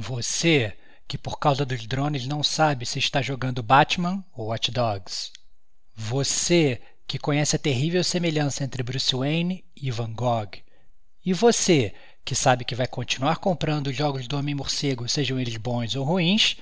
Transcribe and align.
Você 0.00 0.72
que 1.08 1.18
por 1.18 1.40
causa 1.40 1.66
dos 1.66 1.84
drones 1.86 2.24
não 2.24 2.40
sabe 2.44 2.86
se 2.86 3.00
está 3.00 3.20
jogando 3.20 3.64
Batman 3.64 4.24
ou 4.32 4.46
Watch 4.46 4.70
Dogs. 4.70 5.32
Você 5.92 6.80
que 7.04 7.18
conhece 7.18 7.56
a 7.56 7.58
terrível 7.58 8.04
semelhança 8.04 8.62
entre 8.62 8.84
Bruce 8.84 9.16
Wayne 9.16 9.64
e 9.74 9.90
Van 9.90 10.12
Gogh. 10.12 10.50
E 11.24 11.32
você 11.32 11.92
que 12.24 12.34
sabe 12.36 12.64
que 12.64 12.76
vai 12.76 12.86
continuar 12.86 13.38
comprando 13.38 13.88
os 13.88 13.96
jogos 13.96 14.28
do 14.28 14.36
Homem-Morcego, 14.36 15.08
sejam 15.08 15.40
eles 15.40 15.56
bons 15.56 15.96
ou 15.96 16.04
ruins, 16.04 16.58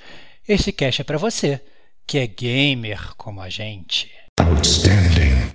esse 0.48 0.72
cash 0.72 1.00
é 1.00 1.04
para 1.04 1.18
você, 1.18 1.60
que 2.06 2.16
é 2.16 2.26
gamer 2.26 3.14
como 3.16 3.42
a 3.42 3.50
gente. 3.50 4.10
Outstanding. 4.40 5.52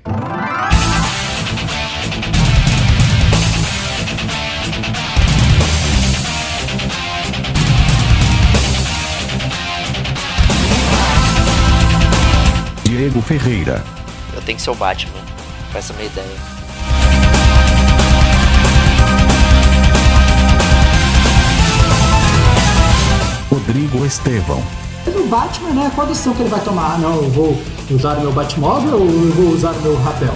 Diego 13.01 13.19
Ferreira. 13.19 13.83
Eu 14.31 14.43
tenho 14.43 14.55
que 14.55 14.61
ser 14.61 14.69
o 14.69 14.75
Batman. 14.75 15.11
Essa 15.73 15.91
é 15.91 15.95
a 15.95 15.97
minha 15.97 16.07
ideia. 16.07 16.27
Rodrigo 23.49 24.05
Estevão. 24.05 24.63
O 25.07 25.27
Batman, 25.27 25.71
né? 25.71 25.91
Qual 25.95 26.05
decisão 26.05 26.35
que 26.35 26.43
ele 26.43 26.49
vai 26.49 26.61
tomar? 26.61 26.99
Não, 26.99 27.15
eu 27.23 27.29
vou 27.31 27.63
usar 27.89 28.19
o 28.19 28.21
meu 28.21 28.31
Batmóvel 28.33 28.93
ou 28.93 29.07
eu 29.07 29.31
vou 29.31 29.47
usar 29.47 29.71
o 29.71 29.81
meu 29.81 29.99
rapel? 30.03 30.35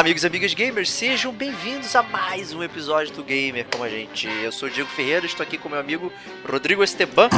Olá, 0.00 0.06
amigos 0.06 0.24
e 0.24 0.26
amigas 0.26 0.54
gamers, 0.54 0.90
sejam 0.90 1.30
bem-vindos 1.30 1.94
a 1.94 2.02
mais 2.02 2.54
um 2.54 2.62
episódio 2.62 3.12
do 3.12 3.22
Gamer 3.22 3.66
como 3.70 3.84
a 3.84 3.88
gente. 3.90 4.26
Eu 4.42 4.50
sou 4.50 4.66
o 4.66 4.72
Diego 4.72 4.88
Ferreira, 4.88 5.26
estou 5.26 5.44
aqui 5.44 5.58
com 5.58 5.68
meu 5.68 5.78
amigo 5.78 6.10
Rodrigo 6.50 6.82
Esteban. 6.82 7.28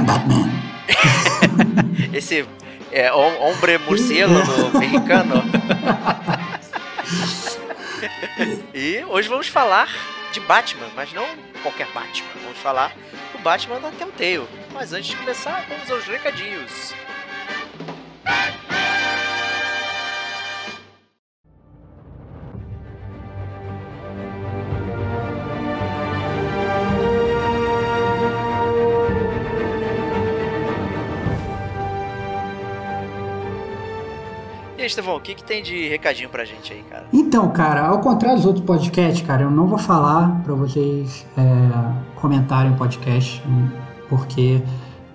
Esse 2.14 2.46
é 2.92 3.12
hombre 3.12 3.78
morcego 3.78 4.34
mexicano. 4.78 5.42
e 8.72 9.05
hoje 9.08 9.28
vamos 9.28 9.48
falar 9.48 9.88
de 10.30 10.38
Batman, 10.38 10.86
mas 10.94 11.12
não 11.12 11.27
qualquer 11.64 11.88
Batman. 11.88 12.28
Vamos 12.44 12.58
falar 12.58 12.94
do 13.33 13.42
Batman 13.42 13.80
da 13.80 13.90
Telltale. 13.90 14.46
Mas 14.72 14.92
antes 14.92 15.10
de 15.10 15.16
começar, 15.16 15.66
vamos 15.68 15.90
aos 15.90 16.05
recadinhos. 16.05 16.94
E 34.83 34.85
aí, 34.85 34.89
Estevão, 34.89 35.15
o 35.15 35.20
que, 35.20 35.37
que 35.37 35.45
tem 35.45 35.63
de 35.63 35.89
recadinho 35.89 36.29
pra 36.29 36.45
gente 36.45 36.73
aí, 36.73 36.83
cara? 36.91 37.05
Então, 37.13 37.48
cara, 37.51 37.87
ao 37.87 38.01
contrário 38.01 38.39
dos 38.39 38.47
outros 38.47 38.65
podcasts, 38.65 39.25
cara, 39.25 39.45
eu 39.45 39.51
não 39.51 39.69
vou 39.69 39.79
falar 39.79 40.43
pra 40.43 40.55
vocês 40.55 41.25
é, 41.39 42.20
comentarem 42.20 42.73
o 42.73 42.75
podcast, 42.75 43.41
porque 44.09 44.61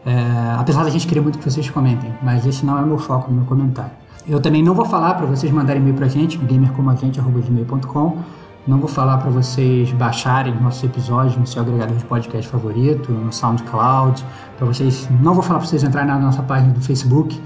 é, 0.05 0.55
apesar 0.57 0.85
da 0.85 0.89
gente 0.89 1.05
querer 1.05 1.19
muito 1.19 1.37
que 1.37 1.43
vocês 1.43 1.69
comentem, 1.69 2.09
mas 2.23 2.45
esse 2.45 2.65
não 2.65 2.77
é 2.77 2.81
o 2.81 2.85
meu 2.85 2.97
foco 2.97 3.29
no 3.29 3.39
meu 3.39 3.45
comentário. 3.45 3.91
Eu 4.25 4.39
também 4.39 4.63
não 4.63 4.73
vou 4.73 4.85
falar 4.85 5.15
para 5.15 5.25
vocês 5.25 5.51
mandarem 5.51 5.81
e-mail 5.81 5.97
pra 5.97 6.07
gente, 6.07 6.37
gamercomagente.com. 6.37 8.17
Não 8.65 8.77
vou 8.79 8.87
falar 8.87 9.17
para 9.17 9.29
vocês 9.29 9.91
baixarem 9.91 10.55
nossos 10.61 10.81
episódios 10.85 11.35
no 11.35 11.45
seu 11.45 11.61
agregador 11.61 11.97
de 11.97 12.05
podcast 12.05 12.49
favorito, 12.49 13.11
no 13.11 13.33
SoundCloud. 13.33 14.23
Para 14.57 14.65
vocês, 14.65 15.09
não 15.21 15.33
vou 15.33 15.43
falar 15.43 15.59
para 15.59 15.67
vocês 15.67 15.83
entrarem 15.83 16.09
na 16.09 16.19
nossa 16.19 16.41
página 16.41 16.71
do 16.71 16.79
Facebook, 16.79 17.37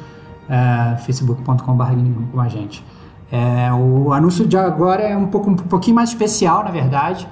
é, 0.51 0.97
facebook.com.br 0.97 1.83
com 2.31 2.41
a 2.41 2.47
gente. 2.49 2.83
É, 3.31 3.71
o 3.71 4.11
anúncio 4.11 4.45
de 4.45 4.57
agora 4.57 5.01
é 5.01 5.15
um, 5.15 5.27
pouco, 5.27 5.49
um 5.49 5.55
pouquinho 5.55 5.95
mais 5.95 6.09
especial, 6.09 6.65
na 6.65 6.71
verdade. 6.71 7.25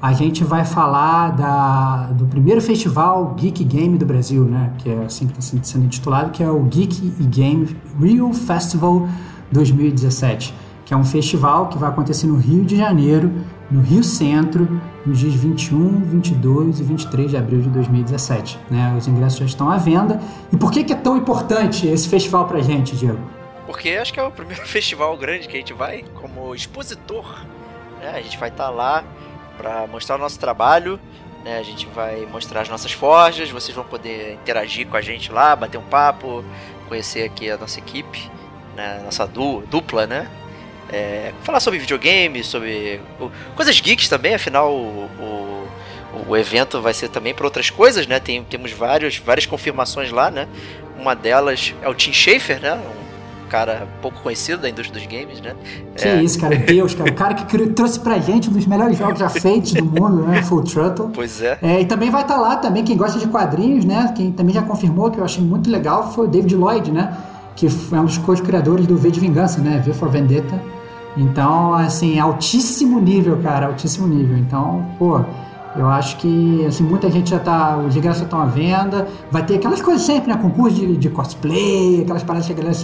A 0.00 0.12
gente 0.12 0.44
vai 0.44 0.64
falar 0.64 1.32
da, 1.32 2.12
do 2.12 2.24
primeiro 2.26 2.62
festival 2.62 3.34
Geek 3.36 3.64
Game 3.64 3.98
do 3.98 4.06
Brasil, 4.06 4.44
né? 4.44 4.72
Que 4.78 4.88
é 4.88 5.04
assim 5.04 5.26
que 5.26 5.38
está 5.38 5.60
sendo 5.62 5.84
intitulado, 5.84 6.30
que 6.30 6.42
é 6.42 6.48
o 6.48 6.62
Geek 6.62 7.12
e 7.18 7.24
Game 7.24 7.76
Real 8.00 8.32
Festival 8.32 9.08
2017, 9.50 10.54
que 10.86 10.94
é 10.94 10.96
um 10.96 11.04
festival 11.04 11.66
que 11.66 11.76
vai 11.76 11.90
acontecer 11.90 12.28
no 12.28 12.36
Rio 12.36 12.64
de 12.64 12.76
Janeiro, 12.76 13.32
no 13.70 13.80
Rio 13.80 14.02
Centro, 14.02 14.80
nos 15.06 15.18
dias 15.20 15.34
21, 15.34 16.00
22 16.00 16.80
e 16.80 16.82
23 16.82 17.30
de 17.30 17.36
abril 17.36 17.62
de 17.62 17.68
2017. 17.68 18.58
Né? 18.68 18.94
Os 18.98 19.06
ingressos 19.06 19.38
já 19.38 19.44
estão 19.46 19.70
à 19.70 19.76
venda. 19.76 20.20
E 20.52 20.56
por 20.56 20.72
que, 20.72 20.82
que 20.82 20.92
é 20.92 20.96
tão 20.96 21.16
importante 21.16 21.86
esse 21.86 22.08
festival 22.08 22.46
pra 22.46 22.60
gente, 22.60 22.96
Diego? 22.96 23.20
Porque 23.66 23.90
acho 23.90 24.12
que 24.12 24.18
é 24.18 24.22
o 24.22 24.30
primeiro 24.30 24.62
festival 24.66 25.16
grande 25.16 25.46
que 25.46 25.56
a 25.56 25.60
gente 25.60 25.72
vai 25.72 26.04
como 26.14 26.54
expositor. 26.54 27.24
Né? 28.00 28.10
A 28.10 28.20
gente 28.20 28.36
vai 28.36 28.48
estar 28.48 28.64
tá 28.64 28.70
lá 28.70 29.04
para 29.56 29.86
mostrar 29.86 30.16
o 30.16 30.18
nosso 30.18 30.38
trabalho. 30.38 30.98
Né? 31.44 31.58
A 31.58 31.62
gente 31.62 31.86
vai 31.94 32.26
mostrar 32.26 32.62
as 32.62 32.68
nossas 32.68 32.90
forjas. 32.90 33.50
Vocês 33.50 33.74
vão 33.74 33.84
poder 33.84 34.34
interagir 34.34 34.88
com 34.88 34.96
a 34.96 35.00
gente 35.00 35.30
lá, 35.30 35.54
bater 35.54 35.78
um 35.78 35.84
papo, 35.84 36.44
conhecer 36.88 37.22
aqui 37.22 37.48
a 37.48 37.56
nossa 37.56 37.78
equipe, 37.78 38.28
né? 38.74 39.00
nossa 39.04 39.26
du 39.28 39.60
dupla, 39.70 40.08
né? 40.08 40.28
É, 40.92 41.32
falar 41.42 41.60
sobre 41.60 41.78
videogames, 41.78 42.46
sobre 42.46 43.00
o, 43.20 43.30
coisas 43.54 43.80
geeks 43.80 44.08
também, 44.08 44.34
afinal 44.34 44.72
o, 44.72 45.08
o, 45.20 45.68
o 46.28 46.36
evento 46.36 46.80
vai 46.80 46.92
ser 46.92 47.08
também 47.08 47.34
para 47.34 47.44
outras 47.44 47.70
coisas, 47.70 48.06
né? 48.06 48.18
Tem, 48.18 48.42
temos 48.44 48.72
vários, 48.72 49.16
várias 49.18 49.46
confirmações 49.46 50.10
lá, 50.10 50.30
né? 50.30 50.48
Uma 50.98 51.14
delas 51.14 51.74
é 51.80 51.88
o 51.88 51.94
Tim 51.94 52.12
Schafer, 52.12 52.60
né? 52.60 52.74
Um 52.74 53.48
cara 53.48 53.88
pouco 54.02 54.20
conhecido 54.20 54.62
da 54.62 54.68
indústria 54.68 55.00
dos 55.00 55.10
games, 55.10 55.40
né? 55.40 55.54
Que 55.96 56.08
é. 56.08 56.22
isso, 56.22 56.40
cara, 56.40 56.56
Deus, 56.56 56.94
cara. 56.94 57.10
O 57.10 57.14
cara 57.14 57.34
que 57.34 57.68
trouxe 57.68 58.00
pra 58.00 58.18
gente 58.18 58.48
um 58.48 58.52
dos 58.52 58.66
melhores 58.66 58.98
jogos 58.98 59.18
já 59.18 59.28
feitos 59.28 59.72
do 59.72 59.84
mundo, 59.84 60.22
né? 60.26 60.42
Full 60.42 60.62
Throttle. 60.64 61.10
Pois 61.12 61.40
é. 61.40 61.58
é. 61.62 61.80
E 61.80 61.84
também 61.84 62.10
vai 62.10 62.22
estar 62.22 62.34
tá 62.34 62.40
lá 62.40 62.56
também 62.56 62.84
quem 62.84 62.96
gosta 62.96 63.18
de 63.18 63.26
quadrinhos, 63.28 63.84
né? 63.84 64.12
Quem 64.16 64.32
também 64.32 64.54
já 64.54 64.62
confirmou, 64.62 65.10
que 65.10 65.18
eu 65.18 65.24
achei 65.24 65.42
muito 65.42 65.70
legal, 65.70 66.12
foi 66.12 66.26
o 66.26 66.28
David 66.28 66.54
Lloyd, 66.54 66.90
né? 66.90 67.16
Que 67.54 67.66
é 67.66 68.00
um 68.00 68.04
dos 68.04 68.18
co-criadores 68.18 68.86
do 68.86 68.96
V 68.96 69.10
de 69.10 69.20
Vingança, 69.20 69.60
né? 69.60 69.82
V 69.84 69.92
for 69.92 70.08
Vendetta. 70.08 70.60
Então, 71.16 71.74
assim, 71.74 72.18
altíssimo 72.18 73.00
nível, 73.00 73.38
cara, 73.42 73.66
altíssimo 73.66 74.06
nível. 74.06 74.36
Então, 74.36 74.86
pô, 74.98 75.20
eu 75.76 75.88
acho 75.88 76.16
que 76.16 76.66
assim, 76.66 76.82
muita 76.82 77.08
gente 77.10 77.30
já 77.30 77.38
tá. 77.38 77.76
Os 77.76 77.94
ingressos 77.94 78.22
estão 78.22 78.40
à 78.40 78.46
venda. 78.46 79.06
Vai 79.30 79.44
ter 79.44 79.56
aquelas 79.56 79.80
coisas 79.80 80.02
sempre, 80.02 80.32
né? 80.32 80.36
Concurso 80.40 80.76
de, 80.76 80.96
de 80.96 81.08
cosplay, 81.08 82.02
aquelas 82.02 82.24
paradas 82.24 82.46
que 82.46 82.52
a 82.52 82.56
galera 82.56 82.76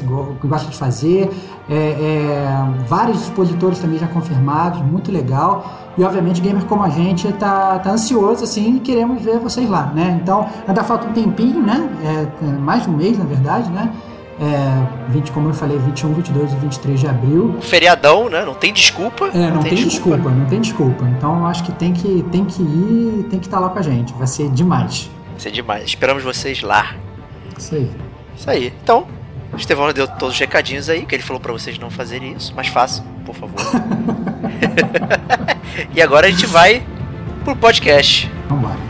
gosta 0.44 0.70
de 0.70 0.76
fazer. 0.76 1.30
É, 1.68 1.74
é, 1.74 2.84
vários 2.86 3.22
expositores 3.22 3.80
também 3.80 3.98
já 3.98 4.06
confirmados, 4.06 4.80
muito 4.82 5.10
legal. 5.10 5.64
E 5.98 6.04
obviamente 6.04 6.40
gamer 6.40 6.64
como 6.66 6.82
a 6.84 6.90
gente 6.90 7.32
tá, 7.34 7.78
tá 7.78 7.90
ansioso 7.90 8.44
assim 8.44 8.76
e 8.76 8.80
queremos 8.80 9.20
ver 9.22 9.38
vocês 9.40 9.68
lá, 9.68 9.86
né? 9.94 10.20
Então 10.22 10.46
ainda 10.68 10.84
falta 10.84 11.08
um 11.08 11.12
tempinho, 11.12 11.60
né? 11.62 11.88
É, 12.04 12.44
é 12.44 12.52
mais 12.52 12.84
de 12.84 12.90
um 12.90 12.96
mês, 12.96 13.18
na 13.18 13.24
verdade, 13.24 13.68
né? 13.70 13.90
É, 14.38 15.12
20, 15.12 15.32
como 15.32 15.48
eu 15.48 15.54
falei, 15.54 15.78
21, 15.78 16.12
22 16.12 16.52
e 16.52 16.56
23 16.56 17.00
de 17.00 17.06
abril. 17.06 17.56
Feriadão, 17.60 18.28
né? 18.28 18.44
Não 18.44 18.54
tem 18.54 18.72
desculpa. 18.72 19.30
É, 19.32 19.38
não, 19.38 19.54
não 19.54 19.62
tem, 19.62 19.74
tem 19.74 19.86
desculpa. 19.86 20.16
desculpa. 20.16 20.30
não 20.30 20.46
tem 20.46 20.60
desculpa. 20.60 21.04
Então 21.16 21.38
eu 21.38 21.46
acho 21.46 21.64
que 21.64 21.72
tem 21.72 21.92
que, 21.92 22.22
tem 22.30 22.44
que 22.44 22.62
ir 22.62 23.26
tem 23.30 23.40
que 23.40 23.46
estar 23.46 23.58
tá 23.58 23.62
lá 23.62 23.70
com 23.70 23.78
a 23.78 23.82
gente. 23.82 24.12
Vai 24.14 24.26
ser 24.26 24.50
demais. 24.50 25.10
Vai 25.30 25.40
ser 25.40 25.50
demais. 25.50 25.84
Esperamos 25.84 26.22
vocês 26.22 26.62
lá. 26.62 26.94
Isso 27.56 27.74
aí. 27.74 27.90
Isso 28.36 28.50
aí. 28.50 28.72
Então, 28.82 29.06
o 29.52 29.56
Estevão 29.56 29.90
deu 29.92 30.06
todos 30.06 30.34
os 30.34 30.40
recadinhos 30.40 30.90
aí, 30.90 31.06
que 31.06 31.14
ele 31.14 31.22
falou 31.22 31.40
para 31.40 31.52
vocês 31.52 31.78
não 31.78 31.90
fazerem 31.90 32.34
isso, 32.34 32.52
mas 32.54 32.66
façam, 32.68 33.04
por 33.24 33.34
favor. 33.34 33.56
e 35.94 36.02
agora 36.02 36.26
a 36.26 36.30
gente 36.30 36.46
vai 36.46 36.84
pro 37.44 37.56
podcast. 37.56 38.30
Vambora. 38.48 38.85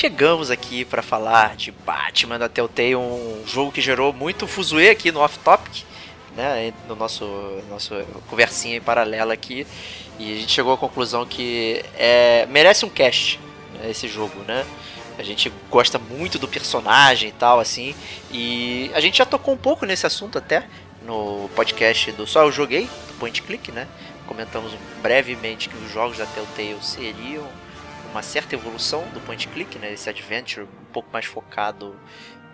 Chegamos 0.00 0.50
aqui 0.50 0.82
para 0.82 1.02
falar 1.02 1.56
de 1.56 1.70
Batman 1.70 2.38
da 2.38 2.48
Telltale, 2.48 2.96
um 2.96 3.42
jogo 3.46 3.70
que 3.70 3.82
gerou 3.82 4.14
muito 4.14 4.46
fuzuê 4.46 4.88
aqui 4.88 5.12
no 5.12 5.20
Off 5.20 5.38
Topic, 5.40 5.84
né, 6.34 6.72
no 6.88 6.96
nosso, 6.96 7.26
nosso 7.68 7.94
conversinha 8.26 8.78
em 8.78 8.80
paralela 8.80 9.34
aqui, 9.34 9.66
e 10.18 10.32
a 10.32 10.36
gente 10.38 10.52
chegou 10.52 10.72
à 10.72 10.78
conclusão 10.78 11.26
que 11.26 11.84
é, 11.98 12.46
merece 12.48 12.86
um 12.86 12.88
cast 12.88 13.38
né, 13.74 13.90
esse 13.90 14.08
jogo, 14.08 14.40
né? 14.48 14.64
A 15.18 15.22
gente 15.22 15.52
gosta 15.70 15.98
muito 15.98 16.38
do 16.38 16.48
personagem 16.48 17.28
e 17.28 17.32
tal, 17.32 17.60
assim, 17.60 17.94
e 18.30 18.90
a 18.94 19.00
gente 19.00 19.18
já 19.18 19.26
tocou 19.26 19.52
um 19.52 19.58
pouco 19.58 19.84
nesse 19.84 20.06
assunto 20.06 20.38
até 20.38 20.64
no 21.04 21.50
podcast 21.54 22.10
do 22.12 22.26
Só 22.26 22.44
Eu 22.44 22.52
Joguei, 22.52 22.88
do 23.06 23.18
Point 23.18 23.42
Click, 23.42 23.70
né? 23.70 23.86
Comentamos 24.26 24.72
brevemente 25.02 25.68
que 25.68 25.76
os 25.76 25.92
jogos 25.92 26.16
da 26.16 26.24
Telltale 26.24 26.78
seriam 26.80 27.46
uma 28.10 28.22
certa 28.22 28.54
evolução 28.54 29.04
do 29.14 29.20
point 29.20 29.46
click, 29.48 29.78
né? 29.78 29.92
Esse 29.92 30.08
adventure 30.08 30.66
um 30.66 30.92
pouco 30.92 31.08
mais 31.12 31.26
focado 31.26 31.94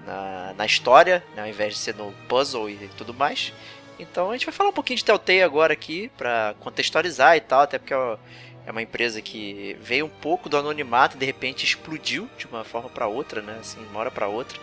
na, 0.06 0.54
na 0.56 0.66
história, 0.66 1.22
né? 1.34 1.42
ao 1.42 1.48
invés 1.48 1.74
de 1.74 1.80
ser 1.80 1.94
no 1.94 2.12
puzzle 2.28 2.70
e 2.70 2.88
tudo 2.96 3.12
mais. 3.12 3.52
Então 3.98 4.30
a 4.30 4.32
gente 4.34 4.46
vai 4.46 4.54
falar 4.54 4.70
um 4.70 4.74
pouquinho 4.74 4.98
de 4.98 5.04
Telltale 5.04 5.42
agora 5.42 5.72
aqui 5.72 6.10
para 6.16 6.54
contextualizar 6.60 7.36
e 7.36 7.40
tal, 7.40 7.62
até 7.62 7.78
porque 7.78 7.94
é 7.94 8.70
uma 8.70 8.82
empresa 8.82 9.22
que 9.22 9.76
veio 9.80 10.06
um 10.06 10.10
pouco 10.10 10.48
do 10.48 10.56
anonimato 10.56 11.16
e 11.16 11.18
de 11.18 11.24
repente 11.24 11.64
explodiu 11.64 12.28
de 12.36 12.46
uma 12.46 12.62
forma 12.62 12.88
para 12.88 13.06
outra, 13.06 13.40
né? 13.40 13.56
Assim, 13.60 13.78
uma 13.90 14.00
hora 14.00 14.10
para 14.10 14.28
outra 14.28 14.58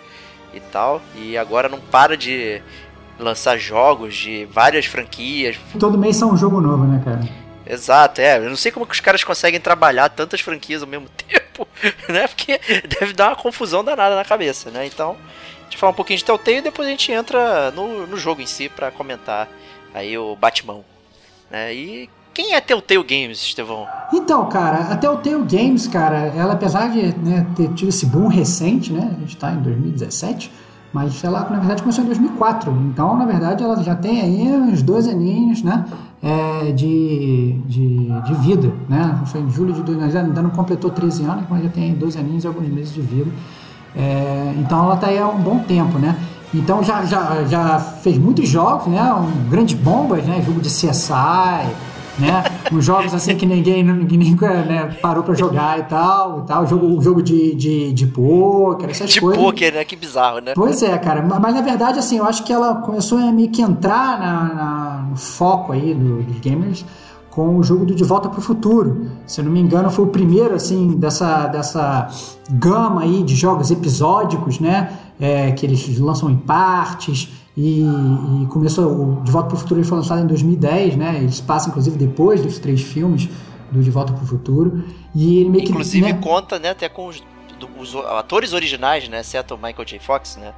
e 0.54 0.60
tal. 0.60 1.02
E 1.16 1.38
agora 1.38 1.68
não 1.68 1.80
para 1.80 2.16
de 2.16 2.62
lançar 3.18 3.58
jogos 3.58 4.16
de 4.16 4.46
várias 4.46 4.86
franquias. 4.86 5.58
Todo 5.80 5.98
mês 5.98 6.16
são 6.16 6.34
um 6.34 6.38
jogo 6.38 6.62
novo, 6.62 6.86
né, 6.86 7.02
cara? 7.04 7.43
Exato, 7.66 8.22
é. 8.22 8.38
Eu 8.38 8.50
não 8.50 8.56
sei 8.56 8.72
como 8.72 8.86
que 8.86 8.94
os 8.94 9.00
caras 9.00 9.24
conseguem 9.24 9.60
trabalhar 9.60 10.10
tantas 10.10 10.42
franquias 10.42 10.82
ao 10.82 10.88
mesmo 10.88 11.08
tempo, 11.16 11.68
né? 12.10 12.28
Porque 12.28 12.60
deve 12.88 13.14
dar 13.14 13.30
uma 13.30 13.36
confusão 13.36 13.84
danada 13.84 14.16
na 14.16 14.26
cabeça, 14.26 14.70
né? 14.70 14.86
Então, 14.86 15.16
a 15.62 15.64
gente 15.64 15.78
fala 15.78 15.92
um 15.92 15.96
pouquinho 15.96 16.18
de 16.18 16.26
Telltale 16.26 16.58
e 16.58 16.62
depois 16.62 16.88
a 16.88 16.92
gente 16.92 17.12
entra 17.12 17.72
no, 17.72 18.06
no 18.08 18.18
jogo 18.18 18.42
em 18.42 18.46
si 18.46 18.70
para 18.70 18.92
comentar 18.92 19.48
aí 19.94 20.18
o 20.18 20.36
Batman, 20.36 20.82
né? 21.50 21.74
E 21.74 22.10
quem 22.34 22.54
é 22.54 22.62
Telltale 22.62 23.04
Games, 23.04 23.40
Estevão? 23.40 23.88
Então, 24.12 24.48
cara, 24.50 24.92
a 24.92 24.98
Telltale 24.98 25.44
Games, 25.44 25.88
cara, 25.88 26.34
ela 26.36 26.54
apesar 26.54 26.90
de 26.90 27.16
né, 27.18 27.46
ter 27.56 27.72
tido 27.74 27.90
esse 27.90 28.06
boom 28.06 28.28
recente, 28.28 28.92
né? 28.92 29.14
A 29.16 29.20
gente 29.20 29.38
tá 29.38 29.52
em 29.52 29.62
2017 29.62 30.52
mas 30.94 31.24
ela, 31.24 31.40
na 31.50 31.58
verdade, 31.58 31.82
começou 31.82 32.04
em 32.04 32.08
2004. 32.08 32.72
Então, 32.86 33.18
na 33.18 33.26
verdade, 33.26 33.64
ela 33.64 33.82
já 33.82 33.96
tem 33.96 34.22
aí 34.22 34.44
uns 34.44 34.84
dois 34.84 35.08
aninhos, 35.08 35.64
né? 35.64 35.84
É, 36.26 36.72
de, 36.72 37.52
de, 37.66 38.08
de, 38.22 38.34
vida, 38.36 38.72
né? 38.88 39.22
Foi 39.26 39.42
em 39.42 39.50
julho 39.50 39.74
de 39.74 39.84
2000, 39.84 40.22
ainda 40.22 40.42
não 40.42 40.52
completou 40.52 40.90
13 40.90 41.26
anos, 41.26 41.44
mas 41.50 41.64
já 41.64 41.70
tem 41.70 41.94
dois 41.94 42.16
aninhos 42.16 42.46
e 42.46 42.48
alguns 42.48 42.70
meses 42.70 42.94
de 42.94 43.02
vida. 43.02 43.30
É, 43.94 44.54
então, 44.58 44.86
ela 44.86 44.96
está 44.96 45.08
aí 45.08 45.20
há 45.20 45.28
um 45.28 45.42
bom 45.42 45.60
tempo, 45.60 46.00
né? 46.00 46.16
Então, 46.54 46.82
já, 46.84 47.04
já, 47.04 47.44
já 47.44 47.80
fez 47.80 48.18
muitos 48.18 48.48
jogos, 48.48 48.88
né? 48.88 49.02
Um, 49.14 49.50
grandes 49.50 49.78
bombas, 49.78 50.24
né? 50.24 50.42
Jogo 50.46 50.62
de 50.62 50.70
CSI, 50.70 51.68
né? 52.18 52.44
Uns 52.72 52.86
jogos 52.86 53.14
assim 53.14 53.36
que 53.36 53.46
ninguém, 53.46 53.84
ninguém 53.84 54.36
né, 54.36 54.98
parou 55.02 55.24
para 55.24 55.34
jogar 55.34 55.80
e 55.80 55.84
tal, 55.84 56.40
e 56.40 56.48
tal. 56.48 56.68
Jogo, 56.68 57.02
jogo 57.02 57.22
de, 57.22 57.56
de, 57.56 57.94
de 57.94 58.08
pôquer, 58.08 58.90
essas 58.90 59.10
de 59.10 59.20
coisas. 59.20 59.38
De 59.38 59.46
pôquer, 59.46 59.74
né? 59.74 59.84
Que 59.86 59.96
bizarro, 59.96 60.40
né? 60.40 60.54
Pois 60.56 60.82
é, 60.84 60.98
cara. 60.98 61.22
Mas 61.22 61.54
na 61.54 61.62
verdade, 61.62 62.00
assim, 62.00 62.18
eu 62.18 62.26
acho 62.26 62.44
que 62.44 62.54
ela 62.54 62.76
começou 62.76 63.18
a 63.18 63.32
meio 63.32 63.50
que 63.50 63.62
entrar 63.62 64.20
na, 64.20 64.54
na 64.54 64.94
no 65.10 65.18
foco 65.18 65.72
aí 65.72 65.94
do, 65.94 66.24
dos 66.24 66.40
gamers 66.40 66.86
com 67.30 67.58
o 67.58 67.64
jogo 67.64 67.86
do 67.86 67.96
De 67.96 68.04
Volta 68.04 68.30
para 68.30 68.40
o 68.40 68.42
Futuro. 68.42 69.10
Se 69.26 69.42
eu 69.42 69.46
não 69.46 69.52
me 69.52 69.60
engano, 69.60 69.90
foi 69.90 70.06
o 70.06 70.10
primeiro, 70.10 70.54
assim, 70.54 70.96
dessa, 70.98 71.48
dessa 71.48 72.08
gama 72.50 73.02
aí 73.02 73.24
de 73.24 73.36
jogos 73.36 73.72
episódicos, 73.72 74.60
né? 74.60 74.94
É, 75.20 75.52
que 75.52 75.66
eles 75.66 75.98
lançam 76.00 76.30
em 76.30 76.36
partes 76.36 77.30
e, 77.56 77.82
e, 77.82 78.46
começou 78.48 78.92
o 78.92 79.22
De 79.24 79.32
Volta 79.32 79.50
para 79.50 79.56
o 79.56 79.60
Futuro 79.60 79.80
ele 79.80 79.88
foi 79.88 79.98
lançado 79.98 80.24
em 80.24 80.28
2010, 80.28 80.96
né? 80.96 81.18
Eles 81.18 81.40
passam 81.40 81.70
inclusive 81.70 81.98
depois 81.98 82.42
dos 82.42 82.58
três 82.58 82.82
filmes 82.82 83.30
do 83.72 83.82
De 83.82 83.92
Volta 83.92 84.12
para 84.12 84.24
o 84.24 84.28
Futuro 84.28 84.84
e 85.14 85.40
ele 85.40 85.50
meio 85.50 85.64
inclusive 85.64 86.06
que, 86.06 86.14
né? 86.14 86.20
conta, 86.20 86.58
né, 86.58 86.72
até 86.72 86.90
com 86.90 87.08
os, 87.08 87.24
os, 87.80 87.96
atores 87.96 88.54
originais, 88.54 89.08
né, 89.08 89.20
exceto 89.20 89.56
o 89.56 89.58
Michael 89.58 89.86
J. 89.86 90.00
Fox, 90.00 90.38
né? 90.38 90.54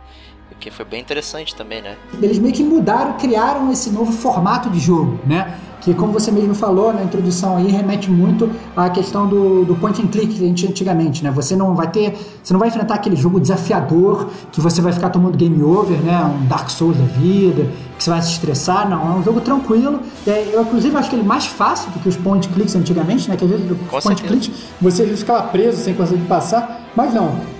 O 0.52 0.56
que 0.56 0.70
foi 0.70 0.86
bem 0.86 1.02
interessante 1.02 1.56
também, 1.56 1.82
né? 1.82 1.96
Eles 2.22 2.38
meio 2.38 2.54
que 2.54 2.64
mudaram, 2.64 3.14
criaram 3.14 3.72
esse 3.72 3.90
novo 3.90 4.12
formato 4.12 4.70
de 4.70 4.80
jogo, 4.80 5.20
né? 5.26 5.60
Que, 5.82 5.94
como 5.94 6.12
você 6.12 6.32
mesmo 6.32 6.56
falou 6.56 6.92
na 6.92 7.04
introdução 7.04 7.58
aí, 7.58 7.68
remete 7.68 8.10
muito 8.10 8.50
à 8.76 8.90
questão 8.90 9.28
do, 9.28 9.66
do 9.66 9.76
point 9.76 10.02
and 10.02 10.08
click 10.08 10.34
que 10.34 10.44
a 10.44 10.48
gente 10.48 10.66
antigamente, 10.66 11.24
né? 11.24 11.30
Você 11.32 11.56
não 11.56 11.76
vai 11.76 11.92
ter, 11.92 12.18
você 12.44 12.54
não 12.54 12.60
vai 12.60 12.70
enfrentar 12.70 12.96
aquele 12.96 13.16
jogo 13.16 13.40
desafiador 13.40 14.30
que 14.52 14.60
você 14.60 14.82
vai 14.82 14.92
ficar 14.94 15.10
tomando 15.10 15.38
game 15.38 15.62
over, 15.62 15.98
né? 16.00 16.24
Um 16.24 16.48
Dark 16.48 16.70
Souls 16.70 16.98
da 16.98 17.06
vida, 17.06 17.70
que 17.98 18.04
você 18.04 18.10
vai 18.10 18.22
se 18.22 18.32
estressar, 18.32 18.90
não. 18.90 19.16
É 19.16 19.20
um 19.20 19.24
jogo 19.24 19.42
tranquilo. 19.42 20.00
É, 20.26 20.50
eu, 20.54 20.62
inclusive, 20.62 20.96
acho 20.98 21.10
que 21.10 21.16
ele 21.16 21.24
é 21.24 21.28
mais 21.28 21.46
fácil 21.46 21.92
do 21.92 22.00
que 22.00 22.10
os 22.10 22.18
point 22.18 22.48
clicks 22.50 22.76
antigamente, 22.76 23.30
né? 23.30 23.36
Que 23.36 23.46
às 23.46 23.52
vezes 23.52 23.70
os 23.70 24.04
point 24.04 24.24
clicks 24.24 24.52
você 24.82 25.06
ficava 25.06 25.48
preso 25.50 25.78
sem 25.78 25.94
conseguir 25.94 26.26
passar, 26.26 26.90
mas 26.96 27.14
não. 27.14 27.55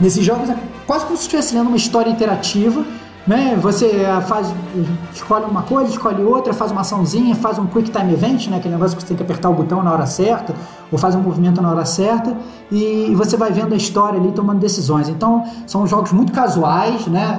Nesses 0.00 0.24
jogos 0.24 0.48
é 0.48 0.56
quase 0.86 1.04
como 1.04 1.16
se 1.16 1.24
estivesse 1.24 1.54
lendo 1.54 1.68
uma 1.68 1.76
história 1.76 2.10
interativa. 2.10 2.84
Né? 3.26 3.56
Você 3.60 3.86
eh, 3.86 4.20
faz, 4.22 4.52
escolhe 5.12 5.44
uma 5.44 5.62
coisa, 5.62 5.90
escolhe 5.90 6.22
outra, 6.22 6.54
faz 6.54 6.72
uma 6.72 6.80
açãozinha, 6.80 7.34
faz 7.36 7.58
um 7.58 7.66
quick 7.66 7.90
time 7.90 8.12
event, 8.12 8.48
né? 8.48 8.56
aquele 8.56 8.74
negócio 8.74 8.96
que 8.96 9.02
você 9.02 9.08
tem 9.08 9.16
que 9.16 9.22
apertar 9.22 9.50
o 9.50 9.54
botão 9.54 9.82
na 9.82 9.92
hora 9.92 10.06
certa, 10.06 10.54
ou 10.90 10.98
faz 10.98 11.14
um 11.14 11.20
movimento 11.20 11.60
na 11.60 11.70
hora 11.70 11.84
certa, 11.84 12.34
e 12.72 13.14
você 13.14 13.36
vai 13.36 13.52
vendo 13.52 13.74
a 13.74 13.76
história 13.76 14.18
ali 14.18 14.32
tomando 14.32 14.58
decisões. 14.58 15.08
Então, 15.08 15.44
são 15.66 15.86
jogos 15.86 16.12
muito 16.12 16.32
casuais, 16.32 17.06
né? 17.06 17.38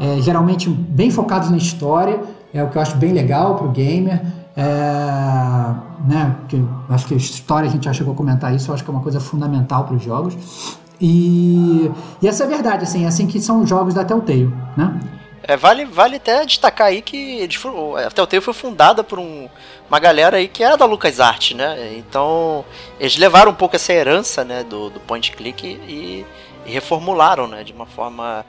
É, 0.00 0.16
é, 0.16 0.20
geralmente 0.22 0.70
bem 0.70 1.10
focados 1.10 1.50
na 1.50 1.58
história, 1.58 2.20
é 2.52 2.64
o 2.64 2.68
que 2.68 2.78
eu 2.78 2.82
acho 2.82 2.96
bem 2.96 3.12
legal 3.12 3.56
para 3.56 3.66
o 3.66 3.70
gamer. 3.70 4.22
É, 4.56 4.64
né, 6.06 6.36
que, 6.48 6.64
acho 6.88 7.06
que 7.06 7.14
a 7.14 7.16
história 7.16 7.68
a 7.68 7.70
gente 7.70 7.84
já 7.84 7.92
chegou 7.92 8.14
a 8.14 8.16
comentar 8.16 8.54
isso, 8.54 8.70
eu 8.70 8.74
acho 8.74 8.84
que 8.84 8.90
é 8.90 8.92
uma 8.92 9.02
coisa 9.02 9.20
fundamental 9.20 9.84
para 9.84 9.96
os 9.96 10.02
jogos. 10.02 10.36
E, 11.00 11.90
e 12.22 12.28
essa 12.28 12.44
é 12.44 12.46
a 12.46 12.48
verdade, 12.48 12.84
assim, 12.84 13.04
é 13.04 13.08
assim 13.08 13.26
que 13.26 13.40
são 13.40 13.62
os 13.62 13.68
jogos 13.68 13.94
da 13.94 14.04
Telltale, 14.04 14.52
né? 14.76 15.00
É, 15.46 15.56
vale, 15.56 15.84
vale 15.84 16.16
até 16.16 16.44
destacar 16.46 16.86
aí 16.86 17.02
que 17.02 17.38
eles 17.38 17.56
foram, 17.56 17.96
a 17.96 18.10
Telltale 18.10 18.40
foi 18.40 18.54
fundada 18.54 19.04
por 19.04 19.18
um, 19.18 19.48
uma 19.88 19.98
galera 19.98 20.38
aí 20.38 20.48
que 20.48 20.64
era 20.64 20.76
da 20.76 20.86
LucasArts, 20.86 21.54
né? 21.54 21.94
Então, 21.98 22.64
eles 22.98 23.16
levaram 23.18 23.52
um 23.52 23.54
pouco 23.54 23.76
essa 23.76 23.92
herança, 23.92 24.42
né, 24.44 24.64
do, 24.64 24.88
do 24.88 25.00
point 25.00 25.32
click 25.32 25.66
e, 25.66 26.24
e 26.64 26.70
reformularam, 26.70 27.46
né, 27.46 27.62
de 27.62 27.74
uma 27.74 27.84
forma 27.84 28.44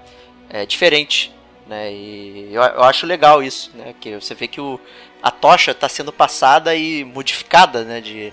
é, 0.50 0.66
diferente, 0.66 1.36
né? 1.68 1.92
E 1.92 2.50
eu, 2.54 2.62
eu, 2.62 2.84
acho 2.84 3.06
legal 3.06 3.44
isso, 3.44 3.72
né? 3.76 3.94
Que 4.00 4.16
você 4.16 4.34
vê 4.34 4.48
que 4.48 4.62
o, 4.62 4.80
a 5.22 5.32
tocha 5.32 5.72
está 5.72 5.90
sendo 5.90 6.14
passada 6.14 6.74
e 6.76 7.04
modificada, 7.04 7.84
né, 7.84 8.00
de, 8.00 8.32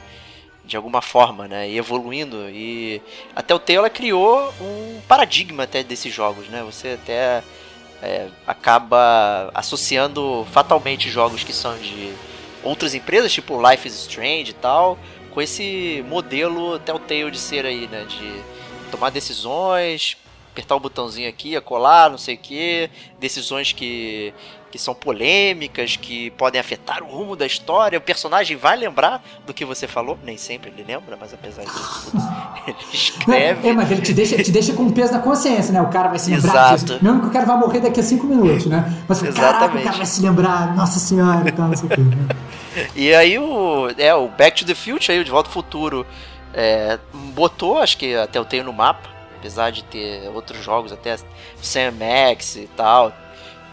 de 0.65 0.77
alguma 0.77 1.03
forma, 1.03 1.49
né? 1.49 1.69
E 1.69 1.77
evoluindo. 1.77 2.49
E 2.51 3.03
até 3.35 3.55
o 3.55 3.59
Telltale 3.59 3.91
criou 3.91 4.53
um 4.61 5.01
paradigma 5.09 5.65
até 5.65 5.83
desses 5.83 6.13
jogos, 6.13 6.49
né? 6.49 6.63
Você 6.63 6.99
até 7.01 7.43
é, 8.03 8.29
acaba 8.47 9.51
associando 9.55 10.47
fatalmente 10.51 11.11
jogos 11.11 11.45
que 11.45 11.53
são 11.53 11.77
de 11.79 12.13
outras 12.63 12.95
empresas, 12.95 13.33
tipo 13.33 13.61
Life 13.69 13.87
is 13.87 13.95
Strange 13.95 14.51
e 14.51 14.55
tal, 14.55 14.99
com 15.31 15.43
esse 15.43 16.05
modelo 16.09 16.79
Telltale 16.79 17.31
de 17.31 17.39
ser 17.39 17.67
aí, 17.67 17.89
né? 17.89 18.05
De 18.05 18.43
tomar 18.91 19.11
decisões, 19.11 20.17
apertar 20.53 20.77
o 20.77 20.81
botãozinho 20.81 21.29
aqui, 21.29 21.59
colar, 21.63 22.11
não 22.11 22.19
sei 22.19 22.35
o 22.35 22.39
que, 22.39 22.91
decisões 23.19 23.73
que 23.73 24.35
que 24.73 24.79
são 24.79 24.95
polêmicas, 24.95 25.97
que 25.97 26.31
podem 26.31 26.59
afetar 26.59 27.03
o 27.03 27.07
rumo 27.07 27.37
da 27.37 27.45
história. 27.45 27.99
O 27.99 28.01
personagem 28.01 28.57
vai 28.57 28.75
lembrar 28.75 29.23
do 29.47 29.53
que 29.53 29.67
você 29.67 29.87
falou, 29.87 30.19
nem 30.25 30.39
sempre 30.39 30.71
ele 30.71 30.83
lembra, 30.83 31.15
mas 31.21 31.35
apesar 31.35 31.63
disso, 31.63 32.11
ele 32.67 32.77
escreve. 32.91 33.69
É, 33.69 33.73
mas 33.75 33.91
ele 33.91 34.01
te 34.01 34.15
deixa, 34.15 34.43
te 34.43 34.51
deixa 34.51 34.73
com 34.73 34.91
peso 34.91 35.13
na 35.13 35.19
consciência, 35.19 35.75
né? 35.75 35.83
O 35.83 35.91
cara 35.91 36.09
vai 36.09 36.19
se 36.19 36.31
lembrar 36.31 36.51
Exato. 36.51 36.85
disso. 36.87 36.99
Mesmo 37.03 37.21
que 37.21 37.27
o 37.27 37.31
cara 37.31 37.45
vai 37.45 37.59
morrer 37.59 37.81
daqui 37.81 38.01
a 38.01 38.03
cinco 38.03 38.27
minutos, 38.27 38.65
né? 38.65 38.99
Mas 39.07 39.23
Exatamente. 39.23 39.83
o 39.83 39.85
cara 39.85 39.97
vai 39.99 40.07
se 40.07 40.23
lembrar, 40.23 40.75
nossa 40.75 40.99
senhora 40.99 41.47
e 41.47 41.53
tal, 41.53 41.69
não 41.69 41.77
sei 41.77 41.87
o 41.87 41.91
que. 41.91 42.01
Né? 42.01 42.17
E 42.97 43.15
aí 43.15 43.39
o, 43.39 43.91
é, 43.99 44.15
o 44.15 44.29
Back 44.29 44.59
to 44.61 44.65
the 44.65 44.75
Future, 44.75 45.13
aí, 45.13 45.21
o 45.21 45.25
De 45.25 45.31
Volta 45.31 45.51
ao 45.51 45.53
Futuro, 45.53 46.07
é, 46.55 46.99
botou, 47.35 47.79
acho 47.79 47.99
que 47.99 48.15
até 48.15 48.39
eu 48.39 48.47
tenho 48.47 48.65
no 48.65 48.73
mapa, 48.73 49.11
apesar 49.37 49.71
de 49.71 49.85
ter 49.85 50.27
outros 50.35 50.65
jogos, 50.65 50.91
até 50.91 51.19
Sam 51.61 51.93
Max 51.93 52.57
e 52.57 52.71
tal, 52.75 53.13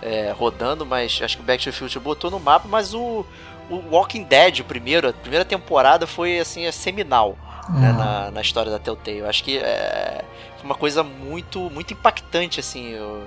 é, 0.01 0.33
rodando, 0.37 0.85
mas 0.85 1.19
acho 1.23 1.37
que 1.37 1.43
o 1.43 1.45
Back 1.45 1.63
to 1.63 1.71
the 1.71 1.75
Future 1.77 2.03
botou 2.03 2.31
no 2.31 2.39
mapa, 2.39 2.67
mas 2.69 2.93
o, 2.93 3.25
o 3.69 3.75
Walking 3.91 4.23
Dead, 4.23 4.59
o 4.59 4.63
primeiro, 4.63 5.09
a 5.09 5.13
primeira 5.13 5.45
temporada 5.45 6.07
foi 6.07 6.39
assim, 6.39 6.65
é 6.65 6.71
seminal 6.71 7.37
né, 7.69 7.91
na, 7.91 8.31
na 8.31 8.41
história 8.41 8.71
da 8.71 8.79
Telltale. 8.79 9.23
Acho 9.23 9.43
que 9.43 9.57
é 9.57 10.23
uma 10.63 10.75
coisa 10.75 11.03
muito, 11.03 11.69
muito 11.69 11.93
impactante, 11.93 12.59
assim. 12.59 12.89
Eu, 12.89 13.23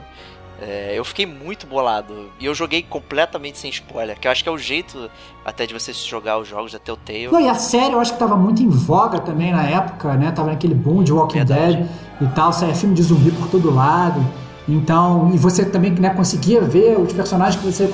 É, 0.60 0.92
eu 0.94 1.04
fiquei 1.04 1.26
muito 1.26 1.66
bolado. 1.66 2.30
E 2.38 2.46
eu 2.46 2.54
joguei 2.54 2.82
completamente 2.82 3.58
sem 3.58 3.68
spoiler, 3.70 4.16
que 4.18 4.28
eu 4.28 4.32
acho 4.32 4.44
que 4.44 4.48
é 4.48 4.52
o 4.52 4.58
jeito 4.58 5.10
até 5.44 5.66
de 5.66 5.74
você 5.74 5.92
jogar 5.92 6.38
os 6.38 6.46
jogos 6.46 6.72
da 6.72 6.78
Telltale. 6.78 7.28
Não, 7.32 7.40
e 7.40 7.48
a 7.48 7.54
série 7.54 7.94
eu 7.94 8.00
acho 8.00 8.12
que 8.12 8.18
tava 8.18 8.36
muito 8.36 8.62
em 8.62 8.68
voga 8.68 9.18
também 9.18 9.50
na 9.50 9.64
época, 9.64 10.14
né? 10.14 10.30
Tava 10.30 10.50
naquele 10.50 10.74
boom 10.74 11.02
de 11.02 11.12
Walking 11.12 11.38
Verdade. 11.38 11.76
Dead 11.78 11.88
e 12.20 12.26
tal, 12.34 12.52
saia 12.52 12.74
filme 12.74 12.94
de 12.94 13.02
zumbi 13.02 13.32
por 13.32 13.48
todo 13.48 13.74
lado. 13.74 14.24
Então, 14.68 15.30
e 15.34 15.38
você 15.38 15.64
também 15.64 15.90
né, 15.92 16.10
conseguia 16.10 16.60
ver 16.60 16.96
os 16.98 17.12
personagens 17.12 17.60
que 17.60 17.66
você 17.66 17.90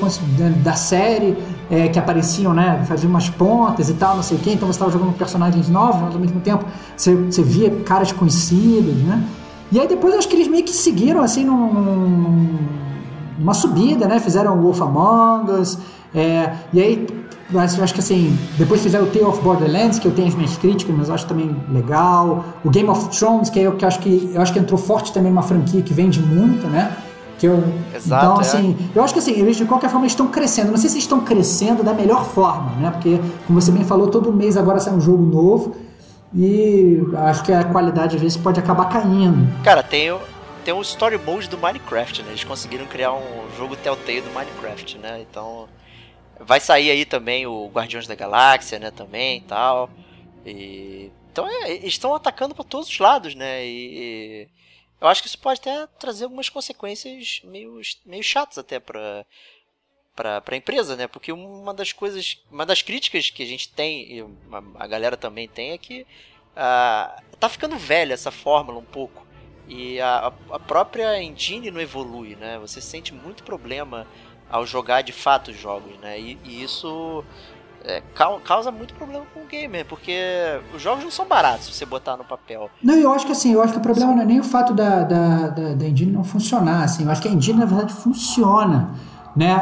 da 0.63 0.75
série 0.75 1.37
é, 1.71 1.89
que 1.89 1.99
apareciam, 1.99 2.53
né? 2.53 2.85
Faziam 2.87 3.09
umas 3.09 3.31
pontas 3.31 3.89
e 3.89 3.95
tal, 3.95 4.17
não 4.17 4.23
sei 4.23 4.37
o 4.37 4.41
quê. 4.41 4.51
Então 4.53 4.69
você 4.69 4.77
estava 4.77 4.91
jogando 4.91 5.17
personagens 5.17 5.69
novos, 5.69 6.03
mas 6.03 6.15
ao 6.15 6.21
mesmo 6.21 6.41
tempo 6.41 6.65
você, 6.97 7.15
você 7.15 7.43
via 7.43 7.71
caras 7.85 8.13
conhecidos, 8.13 8.95
né? 8.97 9.25
E 9.73 9.81
aí 9.81 9.89
depois 9.89 10.15
acho 10.15 10.29
que 10.29 10.37
eles 10.37 10.49
meio 10.49 10.65
que 10.65 10.73
seguiram 10.73 11.23
assim 11.23 11.45
num, 11.45 12.59
numa 13.39 13.55
subida, 13.55 14.07
né? 14.07 14.19
Fizeram 14.19 14.61
Wolf 14.61 14.81
Among 14.83 15.51
Us. 15.53 15.79
É, 16.15 16.53
e 16.73 16.81
aí 16.81 17.07
mas 17.51 17.79
eu 17.79 17.85
acho 17.85 17.95
que 17.95 18.01
assim, 18.01 18.39
depois 18.59 18.83
fizeram 18.83 19.07
o 19.07 19.09
Tale 19.09 19.25
of 19.25 19.41
Borderlands, 19.41 19.99
que 19.99 20.07
eu 20.07 20.13
tenho 20.13 20.29
as 20.29 20.35
minhas 20.35 20.57
críticas, 20.57 20.95
mas 20.95 21.09
eu 21.09 21.15
acho 21.15 21.27
também 21.27 21.57
legal. 21.71 22.45
O 22.63 22.71
Game 22.71 22.89
of 22.89 23.09
Thrones, 23.17 23.49
que, 23.49 23.61
é, 23.61 23.71
que 23.71 23.85
eu 23.85 23.89
acho 23.89 23.99
que 24.01 24.31
eu 24.35 24.41
acho 24.41 24.53
que 24.53 24.59
entrou 24.59 24.79
forte 24.79 25.13
também 25.13 25.31
numa 25.31 25.43
franquia 25.43 25.81
que 25.81 25.95
vende 25.95 26.21
muito, 26.21 26.67
né? 26.67 26.95
Que 27.39 27.47
eu, 27.47 27.63
Exato, 27.95 28.25
então, 28.25 28.37
é. 28.37 28.41
assim, 28.41 28.77
eu 28.95 29.03
acho 29.03 29.15
que 29.15 29.21
assim, 29.21 29.33
eles 29.33 29.57
de 29.57 29.65
qualquer 29.65 29.89
forma 29.89 30.07
estão 30.07 30.27
crescendo. 30.27 30.71
Não 30.71 30.77
sei 30.77 30.91
se 30.91 30.99
estão 30.99 31.21
crescendo 31.21 31.83
da 31.83 31.95
melhor 31.95 32.25
forma, 32.27 32.73
né? 32.81 32.91
Porque, 32.91 33.19
como 33.47 33.61
você 33.61 33.71
bem 33.71 33.85
falou, 33.85 34.09
todo 34.09 34.33
mês 34.33 34.57
agora 34.57 34.79
sai 34.81 34.93
um 34.93 35.01
jogo 35.01 35.25
novo. 35.25 35.75
E 36.35 37.01
acho 37.17 37.43
que 37.45 37.53
a 37.53 37.65
qualidade 37.65 38.17
às 38.17 38.21
vezes 38.21 38.37
pode 38.37 38.61
acabar 38.61 38.87
caindo. 38.87 39.49
Cara, 39.63 39.83
tem 39.83 40.11
o, 40.11 40.19
tem 40.65 40.75
o 40.75 40.83
Story 40.83 41.19
Mode 41.19 41.49
do 41.49 41.57
Minecraft, 41.57 42.23
né? 42.23 42.29
Eles 42.31 42.45
conseguiram 42.45 42.85
criar 42.85 43.15
um 43.15 43.47
jogo 43.57 43.75
Telltale 43.77 44.21
do 44.21 44.31
Minecraft, 44.35 44.99
né? 44.99 45.25
Então. 45.31 45.67
Vai 46.41 46.61
sair 46.61 46.91
aí 46.91 47.05
também 47.05 47.47
o 47.47 47.69
Guardiões 47.69 48.07
da 48.07 48.15
Galáxia, 48.15 48.79
né? 48.79 48.91
Também 48.91 49.39
e 49.39 49.41
tal. 49.43 49.91
E. 50.45 51.11
Então 51.33 51.49
é, 51.49 51.73
estão 51.87 52.15
atacando 52.15 52.55
para 52.55 52.65
todos 52.65 52.89
os 52.89 52.99
lados, 52.99 53.35
né? 53.35 53.65
E, 53.65 53.99
e, 53.99 54.49
eu 55.01 55.07
acho 55.07 55.23
que 55.23 55.29
isso 55.29 55.39
pode 55.39 55.61
até 55.61 55.87
trazer 55.99 56.25
algumas 56.25 56.49
consequências 56.49 57.41
meio, 57.45 57.81
meio 58.05 58.23
chatas 58.23 58.59
até 58.59 58.81
para 58.81 59.25
para 60.19 60.43
a 60.51 60.57
empresa, 60.57 60.97
né? 60.97 61.07
Porque 61.07 61.31
uma 61.31 61.73
das 61.73 61.93
coisas, 61.93 62.43
uma 62.51 62.67
das 62.67 62.83
críticas 62.83 63.31
que 63.31 63.41
a 63.41 63.47
gente 63.47 63.69
tem, 63.69 64.13
e 64.13 64.25
a, 64.77 64.87
galera 64.89 65.17
também 65.17 65.47
tem, 65.47 65.71
é 65.71 65.79
que 65.79 66.03
uh, 66.03 67.23
tá 67.39 67.49
ficando 67.49 67.77
velha 67.77 68.15
essa 68.15 68.33
fórmula 68.33 68.81
um 68.81 68.85
pouco. 68.85 69.25
E 69.69 70.01
a, 70.01 70.33
a 70.51 70.59
própria 70.59 71.23
engine 71.23 71.71
não 71.71 71.81
evolui, 71.81 72.35
né? 72.35 72.59
Você 72.59 72.81
sente 72.81 73.15
muito 73.15 73.45
problema 73.45 74.09
ao 74.51 74.67
jogar 74.67 75.03
de 75.03 75.13
fato 75.13 75.51
os 75.51 75.59
jogos, 75.59 75.93
né? 76.03 76.19
E, 76.19 76.39
e 76.45 76.63
isso 76.63 77.25
é, 77.85 78.03
causa 78.45 78.71
muito 78.71 78.95
problema 78.95 79.25
com 79.33 79.41
o 79.41 79.47
gamer, 79.47 79.85
porque 79.87 80.19
os 80.75 80.83
jogos 80.83 81.05
não 81.05 81.11
são 81.11 81.27
baratos 81.27 81.67
se 81.67 81.73
você 81.73 81.87
botar 81.87 82.17
no 82.17 82.25
papel. 82.25 82.71
Não, 82.83 82.95
eu 82.95 83.13
acho 83.13 83.27
que 83.27 83.33
assim, 83.33 83.53
eu 83.53 83.63
acho 83.63 83.73
que 83.73 83.79
o 83.79 83.83
problema 83.83 84.15
não 84.15 84.23
é 84.23 84.27
nem 84.27 84.41
o 84.41 84.45
fato 84.45 84.75
da, 84.75 85.05
da, 85.05 85.49
da, 85.49 85.75
da 85.75 85.87
engine 85.87 86.13
não 86.13 86.25
funcionar, 86.25 86.85
assim, 86.85 87.05
eu 87.05 87.11
acho 87.11 87.23
que 87.23 87.29
a 87.29 87.31
engine 87.31 87.59
na 87.59 87.67
verdade 87.67 87.93
funciona. 87.93 88.91
Né? 89.37 89.55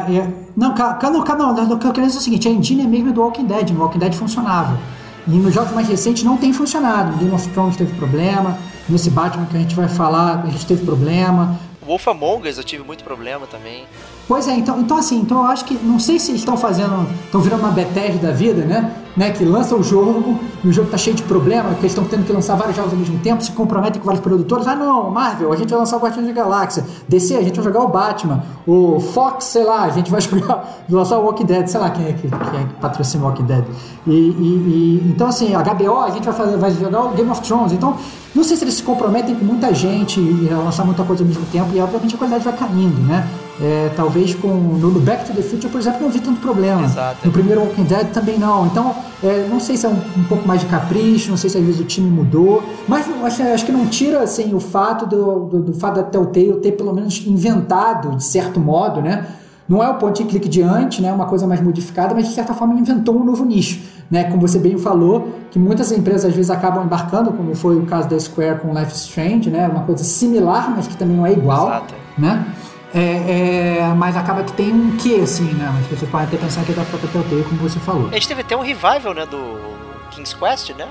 não, 0.57 0.75
não, 0.75 1.55
não, 1.55 1.77
o 1.77 1.79
que 1.79 1.87
eu 1.87 1.93
quero 1.93 2.07
dizer 2.07 2.19
é 2.19 2.21
o 2.21 2.23
seguinte, 2.23 2.49
a 2.49 2.51
engine 2.51 2.83
é 2.83 2.87
mesmo 2.87 3.13
do 3.13 3.21
Walking 3.21 3.45
Dead, 3.45 3.71
no 3.71 3.83
Walking 3.83 3.99
Dead 3.99 4.15
funcionava. 4.15 4.79
E 5.27 5.31
nos 5.31 5.53
jogos 5.53 5.73
mais 5.73 5.89
recentes 5.89 6.23
não 6.23 6.37
tem 6.37 6.53
funcionado. 6.53 7.17
Game 7.19 7.35
of 7.35 7.49
Thrones 7.49 7.77
teve 7.77 7.93
problema, 7.97 8.57
nesse 8.89 9.11
Batman 9.11 9.45
que 9.47 9.57
a 9.57 9.61
gente 9.61 9.75
vai 9.75 9.89
falar, 9.89 10.45
a 10.45 10.51
gente 10.51 10.65
teve 10.65 10.85
problema. 10.85 11.59
Wolf 11.87 12.09
Among 12.09 12.49
Us 12.49 12.59
eu 12.59 12.65
tive 12.65 12.83
muito 12.83 13.05
problema 13.05 13.47
também. 13.47 13.87
Pois 14.27 14.49
é, 14.49 14.55
então, 14.55 14.81
então 14.81 14.97
assim, 14.97 15.21
então 15.21 15.39
eu 15.39 15.45
acho 15.45 15.65
que, 15.65 15.75
não 15.75 16.01
sei 16.01 16.19
se 16.19 16.33
eles 16.33 16.41
estão 16.41 16.57
fazendo, 16.57 17.07
estão 17.25 17.41
virando 17.41 17.61
uma 17.61 17.71
Bethesda 17.71 18.27
da 18.27 18.33
vida, 18.33 18.65
né? 18.65 18.93
né? 19.17 19.31
Que 19.31 19.45
lança 19.45 19.75
o 19.75 19.83
jogo, 19.83 20.39
e 20.63 20.69
o 20.69 20.73
jogo 20.73 20.91
tá 20.91 20.99
cheio 20.99 21.15
de 21.15 21.23
problema, 21.23 21.71
que 21.75 21.81
eles 21.81 21.93
estão 21.93 22.05
tendo 22.05 22.27
que 22.27 22.33
lançar 22.33 22.57
vários 22.57 22.77
jogos 22.77 22.93
ao 22.93 22.99
mesmo 22.99 23.19
tempo, 23.21 23.43
se 23.43 23.53
comprometem 23.53 24.01
com 24.01 24.05
vários 24.05 24.23
produtores. 24.23 24.67
Ah, 24.67 24.75
não, 24.75 25.11
Marvel, 25.11 25.53
a 25.53 25.57
gente 25.57 25.71
vai 25.71 25.79
lançar 25.79 25.97
o 25.97 26.01
Guardiões 26.01 26.27
da 26.27 26.35
Galáxia. 26.35 26.85
DC, 27.09 27.37
a 27.37 27.43
gente 27.43 27.55
vai 27.55 27.65
jogar 27.65 27.81
o 27.81 27.89
Batman. 27.89 28.43
O 28.67 29.01
Fox, 29.01 29.45
sei 29.45 29.65
lá, 29.65 29.85
a 29.85 29.91
gente 29.91 30.11
vai 30.11 30.21
jogar, 30.21 30.85
lançar 30.91 31.19
o 31.19 31.25
Walking 31.25 31.47
Dead, 31.47 31.67
sei 31.69 31.81
lá 31.81 31.91
quem 31.91 32.07
é 32.07 32.13
que, 32.13 32.29
quem 32.29 32.61
é 32.61 32.65
que 32.65 32.75
patrocina 32.81 33.25
o 33.25 33.27
Walking 33.29 33.45
Dead. 33.45 33.65
E, 34.07 34.11
e, 34.11 34.17
e, 34.17 35.03
então, 35.09 35.29
assim, 35.29 35.55
a 35.55 35.63
HBO, 35.63 36.01
a 36.01 36.11
gente 36.11 36.25
vai, 36.25 36.35
fazer, 36.35 36.57
vai 36.57 36.71
jogar 36.73 37.05
o 37.05 37.11
Game 37.11 37.31
of 37.31 37.41
Thrones. 37.43 37.73
Então, 37.73 37.97
não 38.37 38.45
sei 38.45 38.57
se 38.57 38.65
eles 38.65 38.75
se 38.75 38.83
comprometem 38.83 39.35
com 39.35 39.45
muita 39.45 39.73
gente 39.73 40.21
e 40.21 40.49
lançar 40.51 40.85
muita 40.85 41.03
coisa 41.03 41.23
ao 41.23 41.27
mesmo 41.27 41.47
tempo, 41.47 41.71
e 41.75 41.81
obviamente 41.81 42.15
a 42.15 42.19
qualidade 42.19 42.45
vai 42.45 42.55
caindo, 42.55 43.01
né? 43.01 43.27
É, 43.59 43.91
talvez 43.97 44.35
com 44.35 44.49
no 44.49 45.01
Back 45.01 45.25
to 45.25 45.33
the 45.33 45.41
Future, 45.41 45.73
por 45.73 45.81
exemplo, 45.81 46.03
não 46.03 46.11
vi 46.11 46.21
tanto 46.21 46.39
problema. 46.41 46.85
Exato. 46.85 47.25
No 47.25 47.33
primeiro 47.33 47.63
Walking 47.63 47.85
Dead 47.85 48.09
também 48.09 48.39
não. 48.39 48.67
Então, 48.67 48.95
é, 49.25 49.49
não 49.49 49.59
sei 49.59 49.79
se 49.79 49.87
é 49.87 49.89
um, 49.89 49.95
um, 49.95 50.25
pouco 50.25 50.47
mais 50.47 50.61
de 50.61 50.67
capricho, 50.67 51.31
não 51.31 51.39
sei 51.39 51.49
se 51.49 51.57
às 51.57 51.65
vezes 51.65 51.81
o 51.81 51.85
time 51.85 52.11
mudou, 52.11 52.63
mas 52.87 53.07
acho, 53.25 53.43
acho 53.43 53.65
que 53.65 53.73
não 53.73 53.87
tira 53.87 54.23
assim, 54.23 54.53
o 54.53 54.61
fato 54.61 55.07
do, 55.07 55.47
do, 55.47 55.63
do 55.63 55.73
fato 55.73 55.97
da 55.97 56.03
Telltale 56.03 56.61
ter 56.61 56.73
pelo 56.73 56.93
menos 56.93 57.27
inventado, 57.27 58.17
de 58.17 58.25
certo 58.25 58.61
modo, 58.61 59.01
né? 59.01 59.27
Não 59.67 59.83
é 59.83 59.89
o 59.89 59.95
ponto 59.95 60.21
e 60.23 60.25
clique 60.27 60.49
de 60.49 60.63
antes, 60.63 61.01
né? 61.01 61.13
Uma 61.13 61.27
coisa 61.27 61.47
mais 61.47 61.61
modificada, 61.61 62.15
mas 62.15 62.29
de 62.29 62.35
certa 62.35 62.53
forma 62.53 62.75
inventou 62.75 63.17
um 63.17 63.25
novo 63.25 63.45
nicho, 63.45 63.81
né? 64.11 64.25
Como 64.25 64.41
você 64.41 64.59
bem 64.59 64.79
falou, 64.79 65.33
que 65.51 65.59
muitas 65.59 65.91
empresas 65.93 66.27
às 66.27 66.35
vezes 66.35 66.51
acabam 66.51 66.85
embarcando, 66.85 67.33
como 67.33 67.55
foi 67.55 67.77
o 67.77 67.87
caso 67.87 68.09
da 68.09 68.19
Square 68.19 68.61
com 68.61 68.73
Life 68.73 68.93
Strange, 68.93 69.51
né? 69.51 69.69
Uma 69.69 69.85
coisa 69.85 70.05
similar, 70.05 70.71
mas 70.75 70.87
que 70.87 70.97
também 70.97 71.17
não 71.17 71.27
é 71.27 71.33
igual, 71.33 71.69
Exato. 71.69 71.95
né? 72.19 72.55
É, 72.95 73.81
é, 73.81 73.95
mas 73.95 74.17
acaba 74.17 74.43
que 74.43 74.53
tem 74.53 74.73
um 74.73 74.97
quê, 74.97 75.21
assim, 75.23 75.53
né? 75.55 75.75
As 75.81 75.87
pessoas 75.87 76.11
podem 76.11 76.27
até 76.29 76.37
pensar 76.37 76.65
que 76.65 76.73
é 76.73 76.75
da 76.75 76.85
própria 76.85 77.11
Telltale, 77.11 77.45
como 77.45 77.57
você 77.61 77.79
falou. 77.81 78.09
A 78.09 78.13
gente 78.13 78.29
teve 78.29 78.41
até 78.41 78.57
um 78.57 78.63
revival, 78.63 79.13
né, 79.13 79.27
do 79.27 79.77
King's 80.13 80.33
Quest, 80.33 80.71
né? 80.71 80.89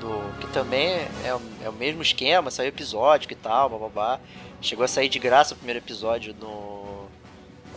Do, 0.00 0.20
que 0.40 0.46
também 0.48 0.86
é, 0.86 1.36
é 1.64 1.68
o 1.68 1.72
mesmo 1.72 2.00
esquema, 2.00 2.50
saiu 2.50 2.68
episódio 2.68 3.30
e 3.30 3.34
tal, 3.34 3.68
babá. 3.68 4.20
Chegou 4.60 4.84
a 4.84 4.88
sair 4.88 5.08
de 5.08 5.18
graça 5.18 5.54
o 5.54 5.56
primeiro 5.56 5.80
episódio 5.80 6.34
no, 6.40 7.06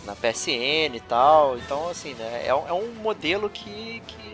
na 0.05 0.15
PSN 0.15 0.95
e 0.95 1.01
tal. 1.07 1.57
Então, 1.57 1.89
assim, 1.89 2.13
né? 2.13 2.43
É, 2.45 2.53
um, 2.53 2.67
é 2.67 2.73
um 2.73 2.93
modelo 3.03 3.49
que, 3.49 4.01
que, 4.07 4.30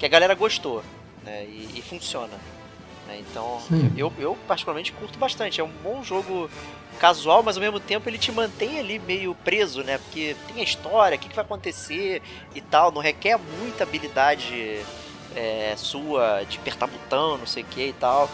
que, 0.00 0.06
a 0.06 0.08
galera 0.08 0.34
gostou, 0.34 0.82
né? 1.24 1.44
E, 1.44 1.70
e 1.76 1.82
funciona. 1.82 2.32
Né? 3.06 3.20
Então, 3.20 3.60
eu, 3.96 4.12
eu 4.18 4.36
particularmente 4.48 4.92
curto 4.92 5.18
bastante. 5.18 5.60
É 5.60 5.64
um 5.64 5.72
bom 5.82 6.02
jogo 6.02 6.50
casual, 6.98 7.42
mas 7.42 7.56
ao 7.56 7.62
mesmo 7.62 7.78
tempo 7.78 8.08
ele 8.08 8.18
te 8.18 8.32
mantém 8.32 8.78
ali 8.78 8.98
meio 8.98 9.34
preso, 9.34 9.82
né? 9.82 9.98
Porque 9.98 10.36
tem 10.48 10.60
a 10.60 10.64
história, 10.64 11.16
o 11.16 11.18
que, 11.18 11.28
que 11.28 11.34
vai 11.34 11.44
acontecer 11.44 12.22
e 12.54 12.60
tal. 12.60 12.90
Não 12.90 13.00
requer 13.00 13.38
muita 13.58 13.84
habilidade 13.84 14.80
é, 15.34 15.74
sua 15.76 16.44
de 16.44 16.58
apertar 16.58 16.86
botão, 16.86 17.38
não 17.38 17.46
sei 17.46 17.62
o 17.62 17.66
que 17.66 17.88
e 17.88 17.92
tal. 17.92 18.28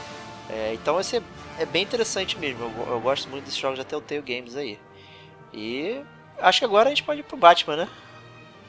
É, 0.49 0.73
então 0.75 1.01
esse 1.01 1.17
é, 1.17 1.23
é, 1.59 1.67
bem 1.67 1.83
interessante 1.83 2.39
mesmo. 2.39 2.65
Eu, 2.65 2.93
eu, 2.93 3.01
gosto 3.01 3.29
muito 3.29 3.45
desses 3.45 3.59
jogos 3.59 3.79
da 3.79 3.85
Telltale 3.85 4.23
Games 4.23 4.57
aí. 4.57 4.79
E 5.53 6.01
acho 6.39 6.59
que 6.59 6.65
agora 6.65 6.89
a 6.89 6.91
gente 6.91 7.03
pode 7.03 7.21
ir 7.21 7.25
pro 7.25 7.37
Batman, 7.37 7.77
né? 7.77 7.89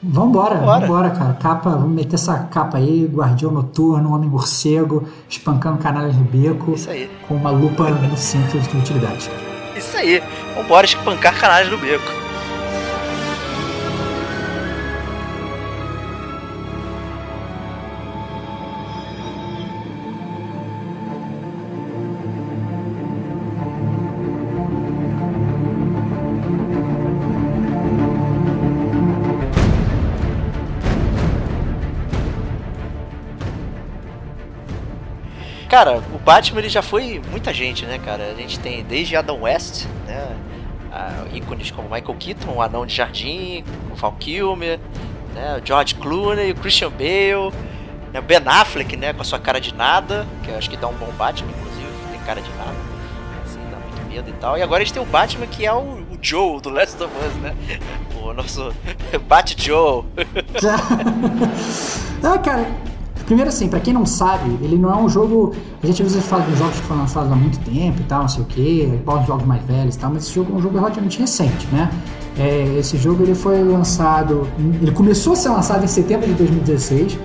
Vambora, 0.00 0.56
vambora, 0.56 0.80
vambora, 0.80 1.10
cara. 1.10 1.32
Capa, 1.34 1.70
vamos 1.70 1.90
meter 1.90 2.14
essa 2.14 2.38
capa 2.38 2.78
aí, 2.78 3.04
Guardião 3.12 3.50
Noturno, 3.50 4.14
Homem 4.14 4.28
Morcego, 4.28 5.08
espancando 5.28 5.78
canalhas 5.78 6.14
no 6.14 6.24
beco. 6.24 6.72
Isso 6.72 6.88
aí. 6.88 7.10
Com 7.26 7.34
uma 7.34 7.50
lupa 7.50 7.90
no 7.90 8.16
cinto 8.16 8.58
de 8.58 8.76
utilidade. 8.76 9.28
Isso 9.76 9.96
aí. 9.96 10.22
Vambora 10.56 10.86
espancar 10.86 11.38
canalhas 11.38 11.70
no 11.70 11.78
beco. 11.78 12.27
Cara, 35.78 36.02
o 36.12 36.18
Batman 36.18 36.58
ele 36.58 36.68
já 36.68 36.82
foi 36.82 37.22
muita 37.30 37.54
gente, 37.54 37.86
né, 37.86 38.00
cara? 38.04 38.32
A 38.32 38.34
gente 38.34 38.58
tem 38.58 38.82
desde 38.82 39.14
Adam 39.14 39.42
West, 39.42 39.86
né? 40.08 40.26
ícones 41.32 41.70
como 41.70 41.88
Michael 41.88 42.16
Keaton, 42.18 42.50
o 42.50 42.60
Anão 42.60 42.84
de 42.84 42.92
Jardim, 42.92 43.62
o 43.92 43.94
Val 43.94 44.10
Kilmer, 44.18 44.80
né? 45.32 45.60
o 45.62 45.64
George 45.64 45.94
Clooney, 45.94 46.50
o 46.50 46.56
Christian 46.56 46.90
Bale, 46.90 47.54
né? 48.12 48.20
Ben 48.20 48.40
Affleck, 48.44 48.96
né? 48.96 49.12
Com 49.12 49.22
a 49.22 49.24
sua 49.24 49.38
cara 49.38 49.60
de 49.60 49.72
nada, 49.72 50.26
que 50.42 50.50
eu 50.50 50.58
acho 50.58 50.68
que 50.68 50.76
dá 50.76 50.88
um 50.88 50.94
bom 50.94 51.12
Batman, 51.16 51.48
inclusive, 51.48 51.86
tem 52.10 52.20
cara 52.22 52.40
de 52.40 52.50
nada. 52.56 52.74
Assim, 53.44 53.60
dá 53.70 53.76
muito 53.78 54.12
medo 54.12 54.30
e 54.30 54.32
tal. 54.32 54.58
E 54.58 54.62
agora 54.62 54.82
a 54.82 54.84
gente 54.84 54.94
tem 54.94 55.02
o 55.02 55.06
Batman 55.06 55.46
que 55.46 55.64
é 55.64 55.72
o, 55.72 55.78
o 55.78 56.18
Joe 56.20 56.60
do 56.60 56.70
Last 56.70 57.00
of 57.00 57.14
Us, 57.24 57.36
né? 57.36 57.54
O 58.20 58.32
nosso 58.32 58.74
Bat 59.28 59.54
Joe. 59.56 60.04
ah, 62.24 62.38
cara, 62.38 62.66
Primeiro 63.28 63.50
assim, 63.50 63.68
pra 63.68 63.78
quem 63.78 63.92
não 63.92 64.06
sabe, 64.06 64.48
ele 64.62 64.78
não 64.78 64.90
é 64.90 64.96
um 64.96 65.06
jogo. 65.06 65.52
A 65.82 65.86
gente 65.86 66.02
às 66.02 66.14
vezes 66.14 66.26
fala 66.26 66.44
de 66.44 66.56
jogos 66.56 66.76
que 66.76 66.86
foram 66.86 67.02
lançados 67.02 67.30
há 67.30 67.36
muito 67.36 67.58
tempo 67.60 68.00
e 68.00 68.04
tal, 68.04 68.22
não 68.22 68.28
sei 68.28 68.42
o 68.42 68.46
quê, 68.46 68.88
os 69.06 69.26
jogos 69.26 69.44
mais 69.44 69.62
velhos 69.64 69.96
e 69.96 69.98
tal, 69.98 70.10
mas 70.10 70.22
esse 70.24 70.34
jogo 70.34 70.54
é 70.54 70.56
um 70.56 70.62
jogo 70.62 70.78
relativamente 70.78 71.18
recente, 71.18 71.66
né? 71.70 71.90
É, 72.38 72.78
esse 72.78 72.96
jogo 72.96 73.22
ele 73.22 73.34
foi 73.34 73.62
lançado. 73.62 74.48
Ele 74.80 74.92
começou 74.92 75.34
a 75.34 75.36
ser 75.36 75.50
lançado 75.50 75.84
em 75.84 75.86
setembro 75.86 76.26
de 76.26 76.32
2016 76.32 77.18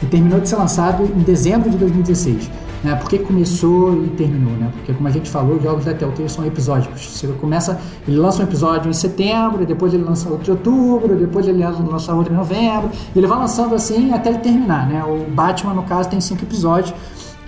e 0.00 0.06
terminou 0.06 0.38
de 0.38 0.48
ser 0.48 0.54
lançado 0.54 1.02
em 1.02 1.22
dezembro 1.24 1.68
de 1.68 1.76
2016. 1.76 2.48
Né? 2.82 2.94
Por 2.94 3.08
que 3.08 3.18
começou 3.18 4.04
e 4.04 4.08
terminou? 4.08 4.52
Né? 4.52 4.70
Porque, 4.72 4.92
como 4.92 5.08
a 5.08 5.10
gente 5.10 5.28
falou, 5.28 5.56
os 5.56 5.62
jogos 5.62 5.84
da 5.84 5.94
Telltale 5.94 6.28
são 6.28 6.46
episódicos. 6.46 7.06
Você 7.06 7.26
começa, 7.28 7.80
ele 8.06 8.16
lança 8.16 8.40
um 8.40 8.44
episódio 8.44 8.90
em 8.90 8.94
setembro, 8.94 9.66
depois 9.66 9.92
ele 9.92 10.04
lança 10.04 10.28
outro 10.28 10.52
em 10.52 10.56
outubro, 10.56 11.16
depois 11.16 11.48
ele 11.48 11.64
lança 11.64 12.14
outro 12.14 12.32
em 12.32 12.36
novembro. 12.36 12.90
Ele 13.14 13.26
vai 13.26 13.38
lançando 13.38 13.74
assim 13.74 14.12
até 14.12 14.30
ele 14.30 14.38
terminar. 14.38 14.88
Né? 14.88 15.02
O 15.04 15.30
Batman, 15.30 15.74
no 15.74 15.82
caso, 15.82 16.08
tem 16.08 16.20
cinco 16.20 16.44
episódios. 16.44 16.94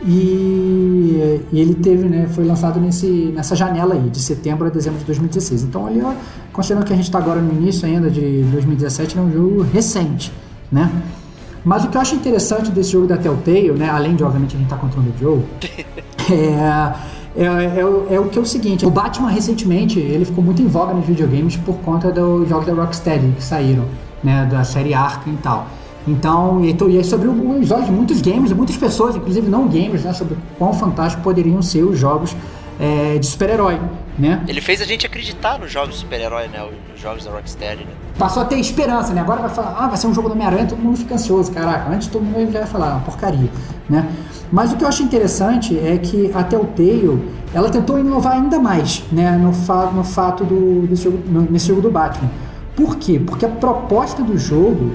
E, 0.02 1.42
e, 1.52 1.60
ele 1.60 1.74
teve, 1.74 2.08
né, 2.08 2.26
foi 2.26 2.44
lançado 2.44 2.80
nesse, 2.80 3.32
nessa 3.34 3.54
janela 3.54 3.94
aí, 3.94 4.08
de 4.08 4.18
setembro 4.18 4.66
a 4.66 4.70
dezembro 4.70 4.98
de 4.98 5.04
2016. 5.04 5.64
Então, 5.64 5.86
ali, 5.86 6.00
ó, 6.00 6.14
considerando 6.52 6.86
que 6.86 6.92
a 6.92 6.96
gente 6.96 7.04
está 7.04 7.18
agora 7.18 7.40
no 7.40 7.52
início 7.52 7.86
ainda 7.86 8.10
de 8.10 8.42
2017, 8.44 9.18
é 9.18 9.20
um 9.20 9.30
jogo 9.30 9.62
recente, 9.62 10.32
né? 10.72 10.90
Mas 11.64 11.84
o 11.84 11.88
que 11.88 11.96
eu 11.96 12.00
acho 12.00 12.14
interessante 12.14 12.70
desse 12.70 12.92
jogo 12.92 13.06
da 13.06 13.16
Telltale, 13.16 13.72
né, 13.72 13.88
além 13.88 14.14
de 14.14 14.24
obviamente 14.24 14.54
a 14.54 14.58
gente 14.58 14.66
estar 14.66 14.76
tá 14.76 14.82
contando 14.82 15.12
o 15.14 15.18
jogo, 15.18 15.44
é, 16.30 16.94
é, 17.36 17.44
é, 17.44 18.14
é, 18.14 18.20
o 18.20 18.28
que 18.28 18.38
é 18.38 18.42
o 18.42 18.46
seguinte: 18.46 18.86
o 18.86 18.90
Batman 18.90 19.30
recentemente 19.30 19.98
ele 19.98 20.24
ficou 20.24 20.42
muito 20.42 20.62
em 20.62 20.66
voga 20.66 20.94
nos 20.94 21.06
videogames 21.06 21.56
por 21.56 21.74
conta 21.76 22.10
dos 22.10 22.48
jogos 22.48 22.66
da 22.66 22.72
Rocksteady 22.72 23.32
que 23.36 23.42
saíram, 23.42 23.84
né, 24.22 24.48
da 24.50 24.64
série 24.64 24.94
Arkham 24.94 25.32
e 25.32 25.36
tal. 25.36 25.66
Então, 26.08 26.64
e, 26.64 26.74
e 26.88 26.98
é 26.98 27.02
sobre 27.02 27.28
os 27.28 27.70
olhos 27.70 27.86
de 27.86 27.92
muitos 27.92 28.22
gamers, 28.22 28.52
muitas 28.52 28.76
pessoas, 28.76 29.14
inclusive 29.16 29.48
não 29.48 29.68
gamers, 29.68 30.02
né, 30.02 30.12
sobre 30.12 30.36
quão 30.58 30.72
fantástico 30.72 31.22
poderiam 31.22 31.60
ser 31.60 31.82
os 31.82 31.98
jogos 31.98 32.34
é, 32.80 33.18
de 33.18 33.26
super-herói, 33.26 33.78
né? 34.18 34.42
Ele 34.48 34.60
fez 34.62 34.80
a 34.80 34.86
gente 34.86 35.04
acreditar 35.04 35.58
nos 35.58 35.70
jogos 35.70 35.96
de 35.96 36.00
super-herói, 36.00 36.48
né? 36.48 36.66
Os 36.94 37.00
jogos 37.00 37.26
da 37.26 37.30
Rocksteady, 37.30 37.84
né? 37.84 37.90
Passou 38.18 38.42
a 38.42 38.46
ter 38.46 38.58
esperança, 38.58 39.12
né? 39.12 39.20
Agora 39.20 39.42
vai 39.42 39.50
falar, 39.50 39.76
ah, 39.78 39.86
vai 39.86 39.98
ser 39.98 40.06
um 40.06 40.14
jogo 40.14 40.28
do 40.28 40.32
Homem-Aranha, 40.32 40.66
todo 40.66 40.78
mundo 40.78 40.96
fica 40.96 41.14
ansioso, 41.14 41.52
caraca. 41.52 41.90
Antes 41.90 42.08
todo 42.08 42.22
mundo 42.22 42.50
já 42.50 42.60
vai 42.60 42.68
falar, 42.68 42.92
uma 42.92 43.00
porcaria, 43.00 43.50
né? 43.88 44.08
Mas 44.50 44.72
o 44.72 44.76
que 44.76 44.84
eu 44.84 44.88
acho 44.88 45.02
interessante 45.02 45.78
é 45.78 45.98
que 45.98 46.30
a 46.34 46.42
Telltale, 46.42 47.22
ela 47.52 47.68
tentou 47.68 47.98
inovar 47.98 48.32
ainda 48.32 48.58
mais, 48.58 49.04
né? 49.12 49.30
No, 49.36 49.52
fa 49.52 49.90
no 49.90 50.02
fato 50.02 50.42
do, 50.42 50.86
desse 50.86 51.04
jogo, 51.04 51.18
nesse 51.50 51.68
jogo 51.68 51.82
do 51.82 51.90
Batman. 51.90 52.30
Por 52.74 52.96
quê? 52.96 53.20
Porque 53.24 53.44
a 53.44 53.48
proposta 53.48 54.22
do 54.22 54.38
jogo 54.38 54.92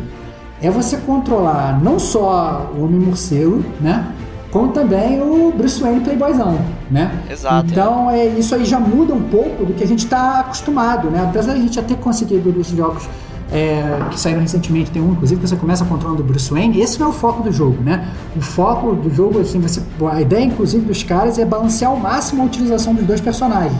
é 0.59 0.71
você 0.71 0.97
controlar 0.97 1.79
não 1.83 1.99
só 1.99 2.71
o 2.75 2.83
Homem-Morcego, 2.83 3.63
né? 3.79 4.07
Como 4.55 4.69
também 4.69 5.21
o 5.21 5.51
Bruce 5.51 5.81
Wayne 5.81 5.99
playboyzão, 5.99 6.57
né? 6.89 7.11
Exato. 7.29 7.69
Então 7.69 8.09
é, 8.09 8.25
isso 8.25 8.55
aí 8.55 8.63
já 8.63 8.79
muda 8.79 9.13
um 9.13 9.23
pouco 9.23 9.65
do 9.65 9.73
que 9.73 9.83
a 9.83 9.87
gente 9.87 10.05
está 10.05 10.39
acostumado, 10.39 11.09
né? 11.09 11.25
Apesar 11.27 11.51
de 11.51 11.59
a 11.59 11.61
gente 11.61 11.75
já 11.75 11.83
ter 11.83 11.97
conseguido 11.97 12.57
esses 12.61 12.73
jogos 12.73 13.05
é, 13.51 13.99
que 14.09 14.17
saíram 14.17 14.39
recentemente, 14.39 14.91
tem 14.91 15.01
um 15.01 15.11
inclusive 15.11 15.41
que 15.41 15.49
você 15.49 15.57
começa 15.57 15.83
controlando 15.83 16.21
o 16.21 16.25
Bruce 16.25 16.49
Wayne, 16.49 16.79
esse 16.79 16.97
não 16.97 17.07
é 17.07 17.09
o 17.09 17.11
foco 17.11 17.43
do 17.43 17.51
jogo, 17.51 17.83
né? 17.83 18.07
O 18.33 18.39
foco 18.39 18.95
do 18.95 19.13
jogo, 19.13 19.41
assim, 19.41 19.59
você, 19.59 19.81
a 20.09 20.21
ideia 20.21 20.45
inclusive 20.45 20.85
dos 20.85 21.03
caras 21.03 21.37
é 21.37 21.43
balancear 21.43 21.91
ao 21.91 21.97
máximo 21.97 22.41
a 22.41 22.45
utilização 22.45 22.93
dos 22.93 23.05
dois 23.05 23.19
personagens, 23.19 23.77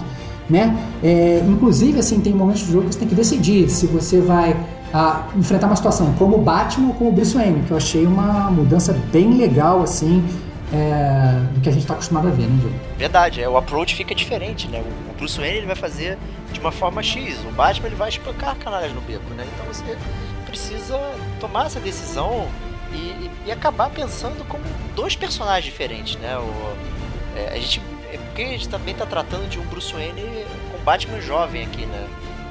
né? 0.49 0.76
É, 1.02 1.41
inclusive, 1.47 1.99
assim, 1.99 2.19
tem 2.19 2.34
momentos 2.34 2.63
do 2.63 2.73
jogo 2.73 2.88
que 2.89 2.95
você 2.95 2.99
tem 2.99 3.08
que 3.08 3.15
decidir 3.15 3.69
se 3.69 3.86
você 3.86 4.19
vai 4.19 4.54
a, 4.93 5.21
enfrentar 5.38 5.67
uma 5.67 5.76
situação 5.78 6.13
como 6.19 6.36
o 6.36 6.41
Batman 6.41 6.89
ou 6.89 6.93
como 6.95 7.12
o 7.12 7.13
Bruce 7.13 7.34
Wayne, 7.34 7.62
que 7.62 7.71
eu 7.71 7.78
achei 7.78 8.06
uma 8.06 8.52
mudança 8.52 8.93
bem 9.13 9.38
legal, 9.38 9.82
assim, 9.82 10.21
é, 10.73 11.54
do 11.54 11.62
que 11.62 11.69
a 11.69 11.71
gente 11.71 11.82
está 11.82 11.93
acostumado 11.93 12.28
a 12.28 12.32
ver, 12.32 12.47
né, 12.47 12.58
Diego? 12.60 12.80
Verdade, 12.97 13.41
é, 13.41 13.49
o 13.49 13.58
approach 13.58 13.95
fica 13.95 14.15
diferente, 14.15 14.67
né? 14.67 14.84
O 15.10 15.13
Bruce 15.13 15.39
Wayne 15.39 15.58
ele 15.58 15.67
vai 15.67 15.75
fazer 15.75 16.17
de 16.51 16.60
uma 16.60 16.71
forma 16.71 17.04
X, 17.04 17.39
o 17.45 17.51
Batman 17.51 17.88
ele 17.88 17.95
vai 17.95 18.10
espancar 18.10 18.56
canalhas 18.56 18.93
no 18.93 19.01
beco, 19.01 19.30
né? 19.34 19.45
Então 19.54 19.65
você 19.65 19.97
precisa 20.45 20.97
tomar 21.39 21.67
essa 21.67 21.80
decisão 21.80 22.47
e, 22.91 23.30
e, 23.45 23.51
acabar 23.51 23.89
pensando 23.89 24.45
como 24.47 24.63
dois 24.95 25.15
personagens 25.15 25.65
diferentes, 25.65 26.15
né? 26.17 26.38
O, 26.38 26.75
é, 27.36 27.54
a 27.54 27.60
gente, 27.60 27.82
é 28.12 28.17
porque 28.17 28.41
a 28.41 28.47
gente 28.47 28.69
também 28.69 28.93
está 28.93 29.06
tratando 29.06 29.47
de 29.49 29.60
um 29.60 29.65
Bruce 29.65 29.93
Wayne 29.93 30.45
com 30.71 30.84
Batman 30.84 31.19
jovem 31.19 31.63
aqui, 31.63 31.86
né? 31.86 32.08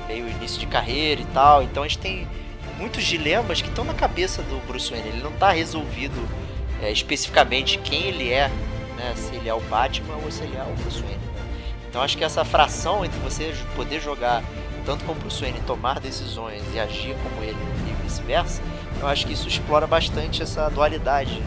Meio 0.07 0.29
início 0.29 0.61
de 0.61 0.67
carreira 0.67 1.23
e 1.23 1.27
tal, 1.27 1.63
então 1.63 1.83
a 1.83 1.89
gente 1.89 1.99
tem 1.99 2.29
muitos 2.79 3.05
dilemas 3.05 3.63
que 3.63 3.69
estão 3.69 3.85
na 3.85 3.95
cabeça 3.95 4.43
do 4.43 4.65
Bruce 4.67 4.91
Wayne, 4.91 5.09
ele 5.09 5.23
não 5.23 5.31
está 5.31 5.51
resolvido 5.51 6.21
é, 6.85 6.93
especificamente 6.93 7.79
quem 7.79 8.03
ele 8.05 8.31
é, 8.31 8.49
né? 8.97 9.15
Se 9.17 9.35
ele 9.35 9.49
é 9.49 9.55
o 9.55 9.61
Batman 9.63 10.17
ou 10.23 10.31
se 10.31 10.43
ele 10.43 10.57
é 10.57 10.63
o 10.63 10.83
Bruce 10.83 11.01
Wayne. 11.01 11.19
Então 11.89 12.03
acho 12.03 12.19
que 12.19 12.25
essa 12.25 12.45
fração 12.45 13.05
entre 13.05 13.19
você 13.21 13.55
poder 13.75 14.01
jogar 14.01 14.43
tanto 14.85 15.03
como 15.05 15.19
Bruce 15.19 15.41
Wayne 15.41 15.61
tomar 15.67 15.99
decisões 15.99 16.63
e 16.75 16.79
agir 16.79 17.17
como 17.23 17.43
ele 17.43 17.57
e 17.89 18.03
vice-versa, 18.03 18.61
eu 19.01 19.09
acho 19.09 19.27
que 19.27 19.33
isso 19.33 19.49
explora 19.49 19.87
bastante 19.87 20.43
essa 20.43 20.69
dualidade 20.69 21.43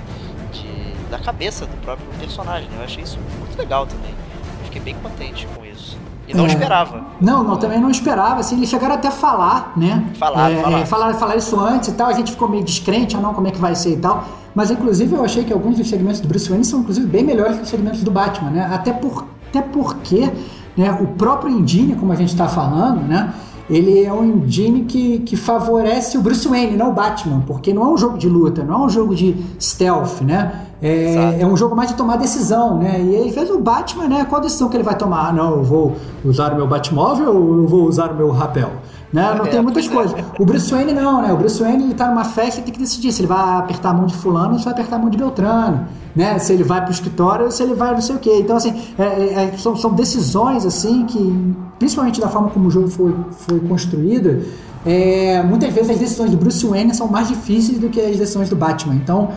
de, 0.52 1.10
da 1.12 1.20
cabeça 1.20 1.68
do 1.68 1.78
próprio 1.82 2.08
personagem. 2.20 2.68
Né? 2.70 2.78
Eu 2.80 2.84
achei 2.84 3.04
isso 3.04 3.20
muito 3.38 3.56
legal 3.58 3.86
também. 3.86 4.12
Eu 4.60 4.66
fiquei 4.66 4.82
bem 4.82 4.96
contente 4.96 5.48
com 5.56 5.64
isso. 5.64 6.00
E 6.28 6.34
não 6.34 6.46
é. 6.46 6.48
esperava. 6.48 7.06
Não, 7.22 7.44
não, 7.44 7.58
também 7.58 7.80
não 7.80 7.92
esperava. 7.92 8.40
Assim, 8.40 8.58
eles 8.58 8.70
chegaram 8.70 8.96
até 8.96 9.08
a 9.08 9.12
falar, 9.12 9.72
né? 9.78 10.04
Falar, 10.16 10.52
é, 10.52 10.62
falar. 10.62 10.80
É, 10.80 10.86
falar, 10.86 11.14
falar 11.14 11.36
isso 11.36 11.60
antes 11.60 11.90
e 11.90 11.94
tal. 11.94 12.08
A 12.08 12.14
gente 12.14 12.32
ficou 12.32 12.50
meio 12.50 12.64
descrente, 12.64 13.16
ah, 13.16 13.20
não, 13.20 13.34
como 13.34 13.48
é 13.48 13.52
que 13.52 13.60
vai 13.60 13.76
ser 13.76 13.92
e 13.92 13.98
tal. 13.98 14.26
Mas, 14.58 14.72
inclusive, 14.72 15.14
eu 15.14 15.24
achei 15.24 15.44
que 15.44 15.54
alguns 15.54 15.78
dos 15.78 15.88
segmentos 15.88 16.20
do 16.20 16.28
Bruce 16.28 16.50
Wayne 16.50 16.66
são, 16.66 16.80
inclusive, 16.80 17.06
bem 17.06 17.24
melhores 17.24 17.58
que 17.58 17.62
os 17.62 17.70
segmentos 17.70 18.02
do 18.02 18.10
Batman, 18.10 18.50
né? 18.50 18.68
Até, 18.74 18.92
por, 18.92 19.28
até 19.50 19.62
porque 19.62 20.32
né, 20.76 20.98
o 21.00 21.06
próprio 21.10 21.56
engine, 21.56 21.94
como 21.96 22.12
a 22.12 22.16
gente 22.16 22.30
está 22.30 22.48
falando, 22.48 23.08
né? 23.08 23.36
Ele 23.70 24.04
é 24.04 24.12
um 24.12 24.26
engine 24.26 24.86
que, 24.86 25.20
que 25.20 25.36
favorece 25.36 26.18
o 26.18 26.22
Bruce 26.22 26.48
Wayne, 26.48 26.76
não 26.76 26.90
o 26.90 26.92
Batman, 26.92 27.44
porque 27.46 27.72
não 27.72 27.84
é 27.84 27.88
um 27.90 27.98
jogo 28.00 28.18
de 28.18 28.28
luta, 28.28 28.64
não 28.64 28.74
é 28.74 28.86
um 28.86 28.90
jogo 28.90 29.14
de 29.14 29.36
stealth, 29.62 30.22
né? 30.22 30.66
É, 30.82 31.38
é, 31.40 31.46
um 31.46 31.56
jogo 31.56 31.76
mais 31.76 31.92
de 31.92 31.96
tomar 31.96 32.16
decisão, 32.16 32.80
né? 32.80 33.00
E 33.00 33.16
aí 33.16 33.32
fez 33.32 33.52
o 33.52 33.60
Batman, 33.60 34.08
né? 34.08 34.26
Qual 34.28 34.42
decisão 34.42 34.70
que 34.70 34.78
ele 34.78 34.84
vai 34.84 34.98
tomar? 34.98 35.30
Ah, 35.30 35.34
não, 35.34 35.52
eu 35.52 35.64
vou 35.64 35.96
usar 36.26 36.54
o 36.54 36.56
meu 36.56 36.68
Batmóvel 36.68 37.30
ou 37.30 37.58
eu 37.58 37.68
vou 37.68 37.84
usar 37.84 38.12
o 38.12 38.16
meu 38.16 38.32
rapel? 38.32 38.72
Né? 39.18 39.34
Não 39.36 39.46
é, 39.48 39.50
tem 39.50 39.62
muitas 39.64 39.88
coisas. 39.88 40.16
O 40.38 40.46
Bruce 40.46 40.70
Wayne 40.70 40.94
não, 40.94 41.24
né? 41.24 41.34
O 41.34 41.38
Bruce 41.38 41.60
Wayne 41.60 41.86
ele 41.86 41.96
tá 41.96 42.08
numa 42.08 42.24
festa 42.24 42.60
e 42.60 42.64
tem 42.64 42.72
que 42.72 42.80
decidir 42.80 43.12
se 43.12 43.22
ele 43.22 43.28
vai 43.28 43.58
apertar 43.58 43.90
a 43.90 43.94
mão 43.96 44.06
de 44.06 44.14
fulano 44.14 44.54
ou 44.54 44.60
se 44.60 44.66
vai 44.66 44.74
apertar 44.76 44.98
a 44.98 45.00
mão 45.00 45.10
de 45.10 45.18
Beltrano, 45.18 45.88
né? 46.16 46.38
Se 46.38 46.54
ele 46.54 46.64
vai 46.64 46.84
pro 46.84 46.92
escritório 46.92 47.46
ou 47.46 47.52
se 47.52 47.64
ele 47.64 47.74
vai 47.74 47.94
não 47.94 48.02
sei 48.02 48.16
o 48.16 48.20
quê. 48.20 48.38
Então, 48.40 48.56
assim, 48.56 48.80
é, 48.96 49.04
é, 49.04 49.52
é, 49.56 49.58
são, 49.58 49.76
são 49.76 49.92
decisões, 49.96 50.68
assim, 50.68 51.04
que, 51.08 51.56
principalmente 51.80 52.22
da 52.22 52.28
forma 52.28 52.50
como 52.52 52.68
o 52.68 52.70
jogo 52.70 52.90
foi, 52.90 53.16
foi 53.32 53.60
construído, 53.62 54.46
é, 54.86 55.42
muitas 55.42 55.74
vezes 55.74 55.90
as 55.90 55.98
decisões 55.98 56.30
do 56.30 56.38
Bruce 56.38 56.64
Wayne 56.64 56.94
são 56.94 57.08
mais 57.08 57.28
difíceis 57.28 57.80
do 57.80 57.90
que 57.90 58.00
as 58.00 58.18
decisões 58.18 58.52
do 58.52 58.56
Batman. 58.56 58.94
Então, 58.94 59.30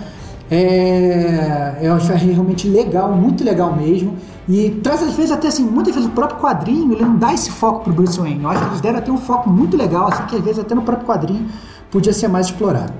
é, 0.50 1.78
eu 1.80 1.94
acho 1.94 2.12
realmente 2.12 2.68
legal, 2.68 3.12
muito 3.12 3.42
legal 3.42 3.74
mesmo. 3.74 4.14
E 4.50 4.68
traz 4.82 5.00
às 5.00 5.14
vezes 5.14 5.30
até 5.30 5.46
assim, 5.46 5.62
muitas 5.62 5.94
vezes 5.94 6.08
o 6.08 6.12
próprio 6.12 6.40
quadrinho 6.40 6.92
ele 6.92 7.04
não 7.04 7.16
dá 7.16 7.32
esse 7.32 7.52
foco 7.52 7.84
pro 7.84 7.92
Bruce 7.92 8.18
Wayne. 8.18 8.42
Eu 8.42 8.50
acho 8.50 8.60
que 8.60 8.66
eles 8.66 8.80
deram 8.80 8.98
até 8.98 9.12
um 9.12 9.16
foco 9.16 9.48
muito 9.48 9.76
legal, 9.76 10.08
assim, 10.08 10.26
que 10.26 10.34
às 10.34 10.42
vezes 10.42 10.58
até 10.58 10.74
no 10.74 10.82
próprio 10.82 11.06
quadrinho 11.06 11.48
podia 11.88 12.12
ser 12.12 12.26
mais 12.26 12.46
explorado. 12.46 12.92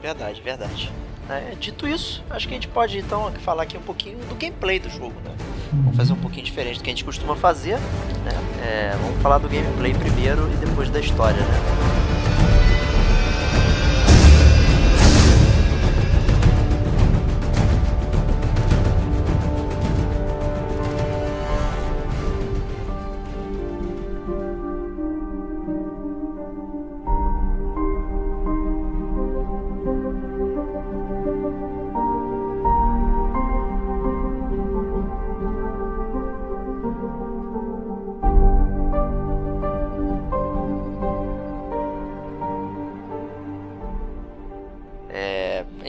Verdade, 0.00 0.40
verdade. 0.40 0.90
É, 1.28 1.54
dito 1.60 1.86
isso, 1.86 2.24
acho 2.30 2.48
que 2.48 2.54
a 2.54 2.56
gente 2.56 2.68
pode 2.68 2.96
então 2.96 3.30
falar 3.44 3.64
aqui 3.64 3.76
um 3.76 3.82
pouquinho 3.82 4.16
do 4.28 4.34
gameplay 4.36 4.78
do 4.78 4.88
jogo, 4.88 5.14
né? 5.22 5.32
Vamos 5.70 5.96
fazer 5.96 6.14
um 6.14 6.16
pouquinho 6.16 6.46
diferente 6.46 6.78
do 6.78 6.84
que 6.84 6.88
a 6.88 6.92
gente 6.92 7.04
costuma 7.04 7.36
fazer, 7.36 7.78
né? 8.24 8.32
É, 8.62 8.96
vamos 9.02 9.20
falar 9.20 9.36
do 9.36 9.48
gameplay 9.48 9.92
primeiro 9.92 10.48
e 10.50 10.56
depois 10.64 10.88
da 10.88 11.00
história, 11.00 11.40
né? 11.40 12.15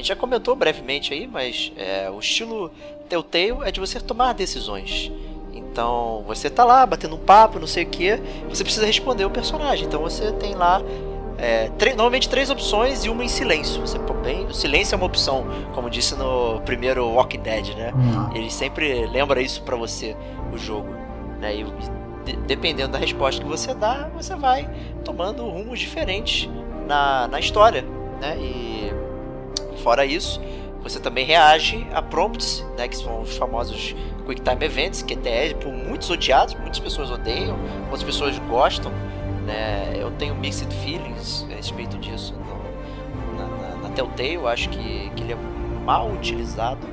Gente 0.08 0.10
já 0.10 0.15
comentou 0.15 0.56
brevemente 0.56 1.13
aí, 1.13 1.28
mas 1.28 1.72
é, 1.76 2.10
o 2.10 2.20
estilo 2.20 2.72
Telltale 3.10 3.58
é 3.63 3.72
de 3.72 3.80
você 3.80 4.00
tomar 4.00 4.34
decisões. 4.34 5.12
Então, 5.54 6.24
você 6.26 6.50
tá 6.50 6.63
lá 6.63 6.86
batendo 6.86 7.15
um 7.15 7.20
papo, 7.20 7.60
não 7.60 7.67
sei 7.67 7.84
o 7.84 7.88
que, 7.88 8.20
você 8.50 8.63
precisa 8.63 8.86
responder 8.86 9.26
o 9.26 9.30
personagem. 9.30 9.86
Então, 9.86 10.02
você 10.02 10.32
tem 10.34 10.56
lá 10.56 10.82
é, 11.38 11.70
normalmente 11.89 12.30
três 12.30 12.50
opções 12.50 13.04
e 13.04 13.10
uma 13.10 13.24
em 13.24 13.28
silêncio. 13.28 13.82
Você 13.82 14.00
bem, 14.24 14.46
o 14.46 14.54
silêncio 14.54 14.96
é 14.96 14.98
uma 14.98 15.06
opção, 15.06 15.46
como 15.74 15.89
disse 15.89 16.15
no 16.15 16.62
primeiro 16.62 17.08
Walking 17.10 17.39
Dead, 17.39 17.76
né? 17.76 17.93
Uhum. 17.93 18.36
Ele 18.36 18.50
sempre 18.50 19.06
lembra 19.08 19.41
isso 19.41 19.62
para 19.62 19.76
você, 19.76 20.15
o 20.54 20.58
jogo. 20.58 20.89
Né? 21.39 21.58
E, 21.58 21.63
de, 22.26 22.36
dependendo 22.46 22.93
da 22.93 22.98
resposta 22.98 23.41
que 23.41 23.48
você 23.48 23.74
dá, 23.74 24.10
você 24.15 24.36
vai 24.36 24.70
tomando 25.06 25.48
rumos 25.48 25.80
diferentes 25.80 26.50
na, 26.88 27.28
na 27.28 27.39
história, 27.39 27.86
né? 28.20 28.38
E 28.38 28.91
fora 29.88 30.06
isso, 30.06 30.41
você 30.84 31.00
também 31.00 31.23
reage 31.23 31.88
a 31.93 32.02
prompts, 32.02 32.62
né, 32.78 32.89
que 32.89 32.97
são 32.97 33.21
os 33.21 33.38
famosos 33.38 33.95
Quick 34.26 34.41
Time 34.41 34.65
Events, 34.65 35.02
QTEs, 35.02 35.54
por 35.54 35.71
muitos 35.71 36.10
odiados, 36.10 36.56
muitas 36.56 36.78
pessoas 36.78 37.10
odeiam, 37.10 37.58
outras 37.84 38.04
pessoas 38.04 38.38
gostam. 38.50 38.91
Né? 39.45 39.93
Eu 39.97 40.12
tenho 40.12 40.36
mixed 40.36 40.69
feelings 40.84 41.47
a 41.50 41.56
respeito 41.56 41.97
disso 42.00 42.34
no, 42.34 43.38
na, 43.38 43.47
na, 43.47 43.76
na 43.84 43.89
Telltale, 43.91 44.34
eu 44.34 44.45
acho 44.45 44.67
que, 44.67 45.10
que 45.15 45.23
ele 45.23 45.32
é 45.32 45.38
mal 45.86 46.12
utilizado, 46.12 46.86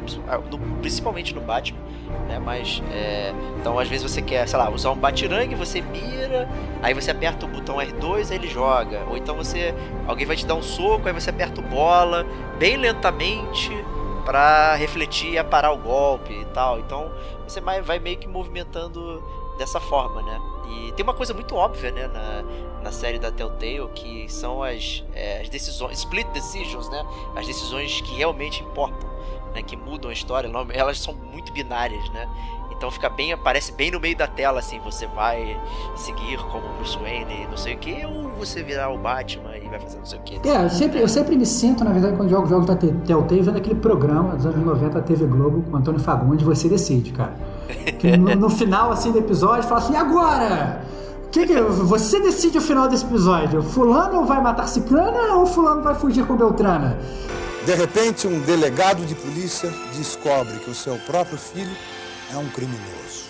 principalmente 0.81 1.35
no 1.35 1.41
Batman, 1.41 1.81
né? 2.29 2.39
Mas 2.39 2.83
é, 2.93 3.33
então 3.61 3.79
às 3.79 3.89
vezes 3.89 4.11
você 4.11 4.23
quer, 4.23 4.47
sei 4.49 4.59
lá, 4.59 4.71
usar 4.71 4.91
um 4.91 4.97
batirangue, 4.97 5.55
você 5.55 5.81
mira, 5.81 6.49
aí 6.83 6.95
você 6.95 7.11
aperta 7.11 7.47
o 7.47 7.49
botão 7.49 7.77
R2, 7.77 8.31
aí 8.31 8.37
ele 8.37 8.49
joga, 8.49 9.05
ou 9.09 9.17
então 9.17 9.37
você 9.37 9.75
alguém 10.07 10.27
vai 10.27 10.37
te 10.37 10.47
dar 10.47 10.55
um 10.55 10.63
soco, 10.63 11.07
aí 11.07 11.13
você 11.13 11.31
aperta 11.31 11.61
o 11.61 11.65
bola 11.65 12.27
bem 12.59 12.77
lentamente 12.77 13.71
para 14.25 14.75
refletir 14.75 15.37
e 15.39 15.45
parar 15.45 15.73
o 15.73 15.79
golpe 15.79 16.33
e 16.33 16.45
tal. 16.47 16.79
Então 16.79 17.13
você 17.47 17.61
vai, 17.61 17.99
meio 17.99 18.17
que 18.17 18.27
movimentando 18.27 19.23
dessa 19.59 19.79
forma, 19.79 20.23
né? 20.23 20.41
E 20.67 20.93
tem 20.93 21.05
uma 21.05 21.15
coisa 21.15 21.35
muito 21.35 21.55
óbvia, 21.55 21.93
né, 21.93 22.09
na, 22.09 22.83
na 22.83 22.91
série 22.91 23.19
da 23.19 23.31
Telltale, 23.31 23.89
que 23.95 24.27
são 24.29 24.63
as, 24.63 25.05
é, 25.15 25.43
as 25.43 25.49
decisões, 25.49 25.99
split 25.99 26.27
decisions, 26.29 26.89
né? 26.89 27.07
As 27.37 27.47
decisões 27.47 28.01
que 28.01 28.15
realmente 28.15 28.63
importam, 28.63 29.09
né? 29.55 29.63
Que 29.63 29.77
mudam 29.77 30.11
a 30.11 30.13
história, 30.13 30.51
elas 30.73 31.01
são 31.01 31.15
muito 31.15 31.53
binárias, 31.53 32.09
né? 32.11 32.29
Então 32.77 32.91
fica 32.91 33.09
bem, 33.09 33.33
aparece 33.33 33.73
bem 33.73 33.91
no 33.91 34.01
meio 34.01 34.17
da 34.17 34.27
tela, 34.27 34.59
assim, 34.59 34.79
você 34.81 35.07
vai 35.07 35.57
seguir 35.97 36.37
como 36.51 36.69
Bruce 36.77 36.99
Wayne, 36.99 37.47
não 37.49 37.57
sei 37.57 37.75
o 37.75 37.79
que, 37.79 38.05
ou 38.05 38.29
você 38.39 38.63
virar 38.63 38.91
o 38.91 38.99
Batman 38.99 39.57
e 39.57 39.69
vai 39.69 39.79
fazer 39.79 39.99
não 39.99 40.05
sei 40.05 40.19
o 40.19 40.23
que. 40.23 40.49
É, 40.49 40.65
eu 40.65 40.71
sempre, 40.71 41.01
eu 41.01 41.09
sempre 41.09 41.37
me 41.37 41.47
sinto, 41.47 41.85
na 41.85 41.93
verdade, 41.93 42.17
quando 42.17 42.29
jogo 42.29 42.47
jogos 42.47 42.67
da 42.67 42.75
Telltale, 42.75 43.41
vendo 43.41 43.57
aquele 43.57 43.77
programa 43.77 44.35
dos 44.35 44.45
anos 44.45 44.59
90 44.59 44.91
da 44.91 45.01
TV 45.01 45.25
Globo 45.27 45.63
com 45.63 45.77
Antônio 45.77 46.01
Fagundes, 46.01 46.45
você 46.45 46.69
decide, 46.69 47.13
cara. 47.13 47.35
No, 48.19 48.35
no, 48.35 48.51
final, 48.51 48.93
assim, 48.93 49.11
do 49.13 49.19
episódio, 49.19 49.63
fala 49.63 49.81
assim, 49.81 49.95
e 49.95 49.97
agora? 49.97 50.85
Que 51.33 51.47
que, 51.47 51.61
você 51.61 52.21
decide 52.21 52.59
o 52.59 52.61
final 52.61 52.87
desse 52.89 53.05
episódio. 53.05 53.63
Fulano 53.63 54.25
vai 54.25 54.43
matar 54.43 54.69
Ciclana 54.69 55.35
ou 55.35 55.47
fulano 55.47 55.83
vai 55.83 55.95
fugir 55.95 56.27
com 56.27 56.37
Beltrana? 56.37 56.99
De 57.65 57.75
repente, 57.75 58.27
um 58.27 58.41
delegado 58.41 59.07
de 59.07 59.15
polícia 59.15 59.71
descobre 59.97 60.59
que 60.59 60.69
o 60.69 60.75
seu 60.75 60.99
próprio 60.99 61.39
filho 61.39 61.75
é 62.31 62.37
um 62.37 62.51
criminoso 62.51 63.25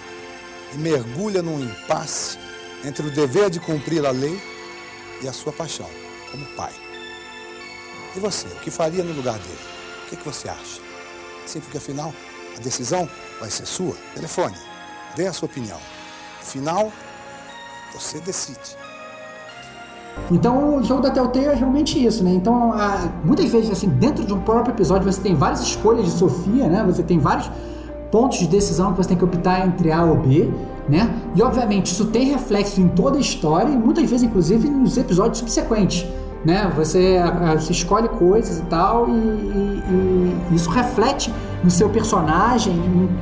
e 0.72 0.76
mergulha 0.76 1.40
num 1.40 1.60
impasse 1.60 2.36
entre 2.84 3.06
o 3.06 3.10
dever 3.12 3.48
de 3.48 3.60
cumprir 3.60 4.04
a 4.04 4.10
lei 4.10 4.42
e 5.22 5.28
a 5.28 5.32
sua 5.32 5.52
paixão 5.52 5.88
como 6.32 6.44
pai. 6.56 6.72
E 8.16 8.18
você, 8.18 8.48
o 8.48 8.60
que 8.60 8.72
faria 8.72 9.04
no 9.04 9.12
lugar 9.12 9.38
dele? 9.38 9.58
O 10.04 10.10
que, 10.10 10.16
que 10.16 10.24
você 10.24 10.48
acha? 10.48 10.80
Sim, 11.46 11.60
porque 11.60 11.78
afinal 11.78 12.12
a 12.56 12.60
decisão 12.60 13.08
vai 13.38 13.50
ser 13.50 13.66
sua. 13.66 13.96
Telefone, 14.14 14.56
dê 15.14 15.28
a 15.28 15.32
sua 15.32 15.46
opinião. 15.46 15.80
Final, 16.42 16.92
você 17.92 18.18
decide. 18.18 18.83
Então, 20.30 20.76
o 20.78 20.82
jogo 20.82 21.02
da 21.02 21.10
Telltale 21.10 21.46
é 21.46 21.54
realmente 21.54 22.02
isso, 22.02 22.24
né? 22.24 22.32
Então, 22.32 22.72
muitas 23.24 23.50
vezes, 23.50 23.70
assim, 23.70 23.88
dentro 23.88 24.24
de 24.24 24.32
um 24.32 24.40
próprio 24.40 24.74
episódio, 24.74 25.10
você 25.10 25.20
tem 25.20 25.34
várias 25.34 25.60
escolhas 25.60 26.04
de 26.04 26.10
Sofia, 26.12 26.66
né? 26.66 26.82
Você 26.86 27.02
tem 27.02 27.18
vários 27.18 27.50
pontos 28.10 28.38
de 28.38 28.46
decisão 28.46 28.92
que 28.92 28.98
você 28.98 29.08
tem 29.08 29.18
que 29.18 29.24
optar 29.24 29.66
entre 29.66 29.90
A 29.90 30.04
ou 30.04 30.16
B, 30.16 30.48
né? 30.88 31.12
E 31.34 31.42
obviamente 31.42 31.86
isso 31.86 32.06
tem 32.06 32.26
reflexo 32.26 32.80
em 32.80 32.88
toda 32.88 33.18
a 33.18 33.20
história 33.20 33.70
e 33.70 33.76
muitas 33.76 34.08
vezes, 34.08 34.22
inclusive, 34.22 34.68
nos 34.68 34.96
episódios 34.96 35.38
subsequentes. 35.38 36.06
Né? 36.44 36.70
Você, 36.76 37.18
você 37.58 37.72
escolhe 37.72 38.06
coisas 38.06 38.58
e 38.58 38.62
tal, 38.64 39.08
e, 39.08 39.12
e, 39.12 39.82
e, 40.50 40.54
isso 40.54 40.68
reflete 40.68 41.32
no 41.62 41.70
seu 41.70 41.88
personagem 41.88 42.74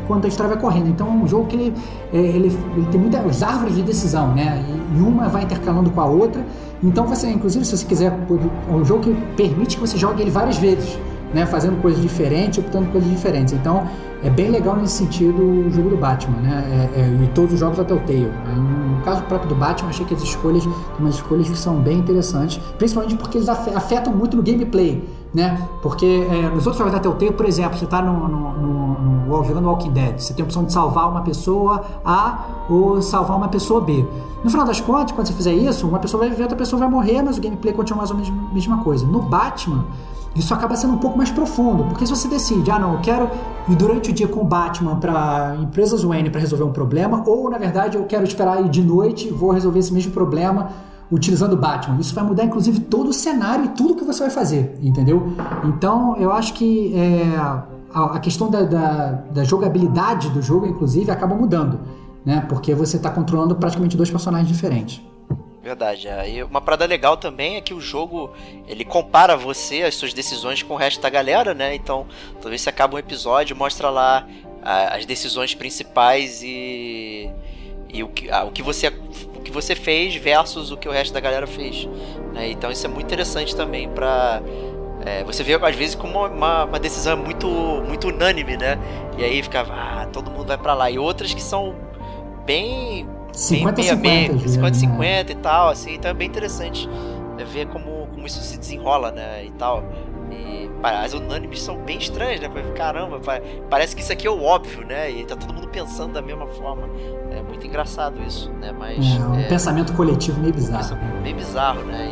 enquanto 0.02 0.24
a 0.24 0.28
história 0.28 0.52
vai 0.52 0.60
correndo. 0.60 0.88
Então 0.88 1.06
é 1.06 1.10
um 1.10 1.26
jogo 1.26 1.46
que 1.46 1.54
ele, 1.54 1.74
é, 2.12 2.18
ele, 2.18 2.48
ele 2.76 2.86
tem 2.90 3.00
muitas 3.00 3.42
árvores 3.42 3.76
de 3.76 3.82
decisão, 3.82 4.34
né? 4.34 4.64
E, 4.96 5.00
uma 5.00 5.28
vai 5.28 5.44
intercalando 5.44 5.88
com 5.90 6.00
a 6.00 6.06
outra. 6.06 6.44
Então 6.82 7.06
você, 7.06 7.28
inclusive, 7.28 7.64
se 7.64 7.76
você 7.76 7.86
quiser, 7.86 8.12
é 8.12 8.72
um 8.72 8.84
jogo 8.84 9.02
que 9.02 9.14
permite 9.36 9.76
que 9.76 9.80
você 9.80 9.96
jogue 9.96 10.20
ele 10.20 10.30
várias 10.30 10.58
vezes, 10.58 10.98
né? 11.32 11.46
Fazendo 11.46 11.80
coisas 11.80 12.02
diferentes, 12.02 12.58
optando 12.58 12.86
por 12.86 12.92
coisas 12.92 13.10
diferentes. 13.10 13.54
Então 13.54 13.86
é 14.22 14.30
bem 14.30 14.50
legal 14.50 14.76
nesse 14.76 14.98
sentido 14.98 15.42
o 15.42 15.70
jogo 15.70 15.90
do 15.90 15.96
Batman, 15.96 16.38
né? 16.38 16.90
É, 16.94 17.00
é, 17.00 17.24
e 17.24 17.26
todos 17.28 17.54
os 17.54 17.60
jogos 17.60 17.76
da 17.76 17.84
Telltale. 17.84 18.30
No 18.56 19.02
caso 19.02 19.22
próprio 19.24 19.48
do 19.48 19.54
Batman, 19.54 19.90
achei 19.90 20.06
que 20.06 20.14
as 20.14 20.22
escolhas, 20.22 20.64
umas 20.98 21.16
escolhas 21.16 21.48
que 21.48 21.58
são 21.58 21.76
bem 21.76 21.98
interessantes, 21.98 22.58
principalmente 22.78 23.16
porque 23.16 23.38
eles 23.38 23.48
afetam 23.48 24.12
muito 24.12 24.36
no 24.36 24.42
gameplay, 24.42 25.02
né? 25.34 25.68
Porque 25.82 26.26
é, 26.30 26.42
nos 26.50 26.66
outros 26.66 26.76
jogos 26.76 26.92
da 26.92 27.00
Telltale, 27.00 27.32
por 27.32 27.46
exemplo, 27.46 27.76
você 27.76 27.84
está 27.84 28.00
no, 28.00 28.28
no, 28.28 28.52
no, 28.52 29.00
no, 29.26 29.44
jogando 29.44 29.66
Walking 29.66 29.90
Dead, 29.90 30.20
você 30.20 30.32
tem 30.32 30.42
a 30.42 30.46
opção 30.46 30.64
de 30.64 30.72
salvar 30.72 31.08
uma 31.10 31.22
pessoa 31.22 31.84
A 32.04 32.64
ou 32.70 33.02
salvar 33.02 33.36
uma 33.36 33.48
pessoa 33.48 33.80
B. 33.80 34.06
No 34.44 34.50
final 34.50 34.66
das 34.66 34.80
contas, 34.80 35.12
quando 35.12 35.26
você 35.26 35.32
fizer 35.32 35.52
isso, 35.52 35.86
uma 35.86 35.98
pessoa 35.98 36.20
vai 36.20 36.30
viver, 36.30 36.42
outra 36.42 36.56
pessoa 36.56 36.78
vai 36.78 36.88
morrer, 36.88 37.22
mas 37.22 37.38
o 37.38 37.40
gameplay 37.40 37.72
continua 37.72 37.98
mais 37.98 38.10
ou 38.10 38.16
menos 38.16 38.30
a 38.30 38.54
mesma 38.54 38.78
coisa. 38.84 39.06
No 39.06 39.20
Batman, 39.20 39.84
isso 40.34 40.54
acaba 40.54 40.74
sendo 40.76 40.94
um 40.94 40.98
pouco 40.98 41.16
mais 41.16 41.30
profundo, 41.30 41.84
porque 41.84 42.06
se 42.06 42.14
você 42.14 42.26
decide, 42.26 42.70
ah 42.70 42.78
não, 42.78 42.94
eu 42.94 43.00
quero 43.00 43.30
ir 43.68 43.76
durante 43.76 44.10
o 44.10 44.12
dia 44.12 44.26
com 44.26 44.40
o 44.40 44.44
Batman 44.44 44.96
para 44.96 45.56
empresas 45.60 46.02
Wayne 46.02 46.30
para 46.30 46.40
resolver 46.40 46.64
um 46.64 46.72
problema, 46.72 47.22
ou 47.26 47.50
na 47.50 47.58
verdade 47.58 47.96
eu 47.96 48.04
quero 48.04 48.24
esperar 48.24 48.64
ir 48.64 48.68
de 48.68 48.82
noite 48.82 49.28
e 49.28 49.30
vou 49.30 49.50
resolver 49.50 49.78
esse 49.78 49.92
mesmo 49.92 50.12
problema 50.12 50.70
utilizando 51.10 51.52
o 51.52 51.56
Batman. 51.56 52.00
Isso 52.00 52.14
vai 52.14 52.24
mudar 52.24 52.44
inclusive 52.44 52.80
todo 52.80 53.10
o 53.10 53.12
cenário 53.12 53.66
e 53.66 53.68
tudo 53.68 53.94
que 53.94 54.04
você 54.04 54.20
vai 54.20 54.30
fazer, 54.30 54.78
entendeu? 54.82 55.34
Então 55.64 56.16
eu 56.16 56.32
acho 56.32 56.54
que 56.54 56.94
é, 56.94 57.36
a, 57.94 58.16
a, 58.16 58.18
questão 58.18 58.48
da, 58.50 58.62
da, 58.62 59.10
da, 59.30 59.44
jogabilidade 59.44 60.30
do 60.30 60.40
jogo, 60.40 60.66
inclusive, 60.66 61.10
acaba 61.10 61.34
mudando, 61.34 61.78
né? 62.24 62.44
Porque 62.48 62.74
você 62.74 62.96
está 62.96 63.10
controlando 63.10 63.54
praticamente 63.54 63.96
dois 63.96 64.10
personagens 64.10 64.48
diferentes. 64.48 65.02
Verdade. 65.62 66.08
É. 66.08 66.28
E 66.28 66.42
uma 66.42 66.60
parada 66.60 66.84
legal 66.84 67.16
também 67.16 67.56
é 67.56 67.60
que 67.60 67.72
o 67.72 67.80
jogo 67.80 68.34
ele 68.66 68.84
compara 68.84 69.36
você, 69.36 69.82
as 69.82 69.94
suas 69.94 70.12
decisões 70.12 70.62
com 70.62 70.74
o 70.74 70.76
resto 70.76 71.00
da 71.00 71.08
galera, 71.08 71.54
né? 71.54 71.74
Então, 71.74 72.06
toda 72.36 72.50
vez 72.50 72.64
que 72.64 72.68
acaba 72.68 72.96
um 72.96 72.98
episódio, 72.98 73.54
mostra 73.54 73.88
lá 73.88 74.26
a, 74.62 74.96
as 74.96 75.06
decisões 75.06 75.54
principais 75.54 76.42
e, 76.42 77.30
e 77.88 78.02
o, 78.02 78.08
que, 78.08 78.28
o, 78.28 78.50
que 78.50 78.62
você, 78.62 78.88
o 78.88 79.40
que 79.40 79.52
você 79.52 79.76
fez 79.76 80.16
versus 80.16 80.72
o 80.72 80.76
que 80.76 80.88
o 80.88 80.92
resto 80.92 81.14
da 81.14 81.20
galera 81.20 81.46
fez. 81.46 81.86
Né? 82.32 82.50
Então, 82.50 82.70
isso 82.70 82.84
é 82.84 82.88
muito 82.88 83.06
interessante 83.06 83.54
também 83.54 83.88
para 83.88 84.42
é, 85.04 85.24
você 85.24 85.42
vê 85.42 85.54
às 85.54 85.76
vezes 85.76 85.94
como 85.96 86.26
uma, 86.26 86.64
uma, 86.64 86.78
decisão 86.78 87.16
muito, 87.16 87.48
muito 87.48 88.08
unânime, 88.08 88.56
né? 88.56 88.78
E 89.18 89.24
aí 89.24 89.42
ficava, 89.42 89.74
ah, 89.74 90.08
todo 90.12 90.30
mundo 90.30 90.46
vai 90.46 90.58
para 90.58 90.74
lá. 90.74 90.90
E 90.90 90.98
outras 90.98 91.34
que 91.34 91.42
são 91.42 91.74
bem 92.44 93.08
50 93.32 93.82
50, 93.82 93.96
meia, 93.96 94.48
50 94.48 94.74
50 94.78 95.32
e 95.32 95.34
tal, 95.36 95.68
assim, 95.70 95.94
então 95.94 96.10
é 96.10 96.14
bem 96.14 96.28
interessante 96.28 96.88
né, 97.36 97.44
ver 97.44 97.66
como, 97.66 98.06
como 98.08 98.26
isso 98.26 98.40
se 98.40 98.58
desenrola, 98.58 99.10
né, 99.10 99.44
e 99.44 99.50
tal. 99.52 99.84
E 100.30 100.70
as 100.82 101.12
unânimes 101.12 101.62
são 101.62 101.76
bem 101.76 101.98
estranhas, 101.98 102.40
né? 102.40 102.48
Caramba, 102.74 103.20
parece 103.70 103.94
que 103.94 104.02
isso 104.02 104.12
aqui 104.12 104.26
é 104.26 104.30
o 104.30 104.42
óbvio, 104.42 104.84
né? 104.84 105.10
E 105.10 105.24
tá 105.24 105.36
todo 105.36 105.54
mundo 105.54 105.68
pensando 105.68 106.14
da 106.14 106.22
mesma 106.22 106.46
forma. 106.46 106.88
É 107.30 107.42
muito 107.42 107.66
engraçado 107.66 108.20
isso, 108.26 108.50
né? 108.54 108.72
Mas. 108.72 108.98
É, 108.98 109.18
um 109.20 109.38
é, 109.38 109.44
pensamento 109.44 109.92
coletivo 109.92 110.40
meio 110.40 110.52
bizarro. 110.52 110.96
Meio 111.22 111.36
bizarro, 111.36 111.82
né? 111.82 112.10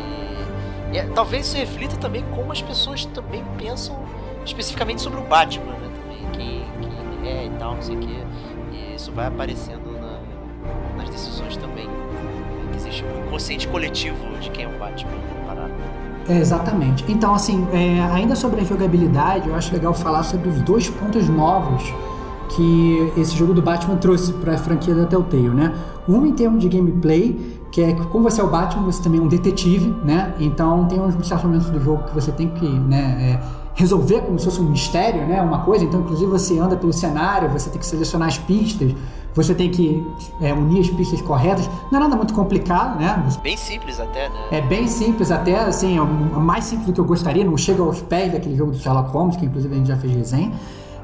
E, 0.91 0.95
e 0.95 0.97
é, 0.99 1.07
talvez 1.07 1.47
isso 1.47 1.57
reflita 1.57 1.97
também 1.97 2.23
como 2.33 2.51
as 2.51 2.61
pessoas 2.61 3.05
também 3.05 3.43
pensam 3.57 3.99
especificamente 4.45 5.01
sobre 5.01 5.19
o 5.19 5.23
Batman, 5.23 5.73
né? 5.73 5.89
Também, 6.01 6.31
quem, 6.31 6.65
quem 6.79 7.19
ele 7.19 7.29
é 7.29 7.45
e 7.47 7.49
tal, 7.59 7.75
não 7.75 7.81
sei 7.81 7.95
o 7.97 7.99
quê. 7.99 8.23
E 8.71 8.95
isso 8.95 9.11
vai 9.11 9.27
aparecendo 9.27 9.90
nas 10.97 11.09
decisões 11.09 11.57
também. 11.57 11.89
Existe 12.75 13.03
um 13.03 13.27
inconsciente 13.27 13.67
coletivo 13.67 14.17
de 14.39 14.49
quem 14.51 14.65
é 14.65 14.67
o 14.67 14.77
Batman 14.79 15.11
parado. 15.45 15.73
É, 16.27 16.37
exatamente. 16.37 17.03
Então, 17.07 17.33
assim, 17.33 17.67
é, 17.73 18.01
ainda 18.13 18.35
sobre 18.35 18.61
a 18.61 18.63
jogabilidade, 18.63 19.49
eu 19.49 19.55
acho 19.55 19.73
legal 19.73 19.93
falar 19.93 20.23
sobre 20.23 20.49
os 20.49 20.61
dois 20.61 20.89
pontos 20.89 21.27
novos 21.27 21.83
que 22.55 23.13
esse 23.17 23.35
jogo 23.35 23.53
do 23.53 23.61
Batman 23.61 23.95
trouxe 23.95 24.33
para 24.33 24.55
a 24.55 24.57
franquia 24.57 24.93
da 24.93 25.05
Telltale, 25.05 25.49
né? 25.49 25.73
Um 26.07 26.25
em 26.25 26.33
termos 26.33 26.61
de 26.61 26.69
gameplay, 26.69 27.59
que 27.71 27.81
é 27.81 27.93
que 27.93 28.05
como 28.07 28.29
você 28.29 28.41
é 28.41 28.43
o 28.43 28.49
Batman, 28.49 28.83
você 28.83 29.01
também 29.01 29.19
é 29.19 29.23
um 29.23 29.27
detetive, 29.27 29.93
né? 30.03 30.33
Então 30.39 30.85
tem 30.85 30.99
uns 30.99 31.13
certos 31.25 31.45
momentos 31.45 31.69
do 31.69 31.79
jogo 31.79 32.03
que 32.03 32.13
você 32.13 32.31
tem 32.31 32.49
que, 32.49 32.67
né, 32.67 33.39
é, 33.39 33.39
resolver 33.81 34.21
como 34.21 34.37
se 34.39 34.45
fosse 34.45 34.61
um 34.61 34.69
mistério, 34.69 35.25
né? 35.25 35.41
Uma 35.41 35.59
coisa. 35.59 35.83
Então, 35.83 35.99
inclusive, 35.99 36.29
você 36.29 36.57
anda 36.59 36.77
pelo 36.77 36.93
cenário, 36.93 37.49
você 37.49 37.69
tem 37.69 37.79
que 37.79 37.85
selecionar 37.85 38.27
as 38.27 38.37
pistas, 38.37 38.93
você 39.33 39.53
tem 39.53 39.69
que 39.69 40.05
é, 40.39 40.53
unir 40.53 40.81
as 40.81 40.89
pistas 40.89 41.21
corretas. 41.21 41.69
Não 41.91 41.99
é 41.99 42.03
nada 42.03 42.15
muito 42.15 42.33
complicado, 42.33 42.99
né? 42.99 43.23
Bem 43.41 43.57
simples 43.57 43.99
até, 43.99 44.29
né? 44.29 44.35
É 44.51 44.61
bem 44.61 44.87
simples 44.87 45.31
até, 45.31 45.59
assim, 45.59 45.97
é 45.97 46.39
mais 46.39 46.65
simples 46.65 46.87
do 46.87 46.93
que 46.93 46.99
eu 46.99 47.05
gostaria. 47.05 47.43
Não 47.43 47.57
chega 47.57 47.81
aos 47.81 48.01
pés 48.01 48.31
daquele 48.31 48.55
jogo 48.55 48.71
do 48.71 48.77
Sherlock 48.77 49.11
Holmes, 49.11 49.35
que 49.35 49.45
inclusive 49.45 49.73
a 49.73 49.77
gente 49.77 49.87
já 49.87 49.97
fez 49.97 50.13
resenha 50.13 50.51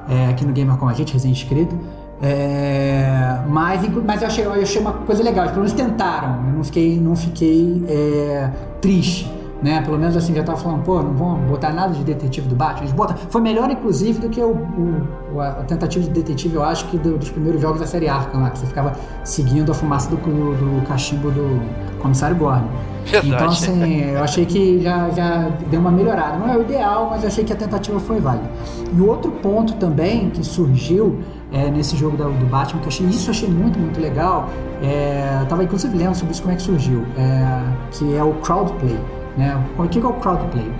é, 0.08 0.28
aqui 0.30 0.46
no 0.46 0.54
Gamer 0.54 0.78
com 0.78 0.88
a 0.88 0.94
gente, 0.94 1.14
resenha 1.14 1.34
escrita. 1.34 1.76
É, 2.22 3.42
mas, 3.48 3.82
mas 4.04 4.22
eu 4.22 4.28
achei, 4.28 4.46
eu 4.46 4.52
achei 4.52 4.82
uma 4.82 4.92
coisa 4.92 5.24
legal, 5.24 5.46
pelo 5.48 5.58
menos 5.58 5.74
tentaram. 5.74 6.48
Eu 6.48 6.54
não 6.54 6.64
fiquei, 6.64 7.00
não 7.00 7.16
fiquei 7.16 7.84
é, 7.88 8.50
triste 8.82 9.37
né? 9.62 9.82
Pelo 9.82 9.98
menos 9.98 10.16
assim, 10.16 10.34
já 10.34 10.44
tava 10.44 10.58
falando, 10.58 10.84
pô, 10.84 11.02
não 11.02 11.14
vão 11.14 11.36
botar 11.42 11.72
nada 11.72 11.94
de 11.94 12.04
detetive 12.04 12.48
do 12.48 12.56
Batman. 12.56 12.82
Eles 12.82 12.94
botam, 12.94 13.18
foi 13.30 13.42
melhor, 13.42 13.70
inclusive, 13.70 14.20
do 14.20 14.30
que 14.30 14.42
o, 14.42 14.52
o 14.52 15.40
a 15.42 15.64
tentativa 15.64 16.04
de 16.04 16.12
detetive, 16.12 16.56
eu 16.56 16.64
acho 16.64 16.86
que 16.88 16.98
do, 16.98 17.18
dos 17.18 17.30
primeiros 17.30 17.62
jogos 17.62 17.80
da 17.80 17.88
série 17.88 18.08
Arkham 18.08 18.42
lá, 18.42 18.50
que 18.50 18.60
você 18.60 18.66
ficava 18.66 18.94
seguindo 19.24 19.72
a 19.72 19.76
fumaça 19.76 20.10
do, 20.10 20.18
do 20.18 20.88
cachimbo 20.88 21.30
do 21.32 21.62
comissário 22.00 22.36
Gordon. 22.36 22.68
Verdade. 23.06 23.28
Então, 23.36 23.48
assim, 23.48 24.02
eu 24.02 24.24
achei 24.24 24.46
que 24.46 24.82
já, 24.82 25.10
já 25.12 25.50
deu 25.70 25.80
uma 25.80 25.92
melhorada. 25.92 26.38
Não 26.38 26.52
é 26.52 26.58
o 26.58 26.62
ideal, 26.62 27.08
mas 27.10 27.24
eu 27.24 27.30
achei 27.30 27.44
que 27.44 27.54
a 27.54 27.56
tentativa 27.56 28.00
foi 28.00 28.20
válida. 28.20 28.50
E 28.94 29.00
o 29.00 29.08
outro 29.08 29.32
ponto 29.32 29.74
também 29.76 30.30
que 30.30 30.44
surgiu 30.46 31.20
é, 31.52 31.70
nesse 31.70 31.96
jogo 31.96 32.18
do 32.18 32.46
Batman, 32.48 32.82
que 32.82 32.86
eu 32.86 32.90
achei, 32.90 33.08
isso 33.08 33.30
eu 33.30 33.32
achei 33.32 33.50
muito, 33.50 33.80
muito 33.80 34.00
legal. 34.00 34.50
É, 34.82 35.40
eu 35.42 35.48
tava 35.48 35.64
inclusive 35.64 35.98
lendo 35.98 36.16
sobre 36.16 36.34
isso, 36.34 36.42
como 36.42 36.54
é 36.54 36.58
que 36.58 36.64
surgiu, 36.64 37.06
é, 37.18 37.64
que 37.92 38.16
é 38.16 38.24
o 38.24 38.34
crowdplay. 38.36 39.00
Né? 39.38 39.56
O 39.78 39.88
que 39.88 40.00
é 40.00 40.06
o 40.06 40.14
crowdplay? 40.14 40.72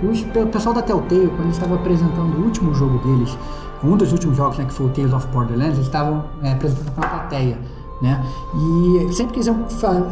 O 0.42 0.46
pessoal 0.48 0.74
da 0.74 0.82
Telltale, 0.82 1.28
quando 1.28 1.42
eles 1.42 1.54
estavam 1.54 1.76
apresentando 1.76 2.36
o 2.38 2.44
último 2.44 2.74
jogo 2.74 2.98
deles, 2.98 3.38
um 3.84 3.96
dos 3.96 4.10
últimos 4.12 4.36
jogos, 4.36 4.58
né, 4.58 4.64
que 4.64 4.72
foi 4.72 4.86
o 4.86 4.88
Tales 4.88 5.12
of 5.12 5.26
Borderlands, 5.28 5.74
eles 5.74 5.86
estavam 5.86 6.24
é, 6.42 6.52
apresentando 6.52 6.90
para 6.92 7.06
uma 7.06 7.18
plateia. 7.20 7.56
Né? 8.02 8.24
E 8.54 9.12
sempre 9.12 9.34
quiseram 9.34 9.64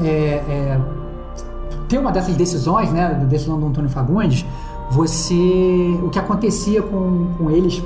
é, 0.02 0.08
é, 0.08 0.80
ter 1.88 1.98
uma 1.98 2.12
dessas 2.12 2.36
decisões, 2.36 2.90
né, 2.92 3.14
da 3.14 3.24
decisão 3.24 3.58
do 3.58 3.66
Antônio 3.66 3.90
Fagundes, 3.90 4.46
você, 4.90 5.98
o 6.02 6.08
que 6.08 6.18
acontecia 6.18 6.80
com, 6.80 7.26
com 7.36 7.50
eles 7.50 7.82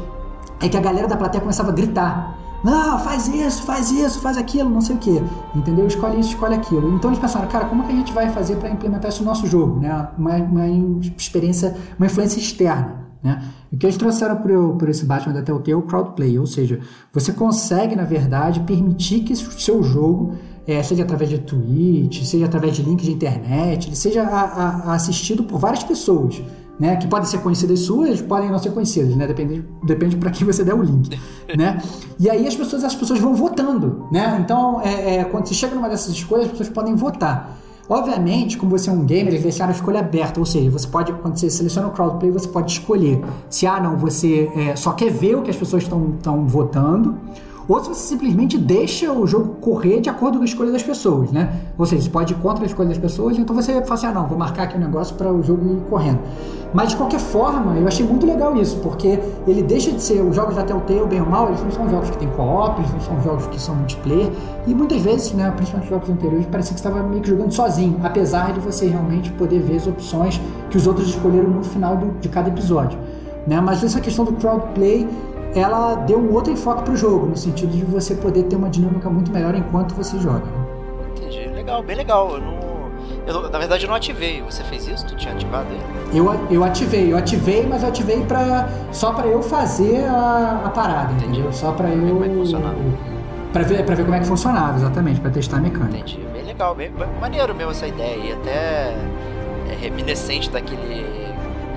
é 0.60 0.68
que 0.68 0.76
a 0.76 0.80
galera 0.80 1.08
da 1.08 1.16
plateia 1.16 1.40
começava 1.40 1.70
a 1.70 1.72
gritar 1.72 2.36
não, 2.62 2.98
faz 2.98 3.26
isso, 3.28 3.62
faz 3.62 3.90
isso, 3.90 4.20
faz 4.20 4.36
aquilo, 4.36 4.68
não 4.68 4.80
sei 4.80 4.96
o 4.96 4.98
que. 4.98 5.22
Entendeu? 5.54 5.86
Escolhe 5.86 6.20
isso, 6.20 6.30
escolhe 6.30 6.54
aquilo. 6.54 6.94
Então 6.94 7.10
eles 7.10 7.18
pensaram, 7.18 7.48
cara, 7.48 7.64
como 7.66 7.84
que 7.84 7.92
a 7.92 7.96
gente 7.96 8.12
vai 8.12 8.28
fazer 8.30 8.56
para 8.56 8.70
implementar 8.70 9.10
isso 9.10 9.22
no 9.22 9.28
nosso 9.28 9.46
jogo? 9.46 9.80
Né? 9.80 10.08
Uma, 10.18 10.36
uma 10.36 10.68
experiência, 11.16 11.74
uma 11.98 12.06
influência 12.06 12.38
externa. 12.38 13.00
Né? 13.22 13.42
O 13.72 13.76
que 13.76 13.86
eles 13.86 13.96
trouxeram 13.96 14.36
por, 14.36 14.88
esse 14.88 15.04
Batman 15.04 15.34
da 15.34 15.42
Telltale 15.42 15.72
é 15.72 15.76
o 15.76 15.82
crowdplay, 15.82 16.38
ou 16.38 16.46
seja, 16.46 16.80
você 17.12 17.32
consegue, 17.32 17.94
na 17.94 18.04
verdade, 18.04 18.60
permitir 18.60 19.20
que 19.20 19.32
o 19.32 19.36
seu 19.36 19.82
jogo, 19.82 20.34
é, 20.66 20.82
seja 20.82 21.02
através 21.02 21.30
de 21.30 21.38
Twitch, 21.38 22.24
seja 22.24 22.46
através 22.46 22.74
de 22.76 22.82
links 22.82 23.04
de 23.04 23.12
internet, 23.12 23.94
seja 23.96 24.22
a, 24.22 24.40
a, 24.40 24.94
assistido 24.94 25.44
por 25.44 25.58
várias 25.58 25.84
pessoas 25.84 26.42
né? 26.80 26.96
Que 26.96 27.06
podem 27.06 27.28
ser 27.28 27.38
conhecidas 27.38 27.80
suas, 27.80 28.22
podem 28.22 28.50
não 28.50 28.58
ser 28.58 28.70
conhecidas, 28.70 29.14
né? 29.14 29.26
Depende, 29.26 29.62
depende 29.84 30.16
para 30.16 30.30
quem 30.30 30.46
você 30.46 30.64
der 30.64 30.74
o 30.74 30.82
link, 30.82 31.20
né? 31.56 31.80
E 32.18 32.30
aí 32.30 32.46
as 32.46 32.56
pessoas, 32.56 32.82
as 32.82 32.94
pessoas 32.94 33.20
vão 33.20 33.34
votando, 33.34 34.06
né? 34.10 34.38
Então, 34.42 34.80
é, 34.80 35.16
é, 35.16 35.24
quando 35.24 35.46
você 35.46 35.54
chega 35.54 35.74
numa 35.74 35.90
dessas 35.90 36.14
escolhas, 36.14 36.46
as 36.46 36.52
pessoas 36.52 36.70
podem 36.70 36.96
votar. 36.96 37.58
Obviamente, 37.86 38.56
como 38.56 38.70
você 38.70 38.88
é 38.88 38.92
um 38.92 39.04
gamer, 39.04 39.28
eles 39.28 39.42
deixaram 39.42 39.72
a 39.72 39.74
escolha 39.74 39.98
aberta, 39.98 40.38
ou 40.38 40.46
seja, 40.46 40.70
você 40.70 40.86
pode, 40.86 41.12
quando 41.14 41.36
você 41.36 41.50
seleciona 41.50 41.88
o 41.88 41.90
crowdplay, 41.90 42.30
você 42.30 42.48
pode 42.48 42.72
escolher 42.72 43.20
se, 43.50 43.66
ah, 43.66 43.80
não, 43.80 43.96
você 43.96 44.48
é, 44.54 44.76
só 44.76 44.92
quer 44.92 45.10
ver 45.10 45.34
o 45.36 45.42
que 45.42 45.50
as 45.50 45.56
pessoas 45.56 45.82
estão 45.82 46.46
votando, 46.46 47.18
ou 47.70 47.80
se 47.80 47.88
você 47.88 48.08
simplesmente 48.08 48.58
deixa 48.58 49.12
o 49.12 49.24
jogo 49.28 49.54
correr 49.60 50.00
de 50.00 50.10
acordo 50.10 50.38
com 50.38 50.42
a 50.42 50.44
escolha 50.44 50.72
das 50.72 50.82
pessoas, 50.82 51.30
né? 51.30 51.52
Ou 51.78 51.86
seja, 51.86 52.02
você 52.02 52.10
pode 52.10 52.32
ir 52.32 52.36
contra 52.38 52.64
a 52.64 52.66
escolha 52.66 52.88
das 52.88 52.98
pessoas, 52.98 53.38
então 53.38 53.54
você 53.54 53.80
fala 53.82 53.94
assim, 53.94 54.06
ah, 54.06 54.12
não, 54.12 54.26
vou 54.26 54.36
marcar 54.36 54.64
aqui 54.64 54.76
um 54.76 54.80
negócio 54.80 55.14
para 55.14 55.32
o 55.32 55.40
jogo 55.40 55.76
ir 55.76 55.80
correndo. 55.88 56.18
Mas 56.74 56.88
de 56.88 56.96
qualquer 56.96 57.20
forma, 57.20 57.76
eu 57.76 57.86
achei 57.86 58.04
muito 58.04 58.26
legal 58.26 58.56
isso, 58.56 58.76
porque 58.78 59.20
ele 59.46 59.62
deixa 59.62 59.92
de 59.92 60.02
ser 60.02 60.20
os 60.20 60.34
jogos 60.34 60.56
da 60.56 60.64
Telltale, 60.64 61.06
bem 61.06 61.20
ou 61.20 61.28
mal, 61.28 61.46
eles 61.46 61.62
não 61.62 61.70
são 61.70 61.88
jogos 61.88 62.10
que 62.10 62.18
tem 62.18 62.28
co-op, 62.30 62.80
eles 62.80 62.92
não 62.92 63.00
são 63.00 63.22
jogos 63.22 63.46
que 63.46 63.60
são 63.60 63.76
multiplayer, 63.76 64.30
e 64.66 64.74
muitas 64.74 65.00
vezes, 65.02 65.32
né, 65.32 65.52
principalmente 65.54 65.90
jogos 65.90 66.10
anteriores, 66.10 66.46
parecia 66.46 66.74
que 66.74 66.80
você 66.80 66.88
estava 66.88 67.06
meio 67.06 67.22
que 67.22 67.28
jogando 67.28 67.52
sozinho, 67.52 68.00
apesar 68.02 68.52
de 68.52 68.58
você 68.58 68.88
realmente 68.88 69.30
poder 69.32 69.60
ver 69.60 69.76
as 69.76 69.86
opções 69.86 70.40
que 70.70 70.76
os 70.76 70.88
outros 70.88 71.08
escolheram 71.08 71.50
no 71.50 71.62
final 71.62 71.96
do, 71.96 72.18
de 72.20 72.28
cada 72.28 72.48
episódio. 72.48 72.98
Né? 73.46 73.60
Mas 73.60 73.82
essa 73.82 74.00
questão 74.00 74.24
do 74.24 74.32
crowdplay 74.34 75.08
ela 75.54 75.94
deu 75.96 76.18
um 76.18 76.32
outro 76.32 76.52
enfoque 76.52 76.82
para 76.82 76.92
o 76.92 76.96
jogo, 76.96 77.26
no 77.26 77.36
sentido 77.36 77.70
de 77.72 77.84
você 77.84 78.14
poder 78.14 78.44
ter 78.44 78.56
uma 78.56 78.70
dinâmica 78.70 79.10
muito 79.10 79.30
melhor 79.32 79.54
enquanto 79.54 79.94
você 79.94 80.18
joga. 80.18 80.44
Né? 80.46 80.66
Entendi, 81.16 81.48
legal, 81.48 81.82
bem 81.82 81.96
legal. 81.96 82.32
Eu 82.34 82.40
não. 82.40 82.70
Eu, 83.26 83.50
na 83.50 83.58
verdade, 83.58 83.84
eu 83.84 83.88
não 83.88 83.96
ativei. 83.96 84.42
Você 84.42 84.62
fez 84.64 84.86
isso? 84.86 85.06
Tu 85.06 85.16
tinha 85.16 85.34
ativado 85.34 85.66
ele? 85.70 86.18
Eu, 86.18 86.32
eu 86.50 86.64
ativei, 86.64 87.12
eu 87.12 87.16
ativei, 87.16 87.66
mas 87.66 87.82
eu 87.82 87.88
ativei 87.88 88.20
pra, 88.24 88.68
só 88.92 89.12
para 89.12 89.26
eu 89.26 89.42
fazer 89.42 90.04
a, 90.06 90.62
a 90.66 90.70
parada, 90.70 91.12
Entendi. 91.12 91.32
entendeu? 91.32 91.52
Só 91.52 91.72
para 91.72 91.88
eu. 91.88 92.14
Como 92.14 92.24
é 92.24 92.28
que 92.28 92.34
funcionava? 92.34 92.76
Pra 93.52 93.62
ver, 93.64 93.84
pra 93.84 93.94
ver 93.96 94.04
como 94.04 94.14
é 94.14 94.20
que 94.20 94.26
funcionava, 94.26 94.76
exatamente, 94.76 95.20
para 95.20 95.30
testar 95.30 95.56
a 95.56 95.60
mecânica. 95.60 95.98
Entendi, 95.98 96.20
bem 96.32 96.44
legal, 96.44 96.74
bem, 96.74 96.90
bem 96.90 97.08
maneiro 97.20 97.54
mesmo 97.54 97.72
essa 97.72 97.86
ideia. 97.86 98.16
E 98.16 98.32
até 98.32 98.94
é 99.70 99.76
reminiscente 99.80 100.50
daquele 100.50 101.19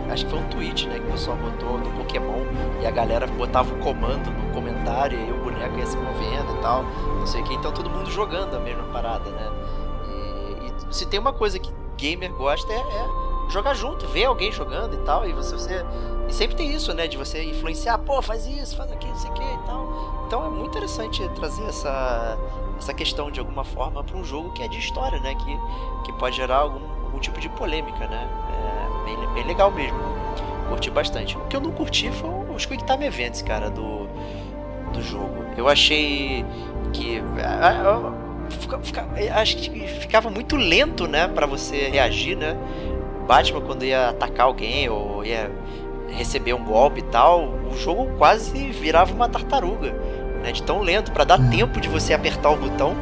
acho 0.10 0.26
que 0.26 0.32
foi 0.32 0.40
um 0.40 0.48
tweet, 0.50 0.88
né, 0.88 1.00
que 1.00 1.08
o 1.08 1.12
pessoal 1.12 1.38
botou 1.38 1.80
do 1.80 1.90
Pokémon 1.98 2.44
e 2.82 2.86
a 2.86 2.92
galera 2.92 3.28
botava 3.28 3.74
o 3.74 3.80
comando 3.80 4.32
no 4.32 4.54
comentário 4.54 5.20
e 5.20 5.32
o 5.32 5.44
boneco 5.44 5.78
ia 5.78 5.86
se 5.86 5.98
movendo 5.98 6.58
e 6.58 6.62
tal, 6.62 6.84
não 6.84 7.26
sei 7.26 7.42
o 7.42 7.44
que, 7.44 7.54
então 7.54 7.72
todo 7.72 7.90
mundo 7.90 8.10
jogando 8.12 8.56
a 8.56 8.60
mesma 8.60 8.84
parada, 8.86 9.30
né? 9.30 9.52
E, 10.08 10.68
e 10.68 10.96
se 10.96 11.06
tem 11.06 11.20
uma 11.20 11.34
coisa 11.34 11.58
que 11.60 11.72
gamer 11.98 12.32
gosta 12.34 12.72
é, 12.72 12.78
é, 12.78 13.50
jogar 13.50 13.74
junto, 13.74 14.08
ver 14.08 14.26
alguém 14.26 14.52
jogando 14.52 14.94
e 14.96 14.98
tal, 15.06 15.28
e 15.28 15.34
você, 15.34 15.56
você. 15.56 15.86
E 16.28 16.34
sempre 16.34 16.56
tem 16.56 16.74
isso, 16.74 16.94
né, 16.94 17.08
de 17.08 17.18
você 17.18 17.44
influenciar, 17.44 17.98
pô, 18.00 18.22
faz 18.22 18.46
isso, 18.46 18.76
faz 18.76 18.92
aquilo, 18.92 19.14
não 19.14 19.20
sei 19.20 19.30
o 19.30 19.34
que 19.34 19.44
e 19.44 19.58
tal. 19.66 20.24
Então 20.26 20.46
é 20.46 20.50
muito 20.50 20.70
interessante 20.70 21.28
trazer 21.30 21.64
essa, 21.66 22.38
essa 22.78 22.94
questão 22.94 23.30
de 23.30 23.40
alguma 23.40 23.64
forma 23.64 24.04
para 24.04 24.18
um 24.18 24.24
jogo 24.24 24.52
que 24.54 24.64
é 24.64 24.68
de 24.68 24.80
história, 24.80 25.20
né? 25.20 25.36
Que, 25.36 25.60
que 26.06 26.14
pode 26.14 26.36
gerar 26.36 26.58
algum, 26.58 26.80
algum 27.14 27.20
tipo 27.20 27.40
de 27.40 27.48
polêmica, 27.50 28.08
né? 28.08 28.28
bem, 29.06 29.16
bem 29.34 29.44
legal 29.46 29.72
mesmo. 29.72 29.98
Curti 30.68 30.90
bastante. 30.90 31.38
O 31.38 31.42
que 31.42 31.56
eu 31.56 31.62
não 31.62 31.72
curti 31.72 32.10
foi 32.12 32.30
os 32.56 32.66
Quick 32.66 32.84
Time 32.84 33.06
Events, 33.06 33.42
cara, 33.44 33.70
do, 33.70 34.08
do 34.92 35.02
jogo. 35.02 35.46
Eu 35.56 35.68
achei 35.68 36.44
que. 36.92 37.22
Fica, 38.50 38.80
fica, 38.80 39.08
acho 39.36 39.58
que 39.58 39.88
ficava 39.88 40.30
muito 40.30 40.56
lento, 40.56 41.08
né, 41.08 41.28
para 41.28 41.46
você 41.46 41.90
reagir, 41.90 42.36
né? 42.36 42.58
Batman 43.26 43.62
quando 43.62 43.86
ia 43.86 44.10
atacar 44.10 44.48
alguém 44.48 44.90
ou 44.90 45.24
ia 45.24 45.50
receber 46.10 46.54
um 46.54 46.64
golpe 46.64 47.00
e 47.00 47.04
tal, 47.04 47.48
o 47.72 47.76
jogo 47.78 48.06
quase 48.18 48.70
virava 48.72 49.14
uma 49.14 49.30
tartaruga, 49.30 49.94
né? 50.44 50.52
De 50.52 50.62
tão 50.62 50.82
lento 50.82 51.12
para 51.12 51.24
dar 51.24 51.40
é. 51.40 51.50
tempo 51.50 51.80
de 51.80 51.88
você 51.88 52.14
apertar 52.14 52.50
o 52.50 52.58
botão 52.58 52.96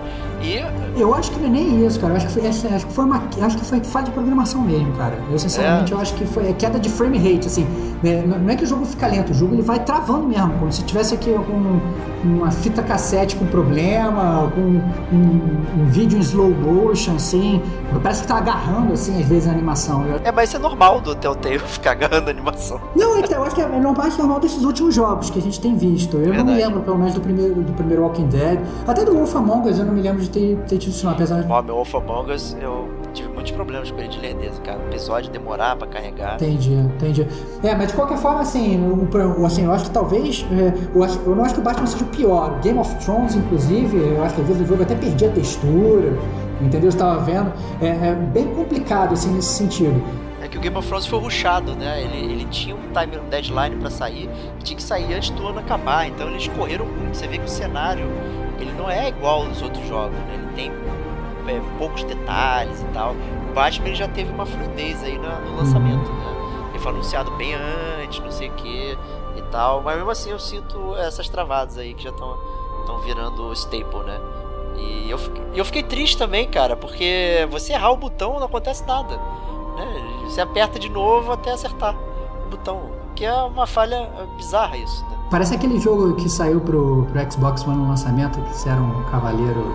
e... 0.44 1.00
Eu 1.00 1.16
acho 1.16 1.32
que 1.32 1.40
não 1.40 1.48
é 1.48 1.50
nem 1.50 1.86
isso, 1.86 2.00
cara. 2.00 2.14
Eu 2.14 2.18
acho 2.18 2.28
que 2.28 2.34
foi, 2.34 2.48
acho 2.48 2.86
que 2.86 2.94
foi 2.94 3.06
uma, 3.06 3.24
acho 3.42 3.58
que 3.58 3.66
foi 3.66 3.80
falha 3.82 4.06
de 4.06 4.12
programação 4.12 4.62
mesmo, 4.62 4.92
cara. 4.94 5.18
Eu 5.32 5.40
sinceramente 5.40 5.94
é. 5.94 5.96
eu 5.96 6.00
acho 6.00 6.14
que 6.16 6.26
foi 6.26 6.50
é 6.50 6.54
queda 6.54 6.80
de 6.80 6.90
frame 6.90 7.18
rate, 7.18 7.48
assim. 7.48 7.66
Né? 8.04 8.24
Não 8.26 8.50
é 8.50 8.56
que 8.56 8.64
o 8.64 8.68
jogo 8.68 8.86
fica 8.86 9.08
lento, 9.08 9.32
o 9.32 9.34
jogo 9.34 9.56
ele 9.56 9.62
vai 9.62 9.80
travando 9.80 10.28
mesmo, 10.28 10.52
como 10.60 10.72
se 10.72 10.84
tivesse 10.84 11.14
aqui 11.14 11.30
um, 11.30 11.80
uma 12.24 12.52
fita 12.52 12.82
cassete 12.82 13.36
com 13.36 13.46
problema, 13.46 14.52
com 14.54 14.62
um, 14.62 15.82
um, 15.82 15.86
vídeo 15.88 16.18
em 16.18 16.22
slow 16.22 16.52
motion, 16.52 17.16
assim. 17.16 17.62
Parece 18.02 18.24
que 18.24 18.28
tá 18.28 18.38
agarrando, 18.38 18.94
assim, 18.94 19.20
às 19.22 19.28
vezes 19.28 19.48
a 19.48 19.52
animação. 19.52 20.04
É, 20.24 20.32
mas 20.32 20.50
isso 20.50 20.58
é 20.58 20.60
normal 20.60 21.00
do 21.00 21.16
Telltale 21.16 21.60
ficar 21.66 21.92
agarrando 21.92 22.28
a 22.28 22.32
animação. 22.32 22.82
Não, 22.96 23.18
então, 23.18 23.38
eu 23.38 23.44
acho 23.44 23.56
que 23.56 23.62
é 23.62 23.68
mais 23.68 24.18
normal 24.18 24.40
desses 24.40 24.64
últimos 24.64 24.94
jogos 24.94 25.30
que 25.30 25.40
a 25.40 25.42
gente 25.42 25.60
tem 25.60 25.76
visto. 25.76 26.18
Eu 26.18 26.26
Verdade. 26.26 26.44
não 26.44 26.54
me 26.54 26.62
lembro, 26.62 26.82
pelo 26.82 26.98
menos, 26.98 27.14
do 27.14 27.22
primeiro, 27.22 27.56
do 27.56 27.74
primeiro 27.74 28.04
Walking 28.04 28.28
Dead. 28.28 28.60
Até 28.88 29.06
do 29.06 29.14
Wolf 29.14 29.36
Among 29.36 29.70
Us 29.70 29.80
eu 29.80 29.86
não 29.86 29.94
me 29.94 30.02
lembro 30.02 30.22
de 30.22 30.30
ter, 30.32 30.58
ter 30.68 30.78
tido 30.78 30.92
isso, 30.92 31.06
não, 31.06 31.14
apesar 31.14 31.42
de. 31.42 31.52
Ó, 31.52 31.62
meu 31.62 31.76
Wolf 31.76 31.96
Among 31.96 32.32
Us, 32.32 32.56
eu 32.62 32.90
tive 33.14 33.30
muitos 33.30 33.52
problemas 33.52 33.92
com 33.92 34.00
ele 34.00 34.08
de 34.08 34.20
lerdeza, 34.20 34.62
cara. 34.62 34.80
O 34.80 34.88
episódio 34.88 35.32
demorar 35.32 35.76
pra 35.76 35.88
carregar. 35.88 36.36
Entendi, 36.36 36.74
entendi. 36.74 37.28
É, 37.64 37.76
mas 37.76 37.90
de 37.90 37.94
qualquer 37.94 38.18
forma, 38.18 38.42
assim, 38.42 38.80
o, 38.80 39.46
assim 39.46 39.66
eu 39.66 39.72
acho 39.72 39.86
que 39.86 39.92
talvez. 39.92 40.46
É, 40.52 40.74
eu, 40.96 41.04
acho, 41.04 41.20
eu 41.26 41.36
não 41.36 41.44
acho 41.44 41.56
que 41.56 41.60
o 41.60 41.64
Batman 41.64 41.88
seja 41.88 42.04
o 42.04 42.08
pior. 42.08 42.60
Game 42.62 42.80
of 42.80 42.96
Thrones, 43.04 43.36
inclusive, 43.36 43.98
eu 43.98 44.24
acho 44.24 44.36
que 44.36 44.42
às 44.42 44.48
vezes 44.48 44.64
o 44.64 44.66
jogo 44.66 44.84
até 44.84 44.96
perdia 44.96 45.30
a 45.30 45.32
textura, 45.32 46.18
entendeu? 46.62 46.92
Você 46.92 46.98
tava 46.98 47.20
vendo. 47.22 47.52
É, 47.82 47.88
é 47.88 48.16
bem 48.34 48.48
complicado, 48.48 49.14
assim, 49.14 49.34
nesse 49.34 49.54
sentido 49.54 50.02
que 50.52 50.58
o 50.58 50.62
Game 50.62 50.76
of 50.78 50.88
Thrones 50.88 51.08
foi 51.08 51.20
ruxado, 51.20 51.74
né? 51.76 52.04
Ele, 52.04 52.34
ele 52.34 52.46
tinha 52.46 52.76
um 52.76 52.92
time 52.92 53.18
um 53.18 53.30
deadline 53.30 53.78
para 53.78 53.90
sair 53.90 54.30
tinha 54.64 54.76
que 54.76 54.84
sair 54.84 55.14
antes 55.14 55.30
do 55.32 55.48
ano 55.48 55.60
acabar. 55.60 56.08
Então 56.08 56.30
eles 56.30 56.48
correram 56.50 56.86
muito. 56.86 57.18
Você 57.18 57.28
vê 57.28 57.38
que 57.38 57.46
o 57.46 57.50
cenário 57.50 58.06
ele 58.60 58.72
não 58.74 58.90
é 58.90 59.08
igual 59.08 59.46
aos 59.46 59.62
outros 59.62 59.88
jogos, 59.88 60.16
né? 60.16 60.34
Ele 60.36 60.54
tem 60.54 60.72
é, 61.48 61.62
poucos 61.80 62.04
detalhes 62.04 62.82
e 62.82 62.86
tal. 62.94 63.16
O 63.50 63.54
Batman 63.54 63.88
ele 63.88 63.96
já 63.96 64.08
teve 64.08 64.32
uma 64.32 64.46
fluidez 64.46 65.04
aí 65.04 65.18
no, 65.18 65.52
no 65.52 65.58
lançamento, 65.58 66.12
né? 66.12 66.32
foi 66.82 66.92
anunciado 66.92 67.32
bem 67.32 67.54
antes, 67.54 68.20
não 68.20 68.32
sei 68.32 68.50
o 68.50 68.54
que 68.54 68.98
e 69.38 69.42
tal. 69.52 69.82
Mas 69.82 69.96
mesmo 69.96 70.12
assim 70.12 70.32
eu 70.32 70.40
sinto 70.40 70.96
essas 70.96 71.30
travadas 71.30 71.78
aí 71.78 71.94
que 71.94 72.04
já 72.04 72.10
estão 72.10 72.38
estão 72.82 73.00
virando 73.00 73.54
staple, 73.54 74.04
né? 74.06 74.20
E 74.76 75.10
eu, 75.10 75.20
eu 75.54 75.64
fiquei 75.64 75.84
triste 75.84 76.18
também, 76.18 76.48
cara, 76.48 76.76
porque 76.76 77.48
você 77.52 77.74
errar 77.74 77.92
o 77.92 77.98
botão 77.98 78.40
não 78.40 78.46
acontece 78.46 78.84
nada. 78.86 79.20
Né? 79.76 79.86
Você 80.26 80.42
aperta 80.42 80.78
de 80.80 80.90
novo 80.90 81.32
até 81.32 81.52
acertar 81.52 81.96
o 82.46 82.50
botão. 82.50 82.82
Que 83.16 83.26
é 83.26 83.34
uma 83.34 83.68
falha 83.68 84.10
bizarra 84.38 84.78
isso, 84.78 85.04
né? 85.10 85.18
Parece 85.30 85.54
aquele 85.54 85.80
jogo 85.80 86.16
que 86.16 86.30
saiu 86.30 86.60
pro, 86.62 87.06
pro 87.12 87.32
Xbox 87.32 87.66
One 87.68 87.78
no 87.78 87.88
lançamento, 87.90 88.40
que 88.42 88.70
era 88.70 88.82
um 88.82 89.04
cavaleiro 89.12 89.74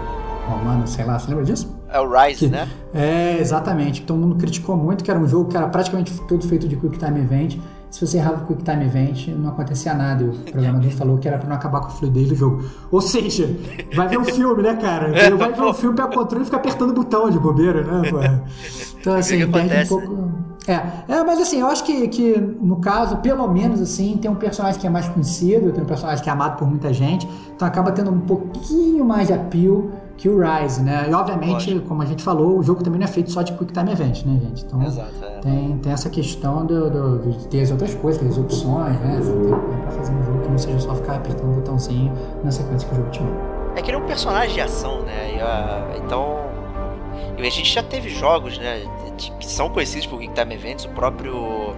romano, 0.49 0.87
sei 0.87 1.05
lá, 1.05 1.19
você 1.19 1.29
lembra 1.29 1.45
disso? 1.45 1.75
É 1.89 2.01
o 2.01 2.09
Rise, 2.11 2.41
Que- 2.41 2.49
né? 2.49 2.69
É, 2.95 3.37
exatamente. 3.39 4.03
Todo 4.03 4.19
mundo 4.19 4.37
criticou 4.37 4.77
muito 4.77 5.05
que 5.05 5.11
era 5.11 5.21
um 5.21 5.27
jogo 5.27 5.49
que 5.51 5.57
era 5.57 5.69
praticamente 5.69 6.19
todo 6.23 6.47
feito 6.47 6.67
de 6.67 6.77
Quick 6.77 6.99
Time 6.99 7.21
Event. 7.21 7.59
Se 7.91 8.07
você 8.07 8.19
errava 8.19 8.43
o 8.43 8.47
Quick 8.47 8.63
Time 8.63 8.85
Event, 8.85 9.29
não 9.29 9.51
acontecia 9.51 9.95
nada. 9.95 10.25
E 10.25 10.29
o 10.29 10.33
programador 10.33 10.91
falou 10.91 11.19
que 11.19 11.29
era 11.29 11.39
pra 11.39 11.49
não 11.49 11.57
acabar 11.57 11.81
com 11.81 11.87
a 11.87 11.91
fluidez 11.91 12.29
do 12.29 12.35
jogo. 12.35 12.65
Ou 12.91 13.01
seja, 13.01 13.49
vai 13.95 14.09
ver 14.09 14.19
um 14.19 14.25
filme, 14.25 14.63
né, 14.63 14.75
cara? 14.77 15.13
Vai 15.37 15.53
ver 15.53 15.63
um 15.63 15.75
filme, 15.75 15.97
pega 15.97 16.09
o 16.09 16.13
controle 16.13 16.43
e 16.43 16.45
fica 16.45 16.57
apertando 16.57 16.91
o 16.91 16.95
botão 16.95 17.31
de 17.31 17.39
bobeira, 17.39 17.83
né, 17.83 18.11
pô? 18.11 18.19
Então, 19.01 19.15
assim, 19.15 19.39
que 19.39 19.47
perde 19.47 19.85
um 19.85 19.87
pouco... 19.89 20.37
É, 20.69 21.15
é, 21.15 21.25
mas 21.25 21.41
assim, 21.41 21.61
eu 21.61 21.69
acho 21.69 21.85
que, 21.85 22.09
que 22.09 22.37
no 22.37 22.81
caso, 22.81 23.19
pelo 23.19 23.47
menos 23.47 23.81
assim, 23.81 24.17
tem 24.17 24.29
um 24.29 24.35
personagem 24.35 24.81
que 24.81 24.87
é 24.87 24.91
mais 24.91 25.09
conhecido, 25.09 25.71
tem 25.71 25.81
um 25.81 25.87
personagem 25.87 26.25
que 26.25 26.29
é 26.29 26.33
amado 26.33 26.59
por 26.59 26.69
muita 26.69 26.93
gente, 26.93 27.29
então 27.55 27.69
acaba 27.69 27.93
tendo 27.93 28.11
um 28.11 28.19
pouquinho 28.19 29.05
mais 29.05 29.29
de 29.29 29.33
appeal 29.33 29.93
que 30.17 30.29
o 30.29 30.39
Rise, 30.41 30.83
né? 30.83 31.07
E 31.11 31.15
obviamente, 31.15 31.53
Lógico. 31.71 31.89
como 31.89 32.03
a 32.03 32.07
gente 32.07 32.23
falou, 32.23 32.59
o 32.59 32.63
jogo 32.63 32.83
também 32.83 32.99
não 32.99 33.07
é 33.07 33.11
feito 33.11 33.31
só 33.31 33.43
de 33.43 33.53
Quick 33.53 33.73
Time 33.73 33.93
Event, 33.93 34.25
né, 34.25 34.39
gente? 34.43 34.65
Então 34.65 34.83
Exato, 34.83 35.11
é. 35.23 35.39
tem, 35.41 35.79
tem 35.79 35.93
essa 35.93 36.09
questão 36.09 36.65
do, 36.65 36.89
do- 36.91 37.31
de 37.31 37.49
ter 37.49 37.61
as 37.63 37.71
outras 37.71 37.95
coisas, 37.95 38.21
ter 38.23 38.29
as 38.29 38.39
opções, 38.39 38.99
né? 39.01 39.21
Tem 39.21 39.81
pra 39.83 39.91
fazer 39.91 40.13
um 40.13 40.23
jogo 40.25 40.41
que 40.43 40.49
não 40.49 40.59
seja 40.59 40.79
só 40.81 40.95
ficar 40.95 41.17
apertando 41.17 41.51
o 41.53 41.55
botãozinho 41.57 42.13
na 42.43 42.51
sequência 42.51 42.89
que 42.89 42.95
o 42.95 42.97
jogo 42.99 43.11
te 43.11 43.23
manda. 43.23 43.37
É 43.77 43.83
que 43.83 43.91
ele 43.91 43.99
é 43.99 44.01
um 44.01 44.07
personagem 44.07 44.55
de 44.55 44.61
ação, 44.63 45.03
né? 45.03 45.35
E, 45.37 45.41
ah, 45.41 45.87
então. 46.03 46.47
E 47.39 47.47
a 47.47 47.51
gente 47.51 47.71
já 47.73 47.83
teve 47.83 48.09
jogos, 48.09 48.57
né? 48.59 48.81
de- 49.19 49.31
Que 49.33 49.47
são 49.47 49.69
conhecidos 49.69 50.07
por 50.07 50.19
Quick 50.19 50.33
Time 50.33 50.55
Events, 50.55 50.85
o 50.87 50.89
próprio. 50.91 51.75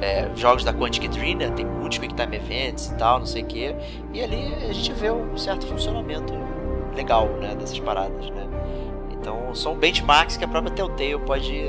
é, 0.00 0.28
jogos 0.36 0.62
da 0.64 0.74
Quantic 0.74 1.08
Dream, 1.08 1.38
né? 1.38 1.50
Tem 1.50 1.64
muitos 1.64 1.98
Quick 1.98 2.14
Time 2.14 2.36
Events 2.36 2.88
e 2.90 2.94
tal, 2.96 3.20
não 3.20 3.26
sei 3.26 3.42
o 3.42 3.46
quê. 3.46 3.74
E 4.12 4.20
ali 4.22 4.52
a 4.68 4.72
gente 4.72 4.92
vê 4.92 5.10
um 5.10 5.36
certo 5.38 5.66
funcionamento 5.66 6.34
legal, 6.96 7.28
né? 7.40 7.54
Dessas 7.54 7.78
paradas, 7.78 8.30
né? 8.30 8.46
Então 9.12 9.54
são 9.54 9.74
benchmarks 9.74 10.36
que 10.36 10.44
a 10.44 10.48
própria 10.48 10.72
Telltale 10.72 11.18
pode 11.18 11.62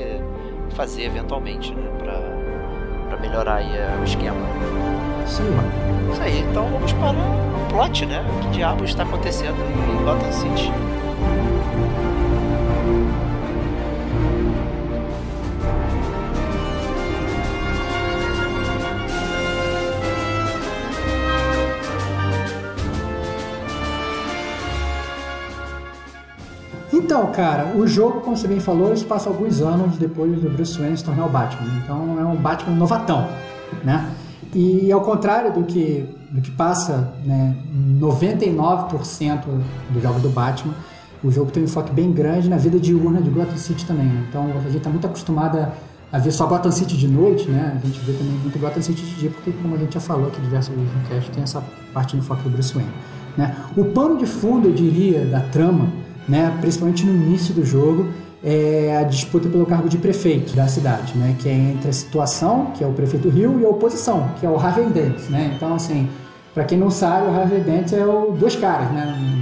fazer 0.70 1.04
eventualmente, 1.04 1.72
né? 1.74 1.88
Pra 1.98 3.16
melhorar 3.18 3.56
aí 3.56 3.76
eh, 3.76 3.98
o 4.00 4.04
esquema. 4.04 4.36
Sim. 5.26 5.44
Isso 6.12 6.22
aí, 6.22 6.40
então 6.40 6.66
vamos 6.68 6.92
para 6.92 7.10
o 7.10 7.68
plot, 7.68 8.06
né? 8.06 8.24
O 8.36 8.40
que 8.40 8.48
diabos 8.50 8.90
está 8.90 9.02
acontecendo 9.02 9.56
em 9.56 10.04
Gotham 10.04 10.32
City? 10.32 10.72
Então, 26.98 27.26
cara, 27.30 27.76
o 27.76 27.86
jogo, 27.86 28.20
como 28.20 28.36
você 28.36 28.48
bem 28.48 28.58
falou, 28.58 28.94
se 28.96 29.04
passa 29.04 29.28
alguns 29.28 29.60
anos 29.60 29.96
depois 29.96 30.40
do 30.40 30.50
Bruce 30.50 30.76
Wayne 30.78 30.96
se 30.96 31.04
tornar 31.04 31.26
o 31.26 31.28
Batman. 31.28 31.68
Então 31.82 32.18
é 32.18 32.24
um 32.24 32.36
Batman 32.36 32.74
novatão, 32.74 33.28
né? 33.84 34.10
E 34.52 34.90
ao 34.90 35.00
contrário 35.02 35.52
do 35.52 35.62
que, 35.62 36.08
do 36.30 36.40
que 36.40 36.50
passa, 36.50 37.14
né, 37.24 37.54
99% 38.00 39.44
do 39.90 40.00
jogo 40.00 40.18
do 40.20 40.28
Batman, 40.30 40.74
o 41.22 41.30
jogo 41.30 41.50
tem 41.50 41.62
um 41.62 41.66
enfoque 41.66 41.92
bem 41.92 42.12
grande 42.12 42.48
na 42.48 42.56
vida 42.56 42.78
diurna 42.80 43.20
de 43.20 43.30
Gotham 43.30 43.56
City 43.56 43.86
também. 43.86 44.06
né? 44.06 44.26
Então 44.28 44.46
a 44.46 44.60
gente 44.62 44.78
está 44.78 44.90
muito 44.90 45.06
acostumada 45.06 45.72
a 46.10 46.18
ver 46.18 46.32
só 46.32 46.46
Gotham 46.46 46.72
City 46.72 46.96
de 46.96 47.06
noite, 47.06 47.48
né? 47.48 47.78
A 47.80 47.86
gente 47.86 48.00
vê 48.00 48.12
também 48.12 48.32
muito 48.32 48.58
Gotham 48.58 48.82
City 48.82 49.02
de 49.04 49.14
dia, 49.14 49.30
porque 49.30 49.52
como 49.52 49.74
a 49.76 49.78
gente 49.78 49.94
já 49.94 50.00
falou 50.00 50.26
aqui 50.28 50.40
diversas 50.40 50.74
vezes 50.74 50.92
no 50.94 51.08
cast, 51.08 51.30
tem 51.30 51.42
essa 51.42 51.62
parte 51.92 52.16
de 52.16 52.18
enfoque 52.18 52.42
do 52.42 52.50
Bruce 52.50 52.74
Wayne. 52.74 52.90
Né? 53.36 53.54
O 53.76 53.84
pano 53.84 54.16
de 54.16 54.26
fundo, 54.26 54.68
eu 54.68 54.74
diria, 54.74 55.24
da 55.26 55.40
trama, 55.40 55.88
né, 56.28 56.56
principalmente 56.60 57.04
no 57.04 57.12
início 57.12 57.54
do 57.54 57.64
jogo, 57.64 58.08
é 58.42 58.96
a 59.00 59.02
disputa 59.02 59.48
pelo 59.48 59.66
cargo 59.66 59.88
de 59.88 59.98
prefeito 59.98 60.54
da 60.54 60.68
cidade, 60.68 61.16
né, 61.16 61.34
que 61.38 61.48
é 61.48 61.52
entre 61.52 61.88
a 61.88 61.92
situação, 61.92 62.72
que 62.76 62.84
é 62.84 62.86
o 62.86 62.92
prefeito 62.92 63.28
Rio, 63.28 63.58
e 63.60 63.64
a 63.64 63.68
oposição, 63.68 64.30
que 64.38 64.46
é 64.46 64.48
o 64.48 64.56
Harvey 64.56 64.86
Dent. 64.86 65.28
Né? 65.28 65.52
Então, 65.56 65.74
assim, 65.74 66.08
para 66.54 66.64
quem 66.64 66.78
não 66.78 66.90
sabe, 66.90 67.26
o 67.26 67.34
Harvey 67.34 67.60
Dent 67.60 67.92
é 67.92 68.04
o 68.04 68.32
dois 68.32 68.54
caras, 68.54 68.90
né, 68.92 69.37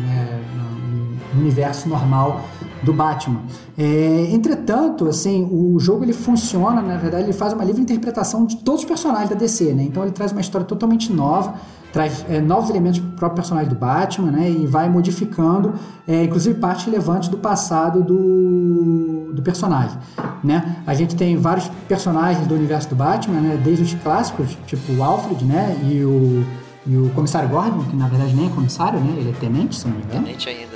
universo 1.40 1.88
normal 1.88 2.42
do 2.82 2.92
Batman. 2.92 3.42
É, 3.76 4.28
entretanto, 4.30 5.08
assim, 5.08 5.48
o 5.50 5.78
jogo 5.78 6.04
ele 6.04 6.12
funciona, 6.12 6.80
na 6.80 6.96
verdade, 6.96 7.24
ele 7.24 7.32
faz 7.32 7.52
uma 7.52 7.64
livre 7.64 7.82
interpretação 7.82 8.46
de 8.46 8.56
todos 8.56 8.82
os 8.82 8.86
personagens 8.86 9.28
da 9.28 9.36
DC, 9.36 9.74
né? 9.74 9.82
Então 9.82 10.02
ele 10.02 10.12
traz 10.12 10.32
uma 10.32 10.40
história 10.40 10.66
totalmente 10.66 11.12
nova, 11.12 11.54
traz 11.92 12.24
é, 12.28 12.40
novos 12.40 12.70
elementos 12.70 13.00
para 13.00 13.08
o 13.08 13.12
próprio 13.12 13.36
personagem 13.36 13.68
do 13.68 13.74
Batman, 13.74 14.30
né? 14.30 14.50
E 14.50 14.66
vai 14.66 14.88
modificando, 14.88 15.74
é, 16.06 16.24
inclusive 16.24 16.58
parte 16.58 16.86
relevante 16.86 17.30
do 17.30 17.38
passado 17.38 18.02
do, 18.02 19.32
do 19.32 19.42
personagem, 19.42 19.98
né? 20.44 20.76
A 20.86 20.94
gente 20.94 21.16
tem 21.16 21.36
vários 21.36 21.68
personagens 21.88 22.46
do 22.46 22.54
universo 22.54 22.88
do 22.90 22.96
Batman, 22.96 23.40
né? 23.40 23.60
Desde 23.62 23.82
os 23.82 23.94
clássicos, 23.94 24.56
tipo 24.66 24.92
o 24.92 25.02
Alfred, 25.02 25.44
né? 25.44 25.76
E 25.84 26.04
o 26.04 26.44
e 26.86 26.96
o 26.96 27.10
comissário 27.10 27.48
Gordon, 27.48 27.82
que 27.82 27.96
na 27.96 28.06
verdade 28.06 28.32
nem 28.32 28.46
é 28.46 28.50
comissário, 28.50 29.00
né? 29.00 29.16
Ele 29.18 29.30
é 29.30 29.32
tenente, 29.32 29.74
se 29.74 29.88
não 29.88 29.96
me 29.96 30.04
engano. 30.04 30.24
Tenente 30.24 30.48
ainda. 30.48 30.75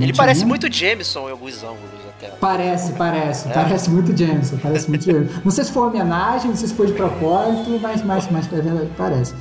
Ele, 0.00 0.12
parece 0.12 0.44
muito 0.44 0.72
Jameson 0.72 1.28
em 1.28 1.32
alguns 1.32 1.62
ângulos 1.62 2.00
até. 2.16 2.28
Parece, 2.40 2.92
parece. 2.92 3.48
É. 3.48 3.52
Parece 3.52 3.90
muito 3.90 4.16
Jameson. 4.16 4.56
Parece 4.62 4.88
muito 4.88 5.04
Jameson. 5.04 5.40
Não 5.44 5.50
sei 5.50 5.64
se 5.64 5.72
foi 5.72 5.88
homenagem, 5.88 6.50
não 6.50 6.56
sei 6.56 6.68
se 6.68 6.74
foi 6.74 6.86
de 6.86 6.92
propósito, 6.92 7.78
mas, 7.80 8.02
mas, 8.02 8.30
mas 8.30 8.52
é 8.52 8.60
verdade, 8.60 8.90
parece. 8.96 9.34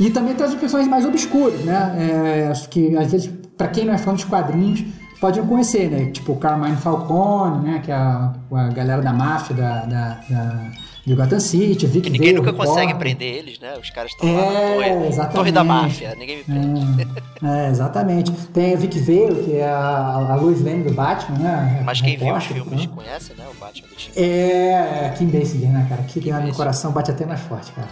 E 0.00 0.10
também 0.10 0.34
traz 0.34 0.52
os 0.52 0.58
personagens 0.58 0.90
mais 0.90 1.04
obscuros, 1.04 1.60
né? 1.64 2.50
É, 2.50 2.52
que 2.68 2.96
às 2.96 3.12
vezes, 3.12 3.30
pra 3.56 3.68
quem 3.68 3.84
não 3.84 3.94
é 3.94 3.98
fã 3.98 4.12
dos 4.12 4.24
quadrinhos, 4.24 4.84
pode 5.20 5.38
não 5.38 5.46
conhecer, 5.46 5.88
né? 5.88 6.10
Tipo 6.10 6.32
o 6.32 6.36
Carmine 6.36 6.76
Falcone, 6.76 7.64
né? 7.64 7.80
Que 7.84 7.92
é 7.92 7.94
a, 7.94 8.32
a 8.52 8.68
galera 8.68 9.00
da 9.00 9.12
máfia 9.12 9.54
da, 9.54 9.84
da, 9.84 10.20
da, 10.28 10.70
de 11.04 11.14
Gotham 11.14 11.40
City, 11.40 11.86
Vic 11.86 12.04
Que 12.04 12.10
ninguém 12.10 12.32
Vale, 12.32 12.46
nunca 12.46 12.50
o 12.50 12.66
consegue 12.66 12.94
prender 12.94 13.34
eles, 13.34 13.58
né? 13.58 13.74
Os 13.80 13.90
caras 13.90 14.12
estão 14.12 14.32
lá 14.32 14.52
na 14.52 14.84
É, 14.84 15.26
torre, 15.32 15.50
da 15.50 15.64
máfia. 15.64 16.14
Ninguém 16.16 16.38
me 16.38 16.44
prende. 16.44 17.08
É, 17.42 17.66
é, 17.66 17.70
exatamente. 17.70 18.30
Tem 18.52 18.74
a 18.74 18.76
Vic 18.76 18.98
Vale, 19.00 19.42
que 19.44 19.56
é 19.56 19.68
a, 19.68 20.26
a 20.30 20.36
Lois 20.36 20.62
Lane 20.64 20.84
do 20.84 20.92
Batman, 20.92 21.38
né? 21.38 21.82
Mas 21.84 22.00
quem 22.00 22.16
viu 22.16 22.34
os 22.34 22.44
filmes 22.44 22.86
né? 22.86 22.88
conhece, 22.94 23.32
né? 23.36 23.44
O 23.50 23.58
Batman 23.58 23.88
do 23.88 23.94
time. 23.96 24.16
É, 24.16 25.14
Kim 25.18 25.26
Basinger, 25.26 25.70
né, 25.70 25.86
cara? 25.88 26.02
Que 26.04 26.20
tem 26.20 26.32
no 26.32 26.54
coração, 26.54 26.92
bate 26.92 27.10
até 27.10 27.26
mais 27.26 27.40
forte, 27.40 27.72
cara. 27.72 27.88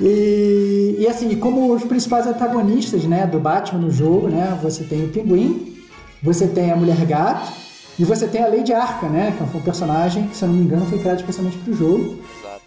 E, 0.00 0.96
e 0.98 1.06
assim, 1.06 1.36
como 1.36 1.72
os 1.72 1.84
principais 1.84 2.26
antagonistas, 2.26 3.04
né, 3.04 3.26
do 3.26 3.38
Batman 3.38 3.80
no 3.80 3.90
jogo, 3.90 4.28
né, 4.28 4.58
você 4.62 4.84
tem 4.84 5.04
o 5.04 5.08
Pinguim, 5.08 5.76
você 6.22 6.46
tem 6.48 6.72
a 6.72 6.76
Mulher 6.76 7.04
Gato 7.04 7.52
e 7.98 8.04
você 8.04 8.26
tem 8.26 8.42
a 8.42 8.48
Lady 8.48 8.72
Arca, 8.72 9.08
né, 9.08 9.32
que 9.36 9.44
foi 9.44 9.60
um 9.60 9.62
personagem 9.62 10.26
que, 10.28 10.36
se 10.36 10.44
eu 10.44 10.48
não 10.48 10.56
me 10.56 10.64
engano, 10.64 10.86
foi 10.86 10.98
criado 10.98 11.20
especialmente 11.20 11.58
pro 11.58 11.74
jogo. 11.74 12.18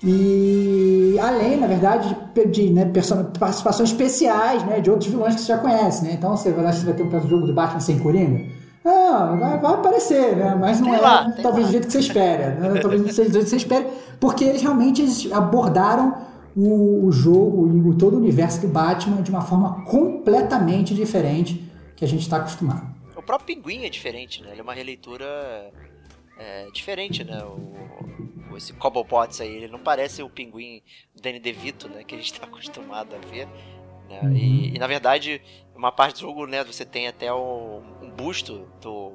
E 0.04 1.18
além, 1.20 1.58
na 1.58 1.68
verdade, 1.68 2.16
de, 2.34 2.46
de 2.48 2.70
né, 2.70 2.91
participações 3.39 3.89
especiais 3.89 4.64
né, 4.66 4.80
de 4.80 4.89
outros 4.89 5.10
vilões 5.10 5.36
que 5.36 5.41
você 5.41 5.48
já 5.48 5.58
conhece, 5.58 6.04
né? 6.04 6.14
Então 6.14 6.36
você 6.36 6.52
vai, 6.52 6.72
você 6.72 6.86
vai 6.86 6.93
ter 6.93 7.04
um 7.04 7.28
jogo 7.28 7.48
do 7.48 7.54
Batman 7.54 7.80
sem 7.80 8.00
Coringa? 8.00 8.46
Não, 8.86 9.39
vai, 9.39 9.60
vai 9.60 9.74
aparecer, 9.74 10.36
né? 10.36 10.56
Mas 10.60 10.80
não 10.80 10.91
Tem 10.91 11.00
é 11.00 11.02
lá, 11.02 11.32
talvez 11.41 11.66
lá. 11.66 11.68
do 11.68 11.72
jeito 11.72 11.88
que 11.88 11.93
você 11.93 12.00
espera. 12.00 12.54
Né? 12.54 12.78
Talvez 12.80 13.02
não 13.02 13.10
seja 13.10 13.30
do 13.30 13.34
jeito 13.34 13.46
que 13.46 13.50
você 13.50 13.56
espera, 13.56 13.88
porque 14.20 14.43
eles 14.43 14.62
realmente 14.62 15.02
eles 15.02 15.32
abordaram 15.32 16.16
o, 16.56 17.08
o 17.08 17.12
jogo 17.12 17.68
e 17.68 17.89
o, 17.89 17.96
todo 17.96 18.14
o 18.14 18.18
universo 18.18 18.62
do 18.62 18.68
Batman 18.68 19.24
de 19.24 19.32
uma 19.32 19.41
forma 19.41 19.84
completamente 19.86 20.93
diferente 20.93 21.68
que 21.96 22.06
a 22.06 22.08
gente 22.08 22.22
está 22.22 22.38
acostumado. 22.38 22.93
O 23.16 23.24
próprio 23.24 23.56
Pinguim 23.56 23.86
é 23.86 23.89
diferente, 23.89 24.43
né? 24.43 24.50
Ele 24.52 24.60
é 24.60 24.64
uma 24.64 24.74
releitura 24.74 25.26
é, 26.38 26.68
diferente, 26.72 27.24
né? 27.24 27.43
O, 27.43 27.60
o- 28.56 28.58
esse 28.58 28.74
Cobblepots 28.74 29.41
aí, 29.41 29.53
ele 29.56 29.68
não 29.68 29.80
parece 29.80 30.24
o 30.24 30.30
Pinguim 30.30 30.82
do 31.14 31.22
Danny 31.22 31.39
DeVito, 31.39 31.88
né? 31.89 32.03
Que 32.03 32.16
a 32.16 32.18
gente 32.18 32.34
tá 32.34 32.45
acostumado 32.47 33.16
a 33.16 33.20
ver. 33.28 33.47
Né? 34.10 34.20
Uhum. 34.24 34.36
E, 34.36 34.76
e, 34.76 34.80
na 34.80 34.88
verdade, 34.88 35.41
uma 35.76 35.91
parte 35.91 36.16
do 36.16 36.20
jogo, 36.22 36.45
né? 36.47 36.64
Você 36.64 36.86
tem 36.86 37.08
até 37.08 37.34
um, 37.34 37.82
um 38.01 38.10
busto 38.10 38.68
do... 38.82 39.14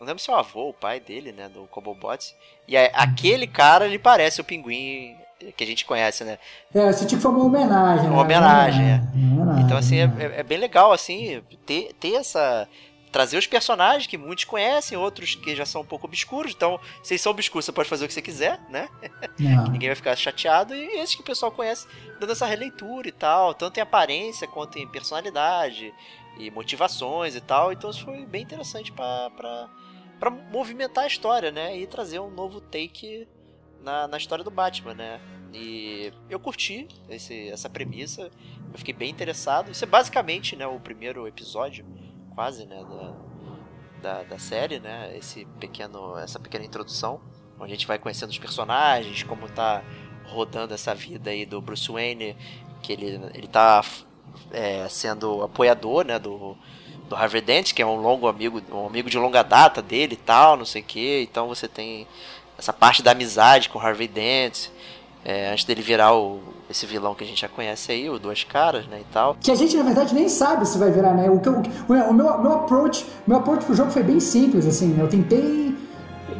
Não 0.00 0.06
lembro 0.06 0.22
se 0.22 0.30
é 0.30 0.34
o 0.34 0.36
avô, 0.36 0.70
o 0.70 0.74
pai 0.74 0.98
dele, 0.98 1.30
né? 1.32 1.48
Do 1.48 1.62
Cobblepots. 1.68 2.34
E 2.66 2.76
é- 2.76 2.90
aquele 2.94 3.46
cara, 3.46 3.86
ele 3.86 3.98
parece 3.98 4.40
o 4.40 4.44
Pinguim 4.44 5.16
que 5.56 5.64
a 5.64 5.66
gente 5.66 5.84
conhece, 5.84 6.22
né? 6.24 6.38
É, 6.74 6.88
esse 6.88 7.04
tipo 7.06 7.20
foi 7.20 7.30
uma 7.32 7.44
homenagem. 7.44 8.06
Uma 8.06 8.16
né? 8.16 8.22
homenagem, 8.22 8.84
é. 8.90 9.00
Uma 9.14 9.42
homenagem, 9.42 9.64
Então, 9.64 9.76
assim, 9.76 9.96
é, 9.98 10.06
né? 10.06 10.24
é- 10.36 10.40
é 10.40 10.42
bem 10.44 10.56
legal, 10.58 10.92
assim, 10.92 11.42
ter, 11.66 11.92
ter 11.94 12.14
essa, 12.14 12.68
trazer 13.12 13.36
os 13.36 13.46
personagens 13.46 14.06
que 14.06 14.16
muitos 14.16 14.44
conhecem, 14.44 14.96
outros 14.96 15.34
que 15.34 15.54
já 15.54 15.66
são 15.66 15.82
um 15.82 15.84
pouco 15.84 16.06
obscuros. 16.06 16.52
Então, 16.52 16.80
se 17.02 17.12
eles 17.12 17.20
são 17.20 17.30
obscuros, 17.30 17.66
você 17.66 17.72
pode 17.72 17.88
fazer 17.88 18.06
o 18.06 18.08
que 18.08 18.14
você 18.14 18.22
quiser, 18.22 18.58
né? 18.70 18.88
Ninguém 19.70 19.90
vai 19.90 19.96
ficar 19.96 20.16
chateado. 20.16 20.74
E 20.74 20.98
esses 20.98 21.14
que 21.14 21.20
o 21.20 21.24
pessoal 21.24 21.52
conhece, 21.52 21.86
dando 22.18 22.32
essa 22.32 22.46
releitura 22.46 23.06
e 23.06 23.12
tal, 23.12 23.52
tanto 23.52 23.76
em 23.76 23.82
aparência 23.82 24.48
quanto 24.48 24.78
em 24.78 24.88
personalidade 24.88 25.92
e 26.38 26.50
motivações 26.50 27.36
e 27.36 27.40
tal. 27.42 27.70
Então, 27.70 27.90
isso 27.90 28.02
foi 28.02 28.24
bem 28.24 28.42
interessante 28.42 28.90
para 28.90 29.30
para 30.18 30.30
movimentar 30.30 31.02
a 31.02 31.06
história, 31.08 31.50
né? 31.50 31.76
E 31.76 31.84
trazer 31.84 32.20
um 32.20 32.30
novo 32.30 32.60
take 32.60 33.26
na, 33.82 34.06
na 34.06 34.16
história 34.16 34.44
do 34.44 34.52
Batman, 34.52 34.94
né? 34.94 35.20
E 35.52 36.12
eu 36.30 36.38
curti 36.38 36.86
esse, 37.10 37.48
essa 37.48 37.68
premissa, 37.68 38.30
eu 38.72 38.78
fiquei 38.78 38.94
bem 38.94 39.10
interessado. 39.10 39.72
Isso 39.72 39.84
é 39.84 39.86
basicamente 39.86 40.54
né, 40.54 40.64
o 40.64 40.78
primeiro 40.78 41.26
episódio 41.26 41.84
quase, 42.34 42.66
né, 42.66 42.82
da, 42.84 43.12
da, 44.02 44.22
da, 44.24 44.38
série, 44.38 44.80
né, 44.80 45.16
esse 45.16 45.44
pequeno, 45.58 46.16
essa 46.18 46.38
pequena 46.38 46.64
introdução, 46.64 47.20
onde 47.58 47.72
a 47.72 47.74
gente 47.74 47.86
vai 47.86 47.98
conhecendo 47.98 48.30
os 48.30 48.38
personagens, 48.38 49.22
como 49.22 49.48
tá 49.48 49.82
rodando 50.26 50.74
essa 50.74 50.94
vida 50.94 51.30
aí 51.30 51.44
do 51.44 51.60
Bruce 51.60 51.90
Wayne, 51.90 52.36
que 52.82 52.92
ele, 52.92 53.20
ele 53.34 53.46
tá 53.46 53.84
é, 54.50 54.88
sendo 54.88 55.42
apoiador, 55.42 56.04
né, 56.04 56.18
do, 56.18 56.56
do 57.08 57.14
Harvey 57.14 57.40
Dent, 57.40 57.72
que 57.72 57.82
é 57.82 57.86
um 57.86 57.96
longo 57.96 58.26
amigo, 58.26 58.62
um 58.72 58.86
amigo 58.86 59.10
de 59.10 59.18
longa 59.18 59.42
data 59.42 59.82
dele 59.82 60.14
e 60.14 60.24
tal, 60.24 60.56
não 60.56 60.64
sei 60.64 60.82
o 60.82 60.84
que, 60.84 61.22
então 61.22 61.48
você 61.48 61.68
tem 61.68 62.06
essa 62.58 62.72
parte 62.72 63.02
da 63.02 63.12
amizade 63.12 63.68
com 63.68 63.78
o 63.78 63.82
Harvey 63.82 64.08
Dent, 64.08 64.68
é, 65.24 65.50
antes 65.52 65.64
dele 65.64 65.82
virar 65.82 66.14
o, 66.14 66.40
esse 66.70 66.86
vilão 66.86 67.14
que 67.14 67.22
a 67.22 67.26
gente 67.26 67.40
já 67.40 67.48
conhece 67.48 67.92
aí, 67.92 68.08
o 68.08 68.18
Duas 68.18 68.44
Caras, 68.44 68.86
né, 68.86 69.00
e 69.00 69.12
tal. 69.12 69.36
Que 69.40 69.50
a 69.50 69.54
gente, 69.54 69.76
na 69.76 69.82
verdade, 69.82 70.14
nem 70.14 70.28
sabe 70.28 70.66
se 70.66 70.78
vai 70.78 70.90
virar, 70.90 71.14
né? 71.14 71.28
O, 71.30 71.34
o, 71.34 72.10
o, 72.10 72.14
meu, 72.14 72.38
meu 72.38 72.52
approach, 72.52 73.06
meu 73.26 73.38
approach 73.38 73.64
pro 73.64 73.74
jogo 73.74 73.90
foi 73.90 74.02
bem 74.02 74.18
simples, 74.18 74.66
assim, 74.66 74.88
né? 74.88 75.02
Eu 75.02 75.08
tentei 75.08 75.74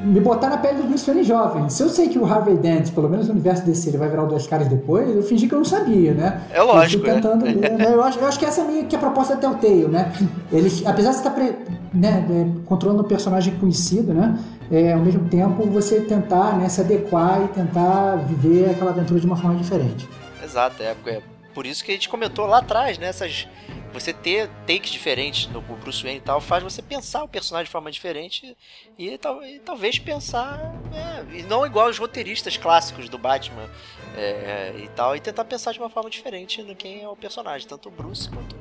me 0.02 0.20
botar 0.20 0.50
na 0.50 0.58
pele 0.58 0.82
do 0.82 0.88
Bruce 0.88 1.06
Wayne 1.06 1.22
jovem. 1.22 1.68
Se 1.68 1.82
eu 1.82 1.88
sei 1.88 2.08
que 2.08 2.18
o 2.18 2.24
Harvey 2.24 2.56
Dent, 2.56 2.90
pelo 2.92 3.08
menos 3.08 3.28
no 3.28 3.34
universo 3.34 3.64
desse, 3.64 3.88
ele 3.88 3.98
vai 3.98 4.08
virar 4.08 4.24
o 4.24 4.26
Duas 4.26 4.46
Caras 4.46 4.68
depois, 4.68 5.08
eu 5.14 5.22
fingi 5.22 5.46
que 5.46 5.54
eu 5.54 5.58
não 5.58 5.64
sabia, 5.64 6.12
né? 6.12 6.42
É 6.52 6.60
lógico, 6.60 7.06
eu 7.06 7.14
tentando 7.14 7.44
né? 7.44 7.52
Ler, 7.52 7.72
né? 7.78 7.94
Eu, 7.94 8.02
acho, 8.02 8.18
eu 8.18 8.26
acho 8.26 8.38
que 8.38 8.44
essa 8.44 8.60
é 8.60 8.64
a, 8.64 8.66
minha, 8.66 8.84
que 8.84 8.94
é 8.94 8.98
a 8.98 9.00
proposta 9.00 9.34
da 9.34 9.40
Telltale, 9.40 9.88
né? 9.88 10.12
Eles, 10.52 10.84
apesar 10.84 11.10
de 11.10 11.16
você 11.16 11.28
estar 11.28 11.30
pre, 11.30 11.54
né, 11.94 12.26
é, 12.30 12.66
controlando 12.66 13.02
um 13.02 13.06
personagem 13.06 13.54
conhecido, 13.56 14.12
né? 14.12 14.38
É, 14.70 14.92
ao 14.92 15.00
mesmo 15.00 15.28
tempo 15.28 15.66
você 15.66 16.00
tentar 16.00 16.56
né, 16.56 16.68
se 16.68 16.80
adequar 16.80 17.42
e 17.44 17.48
tentar 17.48 18.16
viver 18.16 18.70
aquela 18.70 18.90
aventura 18.90 19.20
de 19.20 19.26
uma 19.26 19.36
forma 19.36 19.56
diferente. 19.56 20.08
Exato, 20.42 20.82
é, 20.82 20.94
é 21.06 21.31
por 21.54 21.66
isso 21.66 21.84
que 21.84 21.90
a 21.90 21.94
gente 21.94 22.08
comentou 22.08 22.46
lá 22.46 22.58
atrás, 22.58 22.98
né? 22.98 23.08
Essas, 23.08 23.46
você 23.92 24.12
ter 24.12 24.48
takes 24.66 24.90
diferentes 24.90 25.46
no 25.48 25.60
Bruce 25.60 26.02
Wayne 26.02 26.18
e 26.18 26.22
tal 26.22 26.40
faz 26.40 26.62
você 26.62 26.80
pensar 26.80 27.22
o 27.22 27.28
personagem 27.28 27.66
de 27.66 27.70
forma 27.70 27.90
diferente 27.90 28.56
e, 28.98 29.10
e 29.10 29.60
talvez 29.64 29.98
pensar 29.98 30.58
é, 30.92 31.38
e 31.38 31.42
não 31.42 31.66
igual 31.66 31.88
os 31.88 31.98
roteiristas 31.98 32.56
clássicos 32.56 33.08
do 33.08 33.18
Batman 33.18 33.68
é, 34.16 34.74
e 34.78 34.88
tal 34.88 35.14
e 35.14 35.20
tentar 35.20 35.44
pensar 35.44 35.72
de 35.72 35.78
uma 35.78 35.90
forma 35.90 36.08
diferente 36.08 36.62
no 36.62 36.74
quem 36.74 37.02
é 37.02 37.08
o 37.08 37.16
personagem 37.16 37.68
tanto 37.68 37.88
o 37.88 37.92
Bruce 37.92 38.28
quanto 38.30 38.56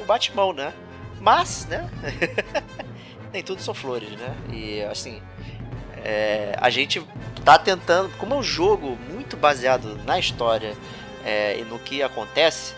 o 0.00 0.04
Batman 0.04 0.52
né? 0.52 0.74
Mas 1.20 1.66
né? 1.66 1.88
Nem 3.32 3.42
tudo 3.42 3.62
são 3.62 3.74
flores 3.74 4.10
né? 4.10 4.36
E 4.52 4.82
assim 4.82 5.22
é, 5.98 6.54
a 6.60 6.68
gente 6.68 7.02
tá 7.44 7.58
tentando 7.58 8.10
como 8.18 8.34
é 8.34 8.36
um 8.38 8.42
jogo 8.42 8.98
muito 9.08 9.36
baseado 9.36 9.96
na 10.04 10.18
história 10.18 10.76
é, 11.24 11.58
e 11.58 11.64
no 11.64 11.78
que 11.78 12.02
acontece, 12.02 12.74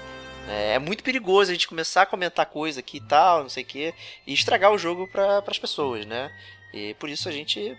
é, 0.49 0.75
é 0.75 0.79
muito 0.79 1.03
perigoso 1.03 1.51
a 1.51 1.55
gente 1.55 1.69
começar 1.69 2.03
a 2.03 2.07
comentar 2.07 2.47
coisa 2.47 2.81
aqui 2.81 2.99
e 2.99 3.01
tal, 3.01 3.43
não 3.43 3.49
sei 3.49 3.63
o 3.63 3.67
que, 3.67 3.95
e 4.27 4.33
estragar 4.33 4.73
o 4.73 4.79
jogo 4.79 5.07
para 5.09 5.43
as 5.47 5.59
pessoas, 5.59 6.07
né? 6.07 6.31
E 6.73 6.95
por 6.95 7.09
isso 7.09 7.29
a 7.29 7.33
gente 7.33 7.77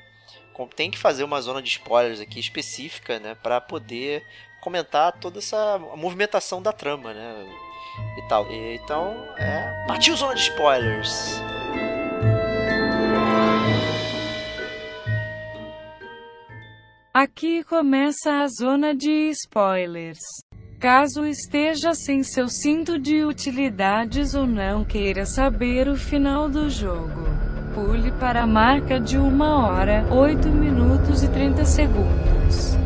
tem 0.76 0.90
que 0.90 0.98
fazer 0.98 1.24
uma 1.24 1.40
zona 1.40 1.62
de 1.62 1.70
spoilers 1.70 2.20
aqui 2.20 2.40
específica, 2.40 3.20
né, 3.20 3.36
para 3.44 3.62
poder 3.62 4.26
comentar 4.60 5.12
toda 5.14 5.38
essa 5.38 5.78
movimentação 5.96 6.62
da 6.62 6.74
trama, 6.74 7.14
né? 7.14 7.46
E 8.18 8.28
tal. 8.28 8.52
E, 8.52 8.76
então, 8.76 9.16
é, 9.38 9.86
partiu 9.88 10.16
zona 10.16 10.36
de 10.36 10.42
spoilers. 10.42 11.40
Aqui 17.14 17.64
começa 17.64 18.42
a 18.42 18.48
zona 18.48 18.94
de 18.94 19.30
spoilers. 19.30 20.20
Caso 20.80 21.26
esteja 21.26 21.96
sem 21.96 22.22
seu 22.22 22.48
cinto 22.48 23.00
de 23.00 23.26
utilidades 23.26 24.36
ou 24.36 24.46
não 24.46 24.86
queira 24.86 25.26
saber 25.26 25.88
o 25.88 25.96
final 25.98 26.48
do 26.48 26.70
jogo, 26.70 27.26
pule 27.74 28.12
para 28.12 28.44
a 28.44 28.48
marca 28.48 29.00
de 29.00 29.18
1 29.18 29.42
hora, 29.42 30.06
8 30.12 30.48
minutos 30.50 31.24
e 31.24 31.30
30 31.30 31.66
segundos. 31.66 32.78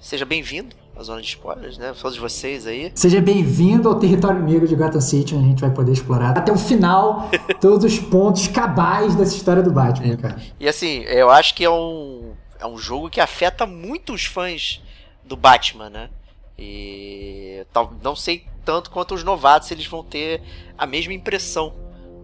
Seja 0.00 0.26
bem-vindo 0.26 0.83
à 0.96 1.02
zona 1.02 1.20
de 1.20 1.28
spoilers, 1.28 1.76
né? 1.76 1.92
Todos 2.00 2.16
vocês 2.16 2.66
aí. 2.66 2.92
Seja 2.94 3.20
bem-vindo 3.20 3.88
ao 3.88 3.98
território 3.98 4.42
negro 4.42 4.66
de 4.66 4.74
Gotham 4.74 5.00
City, 5.00 5.34
onde 5.34 5.44
a 5.44 5.48
gente 5.48 5.60
vai 5.60 5.70
poder 5.70 5.92
explorar 5.92 6.36
até 6.36 6.52
o 6.52 6.58
final 6.58 7.30
todos 7.60 7.84
os 7.84 7.98
pontos 7.98 8.46
cabais 8.48 9.14
dessa 9.14 9.34
história 9.34 9.62
do 9.62 9.72
Batman, 9.72 10.14
é. 10.14 10.16
cara. 10.16 10.42
E 10.58 10.68
assim, 10.68 11.00
eu 11.02 11.30
acho 11.30 11.54
que 11.54 11.64
é 11.64 11.70
um, 11.70 12.32
é 12.60 12.66
um 12.66 12.78
jogo 12.78 13.10
que 13.10 13.20
afeta 13.20 13.66
muito 13.66 14.12
os 14.12 14.24
fãs 14.24 14.80
do 15.24 15.36
Batman, 15.36 15.90
né? 15.90 16.10
E 16.56 17.66
não 18.02 18.14
sei 18.14 18.46
tanto 18.64 18.90
quanto 18.90 19.14
os 19.14 19.24
novatos 19.24 19.70
eles 19.70 19.86
vão 19.86 20.04
ter 20.04 20.40
a 20.78 20.86
mesma 20.86 21.12
impressão. 21.12 21.74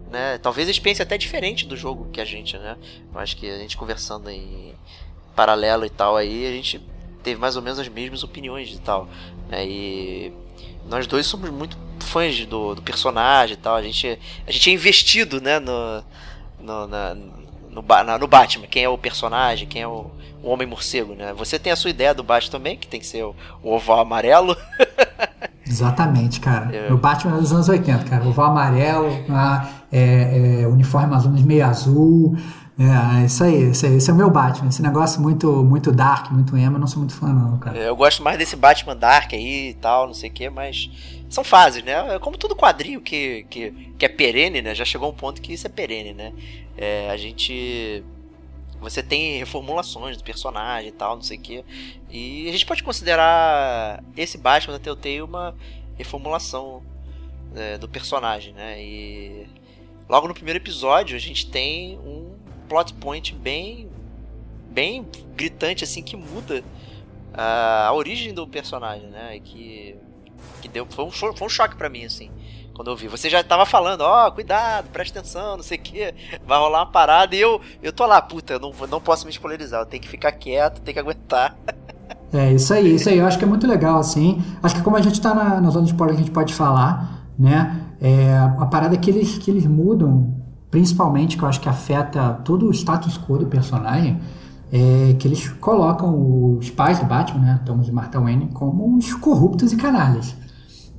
Né? 0.09 0.37
Talvez 0.39 0.67
eles 0.67 0.79
pensem 0.79 1.03
até 1.03 1.17
diferente 1.17 1.65
do 1.65 1.75
jogo 1.75 2.09
que 2.11 2.19
a 2.19 2.25
gente, 2.25 2.57
né? 2.57 2.77
Eu 3.13 3.19
acho 3.19 3.35
que 3.37 3.49
a 3.49 3.57
gente 3.57 3.77
conversando 3.77 4.29
em 4.29 4.73
paralelo 5.35 5.85
e 5.85 5.89
tal 5.89 6.15
aí, 6.15 6.45
a 6.45 6.51
gente 6.51 6.81
teve 7.21 7.39
mais 7.39 7.55
ou 7.55 7.61
menos 7.61 7.79
as 7.79 7.87
mesmas 7.87 8.23
opiniões 8.23 8.73
e 8.73 8.79
tal. 8.79 9.07
Né? 9.49 9.65
E 9.65 10.33
nós 10.89 11.07
dois 11.07 11.25
somos 11.25 11.49
muito 11.49 11.77
fãs 11.99 12.45
do, 12.45 12.75
do 12.75 12.81
personagem 12.81 13.53
e 13.53 13.57
tal. 13.57 13.75
A 13.75 13.81
gente, 13.81 14.19
a 14.47 14.51
gente 14.51 14.69
é 14.69 14.73
investido 14.73 15.39
né, 15.39 15.59
no, 15.59 16.03
no, 16.59 16.87
na, 16.87 17.15
no, 17.69 17.81
na, 17.81 18.17
no 18.17 18.27
Batman. 18.27 18.67
Quem 18.67 18.83
é 18.83 18.89
o 18.89 18.97
personagem, 18.97 19.67
quem 19.67 19.81
é 19.81 19.87
o, 19.87 20.11
o 20.43 20.49
Homem 20.49 20.67
Morcego. 20.67 21.13
Né? 21.15 21.33
Você 21.33 21.57
tem 21.57 21.71
a 21.71 21.75
sua 21.75 21.89
ideia 21.89 22.13
do 22.13 22.23
Batman 22.23 22.51
também, 22.51 22.77
que 22.77 22.87
tem 22.87 22.99
que 22.99 23.05
ser 23.05 23.23
o, 23.23 23.35
o 23.63 23.73
oval 23.73 23.99
amarelo. 23.99 24.55
Exatamente, 25.65 26.39
cara. 26.39 26.75
É. 26.75 26.91
O 26.91 26.97
Batman 26.97 27.37
dos 27.37 27.53
anos 27.53 27.69
80, 27.69 28.03
cara. 28.05 28.27
Oval 28.27 28.51
amarelo, 28.51 29.07
é, 29.91 30.61
é, 30.61 30.67
uniforme 30.67 31.07
menos 31.07 31.43
meio 31.43 31.65
azul. 31.65 32.35
É, 32.79 33.25
isso 33.25 33.43
aí, 33.43 33.69
isso 33.71 33.85
aí. 33.85 33.95
Esse 33.95 34.09
é 34.09 34.13
o 34.13 34.15
meu 34.15 34.29
Batman. 34.29 34.69
Esse 34.69 34.81
negócio 34.81 35.21
muito, 35.21 35.63
muito 35.63 35.91
dark, 35.91 36.31
muito 36.31 36.55
emo, 36.55 36.77
eu 36.77 36.79
não 36.79 36.87
sou 36.87 36.99
muito 36.99 37.13
fã, 37.13 37.27
não, 37.27 37.57
cara. 37.57 37.77
Eu 37.77 37.95
gosto 37.95 38.23
mais 38.23 38.37
desse 38.37 38.55
Batman 38.55 38.95
dark 38.95 39.33
aí 39.33 39.69
e 39.69 39.73
tal, 39.75 40.07
não 40.07 40.13
sei 40.13 40.29
o 40.29 40.33
que, 40.33 40.49
mas. 40.49 40.89
São 41.29 41.45
fases, 41.45 41.81
né? 41.83 42.15
É 42.15 42.19
como 42.19 42.37
todo 42.37 42.55
quadrinho 42.55 42.99
que, 42.99 43.45
que, 43.49 43.71
que 43.97 44.05
é 44.05 44.09
perene, 44.09 44.61
né? 44.61 44.75
Já 44.75 44.83
chegou 44.83 45.09
um 45.09 45.13
ponto 45.13 45.41
que 45.41 45.53
isso 45.53 45.65
é 45.65 45.69
perene, 45.69 46.13
né? 46.13 46.33
É, 46.77 47.09
a 47.09 47.17
gente. 47.17 48.03
Você 48.81 49.03
tem 49.03 49.37
reformulações 49.37 50.17
do 50.17 50.23
personagem 50.23 50.89
e 50.89 50.91
tal, 50.91 51.15
não 51.15 51.21
sei 51.21 51.37
o 51.37 51.41
que. 51.41 51.63
E 52.09 52.49
a 52.49 52.51
gente 52.51 52.65
pode 52.65 52.83
considerar 52.83 54.03
esse 54.17 54.37
Batman 54.37 54.73
da 54.73 54.79
Telltale 54.79 55.21
uma 55.21 55.55
reformulação 55.95 56.81
é, 57.55 57.77
do 57.77 57.87
personagem, 57.87 58.53
né? 58.53 58.81
E 58.81 59.47
logo 60.09 60.27
no 60.27 60.33
primeiro 60.33 60.57
episódio 60.57 61.15
a 61.15 61.19
gente 61.19 61.47
tem 61.47 61.99
um 61.99 62.40
plot 62.71 62.93
point 62.93 63.35
bem 63.35 63.89
bem 64.69 65.05
gritante 65.35 65.83
assim 65.83 66.01
que 66.01 66.15
muda 66.15 66.63
a, 67.33 67.87
a 67.87 67.93
origem 67.93 68.33
do 68.33 68.47
personagem, 68.47 69.07
né? 69.09 69.37
Que 69.43 69.97
que 70.61 70.69
deu 70.69 70.87
foi 70.89 71.03
um, 71.03 71.11
foi 71.11 71.33
um 71.41 71.49
choque 71.49 71.75
para 71.75 71.89
mim 71.89 72.05
assim 72.05 72.31
quando 72.73 72.89
eu 72.89 72.95
vi. 72.95 73.09
Você 73.09 73.29
já 73.29 73.43
tava 73.43 73.65
falando, 73.65 74.01
ó, 74.01 74.27
oh, 74.27 74.31
cuidado, 74.31 74.87
presta 74.93 75.19
atenção, 75.19 75.57
não 75.57 75.63
sei 75.63 75.77
o 75.77 75.81
que, 75.81 76.13
vai 76.47 76.57
rolar 76.57 76.79
uma 76.79 76.85
parada 76.85 77.35
e 77.35 77.41
eu 77.41 77.59
eu 77.83 77.91
tô 77.91 78.05
lá, 78.05 78.21
puta, 78.21 78.53
eu 78.53 78.59
não, 78.59 78.71
não 78.89 79.01
posso 79.01 79.25
me 79.25 79.31
spoilerizar, 79.31 79.81
eu 79.81 79.85
tenho 79.85 80.01
que 80.01 80.07
ficar 80.07 80.31
quieto, 80.31 80.79
tenho 80.81 80.93
que 80.93 80.99
aguentar. 80.99 81.57
É, 82.33 82.49
isso 82.53 82.73
aí, 82.73 82.95
isso 82.95 83.09
aí, 83.09 83.17
eu 83.17 83.25
acho 83.25 83.37
que 83.37 83.43
é 83.43 83.47
muito 83.47 83.67
legal, 83.67 83.99
assim. 83.99 84.41
Acho 84.63 84.75
que 84.75 84.81
como 84.81 84.95
a 84.95 85.01
gente 85.01 85.19
tá 85.19 85.35
na, 85.35 85.59
na 85.59 85.69
zona 85.69 85.83
de 85.83 85.91
spoiler, 85.91 86.15
a 86.15 86.17
gente 86.17 86.31
pode 86.31 86.53
falar, 86.53 87.25
né? 87.37 87.89
É, 87.99 88.37
a 88.57 88.65
parada 88.67 88.95
é 88.95 88.97
que 88.97 89.09
eles, 89.09 89.37
que 89.37 89.51
eles 89.51 89.65
mudam 89.65 90.40
principalmente 90.71 91.37
que 91.37 91.43
eu 91.43 91.49
acho 91.49 91.59
que 91.59 91.69
afeta 91.69 92.39
todo 92.45 92.67
o 92.67 92.71
status 92.71 93.17
quo 93.17 93.37
do 93.37 93.45
personagem, 93.45 94.19
é 94.71 95.13
que 95.19 95.27
eles 95.27 95.49
colocam 95.49 96.57
os 96.57 96.69
pais 96.69 96.97
do 96.97 97.05
Batman, 97.05 97.41
né, 97.41 97.59
Thomas 97.65 97.89
e 97.89 97.91
Martha 97.91 98.19
Wayne, 98.21 98.49
como 98.53 98.87
uns 98.87 99.13
corruptos 99.13 99.73
e 99.73 99.75
canalhas. 99.75 100.33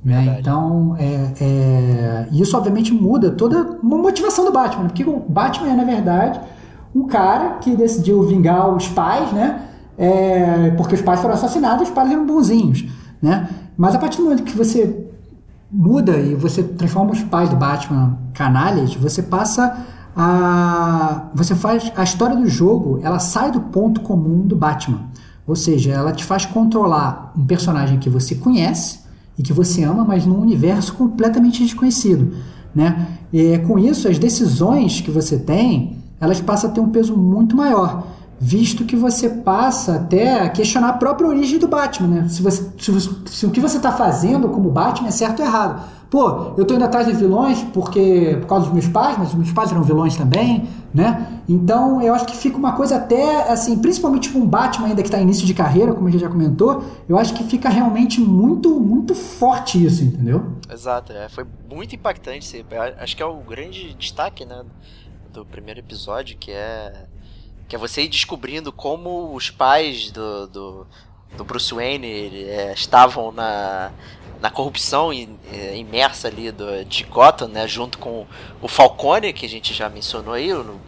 Né? 0.05 0.37
Então, 0.39 0.95
é, 0.99 1.33
é, 1.41 2.27
isso 2.31 2.55
obviamente 2.55 2.93
muda 2.93 3.31
toda 3.31 3.61
a 3.61 3.83
motivação 3.83 4.45
do 4.45 4.51
Batman, 4.51 4.85
porque 4.85 5.03
o 5.03 5.19
Batman 5.27 5.69
é, 5.71 5.75
na 5.75 5.85
verdade, 5.85 6.39
um 6.93 7.07
cara 7.07 7.57
que 7.57 7.75
decidiu 7.75 8.21
vingar 8.23 8.69
os 8.69 8.87
pais, 8.87 9.31
né? 9.31 9.61
É, 9.97 10.71
porque 10.71 10.95
os 10.95 11.01
pais 11.01 11.19
foram 11.19 11.33
assassinados, 11.33 11.87
os 11.87 11.93
pais 11.93 12.11
eram 12.11 12.25
bonzinhos. 12.25 12.85
né? 13.21 13.47
Mas 13.77 13.95
a 13.95 13.99
partir 13.99 14.17
do 14.17 14.23
momento 14.25 14.43
que 14.43 14.55
você 14.55 15.07
muda 15.73 16.17
e 16.19 16.35
você 16.35 16.61
transforma 16.61 17.11
os 17.11 17.23
pais 17.23 17.49
do 17.49 17.55
Batman 17.55 18.19
canalhas, 18.33 18.93
você 18.93 19.23
passa 19.23 19.85
a 20.15 21.29
você 21.33 21.55
faz 21.55 21.91
a 21.95 22.03
história 22.03 22.35
do 22.35 22.47
jogo, 22.47 22.99
ela 23.01 23.17
sai 23.17 23.51
do 23.51 23.59
ponto 23.59 24.01
comum 24.01 24.45
do 24.45 24.55
Batman. 24.55 24.99
Ou 25.47 25.55
seja, 25.55 25.91
ela 25.91 26.13
te 26.13 26.23
faz 26.23 26.45
controlar 26.45 27.33
um 27.35 27.45
personagem 27.45 27.97
que 27.97 28.09
você 28.09 28.35
conhece 28.35 28.99
e 29.37 29.41
que 29.41 29.51
você 29.51 29.83
ama, 29.83 30.05
mas 30.05 30.25
num 30.25 30.39
universo 30.39 30.93
completamente 30.93 31.63
desconhecido, 31.63 32.35
né? 32.73 33.07
E 33.33 33.57
com 33.59 33.79
isso, 33.79 34.07
as 34.07 34.19
decisões 34.19 35.01
que 35.01 35.09
você 35.09 35.37
tem, 35.39 35.97
elas 36.21 36.39
passam 36.39 36.69
a 36.69 36.73
ter 36.73 36.79
um 36.79 36.89
peso 36.89 37.17
muito 37.17 37.57
maior, 37.57 38.07
visto 38.43 38.83
que 38.83 38.97
você 38.97 39.29
passa 39.29 39.95
até 39.95 40.41
a 40.41 40.49
questionar 40.49 40.89
a 40.89 40.93
própria 40.93 41.29
origem 41.29 41.57
do 41.57 41.65
Batman, 41.65 42.07
né? 42.09 42.27
Se, 42.27 42.41
você, 42.41 42.69
se, 42.77 42.91
se 43.25 43.45
o 43.45 43.51
que 43.51 43.61
você 43.61 43.77
está 43.77 43.93
fazendo 43.93 44.49
como 44.49 44.69
Batman 44.69 45.07
é 45.07 45.11
certo 45.11 45.39
ou 45.39 45.45
errado. 45.45 45.81
Pô, 46.09 46.53
eu 46.57 46.65
tô 46.65 46.73
indo 46.75 46.83
atrás 46.83 47.07
de 47.07 47.13
vilões 47.13 47.63
porque 47.73 48.37
por 48.41 48.47
causa 48.47 48.65
dos 48.65 48.73
meus 48.73 48.87
pais, 48.89 49.17
mas 49.17 49.29
os 49.29 49.35
meus 49.35 49.51
pais 49.53 49.71
eram 49.71 49.81
vilões 49.81 50.17
também, 50.17 50.67
né? 50.93 51.41
Então 51.47 52.01
eu 52.01 52.13
acho 52.13 52.25
que 52.25 52.35
fica 52.35 52.57
uma 52.57 52.73
coisa 52.73 52.97
até 52.97 53.49
assim, 53.49 53.79
principalmente 53.79 54.29
com 54.29 54.39
um 54.39 54.45
Batman 54.45 54.87
ainda 54.87 55.01
que 55.01 55.07
está 55.07 55.19
início 55.19 55.45
de 55.45 55.53
carreira, 55.53 55.93
como 55.93 56.09
a 56.09 56.11
gente 56.11 56.21
já 56.21 56.29
comentou, 56.29 56.83
eu 57.07 57.17
acho 57.17 57.33
que 57.33 57.45
fica 57.45 57.69
realmente 57.69 58.19
muito, 58.19 58.77
muito 58.77 59.15
forte 59.15 59.83
isso, 59.83 60.03
entendeu? 60.03 60.51
Exato, 60.69 61.13
é, 61.13 61.29
foi 61.29 61.45
muito 61.71 61.95
impactante. 61.95 62.63
Acho 62.99 63.15
que 63.15 63.23
é 63.23 63.25
o 63.25 63.37
grande 63.37 63.93
destaque, 63.93 64.45
né, 64.45 64.63
do 65.31 65.45
primeiro 65.45 65.79
episódio, 65.79 66.37
que 66.37 66.51
é 66.51 67.05
que 67.67 67.75
é 67.75 67.79
você 67.79 68.03
ir 68.03 68.07
descobrindo 68.07 68.71
como 68.71 69.33
os 69.33 69.49
pais 69.49 70.11
do, 70.11 70.47
do, 70.47 70.87
do 71.37 71.43
Bruce 71.43 71.73
Wayne 71.73 72.43
é, 72.45 72.73
estavam 72.73 73.31
na 73.31 73.91
na 74.43 74.49
corrupção 74.49 75.09
é, 75.13 75.77
imersa 75.77 76.27
ali 76.27 76.51
do, 76.51 76.83
de 76.83 77.05
Gotham, 77.05 77.47
né, 77.47 77.65
junto 77.65 77.97
com 77.97 78.27
o 78.61 78.67
Falcone, 78.67 79.31
que 79.31 79.45
a 79.45 79.49
gente 79.49 79.73
já 79.73 79.87
mencionou 79.87 80.33
aí, 80.33 80.51
o, 80.51 80.81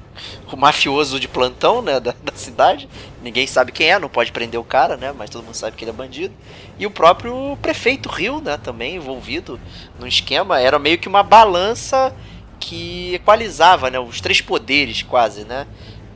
o 0.51 0.57
mafioso 0.57 1.17
de 1.21 1.29
plantão, 1.29 1.81
né, 1.81 1.97
da, 2.01 2.13
da, 2.21 2.33
cidade. 2.35 2.89
Ninguém 3.23 3.47
sabe 3.47 3.71
quem 3.71 3.89
é, 3.89 3.97
não 3.97 4.09
pode 4.09 4.33
prender 4.33 4.59
o 4.59 4.63
cara, 4.63 4.97
né, 4.97 5.13
mas 5.17 5.29
todo 5.29 5.45
mundo 5.45 5.55
sabe 5.55 5.77
que 5.77 5.85
ele 5.85 5.91
é 5.91 5.93
bandido. 5.93 6.33
E 6.77 6.85
o 6.85 6.91
próprio 6.91 7.57
prefeito 7.61 8.09
Rio, 8.09 8.41
né, 8.41 8.57
também 8.57 8.97
envolvido 8.97 9.57
no 9.97 10.05
esquema, 10.05 10.59
era 10.59 10.77
meio 10.77 10.97
que 10.97 11.07
uma 11.07 11.23
balança 11.23 12.13
que 12.59 13.13
equalizava, 13.13 13.89
né, 13.89 13.97
os 13.97 14.19
três 14.19 14.41
poderes 14.41 15.01
quase, 15.01 15.45
né? 15.45 15.65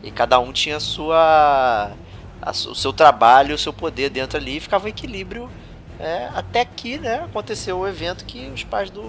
E 0.09 0.11
cada 0.11 0.39
um 0.39 0.51
tinha 0.51 0.77
a 0.77 0.79
sua 0.79 1.91
a, 2.41 2.51
o 2.51 2.75
seu 2.75 2.91
trabalho, 2.91 3.53
o 3.53 3.57
seu 3.57 3.71
poder 3.71 4.09
dentro 4.09 4.37
ali, 4.37 4.57
e 4.57 4.59
ficava 4.59 4.85
um 4.85 4.89
equilíbrio 4.89 5.49
é, 5.99 6.29
até 6.33 6.63
que 6.63 6.97
né, 6.97 7.23
aconteceu 7.25 7.77
o 7.77 7.87
evento 7.87 8.25
que 8.25 8.47
os 8.47 8.63
pais 8.63 8.89
do, 8.89 9.03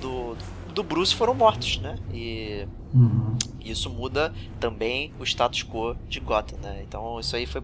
do, 0.00 0.36
do 0.72 0.82
Bruce 0.82 1.14
foram 1.14 1.34
mortos, 1.34 1.78
né? 1.78 1.96
E 2.12 2.68
uhum. 2.94 3.36
isso 3.64 3.88
muda 3.88 4.32
também 4.60 5.12
o 5.18 5.24
status 5.24 5.62
quo 5.64 5.96
de 6.06 6.20
Gotham, 6.20 6.58
né? 6.60 6.82
Então 6.86 7.18
isso 7.18 7.34
aí 7.34 7.46
foi, 7.46 7.62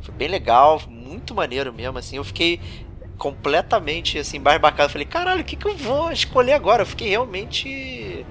foi 0.00 0.14
bem 0.14 0.28
legal, 0.28 0.80
muito 0.88 1.34
maneiro 1.34 1.72
mesmo, 1.72 1.98
assim. 1.98 2.16
Eu 2.16 2.24
fiquei 2.24 2.60
completamente 3.18 4.18
assim, 4.18 4.40
barbacado. 4.40 4.92
Falei, 4.92 5.06
caralho, 5.06 5.40
o 5.40 5.44
que, 5.44 5.56
que 5.56 5.66
eu 5.66 5.76
vou 5.76 6.12
escolher 6.12 6.52
agora? 6.52 6.82
Eu 6.82 6.86
fiquei 6.86 7.08
realmente 7.08 8.24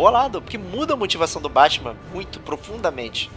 bolado, 0.00 0.40
porque 0.40 0.56
muda 0.56 0.94
a 0.94 0.96
motivação 0.96 1.42
do 1.42 1.48
Batman 1.48 1.94
muito 2.14 2.40
profundamente. 2.40 3.30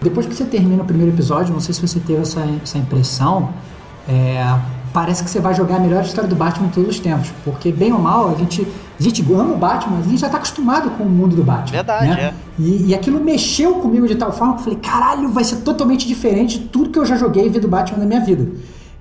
Depois 0.00 0.26
que 0.26 0.34
você 0.34 0.44
termina 0.44 0.82
o 0.82 0.86
primeiro 0.86 1.12
episódio, 1.12 1.52
não 1.52 1.60
sei 1.60 1.74
se 1.74 1.86
você 1.86 2.00
teve 2.00 2.22
essa, 2.22 2.40
essa 2.62 2.78
impressão, 2.78 3.50
é, 4.08 4.42
parece 4.92 5.22
que 5.22 5.28
você 5.28 5.40
vai 5.40 5.54
jogar 5.54 5.76
a 5.76 5.78
melhor 5.78 6.02
história 6.02 6.28
do 6.28 6.34
Batman 6.34 6.68
de 6.68 6.74
todos 6.74 6.90
os 6.90 6.98
tempos. 6.98 7.30
Porque, 7.44 7.70
bem 7.70 7.92
ou 7.92 7.98
mal, 7.98 8.30
a 8.30 8.34
gente, 8.34 8.66
a 8.98 9.02
gente 9.02 9.22
ama 9.32 9.54
o 9.54 9.58
Batman, 9.58 9.98
a 9.98 10.02
gente 10.02 10.18
já 10.18 10.28
tá 10.28 10.38
acostumado 10.38 10.90
com 10.90 11.04
o 11.04 11.10
mundo 11.10 11.36
do 11.36 11.44
Batman. 11.44 11.72
Verdade, 11.72 12.08
né? 12.08 12.20
é. 12.20 12.34
E, 12.58 12.86
e 12.88 12.94
aquilo 12.94 13.22
mexeu 13.22 13.74
comigo 13.74 14.08
de 14.08 14.14
tal 14.14 14.32
forma 14.32 14.54
que 14.54 14.60
eu 14.60 14.64
falei, 14.64 14.78
caralho, 14.78 15.28
vai 15.28 15.44
ser 15.44 15.56
totalmente 15.56 16.06
diferente 16.06 16.58
de 16.58 16.68
tudo 16.68 16.90
que 16.90 16.98
eu 16.98 17.04
já 17.04 17.16
joguei 17.16 17.46
e 17.46 17.48
vi 17.50 17.60
do 17.60 17.68
Batman 17.68 17.98
na 17.98 18.06
minha 18.06 18.20
vida. 18.20 18.48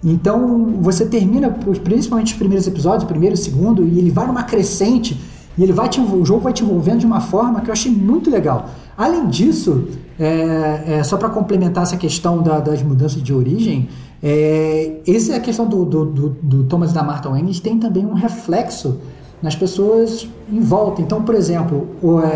Então, 0.04 0.76
você 0.82 1.06
termina, 1.06 1.50
principalmente 1.50 2.34
os 2.34 2.38
primeiros 2.38 2.68
episódios, 2.68 3.04
o 3.04 3.08
primeiro 3.08 3.36
e 3.36 3.40
o 3.40 3.42
segundo, 3.42 3.88
e 3.88 3.98
ele 3.98 4.12
vai 4.12 4.28
numa 4.28 4.44
crescente, 4.44 5.20
e 5.58 5.64
ele 5.64 5.74
vai 5.74 5.88
te, 5.90 6.00
o 6.00 6.26
jogo 6.26 6.42
vai 6.42 6.54
te 6.54 6.64
envolvendo 6.64 7.00
de 7.00 7.06
uma 7.06 7.22
forma 7.22 7.62
que 7.62 7.70
eu 7.70 7.74
achei 7.74 7.92
muito 7.92 8.30
legal. 8.30 8.70
Além 8.98 9.28
disso, 9.28 9.88
é, 10.20 10.84
é, 10.88 11.04
só 11.04 11.18
para 11.18 11.30
complementar 11.30 11.84
essa 11.84 11.98
questão 11.98 12.42
da, 12.42 12.60
das 12.60 12.82
mudanças 12.82 13.22
de 13.22 13.34
origem, 13.34 13.90
é, 14.24 15.02
essa 15.08 15.34
é 15.34 15.36
a 15.38 15.40
questão 15.40 15.68
do, 15.68 15.86
do, 15.86 16.06
do, 16.06 16.30
do 16.42 16.64
Thomas 16.64 16.94
da 16.94 17.04
Martha 17.04 17.30
Wayne 17.30 17.60
tem 17.60 17.78
também 17.78 18.06
um 18.06 18.14
reflexo 18.14 19.00
nas 19.42 19.56
pessoas 19.56 20.28
em 20.52 20.60
volta. 20.60 21.02
Então, 21.02 21.22
por 21.22 21.36
exemplo, 21.36 21.88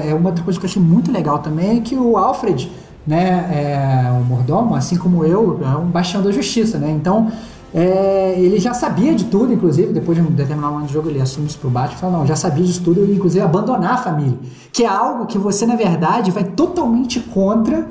é 0.06 0.14
uma 0.14 0.30
outra 0.30 0.44
coisa 0.44 0.60
que 0.60 0.66
eu 0.66 0.70
achei 0.70 0.82
muito 0.82 1.12
legal 1.12 1.40
também 1.40 1.78
é 1.78 1.82
que 1.82 1.96
o 1.96 2.18
Alfred, 2.18 2.70
né, 3.08 3.50
é, 3.52 4.12
o 4.12 4.24
mordomo, 4.24 4.76
assim 4.76 4.98
como 4.98 5.26
eu, 5.26 5.60
é 5.64 5.78
um 5.78 5.88
bastião 5.88 6.22
da 6.22 6.32
justiça, 6.32 6.78
né? 6.78 6.92
Então, 6.92 7.32
é, 7.74 8.34
ele 8.38 8.60
já 8.60 8.74
sabia 8.74 9.14
de 9.14 9.26
tudo, 9.26 9.54
inclusive, 9.54 9.94
depois 9.94 10.18
de 10.18 10.24
um 10.24 10.32
determinado 10.32 10.74
momento 10.74 10.88
do 10.88 10.94
jogo, 10.94 11.10
ele 11.10 11.22
assume 11.22 11.48
isso 11.48 11.60
pro 11.60 11.70
Batman 11.70 11.96
e 11.96 12.00
fala, 12.00 12.18
não, 12.18 12.28
já 12.28 12.36
sabia 12.36 12.64
disso 12.64 12.82
tudo, 12.84 13.06
e 13.06 13.16
inclusive 13.16 13.44
abandonar 13.44 13.94
a 13.94 13.98
família. 13.98 14.38
Que 14.74 14.84
é 14.84 14.88
algo 14.88 15.28
que 15.28 15.38
você, 15.38 15.66
na 15.66 15.76
verdade, 15.76 16.32
vai 16.32 16.44
totalmente 16.44 17.20
contra 17.20 17.88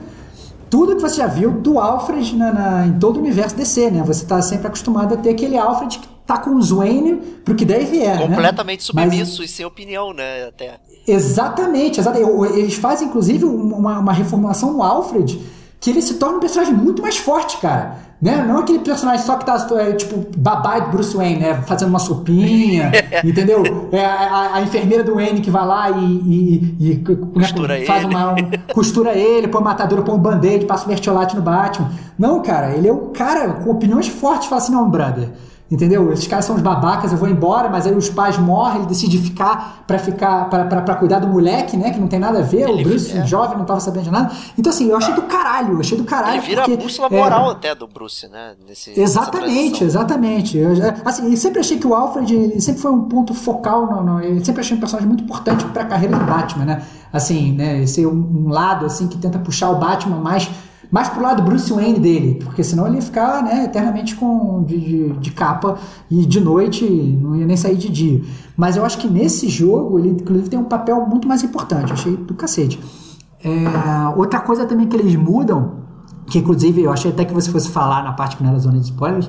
tudo 0.69 0.97
que 0.97 1.03
você 1.03 1.17
já 1.17 1.27
viu 1.27 1.51
do 1.51 1.79
Alfred 1.79 2.37
na, 2.37 2.53
na, 2.53 2.87
em 2.87 2.99
todo 2.99 3.17
o 3.17 3.21
universo 3.21 3.57
DC, 3.57 3.91
né? 3.91 4.03
Você 4.05 4.25
está 4.25 4.43
sempre 4.43 4.67
acostumado 4.67 5.15
a 5.15 5.17
ter 5.17 5.31
aquele 5.31 5.57
Alfred 5.57 5.99
que 5.99 6.09
tá 6.27 6.37
com 6.37 6.57
os 6.57 6.71
Wayne 6.71 7.15
pro 7.45 7.55
que 7.55 7.65
deve 7.65 7.87
vier, 7.87 8.19
né? 8.19 8.27
Completamente 8.27 8.81
né? 8.81 8.85
submisso 8.85 9.41
Mas, 9.41 9.51
e 9.51 9.53
sem 9.53 9.65
opinião, 9.65 10.13
né? 10.13 10.47
Até. 10.47 10.79
Exatamente, 11.07 12.01
exatamente. 12.01 12.59
Eles 12.59 12.75
fazem, 12.75 13.09
inclusive, 13.09 13.45
uma, 13.47 13.99
uma 13.99 14.13
reformulação 14.13 14.73
no 14.73 14.83
Alfred 14.83 15.41
que 15.81 15.91
ele 15.91 16.03
se 16.03 16.15
torna 16.15 16.37
um 16.37 16.41
personagem 16.41 16.75
muito 16.75 17.01
mais 17.01 17.17
forte, 17.17 17.57
cara. 17.59 18.08
Né? 18.21 18.45
Não 18.45 18.59
aquele 18.59 18.81
personagem 18.81 19.25
só 19.25 19.37
que 19.37 19.47
tá, 19.47 19.65
é, 19.79 19.93
tipo, 19.93 20.27
babai 20.37 20.81
do 20.81 20.91
Bruce 20.91 21.17
Wayne, 21.17 21.39
né? 21.39 21.63
Fazendo 21.67 21.91
uma 21.91 22.01
sopinha, 22.01 22.91
entendeu? 23.23 23.89
É 23.93 24.05
a, 24.05 24.55
a, 24.55 24.63
enfermeira 24.63 25.05
do 25.05 25.15
Wayne 25.15 25.41
que 25.41 25.51
vai 25.51 25.65
lá 25.65 25.91
e, 25.91 26.05
e, 26.05 26.91
e 26.91 26.97
costura 27.33 27.79
né, 27.79 27.85
faz 27.85 28.03
ele. 28.03 28.15
uma. 28.15 28.33
Um, 28.33 28.51
costura 28.75 29.13
ele, 29.13 29.47
põe 29.47 29.63
matadora, 29.63 30.03
põe 30.03 30.17
um 30.17 30.19
band-aid, 30.19 30.67
passa 30.67 30.85
o 30.85 30.89
mertiolate 30.89 31.37
no 31.37 31.43
Batman. 31.43 31.93
Não, 32.19 32.43
cara, 32.43 32.75
ele 32.75 32.89
é 32.89 32.93
o 32.93 33.11
cara 33.11 33.53
com 33.53 33.71
opiniões 33.71 34.09
fortes, 34.09 34.49
fala 34.49 34.61
assim, 34.61 34.73
não, 34.73 34.91
brother. 34.91 35.29
Entendeu? 35.71 36.11
Esses 36.15 36.27
caras 36.27 36.47
são 36.47 36.57
os 36.57 36.63
babacas, 36.63 37.13
eu 37.13 37.19
vou 37.19 37.29
embora, 37.29 37.69
mas 37.69 37.87
aí 37.87 37.95
os 37.95 38.09
pais 38.09 38.39
morrem, 38.39 38.79
ele 38.79 38.87
decide 38.87 39.19
ficar 39.19 39.85
para 39.87 39.99
ficar 39.99 40.47
para 40.47 40.95
cuidar 40.95 41.19
do 41.19 41.29
moleque, 41.29 41.77
né? 41.77 41.91
Que 41.91 42.01
não 42.01 42.09
tem 42.09 42.19
nada 42.19 42.39
a 42.39 42.43
ver, 42.43 42.71
ele, 42.71 42.83
o 42.83 42.89
Bruce, 42.89 43.15
é. 43.15 43.27
jovem, 43.27 43.59
não 43.59 43.67
tava 43.67 43.79
sabendo 43.79 44.05
de 44.05 44.11
nada. 44.11 44.35
Então, 44.57 44.71
assim, 44.71 44.89
eu 44.89 44.97
achei 44.97 45.13
do 45.13 45.23
caralho, 45.23 45.75
eu 45.75 45.81
achei 45.81 45.99
do 45.99 46.05
caralho. 46.05 46.39
Ele 46.39 46.47
vira 46.47 46.63
porque, 46.63 46.81
a 46.81 46.83
bússola 46.83 47.11
moral 47.11 47.49
é, 47.49 47.53
até 47.53 47.75
do 47.75 47.87
Bruce, 47.87 48.27
né? 48.29 48.55
Nesse, 48.67 48.99
exatamente, 48.99 49.85
exatamente. 49.85 50.57
Eu, 50.57 50.73
assim, 51.05 51.37
sempre 51.37 51.61
achei 51.61 51.79
que 51.79 51.87
o 51.87 51.95
Alfred 51.95 52.35
ele 52.35 52.61
sempre 52.63 52.81
foi 52.81 52.91
um 52.91 53.03
ponto 53.03 53.35
focal, 53.35 53.87
no, 53.87 54.03
no, 54.03 54.21
ele 54.23 54.43
sempre 54.43 54.63
achei 54.63 54.75
um 54.75 54.81
personagem 54.81 55.07
muito 55.07 55.25
importante 55.25 55.67
para 55.67 55.83
a 55.83 55.87
carreira 55.87 56.17
do 56.17 56.25
Batman, 56.25 56.65
né? 56.65 56.83
Assim, 57.13 57.53
né? 57.53 57.87
Ser 57.87 58.07
um, 58.07 58.47
um 58.47 58.49
lado 58.49 58.87
assim 58.87 59.07
que 59.07 59.19
tenta 59.19 59.39
puxar 59.39 59.69
o 59.69 59.77
Batman 59.77 60.17
mais 60.17 60.49
mais 60.91 61.09
pro 61.09 61.23
lado 61.23 61.43
Bruce 61.43 61.73
Wayne 61.73 61.99
dele, 61.99 62.41
porque 62.43 62.65
senão 62.65 62.87
ele 62.87 62.97
ia 62.97 63.03
ficar 63.03 63.43
né, 63.43 63.65
eternamente 63.65 64.15
com, 64.15 64.63
de, 64.65 64.79
de, 64.79 65.13
de, 65.19 65.31
capa 65.33 65.77
e 66.11 66.25
de 66.25 66.41
noite 66.41 66.85
não 66.87 67.37
ia 67.37 67.47
nem 67.47 67.57
sair 67.57 67.77
de 67.77 67.89
dia. 67.89 68.23
Mas 68.57 68.77
eu 68.77 68.85
acho 68.85 68.99
que 68.99 69.09
nesse 69.09 69.49
jogo 69.49 69.99
ele 69.99 70.11
inclusive 70.11 70.49
tem 70.49 70.59
um 70.59 70.65
papel 70.65 71.07
muito 71.07 71.29
mais 71.29 71.43
importante, 71.43 71.93
achei 71.93 72.17
do 72.17 72.35
cacete. 72.35 72.81
É, 73.45 73.51
outra 74.17 74.41
coisa 74.41 74.67
também 74.67 74.87
que 74.87 74.97
eles 74.97 75.15
mudam, 75.15 75.79
que 76.27 76.39
inclusive 76.39 76.83
eu 76.83 76.93
achei 76.93 77.11
até 77.11 77.25
que 77.25 77.35
você 77.35 77.51
fosse 77.51 77.69
falar 77.69 78.03
na 78.03 78.13
parte 78.13 78.37
que 78.37 78.43
não 78.43 78.51
era 78.51 78.59
zona 78.59 78.79
de 78.79 78.85
spoilers, 78.85 79.29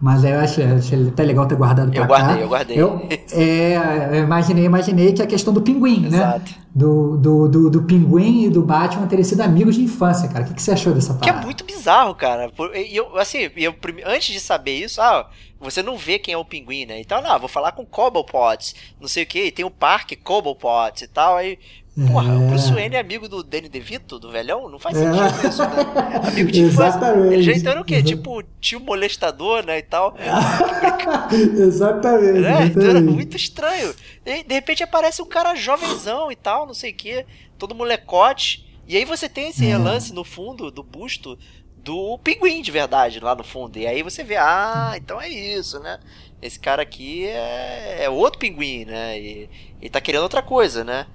mas 0.00 0.24
eu 0.24 0.40
achei, 0.40 0.64
achei 0.64 1.08
até 1.08 1.22
legal 1.22 1.46
ter 1.46 1.56
guardado 1.56 1.90
pra 1.90 2.00
eu 2.00 2.06
guardei, 2.06 2.36
cá. 2.36 2.40
Eu 2.40 2.48
guardei, 2.48 2.80
eu 2.80 2.88
guardei. 2.88 3.20
É, 3.32 4.08
eu 4.12 4.24
imaginei, 4.24 4.64
imaginei 4.64 5.12
que 5.12 5.20
a 5.20 5.26
questão 5.26 5.52
do 5.52 5.60
pinguim, 5.60 6.00
né? 6.00 6.16
Exato. 6.16 6.50
né? 6.50 6.56
Do, 6.74 7.16
do, 7.18 7.48
do, 7.48 7.70
do, 7.70 7.82
pinguim 7.82 8.44
e 8.44 8.48
do 8.48 8.62
Batman 8.62 9.06
terem 9.06 9.24
sido 9.24 9.42
amigos 9.42 9.74
de 9.74 9.82
infância, 9.82 10.28
cara. 10.28 10.44
O 10.44 10.48
que, 10.48 10.54
que 10.54 10.62
você 10.62 10.70
achou 10.70 10.94
dessa 10.94 11.12
parada? 11.12 11.32
Que 11.32 11.38
é 11.38 11.44
muito 11.44 11.64
bizarro, 11.64 12.14
cara. 12.14 12.50
Eu, 12.90 13.18
assim, 13.18 13.50
eu, 13.56 13.74
antes 14.06 14.32
de 14.32 14.40
saber 14.40 14.78
isso, 14.78 15.02
ah, 15.02 15.28
você 15.60 15.82
não 15.82 15.98
vê 15.98 16.18
quem 16.18 16.32
é 16.32 16.38
o 16.38 16.44
pinguim, 16.44 16.86
né? 16.86 16.98
Então, 16.98 17.20
não, 17.20 17.38
vou 17.38 17.48
falar 17.48 17.72
com 17.72 17.84
Cobblepot, 17.84 18.74
não 18.98 19.08
sei 19.08 19.24
o 19.24 19.26
que, 19.26 19.46
e 19.46 19.52
tem 19.52 19.64
o 19.64 19.70
parque 19.70 20.16
Cobblepot 20.16 21.04
e 21.04 21.08
tal, 21.08 21.36
aí 21.36 21.58
Porra, 22.06 22.34
o 22.34 22.48
Bruce 22.48 22.72
Wayne 22.72 22.96
é 22.96 23.00
amigo 23.00 23.28
do 23.28 23.42
Danny 23.42 23.68
DeVito, 23.68 24.18
do 24.18 24.30
velhão? 24.30 24.68
Não 24.70 24.78
faz 24.78 24.96
sentido 24.96 25.22
é. 25.22 25.48
isso, 25.48 25.62
né? 25.62 26.20
Amigo 26.28 26.50
de 26.50 26.62
infância. 26.62 26.98
Ele 27.30 27.42
já 27.42 27.52
entrou 27.52 27.82
o 27.82 27.84
quê? 27.84 28.02
Tipo, 28.02 28.42
tio 28.60 28.80
molestador, 28.80 29.64
né, 29.66 29.78
e 29.78 29.82
tal. 29.82 30.16
exatamente, 31.30 32.40
né? 32.40 32.66
Então 32.66 32.82
era 32.82 33.00
muito 33.00 33.36
estranho. 33.36 33.94
E, 34.24 34.42
de 34.42 34.54
repente 34.54 34.82
aparece 34.82 35.20
um 35.20 35.26
cara 35.26 35.54
jovenzão 35.54 36.32
e 36.32 36.36
tal, 36.36 36.66
não 36.66 36.74
sei 36.74 36.92
o 36.92 36.94
quê, 36.94 37.26
todo 37.58 37.74
molecote. 37.74 38.66
E 38.88 38.96
aí 38.96 39.04
você 39.04 39.28
tem 39.28 39.50
esse 39.50 39.64
é. 39.64 39.68
relance 39.68 40.12
no 40.12 40.24
fundo 40.24 40.70
do 40.70 40.82
busto 40.82 41.38
do 41.76 42.18
pinguim 42.18 42.62
de 42.62 42.70
verdade 42.70 43.20
lá 43.20 43.34
no 43.34 43.44
fundo. 43.44 43.78
E 43.78 43.86
aí 43.86 44.02
você 44.02 44.22
vê, 44.22 44.36
ah, 44.36 44.94
então 44.96 45.20
é 45.20 45.28
isso, 45.28 45.78
né? 45.80 45.98
Esse 46.40 46.58
cara 46.58 46.82
aqui 46.82 47.26
é, 47.26 48.04
é 48.04 48.10
outro 48.10 48.38
pinguim, 48.38 48.86
né? 48.86 49.18
E 49.20 49.50
ele 49.80 49.90
tá 49.90 50.00
querendo 50.00 50.22
outra 50.22 50.42
coisa, 50.42 50.82
né? 50.82 51.06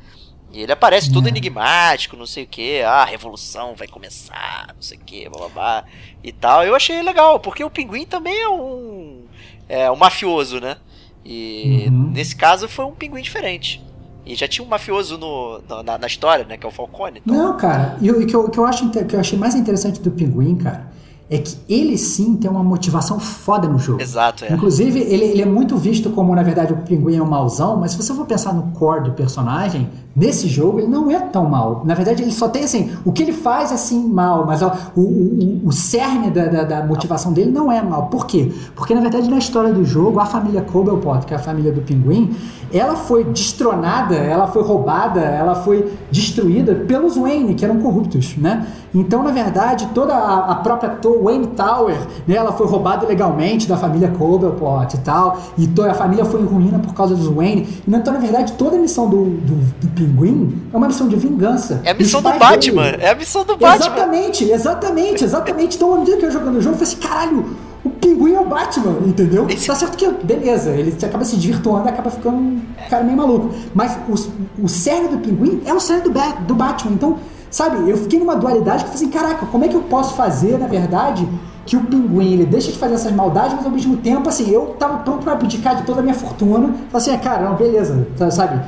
E 0.56 0.62
ele 0.62 0.72
aparece 0.72 1.12
todo 1.12 1.26
É. 1.26 1.30
enigmático, 1.30 2.16
não 2.16 2.26
sei 2.26 2.46
o 2.46 2.48
que, 2.48 2.82
ah, 2.82 3.02
a 3.02 3.06
revolução 3.06 3.76
vai 3.76 3.90
começar, 3.90 4.68
não 4.74 4.82
sei 4.82 4.98
o 4.98 5.02
que, 5.02 5.28
blá 5.28 5.40
blá 5.40 5.50
blá 5.50 5.84
e 6.24 6.32
tal. 6.32 6.64
Eu 6.64 6.74
achei 6.74 7.02
legal, 7.02 7.42
porque 7.42 7.62
o 7.62 7.70
pinguim 7.70 8.06
também 8.06 8.40
é 8.42 8.48
um, 8.48 9.24
é 9.68 9.92
um 9.92 9.98
mafioso, 9.98 10.62
né? 10.62 10.78
E 11.26 11.88
Uhum. 11.90 12.12
nesse 12.14 12.36
caso 12.38 12.70
foi 12.70 12.86
um 12.86 12.92
pinguim 12.94 13.22
diferente. 13.22 13.84
E 14.26 14.34
já 14.34 14.48
tinha 14.48 14.66
um 14.66 14.70
mafioso 14.70 15.18
no, 15.18 15.62
na- 15.68 15.84
na, 15.84 15.98
na 15.98 16.08
história, 16.08 16.46
né? 16.46 16.56
Que 16.58 16.66
é 16.66 16.70
o 16.70 16.72
Falcone. 16.72 17.22
Então, 17.24 17.36
Não, 17.36 17.58
cara, 17.58 17.98
e 18.02 18.10
o 18.10 18.26
que 18.26 18.34
eu, 18.36 18.50
que 18.50 18.58
eu 18.58 18.66
acho 18.66 18.90
que 18.90 19.14
eu 19.16 19.20
achei 19.20 19.38
mais 19.38 19.56
interessante 19.56 20.00
do 20.00 20.10
Pinguim, 20.10 20.56
cara, 20.56 20.90
é 21.30 21.38
que 21.38 21.58
ele 21.68 21.98
sim 21.98 22.38
tem 22.38 22.50
uma 22.50 22.64
motivação 22.64 23.20
foda 23.20 23.68
no 23.68 23.78
jogo. 23.78 24.02
Exato, 24.02 24.46
é. 24.46 24.54
Inclusive, 24.54 25.00
ele, 25.00 25.26
ele 25.26 25.42
é 25.42 25.46
muito 25.46 25.76
visto 25.78 26.10
como, 26.12 26.34
na 26.34 26.44
verdade, 26.44 26.72
o 26.72 26.78
pinguim 26.78 27.18
é 27.18 27.22
um 27.22 27.26
mauzão, 27.28 27.76
mas 27.78 27.92
se 27.92 27.98
você 27.98 28.14
for 28.14 28.26
pensar 28.26 28.54
no 28.54 28.72
core 28.72 29.04
do 29.06 29.12
personagem, 29.14 29.90
nesse 30.16 30.48
jogo 30.48 30.80
ele 30.80 30.88
não 30.88 31.12
é 31.12 31.20
tão 31.20 31.46
mal. 31.50 31.82
Na 31.86 31.94
verdade, 31.94 32.22
ele 32.24 32.32
só 32.32 32.48
tem 32.48 32.64
assim, 32.64 32.92
o 33.04 33.12
que 33.12 33.22
ele 33.24 33.34
faz 33.34 33.72
é 33.72 33.76
assim 33.76 34.08
mal, 34.08 34.46
mas 34.46 34.62
ó, 34.62 34.74
o, 34.96 35.02
o, 35.02 35.62
o- 35.66 35.72
cerne 35.72 36.30
da, 36.32 36.46
da, 36.46 36.64
da 36.64 36.86
motivação 36.86 37.34
dele 37.34 37.52
não 37.52 37.72
é 37.72 37.82
mal. 37.82 38.04
Por 38.08 38.26
quê? 38.26 38.52
Porque, 38.76 38.94
na 38.96 39.02
verdade, 39.02 39.30
na 39.30 39.38
história 39.38 39.74
do 39.74 39.84
jogo, 39.84 40.20
a 40.20 40.26
família 40.26 40.62
Cobblepot, 40.62 41.26
que 41.26 41.34
é 41.34 41.38
a 41.38 41.40
família 41.40 41.72
do 41.72 41.82
pinguim, 41.82 42.34
ela 42.74 42.96
foi 42.96 43.24
destronada, 43.26 44.16
ela 44.16 44.48
foi 44.48 44.64
roubada, 44.64 45.20
ela 45.20 45.56
foi 45.56 45.92
destruída 46.12 46.74
pelos 46.76 47.16
Wayne, 47.18 47.54
que 47.54 47.64
eram 47.64 47.78
corruptos, 47.80 48.36
né? 48.38 48.66
Então, 48.94 49.24
na 49.24 49.32
verdade, 49.32 49.88
toda 49.94 50.14
a, 50.16 50.52
a 50.52 50.56
própria 50.56 50.98
Wayne 51.24 51.48
Tower, 51.48 51.98
né, 52.28 52.36
ela 52.36 52.54
foi 52.54 52.66
roubada 52.66 53.06
legalmente 53.06 53.68
da 53.68 53.76
família 53.78 54.08
Cobblepot 54.10 54.94
e 54.96 54.98
tal, 55.00 55.38
e 55.58 55.70
a 55.90 55.94
família 55.94 56.24
foi 56.26 56.42
em 56.42 56.46
ruína 56.46 56.80
por 56.80 56.94
causa 56.94 57.14
dos 57.16 57.28
Wayne. 57.28 57.68
Então, 57.88 58.14
na 58.14 58.20
verdade, 58.20 58.54
toda 58.54 58.78
a 58.78 58.80
missão 58.80 59.10
do, 59.10 59.26
do, 59.26 59.56
do 59.90 60.05
Pinguim 60.06 60.62
é 60.74 60.78
uma 60.78 60.88
missão 60.88 61.08
de 61.08 61.16
vingança. 61.16 61.82
É 61.84 61.92
a 61.92 61.94
missão 61.94 62.22
do 62.22 62.30
Batman. 62.40 62.84
dele- 62.92 63.04
É 63.04 63.10
a 63.12 63.16
missão 63.16 63.44
do 63.46 63.58
Batman. 63.58 63.86
Exatamente, 63.96 64.44
exatamente, 64.52 65.24
exatamente. 65.24 65.76
Então, 65.78 65.98
no 66.00 66.06
dia 66.06 66.18
que 66.18 66.26
eu 66.26 66.32
jogando 66.32 66.58
o 66.58 66.62
jogo, 66.62 66.76
eu 66.76 66.80
falei 66.80 66.94
assim, 66.94 67.08
caralho, 67.08 67.46
o 67.84 67.90
pinguim 67.90 68.34
é 68.34 68.40
o 68.40 68.46
Batman, 68.46 68.98
entendeu? 69.06 69.48
Esse- 69.50 69.68
Tá 69.68 69.76
certo 69.76 69.98
que, 69.98 70.08
beleza, 70.24 70.72
ele 70.72 70.96
acaba 71.04 71.24
se 71.26 71.36
desvirtuando 71.36 71.88
e 71.88 71.90
acaba 71.90 72.10
ficando 72.10 72.38
um 72.38 72.62
cara 72.90 73.04
meio 73.04 73.18
maluco. 73.18 73.50
Mas 73.74 73.98
o, 74.10 74.64
o 74.64 74.68
cerne 74.70 75.08
do 75.10 75.18
pinguim 75.18 75.62
é 75.66 75.74
o 75.74 75.80
cerne 75.80 76.04
do, 76.04 76.12
do 76.48 76.56
Batman. 76.56 76.92
Então, 76.94 77.18
sabe, 77.50 77.90
eu 77.90 77.98
fiquei 77.98 78.20
numa 78.20 78.36
dualidade 78.36 78.84
que 78.84 78.90
eu 78.90 78.94
falei 78.94 79.08
assim, 79.08 79.18
caraca, 79.18 79.46
como 79.48 79.64
é 79.66 79.68
que 79.68 79.76
eu 79.76 79.82
posso 79.84 80.14
fazer, 80.16 80.58
na 80.60 80.68
verdade, 80.68 81.28
que 81.66 81.76
o 81.76 81.82
pinguim 81.82 82.34
ele 82.34 82.46
deixa 82.46 82.72
de 82.72 82.78
fazer 82.78 82.94
essas 82.94 83.12
maldades, 83.12 83.54
mas 83.56 83.66
ao 83.66 83.72
mesmo 83.72 83.98
tempo, 83.98 84.30
assim, 84.30 84.50
eu 84.52 84.76
tava 84.78 84.98
pronto 85.00 85.24
pra 85.24 85.34
abdicar 85.34 85.76
de 85.78 85.84
toda 85.84 86.00
a 86.00 86.04
minha 86.04 86.14
fortuna. 86.14 86.68
Falei 86.68 86.78
assim, 86.94 87.12
ah, 87.12 87.18
cara, 87.18 87.50
não, 87.50 87.56
beleza, 87.56 88.08
sabe? 88.32 88.62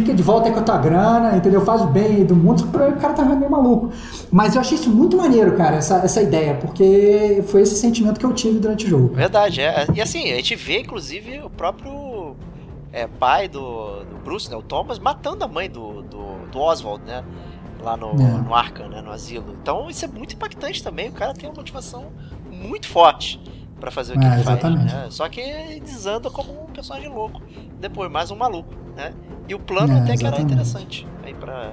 Fica 0.00 0.14
de 0.14 0.22
volta 0.22 0.48
aí 0.48 0.54
com 0.54 0.60
a 0.60 0.62
tua 0.62 0.78
grana, 0.78 1.36
entendeu? 1.36 1.64
Faz 1.64 1.80
o 1.82 1.86
bem 1.86 2.04
aí 2.06 2.24
do 2.24 2.34
mundo, 2.36 2.64
o 2.64 3.00
cara 3.00 3.12
tava 3.14 3.34
meio 3.34 3.50
maluco. 3.50 3.90
Mas 4.30 4.54
eu 4.54 4.60
achei 4.60 4.76
isso 4.76 4.90
muito 4.90 5.16
maneiro, 5.16 5.56
cara, 5.56 5.76
essa, 5.76 5.96
essa 5.98 6.20
ideia, 6.22 6.54
porque 6.56 7.42
foi 7.48 7.62
esse 7.62 7.76
sentimento 7.76 8.18
que 8.20 8.26
eu 8.26 8.32
tive 8.32 8.58
durante 8.58 8.86
o 8.86 8.88
jogo. 8.88 9.14
Verdade, 9.14 9.60
é. 9.60 9.86
E 9.94 10.00
assim, 10.00 10.30
a 10.32 10.36
gente 10.36 10.54
vê, 10.56 10.80
inclusive, 10.80 11.40
o 11.44 11.50
próprio 11.50 12.36
é, 12.92 13.06
pai 13.06 13.48
do, 13.48 14.04
do 14.04 14.16
Bruce, 14.24 14.50
né? 14.50 14.56
O 14.56 14.62
Thomas, 14.62 14.98
matando 14.98 15.44
a 15.44 15.48
mãe 15.48 15.68
do, 15.70 16.02
do, 16.02 16.46
do 16.50 16.58
Oswald, 16.60 17.02
né? 17.06 17.24
Lá 17.82 17.96
no, 17.96 18.10
É. 18.12 18.14
no 18.42 18.54
Arkham, 18.54 18.88
né? 18.88 19.02
No 19.02 19.10
asilo. 19.10 19.54
Então 19.62 19.90
isso 19.90 20.04
é 20.04 20.08
muito 20.08 20.34
impactante 20.34 20.82
também. 20.82 21.08
O 21.08 21.12
cara 21.12 21.34
tem 21.34 21.48
uma 21.48 21.56
motivação 21.56 22.06
muito 22.50 22.86
forte 22.88 23.38
pra 23.78 23.90
fazer 23.90 24.14
o 24.16 24.18
que 24.18 24.24
É, 24.24 24.28
ele 24.34 24.42
faz. 24.42 24.58
exatamente. 24.58 24.94
Né? 24.94 25.06
Só 25.10 25.28
que 25.28 25.42
desanda 25.84 26.30
como 26.30 26.50
um 26.52 26.66
personagem 26.72 27.08
louco. 27.12 27.42
Depois, 27.78 28.10
mais 28.10 28.30
um 28.30 28.36
maluco, 28.36 28.72
né? 28.96 29.12
E 29.48 29.54
o 29.54 29.58
plano 29.58 29.92
É, 29.92 30.00
até 30.00 30.16
que 30.16 30.26
era 30.26 30.40
interessante 30.40 31.06
aí 31.22 31.34
pra, 31.34 31.72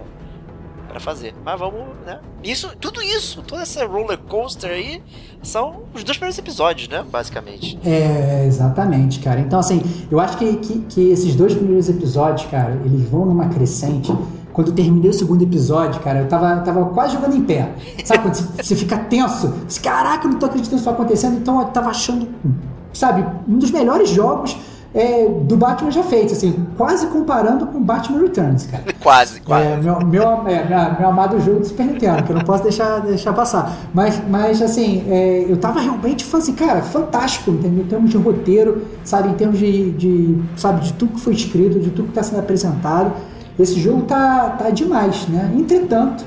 pra 0.87 0.99
fazer. 0.99 1.33
Mas 1.43 1.59
vamos, 1.59 1.81
né? 2.05 2.19
Isso, 2.43 2.71
tudo 2.79 3.01
isso, 3.01 3.41
toda 3.43 3.61
essa 3.61 3.85
roller 3.85 4.17
coaster 4.17 4.71
aí, 4.71 5.01
são 5.41 5.83
os 5.93 6.03
dois 6.03 6.17
primeiros 6.17 6.37
episódios, 6.37 6.89
né? 6.89 7.03
Basicamente. 7.09 7.79
É, 7.85 8.45
exatamente, 8.45 9.19
cara. 9.19 9.39
Então, 9.39 9.59
assim, 9.59 9.81
eu 10.09 10.19
acho 10.19 10.37
que, 10.37 10.57
que, 10.57 10.79
que 10.81 11.09
esses 11.11 11.35
dois 11.35 11.53
primeiros 11.53 11.89
episódios, 11.89 12.49
cara, 12.49 12.79
eles 12.85 13.07
vão 13.09 13.25
numa 13.25 13.47
crescente. 13.47 14.13
Quando 14.51 14.67
eu 14.67 14.75
terminei 14.75 15.09
o 15.09 15.13
segundo 15.13 15.41
episódio, 15.41 16.01
cara, 16.01 16.19
eu 16.19 16.27
tava, 16.27 16.59
tava 16.59 16.85
quase 16.87 17.13
jogando 17.13 17.37
em 17.37 17.43
pé. 17.43 17.73
Sabe 18.03 18.21
quando 18.23 18.33
você, 18.33 18.63
você 18.63 18.75
fica 18.75 18.97
tenso? 18.97 19.47
Você, 19.65 19.79
Caraca, 19.79 20.27
eu 20.27 20.31
não 20.31 20.39
tô 20.39 20.45
acreditando 20.47 20.75
que 20.75 20.81
isso 20.81 20.83
tá 20.83 20.91
acontecendo. 20.91 21.37
Então 21.37 21.61
eu 21.61 21.67
tava 21.67 21.89
achando, 21.89 22.27
sabe, 22.91 23.25
um 23.47 23.57
dos 23.57 23.71
melhores 23.71 24.09
jogos 24.09 24.57
é, 24.93 25.25
do 25.25 25.55
Batman 25.55 25.89
já 25.89 26.03
feitos, 26.03 26.33
assim, 26.33 26.67
quase 26.77 27.07
comparando 27.07 27.65
com 27.67 27.81
Batman 27.81 28.19
Returns, 28.19 28.65
cara. 28.65 28.83
Quase, 28.99 29.39
quase. 29.41 29.65
É, 29.65 29.77
meu, 29.77 30.05
meu, 30.05 30.23
é, 30.47 30.97
meu 30.99 31.09
amado 31.09 31.39
jogo 31.39 31.59
do 31.59 31.65
Super 31.65 31.85
Nintendo, 31.85 32.23
que 32.23 32.31
eu 32.31 32.35
não 32.35 32.43
posso 32.43 32.63
deixar, 32.63 32.99
deixar 32.99 33.31
passar. 33.31 33.77
Mas, 33.93 34.21
mas 34.27 34.61
assim, 34.61 35.05
é, 35.09 35.45
eu 35.47 35.57
tava 35.57 35.79
realmente 35.79 36.25
falando 36.25 36.43
assim, 36.43 36.55
cara, 36.55 36.81
fantástico, 36.81 37.51
entendeu? 37.51 37.85
Em 37.85 37.87
termos 37.87 38.09
de 38.09 38.17
roteiro, 38.17 38.85
sabe, 39.03 39.29
em 39.29 39.33
termos 39.33 39.59
de, 39.59 39.91
de, 39.91 40.41
sabe, 40.57 40.81
de 40.81 40.93
tudo 40.93 41.13
que 41.13 41.21
foi 41.21 41.33
escrito, 41.33 41.79
de 41.79 41.89
tudo 41.89 42.05
que 42.05 42.19
está 42.19 42.23
sendo 42.23 42.39
apresentado. 42.39 43.13
Esse 43.57 43.79
jogo 43.79 44.01
tá, 44.03 44.55
tá 44.57 44.69
demais, 44.71 45.27
né? 45.27 45.53
Entretanto, 45.57 46.25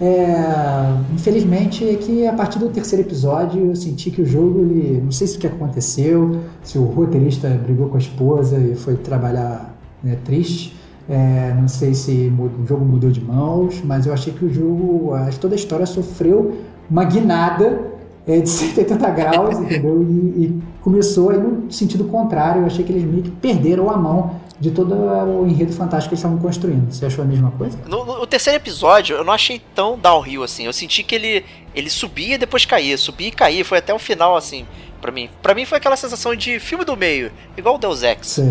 é, 0.00 1.14
infelizmente 1.14 1.88
é 1.88 1.94
que 1.94 2.26
a 2.26 2.32
partir 2.32 2.58
do 2.58 2.68
terceiro 2.68 3.06
episódio 3.06 3.66
eu 3.66 3.76
senti 3.76 4.10
que 4.10 4.22
o 4.22 4.26
jogo, 4.26 4.60
ele, 4.60 5.00
não 5.04 5.12
sei 5.12 5.26
se 5.26 5.36
o 5.36 5.40
que 5.40 5.46
aconteceu, 5.46 6.40
se 6.62 6.78
o 6.78 6.84
roteirista 6.84 7.48
brigou 7.48 7.88
com 7.88 7.96
a 7.96 8.00
esposa 8.00 8.58
e 8.58 8.74
foi 8.74 8.96
trabalhar 8.96 9.76
né, 10.02 10.18
triste, 10.24 10.76
é, 11.08 11.54
não 11.58 11.68
sei 11.68 11.94
se 11.94 12.32
o 12.38 12.66
jogo 12.66 12.84
mudou 12.84 13.10
de 13.10 13.20
mãos, 13.20 13.82
mas 13.84 14.06
eu 14.06 14.12
achei 14.12 14.32
que 14.32 14.44
o 14.44 14.52
jogo, 14.52 15.12
toda 15.40 15.54
a 15.54 15.56
história 15.56 15.86
sofreu 15.86 16.54
uma 16.90 17.04
guinada 17.04 17.92
é, 18.26 18.40
de 18.40 18.48
180 18.50 19.10
graus, 19.10 19.58
entendeu? 19.58 20.02
E, 20.02 20.44
e 20.44 20.62
começou 20.80 21.30
aí 21.30 21.38
no 21.38 21.70
sentido 21.70 22.04
contrário, 22.04 22.62
eu 22.62 22.66
achei 22.66 22.84
que 22.84 22.92
eles 22.92 23.04
meio 23.04 23.22
que 23.22 23.30
perderam 23.30 23.90
a 23.90 23.96
mão 23.96 24.32
de 24.60 24.70
todo 24.70 24.94
o 24.94 25.46
enredo 25.46 25.72
fantástico 25.72 26.10
que 26.10 26.14
eles 26.14 26.20
estavam 26.20 26.38
construindo. 26.38 26.92
Você 26.92 27.06
achou 27.06 27.24
a 27.24 27.26
mesma 27.26 27.50
coisa? 27.52 27.76
No, 27.86 28.04
no- 28.04 28.18
no 28.20 28.26
terceiro 28.26 28.56
episódio, 28.56 29.16
eu 29.16 29.24
não 29.24 29.32
achei 29.32 29.60
tão 29.74 29.98
downhill 29.98 30.42
assim. 30.44 30.64
Eu 30.64 30.72
senti 30.72 31.02
que 31.02 31.14
ele, 31.14 31.44
ele 31.74 31.90
subia 31.90 32.36
e 32.36 32.38
depois 32.38 32.64
caía, 32.64 32.96
subia 32.96 33.28
e 33.28 33.32
caía. 33.32 33.64
Foi 33.64 33.78
até 33.78 33.92
o 33.92 33.98
final, 33.98 34.36
assim, 34.36 34.64
pra 35.00 35.10
mim. 35.10 35.28
Pra 35.42 35.54
mim 35.54 35.64
foi 35.64 35.78
aquela 35.78 35.96
sensação 35.96 36.34
de 36.36 36.60
filme 36.60 36.84
do 36.84 36.96
meio, 36.96 37.32
igual 37.56 37.74
o 37.74 37.78
Deus 37.78 38.02
Ex. 38.02 38.26
Você 38.26 38.42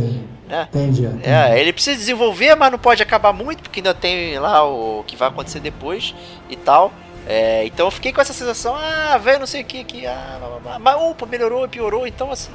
né? 0.50 0.68
entende? 0.74 1.08
É, 1.24 1.60
ele 1.60 1.72
precisa 1.72 1.96
desenvolver, 1.98 2.54
mas 2.56 2.72
não 2.72 2.80
pode 2.80 3.02
acabar 3.02 3.32
muito, 3.32 3.64
porque 3.64 3.80
ainda 3.80 3.94
tem 3.94 4.38
lá 4.40 4.64
o 4.64 5.04
que 5.08 5.16
vai 5.16 5.30
acontecer 5.30 5.60
depois 5.62 6.14
e 6.50 6.56
tal. 6.58 6.92
É, 7.26 7.66
então 7.66 7.88
eu 7.88 7.92
fiquei 7.92 8.12
com 8.12 8.20
essa 8.20 8.34
sensação, 8.34 8.76
ah, 8.76 9.18
velho, 9.18 9.40
não 9.40 9.48
sei 9.48 9.62
o 9.62 9.66
que 9.66 9.80
aqui, 9.80 10.06
ah, 10.06 10.36
blá, 10.38 10.50
blá, 10.50 10.60
blá. 10.60 10.80
mas 10.80 11.02
opa, 11.02 11.26
melhorou, 11.26 11.66
piorou, 11.70 12.06
então 12.06 12.30
assim. 12.30 12.52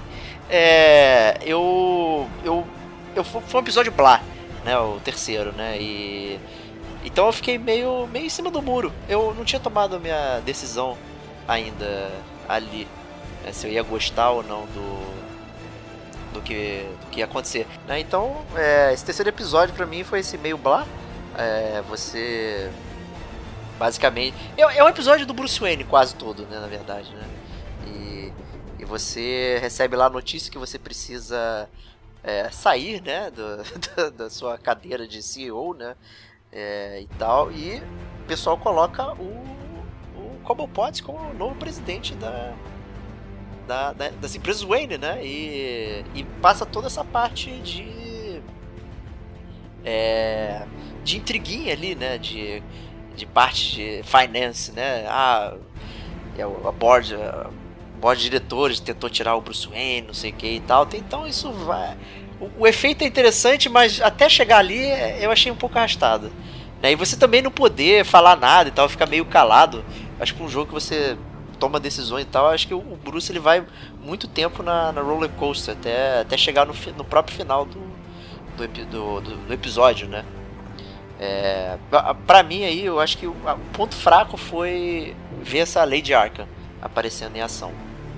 É, 0.50 1.38
eu. 1.44 2.26
Eu. 2.44 2.66
Eu 3.14 3.24
foi 3.24 3.60
um 3.60 3.64
episódio 3.64 3.92
blá, 3.92 4.22
né? 4.64 4.78
O 4.78 5.00
terceiro, 5.00 5.52
né? 5.52 5.76
E. 5.80 6.38
Então 7.04 7.26
eu 7.26 7.32
fiquei 7.32 7.58
meio, 7.58 8.06
meio 8.08 8.26
em 8.26 8.30
cima 8.30 8.50
do 8.50 8.60
muro. 8.60 8.92
Eu 9.08 9.34
não 9.34 9.44
tinha 9.44 9.60
tomado 9.60 9.96
a 9.96 9.98
minha 9.98 10.40
decisão 10.40 10.96
ainda 11.46 12.10
ali. 12.48 12.86
né, 13.44 13.52
se 13.52 13.66
eu 13.66 13.72
ia 13.72 13.82
gostar 13.82 14.30
ou 14.30 14.42
não 14.42 14.66
do. 14.66 15.18
Do 16.32 16.42
que, 16.42 16.84
do 17.00 17.06
que 17.10 17.20
ia 17.20 17.24
acontecer. 17.24 17.66
né? 17.86 17.98
Então, 17.98 18.44
é, 18.54 18.92
esse 18.92 19.02
terceiro 19.04 19.30
episódio 19.30 19.74
pra 19.74 19.86
mim 19.86 20.04
foi 20.04 20.20
esse 20.20 20.36
meio 20.36 20.58
blá. 20.58 20.86
É, 21.36 21.82
você. 21.88 22.70
Basicamente. 23.78 24.36
É, 24.56 24.62
é 24.78 24.84
um 24.84 24.88
episódio 24.88 25.24
do 25.24 25.32
Bruce 25.32 25.58
Wayne, 25.58 25.84
quase 25.84 26.14
todo, 26.14 26.42
né? 26.46 26.58
Na 26.58 26.66
verdade, 26.66 27.10
né? 27.14 27.24
E, 27.86 28.32
e 28.78 28.84
você 28.84 29.58
recebe 29.60 29.96
lá 29.96 30.06
a 30.06 30.10
notícia 30.10 30.50
que 30.50 30.58
você 30.58 30.78
precisa 30.78 31.68
é, 32.22 32.50
sair, 32.50 33.00
né? 33.02 33.30
do- 33.30 33.62
da, 33.96 34.10
da 34.10 34.30
sua 34.30 34.58
cadeira 34.58 35.06
de 35.06 35.22
CEO, 35.22 35.74
né? 35.74 35.94
É, 36.52 37.00
e 37.02 37.06
tal. 37.18 37.50
E 37.52 37.78
o 38.22 38.26
pessoal 38.26 38.56
coloca 38.58 39.12
o, 39.14 39.44
o 40.16 40.40
Cobblepot 40.44 41.02
como 41.02 41.18
o 41.18 41.34
novo 41.34 41.54
presidente 41.56 42.14
da, 42.14 42.54
da, 43.66 43.92
da- 43.92 44.10
das 44.10 44.34
empresas 44.34 44.62
Wayne, 44.62 44.98
né? 44.98 45.24
E, 45.24 46.04
e 46.14 46.24
passa 46.40 46.64
toda 46.66 46.86
essa 46.86 47.04
parte 47.04 47.50
de. 47.60 48.40
É, 49.84 50.66
de 51.04 51.16
intriguinha 51.18 51.72
ali, 51.72 51.94
né? 51.94 52.18
De, 52.18 52.62
de 53.16 53.26
parte 53.26 53.76
de 53.76 54.02
finance, 54.02 54.72
né? 54.72 55.06
Ah, 55.08 55.56
é, 56.36 56.42
a 56.42 56.72
board, 56.72 57.14
board 57.98 58.22
de 58.22 58.30
diretores 58.30 58.80
tentou 58.80 59.10
tirar 59.10 59.34
o 59.34 59.40
Bruce 59.40 59.68
Wayne, 59.68 60.06
não 60.06 60.14
sei 60.14 60.30
o 60.30 60.34
que 60.34 60.46
e 60.46 60.60
tal. 60.60 60.88
Então 60.94 61.26
isso 61.26 61.50
vai. 61.52 61.96
O, 62.40 62.62
o 62.62 62.66
efeito 62.66 63.02
é 63.02 63.06
interessante, 63.06 63.68
mas 63.68 64.00
até 64.00 64.28
chegar 64.28 64.58
ali 64.58 64.78
é, 64.78 65.18
eu 65.20 65.30
achei 65.30 65.50
um 65.50 65.56
pouco 65.56 65.76
arrastado. 65.78 66.32
Né? 66.82 66.92
E 66.92 66.94
você 66.94 67.16
também 67.16 67.42
não 67.42 67.50
poder 67.50 68.04
falar 68.04 68.36
nada 68.36 68.68
e 68.68 68.72
tal, 68.72 68.88
ficar 68.88 69.06
meio 69.06 69.24
calado. 69.24 69.84
Acho 70.20 70.34
que 70.34 70.42
um 70.42 70.48
jogo 70.48 70.68
que 70.68 70.74
você 70.74 71.16
toma 71.58 71.80
decisões 71.80 72.22
e 72.22 72.26
tal, 72.26 72.48
acho 72.48 72.68
que 72.68 72.74
o 72.74 72.80
Bruce 72.80 73.32
ele 73.32 73.40
vai 73.40 73.64
muito 74.00 74.28
tempo 74.28 74.62
na, 74.62 74.92
na 74.92 75.00
roller 75.00 75.28
coaster 75.30 75.74
até, 75.74 76.20
até 76.20 76.36
chegar 76.36 76.64
no, 76.64 76.74
no 76.96 77.04
próprio 77.04 77.36
final 77.36 77.64
do, 77.64 77.80
do, 78.56 78.68
do, 78.68 79.20
do, 79.20 79.36
do 79.36 79.52
episódio, 79.52 80.06
né? 80.06 80.24
É, 81.20 81.76
pra 82.26 82.44
mim 82.44 82.64
aí, 82.64 82.84
eu 82.84 83.00
acho 83.00 83.18
que 83.18 83.26
o, 83.26 83.32
o 83.32 83.72
ponto 83.72 83.94
fraco 83.96 84.36
foi 84.36 85.16
ver 85.42 85.58
essa 85.58 85.84
Lady 85.84 86.14
Arkham 86.14 86.46
aparecendo 86.80 87.36
em 87.36 87.40
ação. 87.40 87.72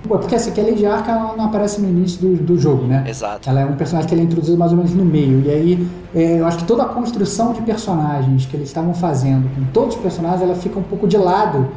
Pô, 0.07 0.17
porque 0.17 0.33
essa 0.33 0.49
aqui, 0.49 0.59
a 0.59 0.63
Lady 0.63 0.85
Arkham 0.85 1.35
não 1.37 1.45
aparece 1.45 1.79
no 1.79 1.87
início 1.87 2.19
do, 2.19 2.35
do 2.43 2.59
jogo, 2.59 2.85
né? 2.85 3.03
Exato. 3.07 3.49
Ela 3.49 3.61
é 3.61 3.65
um 3.65 3.75
personagem 3.75 4.09
que 4.09 4.15
ele 4.15 4.21
é 4.21 4.25
introduzido 4.25 4.57
mais 4.57 4.71
ou 4.71 4.77
menos 4.77 4.93
no 4.93 5.05
meio. 5.05 5.41
E 5.45 5.49
aí, 5.49 5.87
é, 6.15 6.39
eu 6.39 6.45
acho 6.45 6.57
que 6.57 6.63
toda 6.63 6.83
a 6.83 6.87
construção 6.87 7.53
de 7.53 7.61
personagens 7.61 8.45
que 8.45 8.57
eles 8.57 8.67
estavam 8.67 8.93
fazendo 8.93 9.47
com 9.55 9.63
todos 9.71 9.95
os 9.95 10.01
personagens, 10.01 10.41
ela 10.41 10.55
fica 10.55 10.79
um 10.79 10.83
pouco 10.83 11.07
de 11.07 11.17
lado 11.17 11.67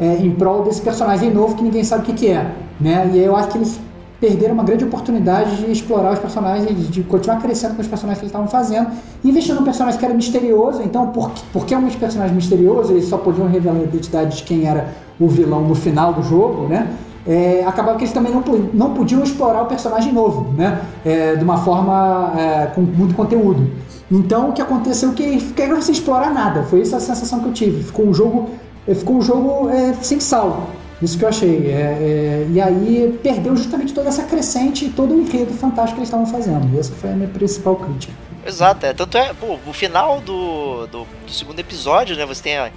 é, 0.00 0.16
em 0.16 0.30
prol 0.32 0.64
desse 0.64 0.80
personagem 0.82 1.32
novo 1.32 1.54
que 1.54 1.62
ninguém 1.62 1.84
sabe 1.84 2.02
o 2.02 2.06
que, 2.06 2.12
que 2.12 2.28
é. 2.28 2.52
Né? 2.80 3.10
E 3.12 3.18
aí 3.18 3.24
eu 3.24 3.36
acho 3.36 3.48
que 3.48 3.58
eles 3.58 3.80
perderam 4.20 4.54
uma 4.54 4.64
grande 4.64 4.84
oportunidade 4.84 5.56
de 5.56 5.70
explorar 5.70 6.12
os 6.12 6.18
personagens, 6.18 6.90
de 6.90 7.02
continuar 7.04 7.40
crescendo 7.40 7.76
com 7.76 7.82
os 7.82 7.86
personagens 7.86 8.18
que 8.18 8.24
eles 8.24 8.32
estavam 8.32 8.48
fazendo, 8.48 8.90
investindo 9.24 9.56
num 9.56 9.64
personagem 9.64 9.98
que 9.98 10.04
era 10.04 10.14
misterioso, 10.14 10.82
então 10.82 11.08
por, 11.08 11.30
porque 11.52 11.72
é 11.72 11.78
um 11.78 11.88
personagem 11.88 12.34
misterioso, 12.34 12.92
eles 12.92 13.04
só 13.04 13.16
podiam 13.16 13.46
revelar 13.46 13.78
a 13.78 13.82
identidade 13.84 14.38
de 14.38 14.42
quem 14.42 14.66
era 14.66 14.92
o 15.20 15.28
vilão 15.28 15.62
no 15.62 15.74
final 15.74 16.12
do 16.12 16.22
jogo, 16.22 16.66
né? 16.66 16.88
É, 17.26 17.64
acabava 17.66 17.98
que 17.98 18.04
eles 18.04 18.14
também 18.14 18.32
não, 18.32 18.42
não 18.72 18.94
podiam 18.94 19.22
explorar 19.22 19.62
o 19.62 19.66
personagem 19.66 20.12
novo, 20.12 20.52
né? 20.56 20.80
É, 21.04 21.36
de 21.36 21.44
uma 21.44 21.58
forma 21.58 22.32
é, 22.36 22.66
com 22.66 22.80
muito 22.80 23.14
conteúdo. 23.14 23.70
Então 24.10 24.50
o 24.50 24.52
que 24.52 24.62
aconteceu 24.62 25.10
é 25.10 25.14
que 25.14 25.40
ficaram 25.40 25.80
sem 25.82 25.92
explorar 25.92 26.32
nada. 26.32 26.62
Foi 26.64 26.80
essa 26.80 26.96
a 26.96 27.00
sensação 27.00 27.40
que 27.40 27.46
eu 27.46 27.52
tive. 27.52 27.82
Ficou 27.82 28.06
um 28.06 28.14
jogo, 28.14 28.50
ficou 28.86 29.16
um 29.16 29.22
jogo 29.22 29.68
é, 29.68 29.92
sem 30.00 30.20
sal. 30.20 30.70
Isso 31.00 31.16
que 31.16 31.24
eu 31.24 31.28
achei. 31.28 31.70
É, 31.70 31.70
é, 31.70 32.46
e 32.50 32.60
aí 32.60 33.18
perdeu 33.22 33.54
justamente 33.56 33.92
toda 33.92 34.08
essa 34.08 34.24
crescente 34.24 34.86
e 34.86 34.88
todo 34.90 35.14
o 35.14 35.20
enredo 35.20 35.52
fantástico 35.54 35.94
que 35.94 36.00
eles 36.00 36.08
estavam 36.08 36.26
fazendo. 36.26 36.74
E 36.74 36.78
essa 36.78 36.92
foi 36.94 37.10
a 37.10 37.12
minha 37.14 37.28
principal 37.28 37.76
crítica. 37.76 38.12
Exato, 38.44 38.86
é. 38.86 38.92
Tanto 38.92 39.16
é, 39.16 39.32
pô, 39.34 39.58
o 39.66 39.72
final 39.72 40.20
do, 40.20 40.86
do, 40.86 41.06
do, 41.26 41.32
segundo 41.32 41.58
episódio, 41.60 42.16
né? 42.16 42.26
Você 42.26 42.42
tem 42.42 42.56
a. 42.56 42.70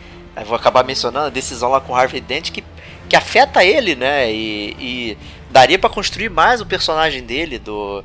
vou 0.46 0.56
acabar 0.56 0.84
mencionando 0.84 1.28
a 1.28 1.30
decisão 1.30 1.70
lá 1.70 1.80
com 1.80 1.94
o 1.94 1.96
Harvey 1.96 2.22
Dent 2.22 2.52
que, 2.52 2.64
que 3.12 3.16
afeta 3.18 3.62
ele, 3.62 3.94
né? 3.94 4.32
E, 4.32 4.70
e 4.80 5.18
daria 5.52 5.78
para 5.78 5.90
construir 5.90 6.30
mais 6.30 6.62
o 6.62 6.66
personagem 6.66 7.22
dele, 7.22 7.60
do. 7.60 8.02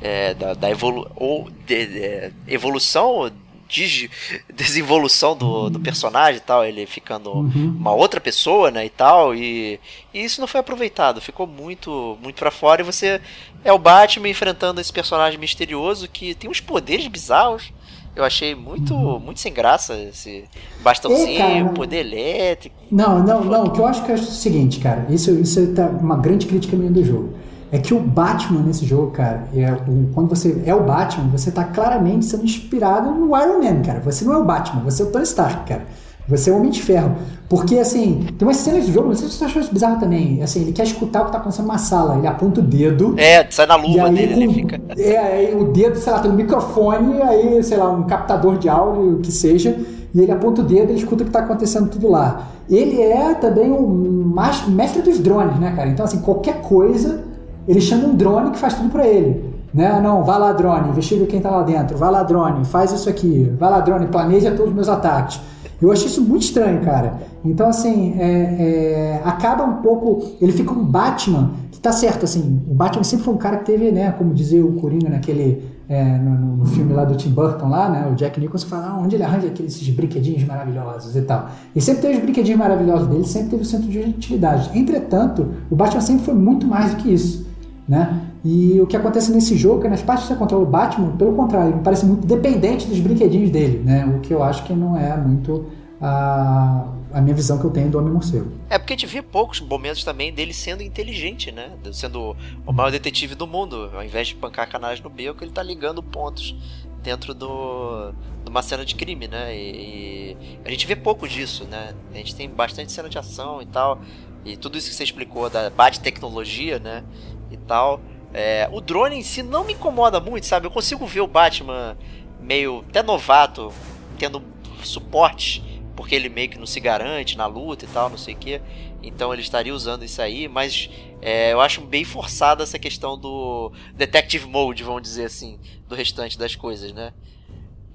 É, 0.00 0.32
da, 0.32 0.54
da 0.54 0.70
evolu 0.70 1.10
ou 1.14 1.50
de, 1.66 1.86
de, 1.86 2.32
evolução 2.46 3.30
de 3.68 4.10
desenvolução 4.52 5.36
do, 5.36 5.68
do 5.68 5.78
personagem 5.78 6.38
e 6.38 6.40
tal, 6.40 6.64
ele 6.64 6.86
ficando 6.86 7.30
uhum. 7.30 7.76
uma 7.78 7.92
outra 7.92 8.18
pessoa, 8.18 8.70
né, 8.70 8.86
e 8.86 8.90
tal, 8.90 9.34
e, 9.34 9.78
e, 10.12 10.24
isso 10.24 10.40
não 10.40 10.46
foi 10.46 10.60
aproveitado, 10.60 11.20
ficou 11.20 11.46
muito 11.46 12.18
muito 12.22 12.36
para 12.36 12.50
fora 12.50 12.80
e 12.80 12.84
você 12.84 13.20
é 13.64 13.72
o 13.72 13.78
Batman 13.78 14.28
enfrentando 14.28 14.80
esse 14.80 14.92
personagem 14.92 15.38
misterioso 15.38 16.08
que 16.08 16.34
tem 16.34 16.48
uns 16.48 16.60
poderes 16.60 17.06
bizarros. 17.08 17.72
Eu 18.16 18.24
achei 18.24 18.54
muito 18.54 18.94
uhum. 18.94 19.20
muito 19.20 19.38
sem 19.40 19.52
graça 19.52 19.94
esse 19.94 20.44
bastãozinho, 20.82 21.68
Ei, 21.68 21.74
poder 21.74 21.98
elétrico. 21.98 22.74
Não, 22.90 23.22
não, 23.22 23.44
não, 23.44 23.64
o 23.64 23.70
que 23.70 23.78
eu 23.78 23.86
acho 23.86 24.04
que 24.04 24.10
é 24.10 24.14
o 24.14 24.18
seguinte, 24.18 24.80
cara, 24.80 25.06
isso 25.10 25.30
isso 25.32 25.74
tá 25.74 25.86
uma 25.86 26.16
grande 26.16 26.46
crítica 26.46 26.76
minha 26.76 26.90
do 26.90 27.04
jogo 27.04 27.34
é 27.70 27.78
que 27.78 27.92
o 27.92 28.00
Batman 28.00 28.60
nesse 28.60 28.86
jogo, 28.86 29.10
cara, 29.10 29.48
é 29.54 29.72
o, 29.72 30.10
quando 30.14 30.28
você 30.28 30.62
é 30.64 30.74
o 30.74 30.84
Batman, 30.84 31.28
você 31.28 31.50
tá 31.50 31.64
claramente 31.64 32.24
sendo 32.24 32.44
inspirado 32.44 33.10
no 33.10 33.36
Iron 33.36 33.62
Man, 33.62 33.82
cara. 33.82 34.00
Você 34.00 34.24
não 34.24 34.34
é 34.34 34.38
o 34.38 34.44
Batman, 34.44 34.82
você 34.82 35.02
é 35.02 35.06
o 35.06 35.10
Tony 35.10 35.24
Stark, 35.24 35.68
cara. 35.68 35.86
Você 36.28 36.50
é 36.50 36.52
o 36.52 36.56
Homem 36.56 36.70
de 36.70 36.82
Ferro. 36.82 37.16
Porque, 37.48 37.78
assim, 37.78 38.26
tem 38.36 38.46
umas 38.46 38.56
cenas 38.56 38.86
do 38.86 38.92
jogo, 38.92 39.08
não 39.08 39.14
sei 39.14 39.28
se 39.28 39.34
você 39.34 39.44
achou 39.44 39.62
isso 39.62 39.72
bizarro 39.72 40.00
também. 40.00 40.42
Assim, 40.42 40.62
ele 40.62 40.72
quer 40.72 40.82
escutar 40.82 41.22
o 41.22 41.26
que 41.26 41.32
tá 41.32 41.38
acontecendo 41.38 41.66
numa 41.66 41.78
sala, 41.78 42.18
ele 42.18 42.26
aponta 42.26 42.60
o 42.60 42.62
dedo. 42.62 43.14
É, 43.16 43.46
sai 43.50 43.66
na 43.66 43.76
luva 43.76 44.10
dele, 44.10 44.34
com, 44.34 44.40
ele 44.40 44.52
fica. 44.52 44.80
É, 44.98 45.16
aí 45.16 45.54
o 45.54 45.64
dedo, 45.72 45.96
sei 45.96 46.12
lá, 46.12 46.18
tem 46.18 46.30
um 46.30 46.34
microfone, 46.34 47.22
aí, 47.22 47.62
sei 47.62 47.76
lá, 47.76 47.90
um 47.90 48.02
captador 48.02 48.58
de 48.58 48.68
áudio, 48.68 49.20
que 49.22 49.30
seja, 49.30 49.78
e 50.12 50.20
ele 50.20 50.32
aponta 50.32 50.62
o 50.62 50.64
dedo 50.64 50.92
e 50.92 50.96
escuta 50.96 51.22
o 51.22 51.26
que 51.26 51.32
tá 51.32 51.40
acontecendo 51.40 51.88
tudo 51.88 52.08
lá. 52.08 52.48
Ele 52.68 53.00
é 53.00 53.34
também 53.34 53.70
o 53.70 53.78
um 53.78 54.34
mestre 54.68 55.02
dos 55.02 55.20
drones, 55.20 55.58
né, 55.60 55.72
cara? 55.76 55.88
Então, 55.88 56.04
assim, 56.04 56.18
qualquer 56.18 56.62
coisa 56.62 57.24
ele 57.68 57.80
chama 57.80 58.06
um 58.08 58.14
drone 58.14 58.50
que 58.50 58.58
faz 58.58 58.74
tudo 58.74 58.88
para 58.88 59.06
ele. 59.06 59.54
Né? 59.74 60.00
Não, 60.02 60.22
vai 60.22 60.38
lá, 60.38 60.52
drone, 60.52 60.88
investiga 60.88 61.26
quem 61.26 61.38
está 61.38 61.50
lá 61.50 61.62
dentro. 61.62 61.96
Vai 61.96 62.10
lá, 62.10 62.22
drone, 62.22 62.64
faz 62.64 62.92
isso 62.92 63.08
aqui. 63.08 63.52
Vai 63.58 63.70
lá, 63.70 63.80
drone, 63.80 64.06
planeja 64.06 64.50
todos 64.50 64.68
os 64.68 64.74
meus 64.74 64.88
ataques. 64.88 65.40
Eu 65.80 65.92
achei 65.92 66.06
isso 66.06 66.22
muito 66.22 66.42
estranho, 66.42 66.80
cara. 66.82 67.18
Então, 67.44 67.68
assim, 67.68 68.14
é, 68.18 68.26
é, 68.28 69.22
acaba 69.24 69.64
um 69.64 69.82
pouco. 69.82 70.36
Ele 70.40 70.52
fica 70.52 70.72
um 70.72 70.84
Batman, 70.84 71.50
que 71.70 71.78
tá 71.78 71.92
certo, 71.92 72.24
assim. 72.24 72.62
O 72.68 72.74
Batman 72.74 73.04
sempre 73.04 73.24
foi 73.24 73.34
um 73.34 73.38
cara 73.38 73.58
que 73.58 73.66
teve, 73.66 73.90
né? 73.92 74.10
Como 74.12 74.32
dizia 74.32 74.64
o 74.64 74.72
Coringa 74.74 75.08
naquele. 75.08 75.76
É, 75.88 76.18
no, 76.18 76.56
no, 76.56 76.66
filme 76.66 76.92
lá 76.92 77.04
do 77.04 77.14
Tim 77.14 77.28
Burton, 77.28 77.68
lá, 77.68 77.88
né? 77.88 78.08
O 78.10 78.16
Jack 78.16 78.40
Nicholson 78.40 78.66
fala 78.66 78.88
ah, 78.88 78.98
onde 78.98 79.14
ele 79.14 79.22
arranja 79.22 79.46
aqueles 79.46 79.88
brinquedinhos 79.90 80.42
maravilhosos 80.42 81.14
e 81.14 81.22
tal. 81.22 81.48
E 81.76 81.80
sempre 81.80 82.02
teve 82.02 82.14
os 82.14 82.22
brinquedinhos 82.22 82.58
maravilhosos 82.58 83.06
dele, 83.06 83.24
sempre 83.24 83.50
teve 83.50 83.62
o 83.62 83.64
centro 83.64 83.86
de 83.86 84.00
utilidade. 84.00 84.76
Entretanto, 84.76 85.46
o 85.70 85.76
Batman 85.76 86.00
sempre 86.00 86.24
foi 86.24 86.34
muito 86.34 86.66
mais 86.66 86.92
do 86.92 86.96
que 86.96 87.14
isso 87.14 87.46
né? 87.88 88.20
E 88.48 88.80
o 88.80 88.86
que 88.86 88.96
acontece 88.96 89.32
nesse 89.32 89.56
jogo, 89.56 89.82
que 89.82 89.88
nas 89.88 90.02
partes 90.02 90.24
que 90.24 90.32
você 90.32 90.38
controla 90.38 90.62
o 90.62 90.66
Batman, 90.66 91.16
pelo 91.16 91.34
contrário, 91.34 91.72
ele 91.72 91.80
parece 91.82 92.06
muito 92.06 92.24
dependente 92.24 92.86
dos 92.86 93.00
brinquedinhos 93.00 93.50
dele, 93.50 93.82
né? 93.82 94.06
O 94.06 94.20
que 94.20 94.32
eu 94.32 94.40
acho 94.40 94.62
que 94.62 94.72
não 94.72 94.96
é 94.96 95.16
muito 95.16 95.66
a, 96.00 96.86
a 97.12 97.20
minha 97.20 97.34
visão 97.34 97.58
que 97.58 97.64
eu 97.64 97.70
tenho 97.70 97.90
do 97.90 97.98
Homem-Morcego. 97.98 98.46
É 98.70 98.78
porque 98.78 98.92
a 98.92 98.96
gente 98.96 99.12
vê 99.12 99.20
poucos 99.20 99.60
momentos 99.60 100.04
também 100.04 100.32
dele 100.32 100.54
sendo 100.54 100.80
inteligente, 100.80 101.50
né? 101.50 101.72
Sendo 101.92 102.36
o 102.64 102.72
maior 102.72 102.92
detetive 102.92 103.34
do 103.34 103.48
mundo. 103.48 103.90
Ao 103.92 104.04
invés 104.04 104.28
de 104.28 104.36
pancar 104.36 104.70
canais 104.70 105.00
no 105.00 105.10
beco, 105.10 105.42
ele 105.42 105.50
tá 105.50 105.62
ligando 105.64 106.00
pontos 106.00 106.54
dentro 107.02 107.34
do, 107.34 108.12
de 108.44 108.48
uma 108.48 108.62
cena 108.62 108.84
de 108.84 108.94
crime, 108.94 109.26
né? 109.26 109.56
E, 109.56 110.36
e, 110.36 110.36
a 110.64 110.70
gente 110.70 110.86
vê 110.86 110.94
pouco 110.94 111.26
disso, 111.26 111.64
né? 111.64 111.94
A 112.14 112.16
gente 112.16 112.32
tem 112.36 112.48
bastante 112.48 112.92
cena 112.92 113.08
de 113.08 113.18
ação 113.18 113.60
e 113.60 113.66
tal. 113.66 113.98
E 114.44 114.56
tudo 114.56 114.78
isso 114.78 114.88
que 114.88 114.94
você 114.94 115.02
explicou 115.02 115.50
da 115.50 115.68
bate-tecnologia, 115.68 116.78
né? 116.78 117.02
e 117.50 117.56
tal. 117.56 118.00
É, 118.38 118.68
o 118.70 118.82
drone 118.82 119.16
em 119.16 119.22
si 119.22 119.42
não 119.42 119.64
me 119.64 119.72
incomoda 119.72 120.20
muito, 120.20 120.44
sabe? 120.44 120.66
Eu 120.66 120.70
consigo 120.70 121.06
ver 121.06 121.22
o 121.22 121.26
Batman 121.26 121.96
meio 122.38 122.84
até 122.86 123.02
novato 123.02 123.72
tendo 124.18 124.42
suporte, 124.84 125.82
porque 125.96 126.14
ele 126.14 126.28
meio 126.28 126.50
que 126.50 126.58
não 126.58 126.66
se 126.66 126.78
garante 126.78 127.34
na 127.34 127.46
luta 127.46 127.86
e 127.86 127.88
tal, 127.88 128.10
não 128.10 128.18
sei 128.18 128.34
o 128.34 128.36
que. 128.36 128.60
Então 129.02 129.32
ele 129.32 129.40
estaria 129.40 129.74
usando 129.74 130.04
isso 130.04 130.20
aí, 130.20 130.48
mas 130.48 130.90
é, 131.22 131.54
eu 131.54 131.62
acho 131.62 131.80
bem 131.80 132.04
forçada 132.04 132.62
essa 132.62 132.78
questão 132.78 133.18
do 133.18 133.72
Detective 133.94 134.46
Mode, 134.46 134.84
vamos 134.84 135.00
dizer 135.00 135.24
assim, 135.24 135.58
do 135.88 135.94
restante 135.94 136.36
das 136.36 136.54
coisas, 136.54 136.92
né? 136.92 137.14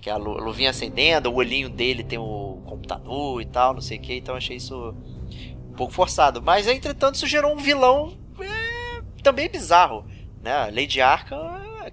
Que 0.02 0.10
a 0.10 0.18
luvinha 0.18 0.72
acendendo, 0.72 1.30
o 1.30 1.36
olhinho 1.36 1.70
dele 1.70 2.04
tem 2.04 2.18
o 2.18 2.64
computador 2.66 3.40
e 3.44 3.46
tal, 3.46 3.76
não 3.76 3.82
sei 3.82 4.00
o 4.00 4.02
que, 4.02 4.16
então 4.16 4.36
achei 4.36 4.58
isso 4.58 4.96
um 5.70 5.74
pouco 5.74 5.94
forçado. 5.94 6.42
Mas 6.42 6.68
entretanto 6.68 7.14
isso 7.14 7.28
gerou 7.28 7.54
um 7.54 7.58
vilão 7.58 8.20
também 9.22 9.46
é 9.46 9.50
bizarro, 9.50 10.06
né? 10.44 10.52
A 10.52 10.66
Lady 10.66 11.02
Arkham, 11.02 11.40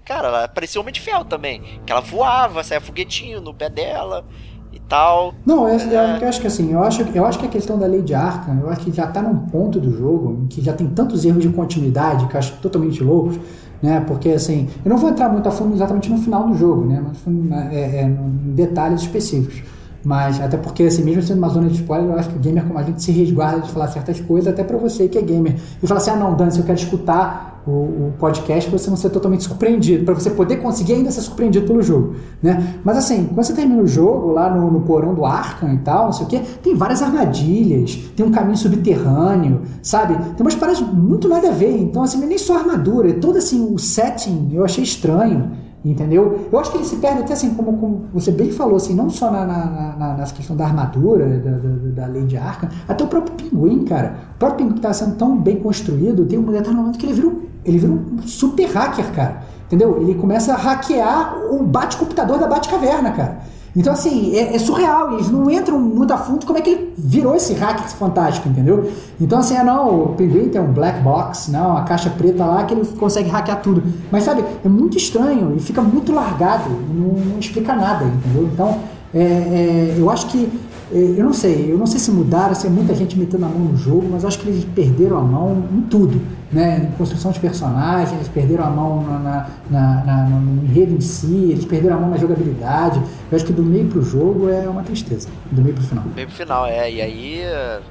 cara, 0.05 0.27
ela 0.27 0.47
parecia 0.47 0.79
Homem 0.79 0.93
de 0.93 1.01
Ferro 1.01 1.25
também, 1.25 1.61
que 1.85 1.91
ela 1.91 2.01
voava, 2.01 2.63
saia 2.63 2.81
foguetinho 2.81 3.41
no 3.41 3.53
pé 3.53 3.69
dela 3.69 4.25
e 4.71 4.79
tal. 4.79 5.33
Não, 5.45 5.67
eu, 5.67 5.79
é... 5.79 6.19
eu, 6.21 6.27
acho 6.27 6.41
que 6.41 6.47
assim, 6.47 6.71
eu 6.71 6.83
acho, 6.83 7.01
eu 7.13 7.25
acho 7.25 7.39
que 7.39 7.45
a 7.45 7.49
questão 7.49 7.77
da 7.77 7.87
Lady 7.87 8.13
Arkham, 8.13 8.59
eu 8.61 8.69
acho 8.69 8.81
que 8.81 8.91
já 8.91 9.07
tá 9.07 9.21
num 9.21 9.45
ponto 9.47 9.79
do 9.79 9.95
jogo 9.95 10.41
em 10.43 10.47
que 10.47 10.61
já 10.61 10.73
tem 10.73 10.87
tantos 10.87 11.25
erros 11.25 11.41
de 11.41 11.49
continuidade 11.49 12.27
que 12.27 12.35
eu 12.35 12.39
acho 12.39 12.53
totalmente 12.57 13.03
loucos, 13.03 13.39
né? 13.81 14.03
Porque 14.07 14.29
assim, 14.29 14.67
eu 14.83 14.89
não 14.89 14.97
vou 14.97 15.09
entrar 15.09 15.29
muito 15.29 15.47
a 15.47 15.51
fundo 15.51 15.73
exatamente 15.73 16.09
no 16.09 16.17
final 16.17 16.47
do 16.47 16.55
jogo, 16.55 16.85
né? 16.85 17.03
Mas 17.03 17.73
é, 17.73 18.01
é, 18.01 18.03
em 18.03 18.53
detalhes 18.53 19.01
específicos. 19.01 19.63
Mas, 20.03 20.39
até 20.39 20.57
porque, 20.57 20.83
assim, 20.83 21.03
mesmo 21.03 21.21
sendo 21.21 21.39
uma 21.39 21.49
zona 21.49 21.67
de 21.67 21.75
spoiler, 21.75 22.09
eu 22.09 22.17
acho 22.17 22.29
que 22.29 22.35
o 22.35 22.39
gamer 22.39 22.65
como 22.65 22.79
a 22.79 22.83
gente 22.83 23.03
se 23.03 23.11
resguarda 23.11 23.61
de 23.61 23.71
falar 23.71 23.87
certas 23.89 24.19
coisas, 24.21 24.51
até 24.51 24.63
para 24.63 24.77
você 24.77 25.07
que 25.07 25.17
é 25.17 25.21
gamer. 25.21 25.55
E 25.81 25.87
falar 25.87 25.99
assim, 25.99 26.11
ah 26.11 26.15
não, 26.15 26.35
Dani, 26.35 26.51
se 26.51 26.59
eu 26.59 26.65
quero 26.65 26.79
escutar 26.79 27.49
o, 27.67 27.71
o 27.71 28.13
podcast, 28.17 28.69
você 28.69 28.89
não 28.89 28.97
ser 28.97 29.09
totalmente 29.09 29.43
surpreendido, 29.43 30.05
para 30.05 30.13
você 30.13 30.29
poder 30.29 30.57
conseguir 30.57 30.93
ainda 30.93 31.11
ser 31.11 31.21
surpreendido 31.21 31.67
pelo 31.67 31.81
jogo, 31.81 32.15
né? 32.41 32.79
Mas 32.83 32.97
assim, 32.97 33.25
quando 33.25 33.43
você 33.45 33.53
termina 33.53 33.81
o 33.81 33.87
jogo, 33.87 34.31
lá 34.31 34.49
no, 34.49 34.71
no 34.71 34.81
porão 34.81 35.13
do 35.13 35.25
Arkham 35.25 35.73
e 35.73 35.77
tal, 35.79 36.05
não 36.05 36.13
sei 36.13 36.25
o 36.25 36.29
que, 36.29 36.39
tem 36.39 36.75
várias 36.75 37.01
armadilhas, 37.01 37.95
tem 38.15 38.25
um 38.25 38.31
caminho 38.31 38.57
subterrâneo, 38.57 39.61
sabe? 39.81 40.15
Tem 40.15 40.41
umas 40.41 40.55
paradas 40.55 40.81
muito 40.81 41.27
nada 41.27 41.49
a 41.49 41.51
ver, 41.51 41.77
então 41.77 42.03
assim, 42.03 42.25
nem 42.25 42.37
só 42.37 42.57
armadura, 42.57 43.13
todo 43.13 43.37
assim, 43.37 43.73
o 43.73 43.77
setting 43.77 44.49
eu 44.53 44.63
achei 44.63 44.83
estranho. 44.83 45.68
Entendeu? 45.83 46.49
Eu 46.51 46.59
acho 46.59 46.71
que 46.71 46.77
ele 46.77 46.85
se 46.85 46.97
perde 46.97 47.21
até 47.21 47.33
assim, 47.33 47.53
como, 47.53 47.77
como 47.77 48.05
você 48.13 48.31
bem 48.31 48.51
falou, 48.51 48.75
assim, 48.75 48.93
não 48.93 49.09
só 49.09 49.31
na, 49.31 49.45
na, 49.45 49.95
na, 49.97 50.13
nessa 50.15 50.33
questão 50.33 50.55
da 50.55 50.65
armadura, 50.65 51.25
da, 51.39 51.51
da, 51.51 52.05
da 52.05 52.05
lei 52.07 52.25
de 52.25 52.35
arca, 52.35 52.69
até 52.85 53.03
o 53.03 53.07
próprio 53.07 53.35
pinguim, 53.35 53.85
cara. 53.85 54.15
O 54.35 54.39
próprio 54.39 54.57
pinguim 54.57 54.73
que 54.73 54.79
está 54.79 54.91
sendo 54.91 55.15
tão 55.15 55.37
bem 55.37 55.57
construído, 55.57 56.25
tem 56.25 56.37
um 56.37 56.43
determinado 56.43 56.75
momento 56.75 56.99
que 56.99 57.05
ele 57.05 57.13
vira 57.13 57.27
um, 57.27 57.41
ele 57.63 57.77
vira 57.77 57.93
um 57.93 58.21
super 58.23 58.65
hacker, 58.69 59.09
cara. 59.13 59.43
Entendeu? 59.67 60.01
Ele 60.01 60.15
começa 60.15 60.53
a 60.53 60.57
hackear 60.57 61.37
o 61.49 61.63
bate-computador 61.63 62.39
da 62.39 62.47
Bate-Caverna, 62.47 63.11
cara. 63.11 63.39
Então, 63.79 63.93
assim, 63.93 64.35
é, 64.35 64.55
é 64.55 64.59
surreal. 64.59 65.13
Eles 65.13 65.31
não 65.31 65.49
entram 65.49 65.79
muito 65.79 66.13
a 66.13 66.17
fundo 66.17 66.45
como 66.45 66.59
é 66.59 66.61
que 66.61 66.69
ele 66.69 66.93
virou 66.97 67.33
esse 67.33 67.53
hacker 67.53 67.87
fantástico, 67.87 68.49
entendeu? 68.49 68.91
Então, 69.21 69.39
assim, 69.39 69.55
é 69.55 69.63
não, 69.63 70.03
o 70.03 70.15
Pinguim 70.15 70.49
tem 70.49 70.59
um 70.59 70.73
black 70.73 70.99
box, 70.99 71.49
não, 71.49 71.77
a 71.77 71.83
caixa 71.83 72.09
preta 72.09 72.43
lá 72.43 72.65
que 72.65 72.73
ele 72.73 72.85
consegue 72.99 73.29
hackear 73.29 73.61
tudo. 73.61 73.81
Mas, 74.11 74.25
sabe, 74.25 74.43
é 74.65 74.67
muito 74.67 74.97
estranho 74.97 75.55
e 75.55 75.61
fica 75.61 75.81
muito 75.81 76.11
largado, 76.11 76.69
não, 76.93 77.13
não 77.13 77.39
explica 77.39 77.73
nada, 77.73 78.03
entendeu? 78.03 78.49
Então, 78.53 78.79
é, 79.13 79.21
é, 79.21 79.95
eu 79.97 80.09
acho 80.09 80.27
que 80.27 80.51
eu 80.91 81.23
não 81.23 81.33
sei, 81.33 81.71
eu 81.71 81.77
não 81.77 81.85
sei 81.85 81.99
se 81.99 82.09
mudaram, 82.11 82.55
se 82.55 82.65
é 82.65 82.69
muita 82.69 82.95
gente 82.95 83.17
metendo 83.17 83.45
a 83.45 83.49
mão 83.49 83.59
no 83.59 83.77
jogo, 83.77 84.07
mas 84.09 84.25
acho 84.25 84.39
que 84.39 84.49
eles 84.49 84.65
perderam 84.65 85.19
a 85.19 85.21
mão 85.21 85.67
em 85.71 85.81
tudo, 85.81 86.19
né? 86.51 86.89
Em 86.91 86.97
construção 86.97 87.31
de 87.31 87.39
personagens, 87.39 88.11
eles 88.13 88.27
perderam 88.27 88.65
a 88.65 88.69
mão 88.69 89.03
na, 89.03 89.49
na, 89.69 90.03
na, 90.03 90.23
no 90.29 90.63
enredo 90.63 90.95
em 90.95 91.01
si, 91.01 91.49
eles 91.51 91.65
perderam 91.65 91.97
a 91.97 91.99
mão 91.99 92.09
na 92.09 92.17
jogabilidade. 92.17 92.99
Eu 93.31 93.35
acho 93.35 93.45
que 93.45 93.53
do 93.53 93.61
meio 93.61 93.87
pro 93.87 94.01
jogo 94.01 94.49
é 94.49 94.67
uma 94.67 94.81
tristeza, 94.81 95.29
do 95.51 95.61
meio 95.61 95.75
pro 95.75 95.83
final. 95.83 96.03
Do 96.03 96.15
meio 96.15 96.27
pro 96.27 96.35
final, 96.35 96.65
é, 96.65 96.91
e 96.91 97.01
aí 97.01 97.41
é, 97.41 97.81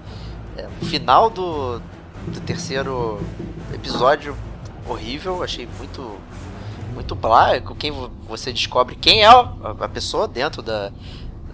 o 0.82 0.84
final 0.84 1.30
do, 1.30 1.78
do 2.26 2.40
terceiro 2.44 3.20
episódio 3.72 4.34
horrível, 4.88 5.42
achei 5.42 5.68
muito 5.78 6.16
muito 6.94 7.14
blá, 7.14 7.60
quem 7.78 7.92
você 8.26 8.52
descobre 8.52 8.96
quem 8.96 9.22
é 9.22 9.28
a 9.28 9.88
pessoa 9.88 10.26
dentro 10.26 10.60
da 10.60 10.90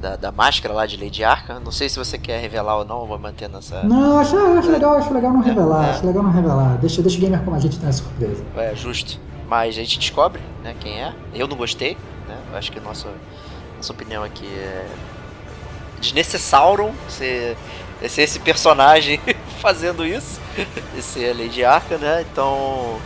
da, 0.04 0.16
da, 0.16 0.30
máscara 0.30 0.74
lá 0.74 0.84
de 0.84 1.02
Lady 1.02 1.24
Arca. 1.24 1.58
Não 1.58 1.72
sei 1.72 1.88
se 1.88 1.98
você 1.98 2.18
quer 2.18 2.38
revelar 2.38 2.76
ou 2.76 2.84
não, 2.84 3.06
vou 3.06 3.18
manter 3.18 3.48
nessa. 3.48 3.82
Não, 3.84 4.18
acho, 4.18 4.36
acho 4.36 4.70
legal, 4.70 4.98
acho 4.98 5.14
legal 5.14 5.32
não 5.32 5.42
é, 5.42 5.46
revelar. 5.46 5.86
É. 5.86 5.90
Acho 5.92 6.06
legal 6.06 6.22
não 6.22 6.30
revelar. 6.30 6.76
Deixa, 6.78 7.00
deixa 7.00 7.16
o 7.16 7.20
gamer 7.22 7.40
como 7.42 7.56
a 7.56 7.58
gente 7.58 7.78
ter 7.78 7.90
surpresa. 7.92 8.44
É, 8.54 8.74
justo. 8.74 9.18
Mas 9.48 9.74
a 9.74 9.78
gente 9.78 9.98
descobre, 9.98 10.42
né, 10.62 10.74
quem 10.78 11.02
é. 11.02 11.14
Eu 11.34 11.48
não 11.48 11.56
gostei, 11.56 11.96
né? 12.28 12.36
Acho 12.52 12.70
que 12.70 12.78
a 12.78 12.82
nossa, 12.82 13.08
nossa 13.76 13.92
opinião 13.92 14.22
aqui 14.22 14.46
é 14.46 14.86
desnecessário 16.00 16.92
ser, 17.08 17.56
ser 18.06 18.22
esse 18.22 18.38
personagem 18.40 19.18
fazendo 19.60 20.04
isso. 20.04 20.38
Esse 20.98 21.24
é 21.24 21.32
Lady 21.32 21.64
Arca, 21.64 21.96
né? 21.96 22.26
Então. 22.30 22.98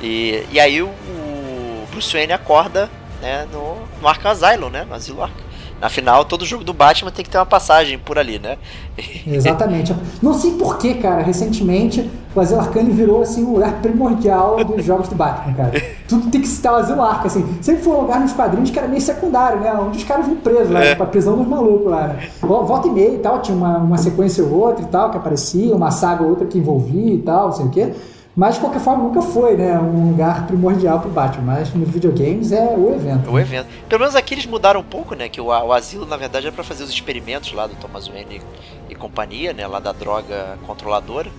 E, 0.00 0.44
e 0.50 0.58
aí 0.58 0.82
o, 0.82 0.88
o 0.88 1.86
Bruce 1.90 2.12
Wayne 2.12 2.32
acorda 2.32 2.90
né, 3.20 3.46
no, 3.52 3.76
no 4.00 4.08
Arkham 4.08 4.30
Asylum, 4.30 4.70
né? 4.70 4.84
No 4.84 4.94
Asilo 4.94 5.22
Arkham. 5.22 5.45
Afinal, 5.80 6.24
todo 6.24 6.44
jogo 6.44 6.64
do 6.64 6.72
Batman 6.72 7.10
tem 7.10 7.24
que 7.24 7.30
ter 7.30 7.36
uma 7.36 7.46
passagem 7.46 7.98
por 7.98 8.18
ali, 8.18 8.38
né? 8.38 8.56
Exatamente. 9.26 9.94
Não 10.22 10.32
sei 10.32 10.52
porquê, 10.52 10.94
cara. 10.94 11.22
Recentemente, 11.22 12.10
o 12.34 12.40
Asilo 12.40 12.60
Arcane 12.60 12.90
virou 12.90 13.22
assim, 13.22 13.44
um 13.44 13.52
lugar 13.52 13.74
primordial 13.82 14.64
dos 14.64 14.82
jogos 14.84 15.08
do 15.08 15.14
Batman, 15.14 15.52
cara. 15.54 15.82
Tudo 16.08 16.30
tem 16.30 16.40
que 16.40 16.48
citar 16.48 16.72
o 16.72 16.76
Asilo 16.76 17.02
Arca, 17.02 17.26
assim. 17.26 17.44
Sempre 17.60 17.82
foi 17.82 17.92
um 17.92 18.00
lugar 18.00 18.20
nos 18.20 18.32
quadrinhos 18.32 18.70
que 18.70 18.78
era 18.78 18.88
meio 18.88 19.02
secundário, 19.02 19.60
né? 19.60 19.72
Onde 19.74 19.98
os 19.98 20.04
caras 20.04 20.24
vinham 20.24 20.40
presos 20.40 20.70
lá, 20.70 20.82
é. 20.82 20.94
pra 20.94 21.06
prisão 21.06 21.36
dos 21.36 21.46
malucos 21.46 21.90
lá. 21.90 22.08
Né? 22.08 22.30
Volta 22.40 22.88
e 22.88 22.90
meia 22.90 23.14
e 23.14 23.18
tal, 23.18 23.42
tinha 23.42 23.56
uma, 23.56 23.76
uma 23.78 23.98
sequência 23.98 24.42
ou 24.44 24.52
outra 24.52 24.82
e 24.82 24.88
tal, 24.88 25.10
que 25.10 25.18
aparecia, 25.18 25.74
uma 25.74 25.90
saga 25.90 26.22
ou 26.22 26.30
outra 26.30 26.46
que 26.46 26.58
envolvia 26.58 27.14
e 27.14 27.18
tal, 27.18 27.48
não 27.48 27.52
sei 27.52 27.66
o 27.66 27.70
quê. 27.70 27.92
Mas, 28.36 28.56
de 28.56 28.60
qualquer 28.60 28.80
forma, 28.80 29.04
nunca 29.04 29.22
foi 29.22 29.56
né, 29.56 29.78
um 29.78 30.10
lugar 30.10 30.46
primordial 30.46 31.00
pro 31.00 31.08
Batman. 31.08 31.54
Mas 31.54 31.72
nos 31.72 31.88
videogames 31.88 32.52
é 32.52 32.74
o 32.76 32.94
evento. 32.94 33.30
O 33.30 33.38
evento. 33.38 33.66
Pelo 33.88 34.00
menos 34.00 34.14
aqui 34.14 34.34
eles 34.34 34.44
mudaram 34.44 34.80
um 34.80 34.84
pouco, 34.84 35.14
né? 35.14 35.26
Que 35.26 35.40
o, 35.40 35.46
o 35.46 35.72
asilo, 35.72 36.04
na 36.04 36.18
verdade, 36.18 36.46
é 36.46 36.50
para 36.50 36.62
fazer 36.62 36.84
os 36.84 36.90
experimentos 36.90 37.52
lá 37.52 37.66
do 37.66 37.74
Thomas 37.76 38.08
Wayne 38.08 38.42
e, 38.90 38.92
e, 38.92 38.94
companhia, 38.94 39.54
né? 39.54 39.66
Lá 39.66 39.80
da 39.80 39.92
droga 39.92 40.58
controladora, 40.66 41.30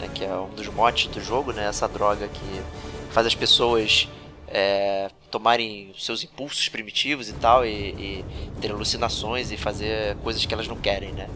né, 0.00 0.08
que 0.14 0.24
é 0.24 0.32
um 0.32 0.54
dos 0.54 0.68
motes 0.68 1.08
do 1.08 1.20
jogo, 1.20 1.52
né? 1.52 1.66
Essa 1.66 1.88
droga 1.88 2.28
que 2.28 2.62
faz 3.10 3.26
as 3.26 3.34
pessoas 3.34 4.08
é, 4.46 5.10
tomarem 5.32 5.92
seus 5.98 6.22
impulsos 6.22 6.68
primitivos 6.68 7.28
e 7.28 7.32
tal, 7.32 7.66
e, 7.66 7.70
e 7.70 8.24
ter 8.60 8.70
alucinações 8.70 9.50
e 9.50 9.56
fazer 9.56 10.16
coisas 10.22 10.46
que 10.46 10.54
elas 10.54 10.68
não 10.68 10.76
querem, 10.76 11.10
né? 11.12 11.28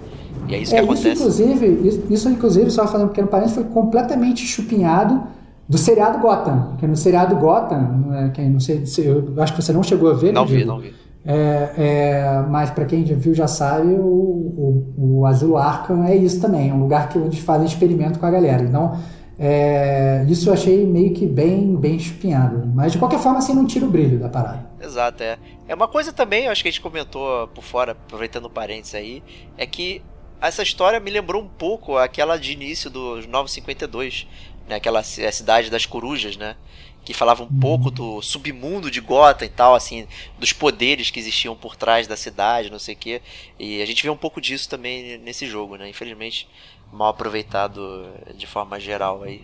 E 0.49 0.55
é 0.55 0.59
isso 0.59 0.72
que 0.72 0.78
é, 0.78 0.82
acontece. 0.82 1.09
Isso, 1.09 1.22
inclusive, 1.22 1.88
isso, 1.88 2.03
isso, 2.11 2.28
inclusive, 2.28 2.70
só 2.70 2.86
fazendo 2.86 3.07
um 3.07 3.09
pequeno 3.09 3.28
parênteses, 3.28 3.57
foi 3.57 3.64
completamente 3.64 4.46
chupinhado 4.46 5.22
do 5.68 5.76
seriado 5.76 6.18
Gotham. 6.18 6.68
Porque 6.70 6.86
no 6.86 6.96
seriado 6.96 7.36
Gotham, 7.36 8.07
é, 8.12 8.28
quem 8.30 8.51
não 8.51 8.61
sei, 8.61 8.82
eu 8.99 9.34
acho 9.42 9.55
que 9.55 9.62
você 9.62 9.72
não 9.72 9.82
chegou 9.82 10.11
a 10.11 10.14
ver. 10.14 10.32
Não 10.32 10.44
né, 10.44 10.51
vi, 10.51 10.64
não 10.64 10.80
vi. 10.80 10.94
É, 11.24 11.72
é, 11.76 12.46
mas 12.49 12.70
para 12.70 12.86
quem 12.86 13.05
já 13.05 13.14
viu 13.14 13.34
já 13.34 13.46
sabe, 13.46 13.92
o, 13.92 14.01
o, 14.01 15.18
o 15.18 15.26
Asilo 15.26 15.59
Arkham 15.59 16.05
é 16.05 16.16
isso 16.16 16.40
também, 16.40 16.70
é 16.70 16.72
um 16.72 16.80
lugar 16.80 17.11
que 17.11 17.18
eles 17.18 17.38
fazem 17.40 17.66
experimento 17.66 18.18
com 18.18 18.24
a 18.24 18.30
galera. 18.30 18.62
Então, 18.62 18.99
é, 19.38 20.24
isso 20.26 20.49
eu 20.49 20.55
achei 20.55 20.86
meio 20.86 21.12
que 21.12 21.26
bem, 21.26 21.76
bem 21.76 21.99
chupinhado. 21.99 22.66
Mas 22.74 22.92
de 22.92 22.99
qualquer 22.99 23.18
forma, 23.18 23.38
assim, 23.38 23.55
não 23.55 23.66
tira 23.66 23.84
o 23.84 23.90
brilho 23.90 24.18
da 24.18 24.28
parada. 24.28 24.66
Exato, 24.80 25.22
é. 25.22 25.36
É 25.68 25.74
uma 25.74 25.86
coisa 25.86 26.12
também, 26.12 26.46
eu 26.46 26.53
acho 26.53 26.62
que 26.62 26.68
a 26.68 26.72
gente 26.72 26.80
comentou 26.80 27.46
por 27.49 27.62
fora, 27.62 27.92
aproveitando 27.92 28.46
o 28.46 28.51
parênteses 28.51 28.94
aí, 28.94 29.22
é 29.59 29.66
que 29.66 30.01
essa 30.41 30.62
história 30.62 31.01
me 31.01 31.11
lembrou 31.11 31.43
um 31.43 31.49
pouco 31.49 31.97
aquela 31.97 32.36
de 32.36 32.53
início 32.53 32.89
dos 32.91 33.26
952, 33.26 34.26
né? 34.68 34.76
Aquela 34.76 35.03
cidade 35.03 35.70
das 35.70 35.86
corujas, 35.86 36.36
né? 36.36 36.57
Que 37.05 37.14
falava 37.14 37.43
um 37.43 37.61
pouco 37.61 37.91
do 37.91 38.20
submundo 38.20 38.91
de 38.91 39.01
Gotham 39.01 39.47
e 39.47 39.49
tal, 39.49 39.74
assim, 39.74 40.07
dos 40.39 40.53
poderes 40.53 41.11
que 41.11 41.18
existiam 41.18 41.57
por 41.57 41.74
trás 41.74 42.07
da 42.07 42.16
cidade, 42.16 42.70
não 42.70 42.78
sei 42.78 42.95
o 42.95 42.99
quê. 42.99 43.22
E 43.59 43.80
a 43.80 43.86
gente 43.86 44.03
vê 44.03 44.11
um 44.11 44.16
pouco 44.16 44.41
disso 44.41 44.68
também 44.68 45.18
nesse 45.18 45.47
jogo, 45.47 45.76
né? 45.76 45.89
Infelizmente, 45.89 46.47
mal 46.93 47.09
aproveitado 47.09 48.11
de 48.36 48.47
forma 48.47 48.78
geral 48.78 49.22
aí, 49.22 49.43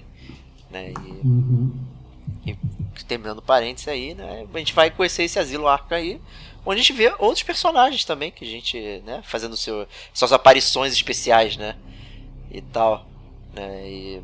né? 0.71 0.93
E, 0.93 1.27
uhum. 1.27 1.73
e 2.47 2.57
terminando 3.09 3.43
parênteses 3.43 3.89
aí, 3.89 4.15
né? 4.15 4.47
A 4.53 4.59
gente 4.59 4.75
vai 4.75 4.91
conhecer 4.91 5.25
esse 5.25 5.39
asilo 5.39 5.67
arco 5.67 5.95
aí 5.95 6.21
onde 6.65 6.81
a 6.81 6.83
gente 6.83 6.93
vê 6.93 7.13
outros 7.19 7.43
personagens 7.43 8.05
também, 8.05 8.31
que 8.31 8.45
a 8.45 8.49
gente, 8.49 9.03
né, 9.07 9.21
fazendo 9.25 9.57
seu, 9.57 9.87
suas 10.13 10.33
aparições 10.33 10.93
especiais, 10.93 11.57
né, 11.57 11.77
e 12.51 12.61
tal, 12.61 13.07
né, 13.55 13.89
e 13.89 14.23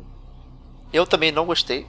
eu 0.91 1.05
também 1.05 1.31
não 1.31 1.45
gostei 1.45 1.85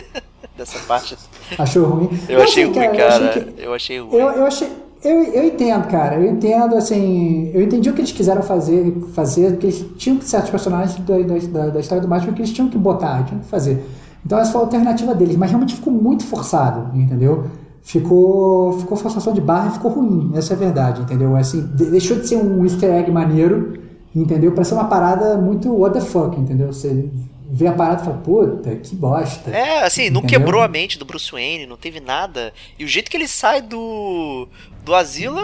dessa 0.56 0.78
parte. 0.80 1.16
Achou 1.58 1.86
ruim? 1.86 2.20
Eu 2.28 2.38
não, 2.38 2.44
achei 2.44 2.64
assim, 2.64 2.72
ruim, 2.72 2.96
cara, 2.96 3.24
eu 3.24 3.28
achei, 3.28 3.54
eu 3.58 3.74
achei 3.74 4.00
ruim. 4.00 4.16
Eu, 4.16 4.28
eu 4.28 4.46
achei... 4.46 4.84
Eu, 5.04 5.22
eu 5.22 5.44
entendo, 5.44 5.86
cara. 5.88 6.16
Eu 6.16 6.32
entendo, 6.32 6.76
assim. 6.76 7.50
Eu 7.52 7.60
entendi 7.60 7.90
o 7.90 7.92
que 7.92 8.00
eles 8.00 8.10
quiseram 8.10 8.42
fazer, 8.42 8.90
fazer 9.14 9.50
porque 9.50 9.66
eles 9.66 9.84
tinham 9.98 10.16
que 10.16 10.24
certos 10.24 10.48
personagens 10.48 10.96
da, 11.00 11.18
da, 11.18 11.66
da 11.72 11.80
história 11.80 12.00
do 12.00 12.08
Batman 12.08 12.32
que 12.32 12.40
eles 12.40 12.52
tinham 12.52 12.70
que 12.70 12.78
botar, 12.78 13.22
tinham 13.24 13.40
que 13.42 13.46
fazer. 13.46 13.84
Então 14.24 14.38
essa 14.38 14.50
foi 14.50 14.62
a 14.62 14.64
alternativa 14.64 15.14
deles, 15.14 15.36
mas 15.36 15.50
realmente 15.50 15.74
ficou 15.74 15.92
muito 15.92 16.24
forçado, 16.24 16.96
entendeu? 16.98 17.50
Ficou 17.84 18.78
ficou 18.80 18.96
forçação 18.96 19.32
de 19.32 19.40
barra 19.40 19.68
e 19.68 19.72
ficou 19.74 19.90
ruim. 19.92 20.32
Essa 20.34 20.54
é 20.54 20.56
a 20.56 20.58
verdade, 20.58 21.02
entendeu? 21.02 21.36
Assim, 21.36 21.60
deixou 21.62 22.18
de 22.18 22.26
ser 22.26 22.36
um 22.36 22.64
easter 22.64 22.90
egg 22.90 23.12
maneiro, 23.12 23.78
entendeu? 24.16 24.52
Para 24.52 24.64
ser 24.64 24.74
uma 24.74 24.86
parada 24.86 25.36
muito 25.36 25.72
what 25.72 25.96
the 25.96 26.04
fuck, 26.04 26.40
entendeu? 26.40 26.72
Você 26.72 27.10
vê 27.46 27.66
a 27.66 27.72
parada 27.72 28.00
e 28.00 28.04
fala, 28.06 28.16
puta, 28.16 28.74
que 28.74 28.96
bosta. 28.96 29.50
É, 29.50 29.84
assim, 29.84 30.08
não 30.08 30.22
quebrou 30.22 30.62
a 30.62 30.66
mente 30.66 30.98
do 30.98 31.04
Bruce 31.04 31.30
Wayne, 31.30 31.66
não 31.66 31.76
teve 31.76 32.00
nada. 32.00 32.54
E 32.78 32.84
o 32.84 32.88
jeito 32.88 33.10
que 33.10 33.16
ele 33.18 33.28
sai 33.28 33.60
do, 33.60 34.48
do 34.82 34.94
asilo 34.94 35.38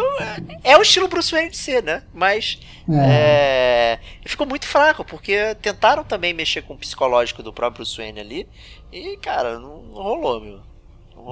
é, 0.64 0.72
é 0.72 0.78
o 0.78 0.82
estilo 0.82 1.08
Bruce 1.08 1.30
Wayne 1.30 1.50
de 1.50 1.58
ser, 1.58 1.82
né? 1.82 2.02
Mas 2.12 2.58
é. 2.88 3.98
É, 4.24 4.28
ficou 4.28 4.46
muito 4.46 4.66
fraco, 4.66 5.04
porque 5.04 5.54
tentaram 5.60 6.02
também 6.02 6.32
mexer 6.32 6.62
com 6.62 6.72
o 6.72 6.78
psicológico 6.78 7.42
do 7.42 7.52
próprio 7.52 7.84
Bruce 7.84 7.98
Wayne 7.98 8.18
ali. 8.18 8.48
E, 8.90 9.18
cara, 9.18 9.58
não, 9.58 9.82
não 9.82 10.02
rolou, 10.02 10.40
meu 10.40 10.69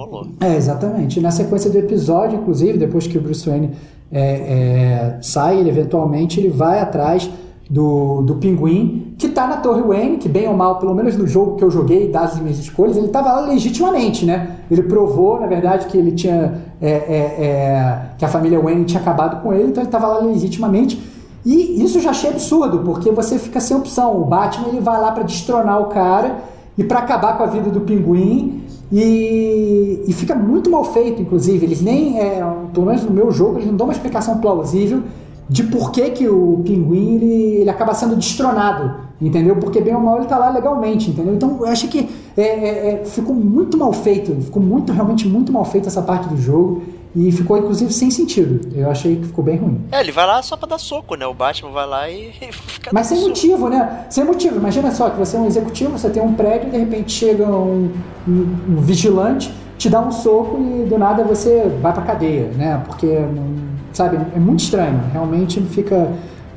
rolou. 0.05 0.27
É, 0.39 0.55
exatamente. 0.55 1.19
Na 1.19 1.31
sequência 1.31 1.69
do 1.69 1.77
episódio, 1.77 2.39
inclusive, 2.39 2.77
depois 2.77 3.07
que 3.07 3.17
o 3.17 3.21
Bruce 3.21 3.47
Wayne 3.49 3.71
é, 4.11 4.21
é, 4.21 5.17
sai, 5.21 5.59
ele 5.59 5.69
eventualmente 5.69 6.39
ele 6.39 6.49
vai 6.49 6.79
atrás 6.79 7.29
do, 7.69 8.23
do 8.23 8.35
Pinguim, 8.35 9.13
que 9.17 9.27
está 9.27 9.45
na 9.45 9.57
Torre 9.57 9.83
Wayne, 9.83 10.17
que 10.17 10.27
bem 10.27 10.47
ou 10.47 10.55
mal, 10.55 10.79
pelo 10.79 10.95
menos 10.95 11.15
no 11.15 11.27
jogo 11.27 11.55
que 11.55 11.63
eu 11.63 11.69
joguei, 11.69 12.11
das 12.11 12.39
minhas 12.39 12.57
escolhas, 12.57 12.97
ele 12.97 13.05
estava 13.05 13.31
lá 13.31 13.41
legitimamente, 13.41 14.25
né? 14.25 14.57
Ele 14.71 14.81
provou, 14.83 15.39
na 15.39 15.45
verdade, 15.45 15.85
que 15.85 15.97
ele 15.97 16.11
tinha. 16.13 16.61
É, 16.81 16.89
é, 16.89 17.45
é 17.45 18.01
que 18.17 18.25
a 18.25 18.27
família 18.27 18.59
Wayne 18.59 18.85
tinha 18.85 19.01
acabado 19.01 19.43
com 19.43 19.53
ele, 19.53 19.69
então 19.69 19.83
ele 19.83 19.87
estava 19.87 20.07
lá 20.07 20.19
legitimamente. 20.19 20.99
E 21.45 21.83
isso 21.83 21.99
já 21.99 22.09
achei 22.09 22.31
absurdo, 22.31 22.79
porque 22.79 23.11
você 23.11 23.37
fica 23.37 23.59
sem 23.59 23.77
opção. 23.77 24.19
O 24.19 24.25
Batman 24.25 24.69
ele 24.69 24.81
vai 24.81 24.99
lá 24.99 25.11
para 25.11 25.23
destronar 25.23 25.81
o 25.81 25.85
cara 25.85 26.37
e 26.77 26.83
para 26.83 26.99
acabar 26.99 27.37
com 27.37 27.43
a 27.43 27.47
vida 27.47 27.69
do 27.69 27.81
pinguim. 27.81 28.63
E, 28.91 30.03
e, 30.07 30.13
fica 30.13 30.33
muito 30.33 30.69
mal 30.69 30.83
feito, 30.83 31.21
inclusive. 31.21 31.65
Eles 31.65 31.81
nem, 31.81 32.19
é, 32.19 32.43
pelo 32.73 32.87
menos 32.87 33.03
no 33.03 33.11
meu 33.11 33.31
jogo, 33.31 33.57
eles 33.57 33.67
não 33.67 33.75
dão 33.75 33.87
uma 33.87 33.93
explicação 33.93 34.39
plausível 34.39 35.03
de 35.49 35.63
por 35.63 35.91
que, 35.91 36.09
que 36.11 36.27
o 36.27 36.61
pinguim 36.63 37.15
ele, 37.15 37.33
ele 37.61 37.69
acaba 37.69 37.93
sendo 37.93 38.15
destronado, 38.15 38.95
entendeu? 39.19 39.55
Porque 39.55 39.81
bem 39.81 39.95
ou 39.95 40.01
mal 40.01 40.17
ele 40.17 40.27
tá 40.27 40.37
lá 40.37 40.49
legalmente, 40.51 41.09
entendeu? 41.09 41.33
Então 41.33 41.57
eu 41.59 41.65
acho 41.65 41.87
que 41.87 42.07
é, 42.37 42.41
é, 42.41 43.01
é 43.01 43.05
ficou 43.05 43.33
muito 43.35 43.77
mal 43.77 43.91
feito, 43.91 44.31
ficou 44.41 44.61
muito, 44.61 44.93
realmente 44.93 45.27
muito 45.27 45.51
mal 45.51 45.65
feito 45.65 45.87
essa 45.87 46.03
parte 46.03 46.29
do 46.29 46.37
jogo. 46.37 46.83
E 47.15 47.31
ficou, 47.31 47.57
inclusive, 47.57 47.91
sem 47.91 48.11
sentido. 48.11 48.59
Eu 48.75 48.89
achei 48.91 49.15
que 49.15 49.25
ficou 49.25 49.43
bem 49.43 49.57
ruim. 49.57 49.81
É, 49.91 49.99
ele 49.99 50.11
vai 50.11 50.27
lá 50.27 50.41
só 50.43 50.55
pra 50.55 50.67
dar 50.67 50.77
soco, 50.77 51.15
né? 51.15 51.25
O 51.25 51.33
Batman 51.33 51.71
vai 51.71 51.87
lá 51.87 52.09
e 52.09 52.31
fica 52.51 52.91
Mas 52.93 53.07
sem 53.07 53.17
soco. 53.17 53.29
motivo, 53.29 53.69
né? 53.69 54.05
Sem 54.09 54.23
motivo. 54.23 54.57
Imagina 54.57 54.91
só 54.91 55.09
que 55.09 55.17
você 55.17 55.35
é 55.35 55.39
um 55.39 55.47
executivo, 55.47 55.97
você 55.97 56.09
tem 56.09 56.21
um 56.21 56.33
prédio 56.33 56.67
e 56.67 56.71
de 56.71 56.77
repente 56.77 57.11
chega 57.11 57.47
um, 57.47 57.91
um, 58.27 58.57
um 58.69 58.81
vigilante 58.81 59.51
te 59.79 59.89
dá 59.89 60.01
um 60.01 60.11
soco 60.11 60.57
e 60.59 60.85
do 60.85 60.97
nada 60.97 61.23
você 61.23 61.63
vai 61.81 61.93
pra 61.93 62.03
cadeia, 62.03 62.49
né? 62.49 62.83
Porque, 62.85 63.17
sabe, 63.93 64.17
é 64.35 64.39
muito 64.39 64.59
estranho. 64.59 65.01
Realmente 65.11 65.61
fica. 65.61 66.11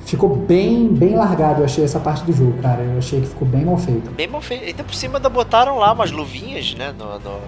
Ficou 0.05 0.35
bem, 0.35 0.89
bem 0.89 1.15
largado, 1.15 1.61
eu 1.61 1.65
achei 1.65 1.85
essa 1.85 2.01
parte 2.01 2.25
do 2.25 2.33
jogo, 2.33 2.61
cara. 2.61 2.83
Eu 2.83 2.99
achei 2.99 3.21
que 3.21 3.29
ficou 3.29 3.47
bem 3.47 3.65
mal 3.65 3.79
feito. 3.79 4.11
Bem 4.11 4.27
mal 4.27 4.41
feito. 4.43 4.65
Ainda 4.65 4.83
por 4.83 4.95
cima 4.97 5.19
ainda 5.19 5.29
botaram 5.29 5.79
lá 5.79 5.93
umas 5.93 6.11
luvinhas, 6.11 6.75
né? 6.75 6.93
No, 6.99 7.05
no, 7.21 7.39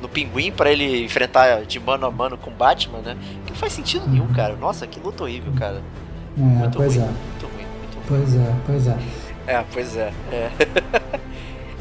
no 0.00 0.08
pinguim 0.08 0.50
para 0.50 0.70
ele 0.70 1.04
enfrentar 1.04 1.64
de 1.64 1.78
mano 1.78 2.06
a 2.06 2.10
mano 2.10 2.36
com 2.36 2.50
Batman, 2.50 2.98
né? 2.98 3.16
Que 3.44 3.52
não 3.52 3.58
faz 3.58 3.72
sentido 3.72 4.08
nenhum, 4.08 4.28
cara. 4.32 4.56
Nossa, 4.56 4.86
que 4.86 4.98
luta 5.00 5.24
horrível, 5.24 5.52
cara. 5.58 5.82
É, 6.36 6.40
Muito 6.40 6.78
pois 6.78 6.96
ruim, 6.96 7.04
é. 7.04 7.08
muito 7.08 7.46
ruim, 7.46 7.66
muito 7.78 7.94
ruim. 7.96 8.04
Pois 8.08 8.34
é, 8.36 8.54
pois 8.66 8.86
é. 8.86 8.98
É, 9.46 9.64
pois 9.72 9.96
é. 9.96 10.12
é. 10.32 10.50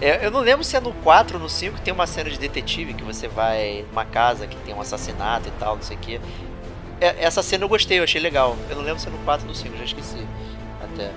É, 0.01 0.25
eu 0.25 0.31
não 0.31 0.39
lembro 0.39 0.63
se 0.63 0.77
é 0.77 0.79
no 0.79 0.93
4 0.93 1.35
ou 1.35 1.43
no 1.43 1.49
5 1.49 1.75
que 1.75 1.81
tem 1.81 1.93
uma 1.93 2.07
cena 2.07 2.29
de 2.29 2.39
detetive 2.39 2.93
que 2.93 3.03
você 3.03 3.27
vai 3.27 3.85
numa 3.89 4.05
casa 4.05 4.47
que 4.47 4.55
tem 4.57 4.73
um 4.73 4.79
assassinato 4.79 5.49
e 5.49 5.51
tal, 5.59 5.75
não 5.75 5.83
sei 5.83 5.97
o 5.97 5.99
que. 5.99 6.21
Essa 7.01 7.43
cena 7.43 7.65
eu 7.65 7.69
gostei, 7.69 7.99
eu 7.99 8.03
achei 8.03 8.21
legal. 8.21 8.55
Eu 8.69 8.77
não 8.77 8.83
lembro 8.83 8.99
se 8.99 9.07
é 9.07 9.11
no 9.11 9.17
4 9.19 9.45
ou 9.45 9.49
no 9.51 9.55
5, 9.55 9.77
já 9.77 9.83
esqueci. 9.83 10.25
Até. 10.81 11.11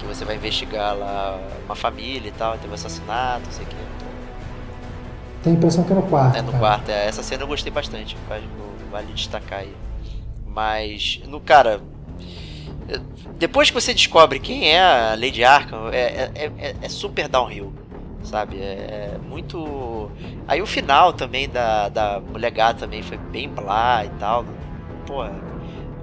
Que 0.00 0.06
você 0.06 0.24
vai 0.24 0.34
investigar 0.34 0.96
lá 0.96 1.40
uma 1.64 1.76
família 1.76 2.28
e 2.28 2.32
tal, 2.32 2.58
tem 2.58 2.68
um 2.68 2.74
assassinato, 2.74 3.42
não 3.46 3.52
sei 3.52 3.64
o 3.64 3.68
que. 3.68 3.76
Tem 5.42 5.52
a 5.52 5.56
impressão 5.56 5.84
que 5.84 5.92
é 5.92 5.96
no 5.96 6.02
quarto. 6.02 6.36
É 6.36 6.42
no 6.42 6.48
cara. 6.52 6.58
quarto, 6.58 6.88
é. 6.90 7.06
Essa 7.06 7.22
cena 7.22 7.42
eu 7.42 7.46
gostei 7.46 7.70
bastante. 7.72 8.16
Vale, 8.90 9.12
destacar 9.12 9.60
aí. 9.60 9.74
Mas, 10.46 11.20
no 11.26 11.40
cara. 11.40 11.80
Depois 13.38 13.70
que 13.70 13.74
você 13.80 13.92
descobre 13.94 14.38
quem 14.40 14.68
é 14.70 14.80
a 14.82 15.10
Lady 15.10 15.44
Arkham, 15.44 15.88
é, 15.92 16.30
é, 16.34 16.52
é- 16.58 16.74
é 16.82 16.88
super 16.88 17.28
downhill. 17.28 17.72
Sabe? 18.22 18.58
É, 18.60 19.12
é 19.14 19.18
muito. 19.28 20.10
Aí 20.48 20.60
o 20.60 20.66
final 20.66 21.12
também 21.12 21.48
da, 21.48 21.88
da 21.88 22.20
Mulher 22.20 22.50
Gata 22.50 22.80
também 22.80 23.02
foi 23.02 23.16
bem 23.16 23.48
blá 23.48 24.04
e 24.04 24.08
tal. 24.18 24.44
Porra. 25.06 25.32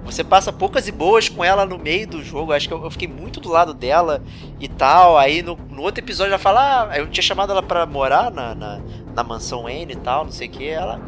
Você 0.06 0.22
passa 0.22 0.52
poucas 0.52 0.86
e 0.86 0.92
boas 0.92 1.28
com 1.28 1.44
ela 1.44 1.66
no 1.66 1.76
meio 1.76 2.06
do 2.06 2.22
jogo. 2.22 2.52
Acho 2.52 2.68
que 2.68 2.72
eu, 2.72 2.82
eu 2.82 2.90
fiquei 2.90 3.08
muito 3.08 3.40
do 3.40 3.50
lado 3.50 3.74
dela 3.74 4.22
e 4.60 4.68
tal. 4.68 5.18
Aí 5.18 5.42
no, 5.42 5.58
no 5.70 5.82
outro 5.82 6.02
episódio 6.02 6.30
ela 6.30 6.38
fala: 6.38 6.88
Ah, 6.90 6.98
eu 6.98 7.08
tinha 7.08 7.22
chamado 7.22 7.50
ela 7.50 7.62
pra 7.62 7.84
morar 7.84 8.30
na, 8.30 8.54
na, 8.54 8.80
na 9.14 9.24
mansão 9.24 9.64
Wayne 9.64 9.92
e 9.92 9.96
tal, 9.96 10.24
não 10.24 10.32
sei 10.32 10.48
o 10.48 10.50
que. 10.50 10.66
Ela. 10.66 11.00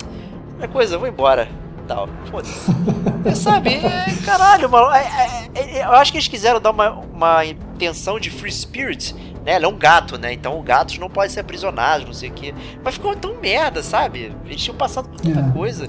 É 0.60 0.66
coisa, 0.66 0.96
eu 0.96 0.98
vou 0.98 1.08
embora. 1.08 1.48
Tal. 1.86 2.08
Foda-se. 2.30 2.70
Sabe? 3.34 3.74
É, 3.76 4.06
caralho, 4.24 4.68
mano. 4.68 4.90
é, 4.92 5.48
é, 5.54 5.78
é, 5.78 5.84
eu 5.84 5.92
acho 5.92 6.12
que 6.12 6.18
eles 6.18 6.28
quiseram 6.28 6.60
dar 6.60 6.70
uma, 6.70 6.90
uma 6.90 7.46
intenção 7.46 8.18
de 8.18 8.30
free 8.30 8.52
spirit. 8.52 9.14
Né? 9.48 9.54
Ela 9.54 9.64
é 9.64 9.68
um 9.68 9.78
gato, 9.78 10.18
né? 10.18 10.32
Então 10.34 10.60
gatos 10.62 10.98
não 10.98 11.08
podem 11.08 11.30
ser 11.30 11.40
aprisionados, 11.40 12.06
não 12.06 12.12
sei 12.12 12.28
o 12.28 12.32
que. 12.32 12.54
Mas 12.84 12.94
ficou 12.94 13.16
tão 13.16 13.34
merda, 13.40 13.82
sabe? 13.82 14.30
Eles 14.44 14.60
tinham 14.62 14.76
passado 14.76 15.08
por 15.08 15.18
tanta 15.20 15.40
É. 15.40 15.50
coisa 15.52 15.86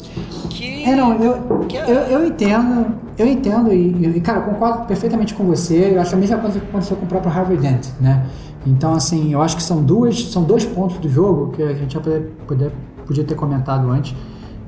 que. 0.49 0.85
É, 0.85 0.95
não, 0.95 1.13
eu, 1.21 1.59
que 1.67 1.75
eu, 1.75 1.83
eu 1.83 2.25
entendo, 2.25 2.95
eu 3.17 3.27
entendo 3.27 3.73
e, 3.73 4.15
e, 4.17 4.21
cara, 4.21 4.39
eu 4.39 4.43
concordo 4.43 4.85
perfeitamente 4.85 5.33
com 5.33 5.43
você. 5.43 5.91
Eu 5.93 6.01
acho 6.01 6.15
a 6.15 6.17
mesma 6.17 6.37
coisa 6.37 6.57
que 6.59 6.65
aconteceu 6.67 6.95
com 6.95 7.03
o 7.05 7.07
próprio 7.07 7.31
Harvey 7.31 7.57
Dent, 7.57 7.87
né? 7.99 8.25
Então, 8.65 8.93
assim, 8.93 9.33
eu 9.33 9.41
acho 9.41 9.55
que 9.57 9.63
são 9.63 9.83
duas, 9.83 10.21
são 10.31 10.43
dois 10.43 10.63
pontos 10.65 10.97
do 10.97 11.09
jogo 11.09 11.51
que 11.51 11.61
a 11.63 11.73
gente 11.73 11.93
já 11.93 11.99
poder, 11.99 12.31
poder- 12.47 12.71
podia 13.05 13.23
ter 13.23 13.35
comentado 13.35 13.89
antes, 13.89 14.13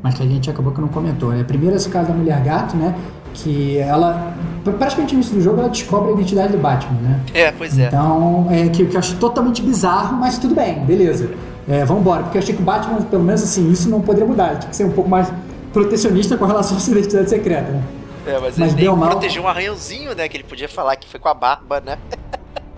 mas 0.03 0.13
que 0.15 0.23
a 0.23 0.25
gente 0.25 0.49
acabou 0.49 0.71
que 0.73 0.81
não 0.81 0.87
comentou. 0.87 1.29
Né? 1.31 1.43
Primeiro, 1.43 1.75
esse 1.75 1.89
caso 1.89 2.07
da 2.09 2.13
mulher 2.13 2.41
gato, 2.43 2.75
né? 2.75 2.95
Que 3.33 3.77
ela, 3.77 4.33
praticamente 4.77 5.13
no 5.13 5.19
início 5.21 5.35
do 5.35 5.41
jogo, 5.41 5.59
ela 5.59 5.69
descobre 5.69 6.11
a 6.11 6.13
identidade 6.13 6.51
do 6.51 6.57
Batman, 6.57 6.99
né? 7.01 7.19
É, 7.33 7.51
pois 7.51 7.77
é. 7.79 7.87
Então, 7.87 8.47
é 8.51 8.67
que, 8.69 8.85
que 8.85 8.95
eu 8.95 8.99
acho 8.99 9.15
totalmente 9.15 9.61
bizarro, 9.61 10.17
mas 10.17 10.37
tudo 10.37 10.53
bem, 10.53 10.79
beleza. 10.85 11.29
É, 11.69 11.85
vamos 11.85 12.01
embora, 12.01 12.23
porque 12.23 12.37
eu 12.37 12.41
achei 12.41 12.55
que 12.55 12.61
o 12.61 12.65
Batman, 12.65 13.01
pelo 13.03 13.23
menos 13.23 13.41
assim, 13.43 13.71
isso 13.71 13.89
não 13.89 14.01
poderia 14.01 14.27
mudar. 14.27 14.57
Tinha 14.59 14.69
que 14.69 14.75
ser 14.75 14.83
um 14.85 14.91
pouco 14.91 15.09
mais 15.09 15.31
protecionista 15.71 16.35
com 16.37 16.45
relação 16.45 16.75
à 16.75 16.79
sua 16.79 16.91
identidade 16.97 17.29
secreta, 17.29 17.71
né? 17.71 17.81
É, 18.27 18.39
mas, 18.39 18.57
Mas 18.57 18.73
ele 18.73 18.89
mal- 18.89 19.09
protegeu 19.11 19.41
um 19.43 19.47
arranhãozinho, 19.47 20.13
né? 20.15 20.27
Que 20.27 20.37
ele 20.37 20.43
podia 20.43 20.67
falar 20.69 20.95
que 20.95 21.07
foi 21.07 21.19
com 21.19 21.29
a 21.29 21.33
barba, 21.33 21.81
né? 21.83 21.97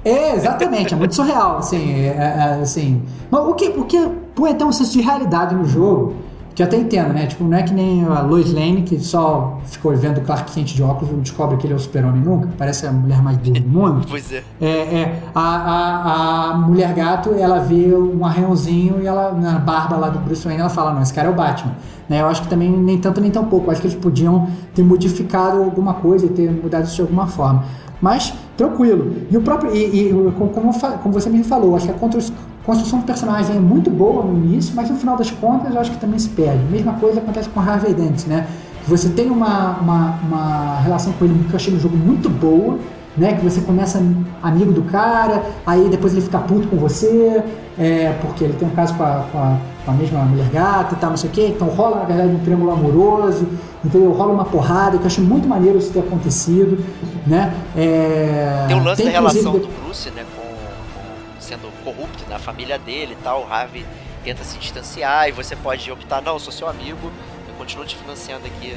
É, 0.05 0.35
exatamente, 0.35 0.93
é 0.93 0.97
muito 0.97 1.15
surreal, 1.15 1.57
assim, 1.57 2.01
é, 2.01 2.07
é, 2.09 2.59
assim. 2.61 3.01
Mas 3.31 3.41
o 3.47 3.53
que, 3.53 3.67
o 3.69 3.85
que 3.85 4.09
põe 4.35 4.51
até 4.51 4.65
um 4.65 4.71
senso 4.71 4.91
de 4.91 5.01
realidade 5.01 5.55
no 5.55 5.65
jogo, 5.65 6.15
que 6.55 6.61
eu 6.61 6.67
até 6.67 6.77
entendo, 6.77 7.13
né? 7.13 7.25
Tipo, 7.25 7.43
não 7.43 7.57
é 7.57 7.63
que 7.63 7.73
nem 7.73 8.05
a 8.05 8.21
Lois 8.21 8.53
Lane, 8.53 8.83
que 8.83 8.99
só 8.99 9.59
ficou 9.65 9.95
vendo 9.95 10.19
o 10.19 10.21
Clark 10.21 10.51
Kent 10.51 10.73
de 10.73 10.83
óculos 10.83 11.09
e 11.09 11.13
não 11.13 11.21
descobre 11.21 11.57
que 11.57 11.65
ele 11.65 11.73
é 11.73 11.75
o 11.75 11.79
super-homem 11.79 12.21
nunca, 12.21 12.49
parece 12.57 12.85
a 12.85 12.91
mulher 12.91 13.21
mais 13.21 13.37
burra 13.37 13.59
do 13.59 13.69
mundo. 13.69 14.07
Pois 14.13 14.31
é. 14.31 14.43
É, 14.61 14.67
é, 14.67 15.23
a, 15.33 15.41
a, 15.41 16.51
a 16.51 16.57
mulher 16.57 16.93
gato, 16.93 17.31
ela 17.33 17.59
vê 17.59 17.95
um 17.95 18.23
arranhãozinho 18.23 19.01
e 19.01 19.07
ela, 19.07 19.31
na 19.31 19.57
barba 19.57 19.95
lá 19.95 20.09
do 20.09 20.19
Bruce 20.19 20.43
Wayne, 20.43 20.61
ela 20.61 20.69
fala, 20.69 20.93
não, 20.93 21.01
esse 21.01 21.13
cara 21.13 21.27
é 21.27 21.31
o 21.31 21.33
Batman. 21.33 21.73
Né, 22.07 22.21
eu 22.21 22.27
acho 22.27 22.43
que 22.43 22.47
também 22.47 22.69
nem 22.69 22.97
tanto 22.99 23.19
nem 23.19 23.31
tão 23.31 23.45
pouco. 23.45 23.67
Eu 23.67 23.71
acho 23.71 23.81
que 23.81 23.87
eles 23.87 23.97
podiam 23.97 24.47
ter 24.75 24.83
modificado 24.83 25.63
alguma 25.63 25.95
coisa 25.95 26.25
e 26.25 26.29
ter 26.29 26.51
mudado 26.51 26.83
isso 26.83 26.95
de 26.95 27.01
alguma 27.01 27.27
forma. 27.27 27.63
Mas, 28.01 28.33
tranquilo. 28.57 29.15
E 29.29 29.37
o 29.37 29.41
próprio. 29.41 29.75
E, 29.75 30.09
e 30.09 30.13
como, 30.37 30.49
como, 30.49 31.13
você 31.13 31.29
mesmo 31.29 31.45
falou, 31.45 31.75
acho 31.75 31.85
que 31.85 31.91
a 31.91 31.95
constru- 31.95 32.33
construção 32.65 32.99
do 32.99 33.05
personagem 33.05 33.55
é 33.55 33.59
muito 33.59 33.89
boa 33.89 34.23
no 34.23 34.37
início, 34.37 34.73
mas 34.75 34.89
no 34.89 34.95
final 34.95 35.17
das 35.17 35.31
contas 35.31 35.73
eu 35.73 35.79
acho 35.79 35.91
que 35.91 35.97
também 35.97 36.19
se 36.19 36.29
perde. 36.29 36.63
Mesma 36.71 36.93
coisa 36.93 37.19
acontece 37.19 37.49
com 37.49 37.59
Harvey 37.59 37.93
Dent, 37.93 38.25
né? 38.27 38.47
Você 38.87 39.09
tem 39.09 39.29
uma, 39.29 39.77
uma, 39.79 40.19
uma 40.27 40.79
relação 40.81 41.13
com 41.13 41.25
ele 41.25 41.33
que 41.47 41.53
eu 41.53 41.55
achei 41.55 41.73
no 41.73 41.79
jogo 41.79 41.95
muito 41.95 42.29
boa, 42.29 42.77
né? 43.15 43.33
Que 43.33 43.43
você 43.43 43.61
começa 43.61 44.01
amigo 44.41 44.71
do 44.71 44.83
cara, 44.83 45.43
aí 45.65 45.87
depois 45.89 46.13
ele 46.13 46.21
fica 46.21 46.39
puto 46.39 46.67
com 46.67 46.77
você, 46.77 47.43
é, 47.77 48.13
porque 48.21 48.43
ele 48.43 48.53
tem 48.53 48.67
um 48.67 48.71
caso 48.71 48.93
com 48.95 49.03
a, 49.03 49.25
com 49.31 49.37
a, 49.37 49.57
com 49.85 49.91
a 49.91 49.93
mesma 49.93 50.19
mulher 50.19 50.49
gata 50.49 50.95
e 50.95 50.97
tal, 50.97 51.11
não 51.11 51.17
sei 51.17 51.29
o 51.29 51.33
quê. 51.33 51.47
Então 51.55 51.67
rola, 51.67 51.97
na 51.97 52.05
verdade, 52.05 52.29
um 52.29 52.39
triângulo 52.39 52.71
amoroso, 52.71 53.47
entendeu? 53.83 54.11
Rola 54.11 54.33
uma 54.33 54.45
porrada, 54.45 54.97
que 54.97 55.03
eu 55.03 55.07
achei 55.07 55.23
muito 55.23 55.47
maneiro 55.47 55.77
isso 55.77 55.91
ter 55.91 55.99
acontecido, 55.99 56.83
né? 57.27 57.53
É, 57.75 58.65
Tem 58.67 58.79
o 58.79 58.83
lance 58.83 59.03
da 59.03 59.11
inclusive, 59.11 59.43
relação 59.43 59.51
do 59.53 59.67
Bruce, 59.83 60.09
né, 60.11 60.25
com, 60.35 60.41
com 60.43 61.41
sendo 61.41 61.71
corrupto 61.83 62.23
na 62.29 62.39
família 62.39 62.77
dele 62.77 63.17
e 63.19 63.23
tal. 63.23 63.43
O 63.43 63.51
Harvey 63.51 63.85
tenta 64.23 64.43
se 64.43 64.57
distanciar 64.57 65.27
e 65.27 65.31
você 65.31 65.55
pode 65.55 65.91
optar, 65.91 66.21
não, 66.21 66.33
eu 66.33 66.39
sou 66.39 66.51
seu 66.51 66.67
amigo, 66.67 67.11
eu 67.47 67.53
continuo 67.57 67.85
te 67.85 67.95
financiando 67.95 68.45
aqui 68.45 68.73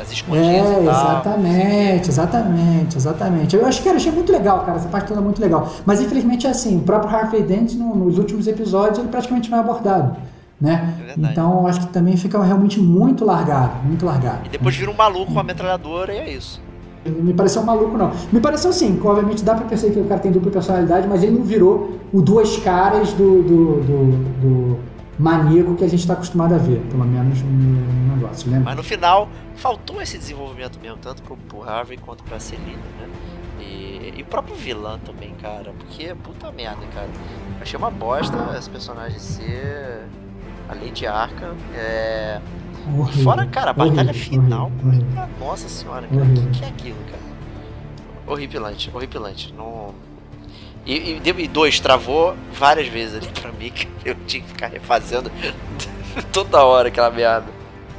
as 0.00 0.12
escondidas 0.12 0.48
É, 0.48 0.82
e 0.82 0.84
tal. 0.84 1.10
exatamente, 1.10 2.08
exatamente, 2.08 2.96
exatamente. 2.96 3.56
Eu 3.56 3.66
acho 3.66 3.82
que 3.82 3.88
achei 3.88 4.12
muito 4.12 4.30
legal, 4.32 4.60
cara, 4.60 4.76
essa 4.78 4.88
parte 4.88 5.08
toda 5.08 5.20
é 5.20 5.24
muito 5.24 5.40
legal. 5.40 5.68
Mas 5.84 6.00
infelizmente 6.00 6.46
é 6.46 6.50
assim, 6.50 6.78
o 6.78 6.80
próprio 6.82 7.14
Harvey 7.14 7.42
Dent 7.42 7.74
no- 7.74 7.94
nos 7.94 8.18
últimos 8.18 8.46
episódios 8.46 8.98
ele 8.98 9.08
praticamente 9.08 9.50
não 9.50 9.58
é 9.58 9.60
abordado, 9.60 10.16
né? 10.60 10.94
É 11.08 11.30
então 11.32 11.60
eu 11.60 11.66
acho 11.66 11.80
que 11.80 11.86
também 11.88 12.16
fica 12.16 12.42
realmente 12.42 12.80
muito 12.80 13.24
largado, 13.24 13.72
muito 13.84 14.04
largado. 14.04 14.40
E 14.46 14.48
depois 14.48 14.74
vira 14.76 14.90
um 14.90 14.94
maluco 14.94 15.26
com 15.26 15.32
uma 15.32 15.42
metralhadora 15.44 16.12
e 16.12 16.18
é 16.18 16.30
isso. 16.30 16.60
Me 17.04 17.32
pareceu 17.32 17.62
um 17.62 17.64
maluco, 17.64 17.96
não. 17.96 18.10
Me 18.32 18.40
pareceu 18.40 18.72
sim, 18.72 18.96
que 18.96 19.06
obviamente 19.06 19.44
dá 19.44 19.54
pra 19.54 19.64
perceber 19.64 19.94
que 19.94 20.00
o 20.00 20.04
cara 20.06 20.20
tem 20.20 20.32
dupla 20.32 20.50
personalidade, 20.50 21.06
mas 21.06 21.22
ele 21.22 21.38
não 21.38 21.44
virou 21.44 21.98
o 22.12 22.20
duas 22.20 22.56
caras 22.56 23.12
do, 23.12 23.42
do, 23.42 23.80
do, 23.80 24.06
do 24.40 24.78
maníaco 25.18 25.74
que 25.74 25.84
a 25.84 25.88
gente 25.88 26.06
tá 26.06 26.12
acostumado 26.12 26.54
a 26.54 26.58
ver, 26.58 26.80
pelo 26.90 27.04
menos 27.04 27.40
no, 27.42 28.16
negócio, 28.16 28.50
lembra? 28.50 28.66
Mas 28.66 28.76
no 28.76 28.82
final, 28.82 29.28
faltou 29.54 30.00
esse 30.00 30.18
desenvolvimento 30.18 30.78
mesmo, 30.80 30.98
tanto 30.98 31.22
pro, 31.22 31.36
pro 31.36 31.62
Harvey 31.62 31.98
quanto 31.98 32.22
pra 32.24 32.38
Celina, 32.38 32.82
né? 32.98 33.08
E, 33.60 34.14
e 34.16 34.22
o 34.22 34.24
próprio 34.26 34.54
vilão 34.54 34.98
também, 34.98 35.34
cara. 35.40 35.72
Porque, 35.78 36.14
puta 36.22 36.50
merda, 36.52 36.82
cara. 36.94 37.08
Achei 37.60 37.78
uma 37.78 37.90
bosta 37.90 38.36
esse 38.58 38.68
personagem 38.68 39.18
ser 39.18 40.06
a 40.68 40.74
Lady 40.74 41.06
Arkham. 41.06 41.54
É... 41.74 42.40
Horrível, 42.96 43.24
Fora, 43.24 43.46
cara, 43.46 43.70
a 43.70 43.74
batalha 43.74 44.10
horrível, 44.10 44.14
final. 44.14 44.72
horrível, 44.84 45.28
Nossa 45.40 45.68
senhora, 45.68 46.06
cara. 46.06 46.22
O 46.22 46.34
que, 46.34 46.58
que 46.58 46.64
é 46.64 46.68
aquilo, 46.68 46.98
cara? 47.10 47.22
Horripilante, 48.26 48.90
horripilante. 48.94 49.54
Não... 49.56 49.94
E, 50.86 51.20
e, 51.24 51.34
e 51.38 51.48
dois, 51.48 51.80
travou 51.80 52.34
várias 52.56 52.86
vezes 52.86 53.16
ali 53.16 53.26
pra 53.40 53.50
mim, 53.50 53.72
que 53.74 53.88
eu 54.04 54.14
tinha 54.26 54.42
que 54.42 54.48
ficar 54.48 54.68
refazendo 54.68 55.30
toda 56.32 56.62
hora 56.62 56.88
aquela 56.88 57.10
merda. 57.10 57.56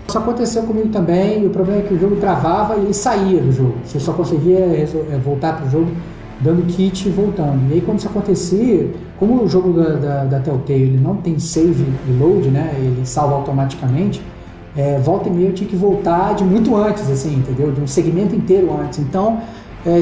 Isso 0.07 0.17
aconteceu 0.17 0.63
comigo 0.63 0.87
também, 0.87 1.45
o 1.45 1.49
problema 1.49 1.81
é 1.81 1.85
que 1.85 1.93
o 1.93 1.99
jogo 1.99 2.15
travava 2.15 2.77
e 2.77 2.79
ele 2.79 2.93
saía 2.93 3.41
do 3.41 3.51
jogo. 3.51 3.75
Você 3.83 3.99
só 3.99 4.13
conseguia 4.13 4.59
eh, 4.59 5.19
voltar 5.21 5.57
pro 5.57 5.69
jogo 5.69 5.91
dando 6.39 6.65
kit 6.65 7.09
e 7.09 7.11
voltando. 7.11 7.69
E 7.69 7.73
aí 7.73 7.81
quando 7.81 7.99
isso 7.99 8.07
acontecia, 8.07 8.89
como 9.19 9.43
o 9.43 9.49
jogo 9.49 9.73
da, 9.73 9.89
da, 9.95 10.23
da 10.23 10.39
Telltale 10.39 10.81
ele 10.81 10.97
não 10.97 11.17
tem 11.17 11.37
save 11.39 11.85
e 12.07 12.11
load, 12.11 12.47
né? 12.47 12.73
Ele 12.77 13.05
salva 13.05 13.35
automaticamente, 13.35 14.21
eh, 14.77 14.97
volta 15.03 15.27
e 15.27 15.31
meia 15.33 15.49
eu 15.49 15.53
tinha 15.53 15.69
que 15.69 15.75
voltar 15.75 16.35
de 16.35 16.43
muito 16.45 16.73
antes, 16.73 17.09
assim, 17.09 17.35
entendeu? 17.35 17.73
De 17.73 17.81
um 17.81 17.87
segmento 17.87 18.33
inteiro 18.33 18.73
antes. 18.79 18.99
Então, 18.99 19.41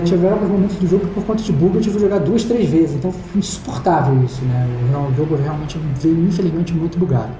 tiveram 0.03 0.33
alguns 0.33 0.49
momentos 0.49 0.75
do 0.77 0.87
jogo 0.87 1.07
que 1.07 1.13
por 1.13 1.23
conta 1.25 1.43
de 1.43 1.51
bug 1.51 1.75
eu 1.75 1.81
tive 1.81 1.95
que 1.95 2.01
jogar 2.01 2.19
duas, 2.19 2.43
três 2.43 2.69
vezes. 2.69 2.95
Então 2.95 3.11
foi 3.11 3.39
insuportável 3.39 4.23
isso, 4.23 4.43
né? 4.45 4.67
O 5.09 5.13
jogo 5.15 5.35
realmente 5.35 5.77
veio 5.77 6.27
infelizmente 6.27 6.73
muito 6.73 6.97
bugado. 6.97 7.31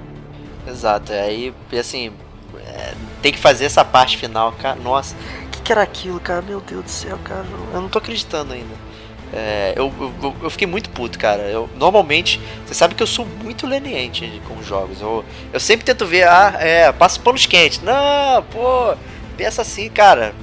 Exato, 0.68 1.14
é, 1.14 1.22
aí, 1.22 1.54
assim, 1.80 2.12
é, 2.58 2.94
tem 3.22 3.32
que 3.32 3.40
fazer 3.40 3.66
essa 3.66 3.86
parte 3.86 4.18
final, 4.18 4.52
cara. 4.54 4.80
Nossa, 4.80 5.16
o 5.46 5.50
que, 5.50 5.62
que 5.62 5.72
era 5.72 5.82
aquilo, 5.82 6.20
cara? 6.20 6.42
Meu 6.42 6.60
Deus 6.60 6.84
do 6.84 6.90
céu, 6.90 7.18
cara. 7.24 7.46
Eu 7.74 7.82
não 7.82 7.90
tô 7.90 8.00
acreditando 8.00 8.54
ainda. 8.54 8.86
É, 9.34 9.74
eu, 9.76 9.92
eu, 10.00 10.36
eu, 10.44 10.50
fiquei 10.50 10.68
muito 10.68 10.90
puto, 10.90 11.18
cara. 11.20 11.44
Eu, 11.44 11.70
normalmente, 11.76 12.40
você 12.66 12.74
sabe 12.74 12.96
que 12.96 13.04
eu 13.04 13.08
sou 13.08 13.26
muito 13.44 13.68
leniente 13.68 14.42
com 14.48 14.62
jogos. 14.64 15.02
Eu, 15.02 15.26
eu 15.52 15.60
sempre 15.60 15.86
tento 15.86 16.06
ver, 16.06 16.28
ah, 16.28 16.56
é, 16.60 16.92
passo 16.92 17.20
panos 17.20 17.46
quentes. 17.46 17.82
Não, 17.82 18.44
pô, 18.44 18.96
pensa 19.36 19.62
assim, 19.62 19.90
cara. 19.90 20.34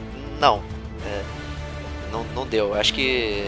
Não. 0.40 0.62
É, 1.06 1.22
não, 2.12 2.24
não 2.34 2.46
deu. 2.46 2.74
Acho 2.74 2.92
que 2.94 3.42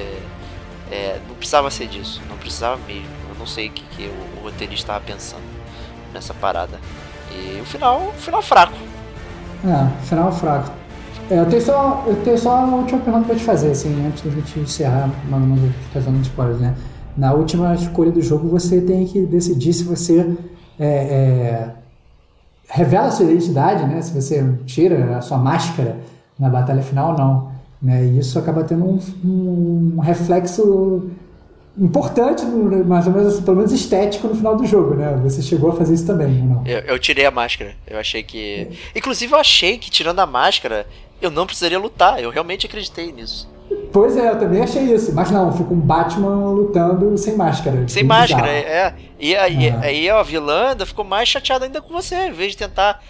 é, 0.91 1.21
não 1.29 1.35
precisava 1.37 1.71
ser 1.71 1.87
disso. 1.87 2.21
Não 2.29 2.37
precisava 2.37 2.81
mesmo. 2.87 3.07
Eu 3.29 3.35
não 3.39 3.47
sei 3.47 3.69
o 3.69 3.71
que, 3.71 3.85
que 3.97 4.07
o, 4.07 4.41
o 4.41 4.45
roteirista 4.45 4.85
estava 4.85 5.05
pensando 5.05 5.45
nessa 6.13 6.33
parada. 6.33 6.81
E 7.31 7.61
o 7.61 7.65
final, 7.65 8.13
o 8.17 8.21
final 8.21 8.43
fraco. 8.43 8.75
É, 9.65 10.07
final 10.07 10.33
fraco. 10.33 10.71
É, 11.31 11.39
eu, 11.39 11.47
tenho 11.47 11.63
só, 11.63 12.05
eu 12.07 12.17
tenho 12.17 12.39
só 12.39 12.65
uma 12.65 12.79
última 12.79 13.01
pergunta 13.01 13.27
pra 13.27 13.35
te 13.35 13.45
fazer, 13.45 13.71
assim, 13.71 14.07
antes 14.07 14.23
da 14.23 14.31
gente 14.31 14.61
encerrar, 14.61 15.11
mano, 15.29 15.47
mas 15.47 15.73
tá 15.93 16.01
dando 16.01 16.23
spoilers, 16.23 16.61
né? 16.61 16.75
Na 17.17 17.33
última 17.33 17.75
escolha 17.75 18.11
do 18.11 18.21
jogo, 18.21 18.49
você 18.49 18.81
tem 18.81 19.07
que 19.07 19.25
decidir 19.25 19.73
se 19.73 19.85
você 19.85 20.37
é, 20.79 20.87
é, 20.87 21.75
revela 22.69 23.07
a 23.07 23.11
sua 23.11 23.25
identidade, 23.25 23.87
né? 23.87 24.03
Se 24.03 24.13
você 24.13 24.45
tira 24.67 25.17
a 25.17 25.21
sua 25.23 25.39
máscara 25.39 25.97
na 26.39 26.51
batalha 26.51 26.83
final 26.83 27.13
ou 27.13 27.19
não. 27.19 27.54
Né? 27.85 28.03
E 28.07 28.19
isso 28.19 28.39
acaba 28.39 28.65
tendo 28.65 28.83
um, 28.83 28.99
um 29.97 30.01
reflexo 30.01 31.11
importante, 31.79 32.43
mais 32.47 33.07
ou 33.07 33.13
menos, 33.13 33.41
pelo 33.41 33.59
menos 33.59 33.73
estético 33.73 34.27
no 34.27 34.35
final 34.35 34.57
do 34.57 34.65
jogo, 34.65 34.95
né? 34.95 35.21
Você 35.23 35.43
chegou 35.43 35.71
a 35.71 35.77
fazer 35.77 35.93
isso 35.93 36.07
também, 36.07 36.41
ou 36.41 36.47
não? 36.47 36.67
Eu, 36.67 36.79
eu 36.81 36.99
tirei 36.99 37.27
a 37.27 37.31
máscara. 37.31 37.75
Eu 37.87 37.99
achei 37.99 38.23
que. 38.23 38.69
É. 38.95 38.99
Inclusive, 38.99 39.35
eu 39.35 39.39
achei 39.39 39.77
que 39.77 39.91
tirando 39.91 40.19
a 40.21 40.27
máscara, 40.27 40.87
eu 41.21 41.31
não 41.31 41.45
precisaria 41.45 41.79
lutar. 41.79 42.23
Eu 42.23 42.31
realmente 42.31 42.65
acreditei 42.67 43.13
nisso. 43.13 43.53
Pois 43.93 44.17
é, 44.17 44.31
eu 44.31 44.39
também 44.39 44.63
achei 44.63 44.83
isso. 44.83 45.13
Mas 45.13 45.31
não, 45.31 45.53
fica 45.53 45.75
um 45.75 45.81
Batman 45.81 46.51
lutando 46.53 47.19
sem 47.19 47.37
máscara. 47.37 47.87
Sem 47.87 48.05
máscara, 48.05 48.49
é. 48.49 48.95
E 49.21 49.37
aí, 49.37 49.69
ah. 49.69 49.81
aí 49.83 50.09
a 50.09 50.23
vilã 50.23 50.71
ainda 50.71 50.87
ficou 50.87 51.05
mais 51.05 51.29
chateada 51.29 51.67
ainda 51.67 51.83
com 51.83 51.93
você, 51.93 52.29
em 52.29 52.33
vez 52.33 52.53
de 52.53 52.59
tentar. 52.59 53.03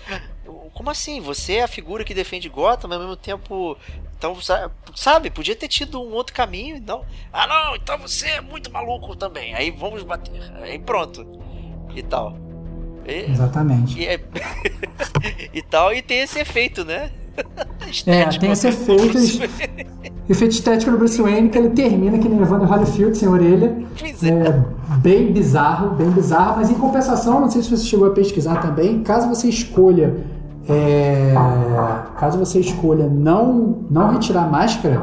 Como 0.74 0.90
assim? 0.90 1.20
Você 1.20 1.54
é 1.54 1.62
a 1.62 1.68
figura 1.68 2.04
que 2.04 2.12
defende 2.12 2.48
Gotham, 2.48 2.88
mas 2.88 2.98
ao 2.98 3.04
mesmo 3.04 3.16
tempo. 3.16 3.76
Então, 4.18 4.36
sabe, 4.94 5.30
podia 5.30 5.54
ter 5.54 5.68
tido 5.68 6.02
um 6.02 6.12
outro 6.12 6.34
caminho. 6.34 6.82
Não. 6.84 7.02
Ah, 7.32 7.46
não, 7.46 7.76
então 7.76 7.96
você 7.96 8.26
é 8.26 8.40
muito 8.40 8.72
maluco 8.72 9.14
também. 9.14 9.54
Aí 9.54 9.70
vamos 9.70 10.02
bater. 10.02 10.32
Aí 10.62 10.78
pronto. 10.78 11.24
E 11.94 12.02
tal. 12.02 12.36
E, 13.06 13.30
Exatamente. 13.30 13.98
E, 13.98 14.06
é... 14.06 14.20
e 15.54 15.62
tal, 15.62 15.92
e 15.92 16.02
tem 16.02 16.20
esse 16.20 16.40
efeito, 16.40 16.84
né? 16.84 17.10
é, 18.06 18.26
tem 18.38 18.50
esse 18.52 18.68
efeito, 18.68 19.18
efeito 20.28 20.52
estético 20.52 20.90
no 20.92 20.98
Bruce 20.98 21.20
Wayne 21.20 21.50
que 21.50 21.58
ele 21.58 21.70
termina 21.70 22.18
que 22.18 22.28
nem 22.28 22.38
levando 22.38 22.64
Holyfield 22.64 23.16
sem 23.16 23.28
orelha. 23.28 23.76
É. 24.02 24.28
é. 24.28 24.96
Bem 24.98 25.32
bizarro, 25.32 25.90
bem 25.96 26.10
bizarro, 26.10 26.56
mas 26.56 26.70
em 26.70 26.74
compensação, 26.74 27.40
não 27.40 27.50
sei 27.50 27.62
se 27.62 27.70
você 27.70 27.84
chegou 27.84 28.08
a 28.08 28.12
pesquisar 28.12 28.60
também, 28.60 29.02
caso 29.02 29.28
você 29.28 29.48
escolha 29.48 30.14
é, 30.68 31.34
caso 32.18 32.38
você 32.38 32.60
escolha 32.60 33.06
não, 33.06 33.84
não 33.90 34.12
retirar 34.12 34.44
a 34.44 34.48
máscara, 34.48 35.02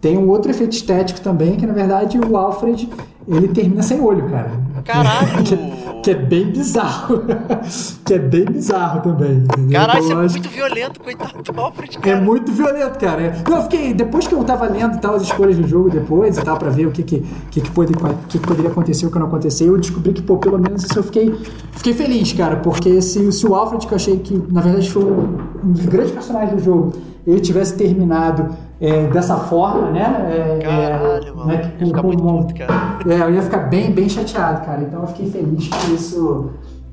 tem 0.00 0.16
um 0.18 0.28
outro 0.28 0.50
efeito 0.50 0.72
estético 0.72 1.20
também, 1.20 1.56
que 1.56 1.66
na 1.66 1.72
verdade 1.72 2.18
o 2.18 2.36
Alfred 2.36 2.88
ele 3.28 3.48
termina 3.48 3.82
sem 3.82 4.00
olho, 4.00 4.28
cara. 4.30 4.52
Caralho! 4.84 5.42
que, 5.42 5.56
que, 6.02 6.10
é 6.10 6.14
bem 6.14 6.50
bizarro. 6.52 7.22
que 8.04 8.14
é 8.14 8.18
bem 8.18 8.44
bizarro 8.44 9.00
também. 9.00 9.38
Entendeu? 9.38 9.80
Caralho, 9.80 10.04
então, 10.04 10.24
isso 10.24 10.36
é 10.36 10.40
muito 10.40 10.54
violento, 10.54 11.00
coitado 11.00 11.42
do 11.42 11.60
Alfred, 11.60 11.98
cara. 11.98 12.16
É 12.16 12.20
muito 12.20 12.52
violento, 12.52 12.98
cara. 12.98 13.22
É. 13.22 13.42
Não, 13.48 13.56
eu 13.56 13.62
fiquei, 13.64 13.92
depois 13.92 14.28
que 14.28 14.34
eu 14.34 14.44
tava 14.44 14.66
lendo 14.66 15.00
tal, 15.00 15.16
as 15.16 15.22
escolhas 15.22 15.56
do 15.56 15.66
jogo 15.66 15.90
depois 15.90 16.38
e 16.38 16.42
tal, 16.42 16.56
pra 16.56 16.70
ver 16.70 16.86
o 16.86 16.92
que 16.92 17.02
que, 17.02 17.20
que, 17.50 17.60
que, 17.60 17.70
pode, 17.70 17.92
que, 18.28 18.38
que 18.38 18.46
poderia 18.46 18.70
acontecer, 18.70 19.06
o 19.06 19.10
que 19.10 19.18
não 19.18 19.26
aconteceu, 19.26 19.68
eu 19.68 19.78
descobri 19.78 20.12
que, 20.12 20.22
pô, 20.22 20.36
pelo 20.36 20.58
menos 20.58 20.84
isso 20.84 20.96
eu 20.96 21.02
fiquei, 21.02 21.34
fiquei 21.72 21.94
feliz, 21.94 22.32
cara, 22.32 22.56
porque 22.56 23.02
se, 23.02 23.32
se 23.32 23.46
o 23.46 23.54
Alfred, 23.54 23.86
que 23.86 23.92
eu 23.92 23.96
achei 23.96 24.18
que, 24.18 24.40
na 24.50 24.60
verdade, 24.60 24.88
foi 24.90 25.02
um 25.04 25.72
dos 25.72 25.86
grandes 25.86 26.12
personagens 26.12 26.52
do 26.52 26.64
jogo, 26.64 26.92
ele 27.26 27.40
tivesse 27.40 27.76
terminado 27.76 28.54
é, 28.80 29.06
dessa 29.06 29.36
forma, 29.38 29.90
né? 29.90 30.28
É, 30.30 30.58
é 30.58 30.62
Caralho, 30.62 31.36
mano. 31.36 31.48
Né, 31.48 31.72
com, 31.78 31.92
com, 31.92 32.32
muito 32.32 32.54
cara. 32.54 32.98
É, 33.06 33.22
eu 33.22 33.34
ia 33.34 33.42
ficar 33.42 33.58
bem, 33.68 33.90
bem 33.90 34.08
chateado, 34.08 34.64
cara. 34.64 34.82
Então 34.82 35.00
eu 35.00 35.06
fiquei 35.06 35.30
feliz 35.30 35.68
que 35.68 35.94
isso, 35.94 36.50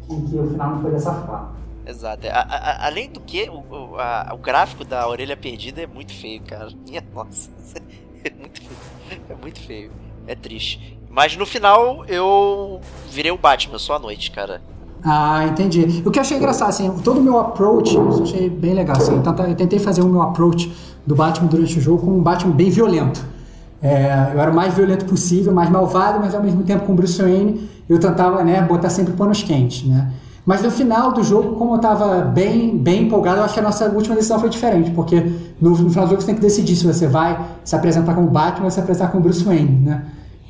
que, 0.08 0.22
que 0.22 0.38
o 0.38 0.48
final 0.48 0.72
não 0.72 0.82
foi 0.82 0.92
dessa 0.92 1.14
forma. 1.14 1.52
Exato. 1.86 2.28
A, 2.28 2.40
a, 2.40 2.88
além 2.88 3.10
do 3.10 3.20
que, 3.20 3.50
o, 3.50 3.98
a, 3.98 4.32
o 4.34 4.38
gráfico 4.38 4.86
da 4.86 5.08
orelha 5.08 5.36
perdida 5.36 5.82
é 5.82 5.88
muito 5.88 6.14
feio, 6.14 6.42
cara. 6.42 6.70
Minha 6.88 7.04
nossa. 7.14 7.50
É 8.26 8.32
muito 8.32 8.62
feio. 8.62 8.80
É 9.30 9.36
muito 9.36 9.60
feio. 9.60 9.92
É 10.28 10.34
triste. 10.34 10.98
Mas 11.10 11.36
no 11.36 11.46
final 11.46 12.06
eu 12.06 12.80
virei 13.12 13.32
o 13.32 13.38
Batman 13.38 13.78
só 13.78 13.98
à 13.98 14.00
noite, 14.00 14.32
cara. 14.32 14.62
Ah, 15.04 15.46
entendi. 15.46 16.02
O 16.06 16.10
que 16.10 16.18
eu 16.18 16.22
achei 16.22 16.38
engraçado, 16.38 16.70
assim, 16.70 16.90
todo 17.04 17.20
o 17.20 17.22
meu 17.22 17.38
approach, 17.38 17.94
eu 17.94 18.24
achei 18.24 18.50
bem 18.50 18.74
legal, 18.74 18.96
assim. 18.96 19.16
Então, 19.16 19.36
eu 19.46 19.56
tentei 19.56 19.78
fazer 19.78 20.02
o 20.02 20.08
meu 20.08 20.22
approach 20.22 20.72
do 21.06 21.16
Batman 21.16 21.48
durante 21.48 21.78
o 21.78 21.82
jogo 21.82 22.06
com 22.06 22.12
um 22.12 22.22
Batman 22.22 22.54
bem 22.54 22.70
violento. 22.70 23.26
É, 23.82 24.32
eu 24.34 24.40
era 24.40 24.50
o 24.50 24.56
mais 24.56 24.74
violento 24.74 25.06
possível, 25.06 25.54
mais 25.54 25.70
malvado, 25.70 26.20
mas 26.20 26.34
ao 26.34 26.42
mesmo 26.42 26.64
tempo 26.64 26.86
com 26.86 26.94
o 26.94 26.96
Bruce 26.96 27.22
Wayne 27.22 27.70
eu 27.90 28.00
tentava 28.00 28.44
né, 28.44 28.62
botar 28.62 28.90
sempre 28.90 29.14
panos 29.14 29.44
quentes, 29.44 29.86
né? 29.86 30.12
Mas 30.46 30.62
no 30.62 30.70
final 30.70 31.14
do 31.14 31.24
jogo, 31.24 31.56
como 31.56 31.72
eu 31.72 31.76
estava 31.78 32.22
bem, 32.22 32.78
bem 32.78 33.04
empolgado, 33.04 33.38
eu 33.38 33.44
acho 33.44 33.54
que 33.54 33.60
a 33.62 33.64
nossa 33.64 33.90
última 33.90 34.16
decisão 34.16 34.40
foi 34.40 34.50
diferente, 34.50 34.92
porque 34.92 35.22
no, 35.60 35.70
no, 35.70 35.90
final 35.90 36.06
do 36.06 36.10
jogo 36.10 36.22
você 36.22 36.28
tem 36.28 36.36
que 36.36 36.42
decidir 36.42 36.76
se 36.76 36.86
você 36.86 37.08
vai 37.08 37.40
se 37.64 37.74
apresentar 37.76 38.14
como 38.14 38.28
Batman 38.28 38.66
ou 38.66 38.72
se 38.72 38.80
apresentar 38.80 39.10
como 39.10 39.24
Bruce 39.24 39.44
Wayne, 39.44 39.86
né? 39.86 40.04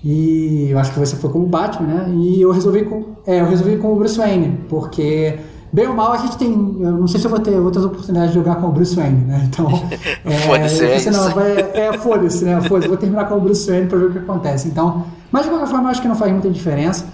E 0.04 0.68
eu 0.72 0.80
acho 0.80 0.92
que 0.92 1.00
você 1.00 1.16
foi 1.16 1.30
como 1.30 1.46
Batman, 1.46 1.88
né? 1.88 2.12
E 2.16 2.42
eu 2.42 2.52
resolvi 2.52 2.84
com, 2.86 3.04
é, 3.26 3.40
eu 3.40 3.46
resolvi 3.46 3.78
com 3.78 3.94
o 3.94 3.96
Bruce 3.96 4.18
Wayne, 4.18 4.62
porque 4.68 5.38
bem 5.74 5.88
ou 5.88 5.94
mal 5.94 6.14
a 6.14 6.18
gente 6.18 6.38
tem. 6.38 6.52
Eu 6.52 6.92
não 6.92 7.08
sei 7.08 7.20
se 7.20 7.26
eu 7.26 7.32
vou 7.32 7.40
ter 7.40 7.58
outras 7.60 7.84
oportunidades 7.84 8.30
de 8.30 8.36
jogar 8.36 8.56
com 8.56 8.68
o 8.68 8.72
Bruce 8.72 8.96
Wayne, 8.96 9.26
né? 9.26 9.44
Então. 9.46 9.68
É, 10.26 10.38
foda-se, 10.38 10.86
é, 10.86 11.12
não, 11.12 11.30
vai, 11.32 11.52
é 11.74 11.98
foda-se, 11.98 12.46
né? 12.46 12.62
Foda-se, 12.62 12.88
vou 12.88 12.98
terminar 12.98 13.28
com 13.28 13.36
o 13.36 13.42
Bruce 13.42 13.70
Wayne 13.70 13.88
pra 13.88 13.98
ver 13.98 14.06
o 14.06 14.12
que 14.12 14.20
acontece. 14.20 14.68
Então. 14.68 15.06
Mas 15.32 15.44
de 15.44 15.50
qualquer 15.50 15.68
forma, 15.68 15.86
eu 15.86 15.92
acho 15.92 16.02
que 16.02 16.08
não 16.08 16.16
faz 16.16 16.32
muita 16.32 16.50
diferença. 16.50 17.06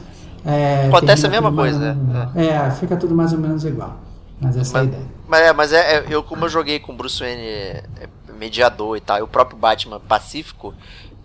É, 0.45 0.88
Acontece 0.88 1.26
a 1.26 1.30
mesma 1.30 1.51
coisa, 1.51 1.93
né? 1.93 2.30
É, 2.36 2.72
fica 2.72 2.95
tudo 2.97 3.16
mais 3.16 3.34
ou 3.34 3.39
menos 3.39 3.64
igual. 3.66 3.97
Mas 4.39 4.57
essa 4.57 4.74
mas, 4.74 4.74
é 4.74 4.80
a 4.80 4.84
ideia. 4.84 5.05
Mas 5.28 5.41
é, 5.41 5.53
mas 5.53 5.74
é, 5.74 6.05
eu 6.10 6.24
como 6.24 6.45
eu 6.45 6.49
joguei 6.49 6.80
com 6.80 6.93
o 6.93 6.95
Bruce 6.95 7.20
Wayne 7.20 7.41
é, 7.41 7.84
mediador 8.38 8.95
e 8.97 9.01
tal, 9.01 9.20
e 9.20 9.22
o 9.22 9.28
próprio 9.28 9.57
Batman 9.57 9.99
pacífico, 9.99 10.74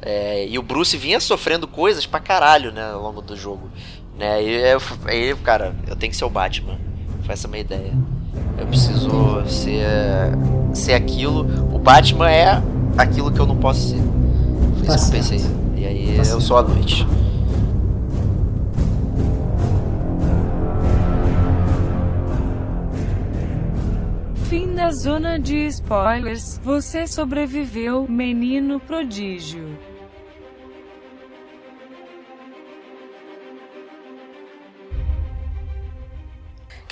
é, 0.02 0.46
e 0.46 0.58
o 0.58 0.62
Bruce 0.62 0.96
vinha 0.96 1.20
sofrendo 1.20 1.66
coisas 1.66 2.04
pra 2.04 2.20
caralho, 2.20 2.72
né, 2.72 2.92
ao 2.92 3.00
longo 3.00 3.22
do 3.22 3.36
jogo. 3.36 3.70
Né, 4.18 4.42
e 4.42 4.64
aí, 5.06 5.34
cara, 5.36 5.74
eu 5.86 5.96
tenho 5.96 6.10
que 6.10 6.16
ser 6.16 6.24
o 6.24 6.30
Batman. 6.30 6.78
Foi 7.24 7.32
essa 7.32 7.48
a 7.48 7.50
minha 7.50 7.62
ideia. 7.62 7.92
Eu 8.58 8.66
preciso 8.66 9.42
ser, 9.46 9.86
ser 10.74 10.92
aquilo. 10.92 11.40
O 11.74 11.78
Batman 11.78 12.30
é 12.30 12.62
aquilo 12.98 13.32
que 13.32 13.40
eu 13.40 13.46
não 13.46 13.56
posso 13.56 13.90
ser. 13.90 14.00
Foi 14.76 14.86
tá 14.86 14.94
isso 14.94 15.10
que 15.10 15.16
eu 15.16 15.20
pensei. 15.20 15.40
E 15.74 15.86
aí 15.86 16.16
tá 16.16 16.28
eu 16.30 16.40
sou 16.40 16.58
a 16.58 16.62
noite. 16.62 17.06
Fim 24.44 24.74
da 24.74 24.92
zona 24.92 25.38
de 25.38 25.66
spoilers. 25.66 26.60
Você 26.62 27.06
sobreviveu, 27.06 28.06
menino 28.06 28.78
prodígio. 28.78 29.73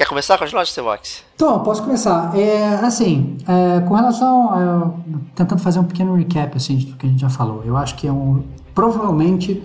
Quer 0.02 0.08
começar 0.08 0.36
com 0.36 0.42
as 0.42 0.52
notas, 0.52 0.74
Vox? 0.74 1.22
Então, 1.36 1.60
posso 1.60 1.80
começar. 1.80 2.36
É, 2.36 2.74
assim, 2.84 3.36
é, 3.46 3.78
com 3.82 3.94
relação 3.94 4.50
a, 4.50 4.90
tentando 5.32 5.62
fazer 5.62 5.78
um 5.78 5.84
pequeno 5.84 6.16
recap 6.16 6.56
assim, 6.56 6.76
do 6.76 6.96
que 6.96 7.06
a 7.06 7.08
gente 7.08 7.20
já 7.20 7.28
falou. 7.28 7.62
Eu 7.64 7.76
acho 7.76 7.94
que 7.94 8.08
é 8.08 8.12
um 8.12 8.42
provavelmente 8.74 9.62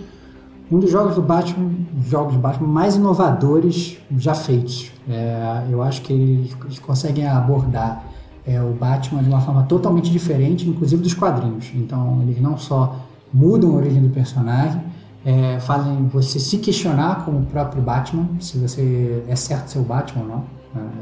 um 0.72 0.77
dos 0.77 0.91
jogos 0.91 1.15
do 1.15 1.23
Batman, 1.23 1.72
jogos 2.07 2.34
do 2.34 2.39
Batman 2.39 2.68
mais 2.68 2.95
inovadores 2.95 3.97
já 4.15 4.35
feitos. 4.35 4.91
É, 5.09 5.64
eu 5.72 5.81
acho 5.81 6.03
que 6.03 6.14
eles, 6.14 6.55
eles 6.65 6.77
conseguem 6.77 7.27
abordar 7.27 8.03
é, 8.45 8.61
o 8.61 8.73
Batman 8.73 9.23
de 9.23 9.30
uma 9.30 9.41
forma 9.41 9.64
totalmente 9.64 10.11
diferente, 10.11 10.69
inclusive 10.69 11.01
dos 11.01 11.15
quadrinhos. 11.15 11.72
Então, 11.73 12.19
eles 12.22 12.39
não 12.39 12.59
só 12.59 12.95
mudam 13.34 13.72
a 13.72 13.77
origem 13.77 14.03
do 14.03 14.09
personagem, 14.09 14.84
é, 15.26 15.60
fazem 15.60 16.07
você 16.07 16.39
se 16.39 16.57
questionar 16.57 17.26
como 17.26 17.39
o 17.39 17.45
próprio 17.45 17.81
Batman, 17.81 18.30
se 18.39 18.57
você 18.57 19.23
é 19.27 19.35
certo 19.35 19.69
ser 19.69 19.80
o 19.80 19.84
Batman 19.84 20.23
ou 20.23 20.27
não, 20.27 20.44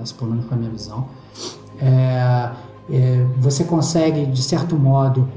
essa 0.02 0.14
pelo 0.16 0.32
menos 0.32 0.46
foi 0.46 0.56
a 0.56 0.60
minha 0.60 0.72
visão. 0.72 1.08
É, 1.80 2.50
é, 2.92 3.26
você 3.38 3.64
consegue, 3.64 4.26
de 4.26 4.42
certo 4.42 4.76
modo, 4.76 5.28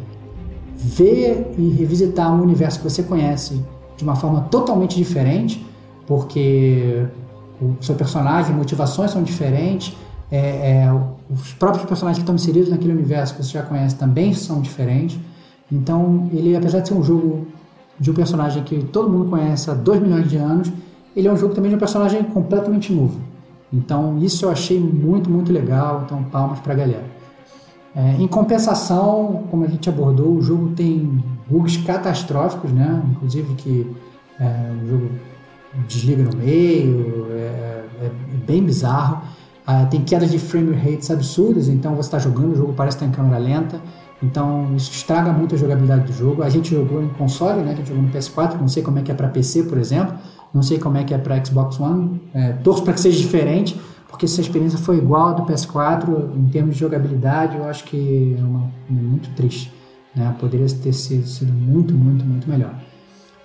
ver 0.76 1.54
e 1.58 1.70
revisitar 1.70 2.32
um 2.32 2.42
universo 2.42 2.78
que 2.78 2.88
você 2.88 3.02
conhece 3.02 3.62
de 3.96 4.04
uma 4.04 4.14
forma 4.14 4.42
totalmente 4.42 4.96
diferente, 4.96 5.66
porque 6.06 7.06
o 7.60 7.74
seu 7.80 7.94
personagem, 7.94 8.54
motivações 8.54 9.10
são 9.10 9.22
diferentes, 9.22 9.96
é, 10.30 10.84
é, 10.84 10.92
os 11.30 11.52
próprios 11.54 11.84
personagens 11.86 12.18
que 12.18 12.22
estão 12.22 12.34
inseridos 12.34 12.70
naquele 12.70 12.92
universo 12.92 13.34
que 13.34 13.42
você 13.42 13.52
já 13.52 13.62
conhece 13.62 13.96
também 13.96 14.32
são 14.32 14.60
diferentes. 14.60 15.18
Então, 15.70 16.28
ele, 16.32 16.56
apesar 16.56 16.80
de 16.80 16.88
ser 16.88 16.94
um 16.94 17.02
jogo 17.02 17.46
de 17.98 18.10
um 18.10 18.14
personagem 18.14 18.62
que 18.62 18.82
todo 18.84 19.10
mundo 19.10 19.30
conhece 19.30 19.70
há 19.70 19.74
2 19.74 20.00
milhões 20.00 20.28
de 20.28 20.36
anos, 20.36 20.72
ele 21.16 21.26
é 21.26 21.32
um 21.32 21.36
jogo 21.36 21.54
também 21.54 21.70
de 21.70 21.76
um 21.76 21.78
personagem 21.78 22.22
completamente 22.24 22.92
novo. 22.92 23.20
Então 23.72 24.18
isso 24.18 24.44
eu 24.44 24.50
achei 24.50 24.78
muito, 24.78 25.28
muito 25.28 25.52
legal, 25.52 26.02
então 26.04 26.22
palmas 26.24 26.60
pra 26.60 26.74
galera. 26.74 27.04
É, 27.94 28.14
em 28.18 28.28
compensação, 28.28 29.44
como 29.50 29.64
a 29.64 29.66
gente 29.66 29.88
abordou, 29.88 30.36
o 30.36 30.42
jogo 30.42 30.68
tem 30.70 31.22
bugs 31.48 31.76
catastróficos, 31.78 32.70
né? 32.70 33.02
Inclusive 33.10 33.54
que 33.54 33.96
é, 34.38 34.72
o 34.82 34.88
jogo 34.88 35.10
desliga 35.88 36.22
no 36.22 36.36
meio, 36.36 37.26
é, 37.30 37.34
é, 37.34 38.06
é 38.06 38.46
bem 38.46 38.62
bizarro. 38.62 39.22
Ah, 39.66 39.84
tem 39.84 40.02
quedas 40.02 40.30
de 40.30 40.38
frame 40.38 40.74
rates 40.74 41.10
absurdas, 41.10 41.68
então 41.68 41.94
você 41.94 42.06
está 42.08 42.18
jogando, 42.18 42.52
o 42.52 42.56
jogo 42.56 42.72
parece 42.72 42.96
estar 42.96 43.06
em 43.06 43.10
câmera 43.10 43.38
lenta. 43.38 43.80
Então 44.22 44.74
isso 44.76 44.90
estraga 44.90 45.32
muito 45.32 45.54
a 45.54 45.58
jogabilidade 45.58 46.06
do 46.06 46.12
jogo. 46.12 46.42
A 46.42 46.48
gente 46.48 46.74
jogou 46.74 47.02
em 47.02 47.08
console, 47.10 47.62
né? 47.62 47.72
A 47.72 47.74
gente 47.74 47.88
jogou 47.88 48.02
no 48.02 48.10
PS4, 48.10 48.58
não 48.58 48.68
sei 48.68 48.82
como 48.82 48.98
é 48.98 49.02
que 49.02 49.10
é 49.10 49.14
para 49.14 49.28
PC, 49.28 49.64
por 49.64 49.78
exemplo. 49.78 50.14
Não 50.52 50.62
sei 50.62 50.78
como 50.78 50.96
é 50.96 51.04
que 51.04 51.14
é 51.14 51.18
para 51.18 51.42
Xbox 51.44 51.78
One. 51.78 52.20
É, 52.34 52.52
torço 52.52 52.82
para 52.82 52.94
que 52.94 53.00
seja 53.00 53.18
diferente, 53.18 53.78
porque 54.08 54.26
se 54.26 54.40
a 54.40 54.42
experiência 54.42 54.78
foi 54.78 54.96
igual 54.96 55.28
à 55.28 55.32
do 55.32 55.42
PS4, 55.44 56.34
em 56.36 56.46
termos 56.46 56.74
de 56.74 56.80
jogabilidade, 56.80 57.56
eu 57.56 57.64
acho 57.64 57.84
que 57.84 58.36
é, 58.38 58.42
uma, 58.42 58.70
é 58.90 58.92
muito 58.92 59.30
triste. 59.34 59.72
Né? 60.16 60.34
Poderia 60.40 60.66
ter 60.66 60.92
sido, 60.92 61.26
sido 61.26 61.52
muito, 61.52 61.94
muito, 61.94 62.24
muito 62.24 62.48
melhor. 62.48 62.74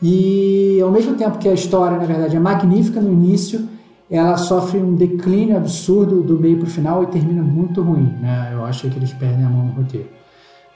E 0.02 0.80
ao 0.82 0.92
mesmo 0.92 1.16
tempo 1.16 1.38
que 1.38 1.48
a 1.48 1.54
história, 1.54 1.98
na 1.98 2.06
verdade, 2.06 2.36
é 2.36 2.40
magnífica 2.40 3.00
no 3.00 3.12
início, 3.12 3.70
ela 4.10 4.38
sofre 4.38 4.80
um 4.80 4.96
declínio 4.96 5.56
absurdo 5.56 6.22
do 6.22 6.40
meio 6.40 6.58
para 6.58 6.68
o 6.68 6.70
final 6.70 7.04
e 7.04 7.08
termina 7.08 7.42
muito 7.42 7.82
ruim. 7.82 8.14
Né? 8.22 8.52
Eu 8.54 8.66
acho 8.66 8.90
que 8.90 8.98
eles 8.98 9.14
perdem 9.14 9.46
a 9.46 9.50
mão 9.50 9.66
no 9.68 9.72
roteiro. 9.74 10.08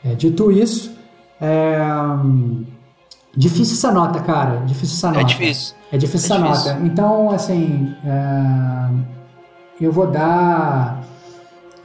É, 0.07 0.15
dito 0.15 0.51
isso, 0.51 0.91
é, 1.41 1.77
difícil 3.35 3.75
essa 3.75 3.91
nota, 3.91 4.19
cara. 4.21 4.63
Difícil 4.65 4.95
essa 4.95 5.07
é 5.07 5.11
nota. 5.11 5.21
É 5.21 5.25
difícil. 5.25 5.75
É 5.91 5.97
difícil 5.97 6.35
é 6.35 6.38
essa 6.38 6.47
difícil. 6.47 6.73
nota. 6.73 6.85
Então, 6.85 7.31
assim, 7.31 7.93
é, 8.05 8.89
eu 9.81 9.91
vou 9.91 10.07
dar. 10.07 11.03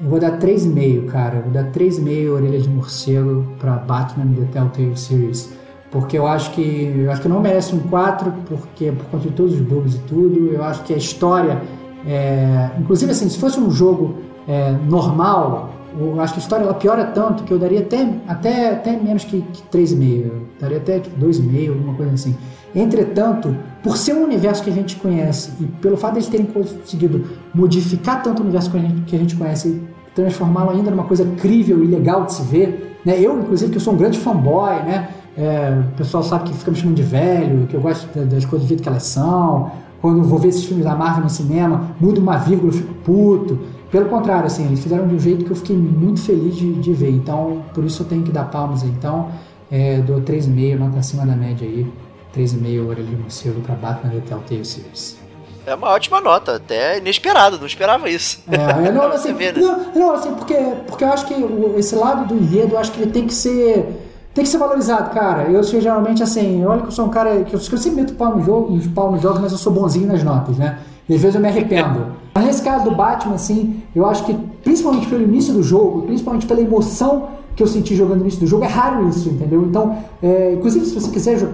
Eu 0.00 0.08
vou 0.08 0.18
dar 0.18 0.38
3,5, 0.38 1.06
cara. 1.06 1.36
Eu 1.36 1.42
vou 1.42 1.52
dar 1.52 1.64
3,5 1.70 2.30
orelha 2.30 2.60
de 2.60 2.68
morcego 2.68 3.46
para 3.58 3.72
Batman 3.76 4.32
The 4.34 4.46
Telltale 4.52 4.96
Series. 4.96 5.52
Porque 5.90 6.16
eu 6.16 6.26
acho 6.26 6.52
que. 6.52 6.94
Eu 6.96 7.10
acho 7.10 7.20
que 7.22 7.28
não 7.28 7.40
merece 7.40 7.74
um 7.74 7.80
4, 7.80 8.32
porque 8.46 8.90
por 8.92 9.06
conta 9.06 9.28
de 9.28 9.34
todos 9.34 9.54
os 9.54 9.60
bugs 9.60 9.94
e 9.94 9.98
tudo. 10.00 10.52
Eu 10.52 10.64
acho 10.64 10.82
que 10.84 10.94
a 10.94 10.96
história. 10.96 11.62
É, 12.06 12.70
inclusive, 12.78 13.12
assim, 13.12 13.28
se 13.28 13.38
fosse 13.38 13.60
um 13.60 13.70
jogo 13.70 14.16
é, 14.48 14.72
normal, 14.88 15.71
acho 16.20 16.34
que 16.34 16.40
a 16.40 16.42
história 16.42 16.64
ela 16.64 16.74
piora 16.74 17.04
tanto 17.06 17.44
que 17.44 17.52
eu 17.52 17.58
daria 17.58 17.80
até, 17.80 18.08
até, 18.26 18.70
até 18.70 18.96
menos 18.96 19.24
que, 19.24 19.42
que 19.42 19.62
3,5. 19.76 20.30
Daria 20.60 20.78
até 20.78 21.00
2,5, 21.00 21.68
alguma 21.70 21.94
coisa 21.94 22.12
assim. 22.12 22.36
Entretanto, 22.74 23.54
por 23.82 23.96
ser 23.96 24.14
um 24.14 24.24
universo 24.24 24.62
que 24.62 24.70
a 24.70 24.72
gente 24.72 24.96
conhece 24.96 25.52
e 25.60 25.64
pelo 25.64 25.96
fato 25.96 26.12
de 26.12 26.20
eles 26.20 26.28
terem 26.28 26.46
conseguido 26.46 27.24
modificar 27.54 28.22
tanto 28.22 28.40
o 28.40 28.42
universo 28.42 28.70
que 28.70 28.76
a 28.78 28.80
gente, 28.80 29.02
que 29.02 29.16
a 29.16 29.18
gente 29.18 29.36
conhece 29.36 29.68
e 29.68 29.82
transformá-lo 30.14 30.70
ainda 30.70 30.90
numa 30.90 31.04
coisa 31.04 31.24
crível 31.38 31.82
e 31.84 31.86
legal 31.86 32.24
de 32.24 32.34
se 32.34 32.42
ver, 32.42 32.98
né? 33.04 33.18
Eu, 33.20 33.38
inclusive, 33.40 33.70
que 33.70 33.76
eu 33.76 33.80
sou 33.80 33.92
um 33.92 33.96
grande 33.96 34.18
fanboy, 34.18 34.74
né? 34.84 35.08
É, 35.36 35.82
o 35.92 35.96
pessoal 35.96 36.22
sabe 36.22 36.50
que 36.50 36.54
fica 36.54 36.70
me 36.70 36.76
chamando 36.76 36.96
de 36.96 37.02
velho, 37.02 37.66
que 37.66 37.74
eu 37.74 37.80
gosto 37.80 38.06
das 38.18 38.44
coisas 38.44 38.66
do 38.66 38.68
jeito 38.68 38.82
que 38.82 38.88
elas 38.88 39.04
são. 39.04 39.70
Quando 40.00 40.22
vou 40.24 40.38
ver 40.38 40.48
esses 40.48 40.64
filmes 40.64 40.84
da 40.84 40.94
Marvel 40.94 41.24
no 41.24 41.30
cinema, 41.30 41.94
muda 42.00 42.20
uma 42.20 42.36
vírgula, 42.36 42.72
eu 42.72 42.76
fico 42.76 42.94
puto. 43.04 43.58
Pelo 43.92 44.06
contrário, 44.06 44.46
assim, 44.46 44.64
eles 44.64 44.80
fizeram 44.80 45.06
de 45.06 45.14
um 45.14 45.20
jeito 45.20 45.44
que 45.44 45.50
eu 45.50 45.56
fiquei 45.56 45.76
muito 45.76 46.22
feliz 46.22 46.56
de, 46.56 46.72
de 46.72 46.92
ver. 46.94 47.10
Então, 47.10 47.62
por 47.74 47.84
isso 47.84 48.02
eu 48.02 48.06
tenho 48.06 48.22
que 48.22 48.32
dar 48.32 48.44
palmas 48.44 48.82
aí. 48.82 48.88
Então, 48.88 49.30
é, 49.70 49.98
dou 49.98 50.22
3,5, 50.22 50.78
nota 50.78 50.98
acima 50.98 51.26
da 51.26 51.36
média 51.36 51.68
aí. 51.68 51.86
3,5 52.34 52.88
orelha 52.88 53.06
de 53.06 53.16
morcego 53.16 53.60
pra 53.60 53.74
Batman 53.74 54.12
The 54.12 54.20
Telltale 54.20 54.64
Series. 54.64 55.18
É 55.66 55.74
uma 55.74 55.90
ótima 55.90 56.22
nota, 56.22 56.56
até 56.56 56.98
inesperado, 56.98 57.58
não 57.58 57.66
esperava 57.66 58.08
isso. 58.08 58.42
É, 58.50 58.90
não, 58.90 59.02
assim, 59.12 59.34
né? 59.34 59.52
não, 59.52 59.92
não, 59.94 60.12
assim, 60.14 60.34
porque, 60.36 60.56
porque 60.88 61.04
eu 61.04 61.12
acho 61.12 61.26
que 61.26 61.34
esse 61.76 61.94
lado 61.94 62.26
do 62.26 62.42
enredo, 62.42 62.74
eu 62.74 62.78
acho 62.78 62.90
que 62.92 63.02
ele 63.02 63.12
tem 63.12 63.26
que 63.26 63.34
ser 63.34 63.86
tem 64.34 64.44
que 64.44 64.50
ser 64.50 64.58
valorizado, 64.58 65.10
cara. 65.10 65.50
Eu 65.50 65.62
sou 65.62 65.80
geralmente 65.80 66.22
assim, 66.22 66.64
olha 66.64 66.80
que 66.80 66.88
eu 66.88 66.92
sou 66.92 67.06
um 67.06 67.10
cara 67.10 67.44
que 67.44 67.54
eu, 67.54 67.60
eu 67.60 67.78
sempre 67.78 68.02
meto 68.02 68.14
pau 68.14 68.36
no 68.36 68.42
jogo, 68.42 68.78
pau 68.94 69.12
no 69.12 69.18
jogo, 69.18 69.38
mas 69.40 69.52
eu 69.52 69.58
sou 69.58 69.72
bonzinho 69.72 70.06
nas 70.06 70.22
notas, 70.22 70.56
né? 70.56 70.78
E 71.08 71.14
às 71.14 71.20
vezes 71.20 71.34
eu 71.34 71.40
me 71.40 71.48
arrependo. 71.48 72.06
Mas 72.34 72.46
nesse 72.46 72.62
caso 72.62 72.84
do 72.84 72.92
Batman, 72.92 73.34
assim, 73.34 73.82
eu 73.94 74.06
acho 74.06 74.24
que 74.24 74.32
principalmente 74.64 75.06
pelo 75.06 75.22
início 75.22 75.52
do 75.52 75.62
jogo, 75.62 76.02
principalmente 76.02 76.46
pela 76.46 76.62
emoção 76.62 77.28
que 77.54 77.62
eu 77.62 77.66
senti 77.66 77.94
jogando 77.94 78.18
no 78.18 78.22
início 78.22 78.40
do 78.40 78.46
jogo, 78.46 78.64
é 78.64 78.68
raro 78.68 79.06
isso, 79.06 79.28
entendeu? 79.28 79.62
Então, 79.62 79.98
é, 80.22 80.54
inclusive, 80.54 80.86
se 80.86 80.94
você 80.94 81.10
quiser 81.10 81.46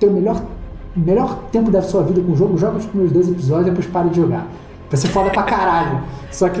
ter 0.00 0.08
o 0.08 0.12
melhor, 0.12 0.42
melhor 0.96 1.38
tempo 1.52 1.70
da 1.70 1.82
sua 1.82 2.02
vida 2.02 2.20
com 2.20 2.32
o 2.32 2.36
jogo, 2.36 2.58
joga 2.58 2.78
os 2.78 2.86
primeiros 2.86 3.12
dois 3.12 3.28
episódios 3.28 3.68
e 3.68 3.70
depois 3.70 3.86
pare 3.86 4.08
de 4.08 4.16
jogar. 4.16 4.48
Vai 4.90 5.00
ser 5.00 5.08
foda 5.08 5.30
pra 5.30 5.42
caralho. 5.42 6.02
Só 6.30 6.48
que 6.48 6.60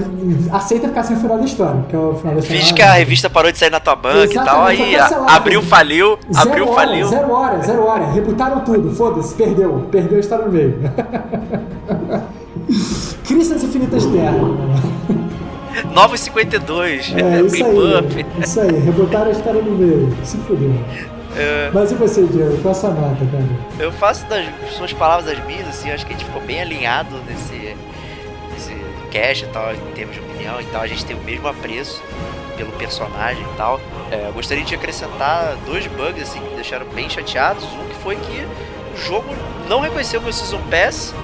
aceita 0.52 0.88
ficar 0.88 1.02
sem 1.02 1.16
o 1.16 1.20
final 1.20 1.36
da 1.36 1.44
história, 1.44 1.80
porque 1.80 1.96
é 1.96 1.98
o 1.98 2.14
final 2.14 2.34
da 2.34 2.40
história. 2.40 2.60
Finge 2.60 2.74
que 2.74 2.82
a 2.82 2.92
revista 2.92 3.28
parou 3.28 3.50
de 3.50 3.58
sair 3.58 3.70
na 3.70 3.80
tua 3.80 3.96
banca 3.96 4.32
e 4.32 4.44
tal, 4.44 4.64
aí 4.64 4.94
abriu, 5.26 5.60
faliu, 5.62 6.18
zero 6.32 6.48
abriu, 6.48 6.68
hora, 6.68 6.74
faliu. 6.74 7.08
Zero 7.08 7.32
hora, 7.32 7.62
zero 7.62 7.84
hora. 7.84 8.06
Rebutaram 8.12 8.60
tudo, 8.60 8.94
foda-se, 8.94 9.34
perdeu. 9.34 9.88
Perdeu 9.90 10.18
a 10.18 10.20
história 10.20 10.44
no 10.44 10.52
meio. 10.52 10.78
Crise 13.26 13.52
das 13.52 13.64
Infinitas 13.64 14.06
Terras. 14.06 14.40
Novos 15.92 16.20
52, 16.20 17.12
é, 17.16 17.40
isso 17.40 17.64
aí, 17.64 18.26
isso 18.42 18.60
aí, 18.60 18.78
rebutaram 18.78 19.26
a 19.26 19.30
história 19.30 19.60
no 19.60 19.72
meio. 19.72 20.16
Se 20.22 20.36
fudeu. 20.38 20.72
É... 21.36 21.70
Mas 21.74 21.90
e 21.90 21.94
você, 21.96 22.22
Diego? 22.24 22.56
Qual 22.62 22.72
a 22.72 22.74
sua 22.74 22.90
nota, 22.90 23.24
cara? 23.26 23.44
Eu 23.78 23.90
faço 23.90 24.24
das 24.26 24.46
suas 24.70 24.92
palavras 24.92 25.28
as 25.28 25.44
minhas, 25.46 25.68
assim, 25.68 25.90
acho 25.90 26.06
que 26.06 26.14
a 26.14 26.16
gente 26.16 26.26
ficou 26.26 26.40
bem 26.42 26.60
alinhado 26.60 27.16
nesse, 27.28 27.76
nesse 29.14 29.18
cast 29.18 29.44
e 29.44 29.48
tal, 29.48 29.72
em 29.72 29.92
termos 29.94 30.16
de 30.16 30.20
opinião 30.20 30.60
e 30.60 30.64
tal. 30.66 30.82
A 30.82 30.86
gente 30.86 31.04
tem 31.04 31.16
o 31.16 31.20
mesmo 31.20 31.46
apreço 31.46 32.02
pelo 32.56 32.72
personagem 32.72 33.42
e 33.42 33.56
tal. 33.56 33.80
É, 34.10 34.30
gostaria 34.32 34.64
de 34.64 34.74
acrescentar 34.74 35.56
dois 35.64 35.86
bugs, 35.86 36.22
assim, 36.22 36.40
que 36.40 36.48
me 36.48 36.54
deixaram 36.56 36.86
bem 36.86 37.08
chateados. 37.08 37.64
Um 37.64 37.88
que 37.88 37.94
foi 38.02 38.16
que 38.16 38.46
o 38.94 38.96
jogo 38.96 39.34
não 39.68 39.80
reconheceu 39.80 40.20
meu 40.20 40.32
Season 40.32 40.60
Pass 40.70 41.14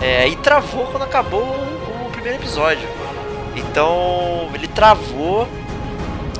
é, 0.00 0.28
e 0.28 0.36
travou 0.36 0.86
quando 0.86 1.02
acabou 1.02 1.42
o, 1.42 2.06
o 2.06 2.10
primeiro 2.10 2.38
episódio. 2.38 2.88
Então 3.56 4.48
ele 4.54 4.68
travou, 4.68 5.46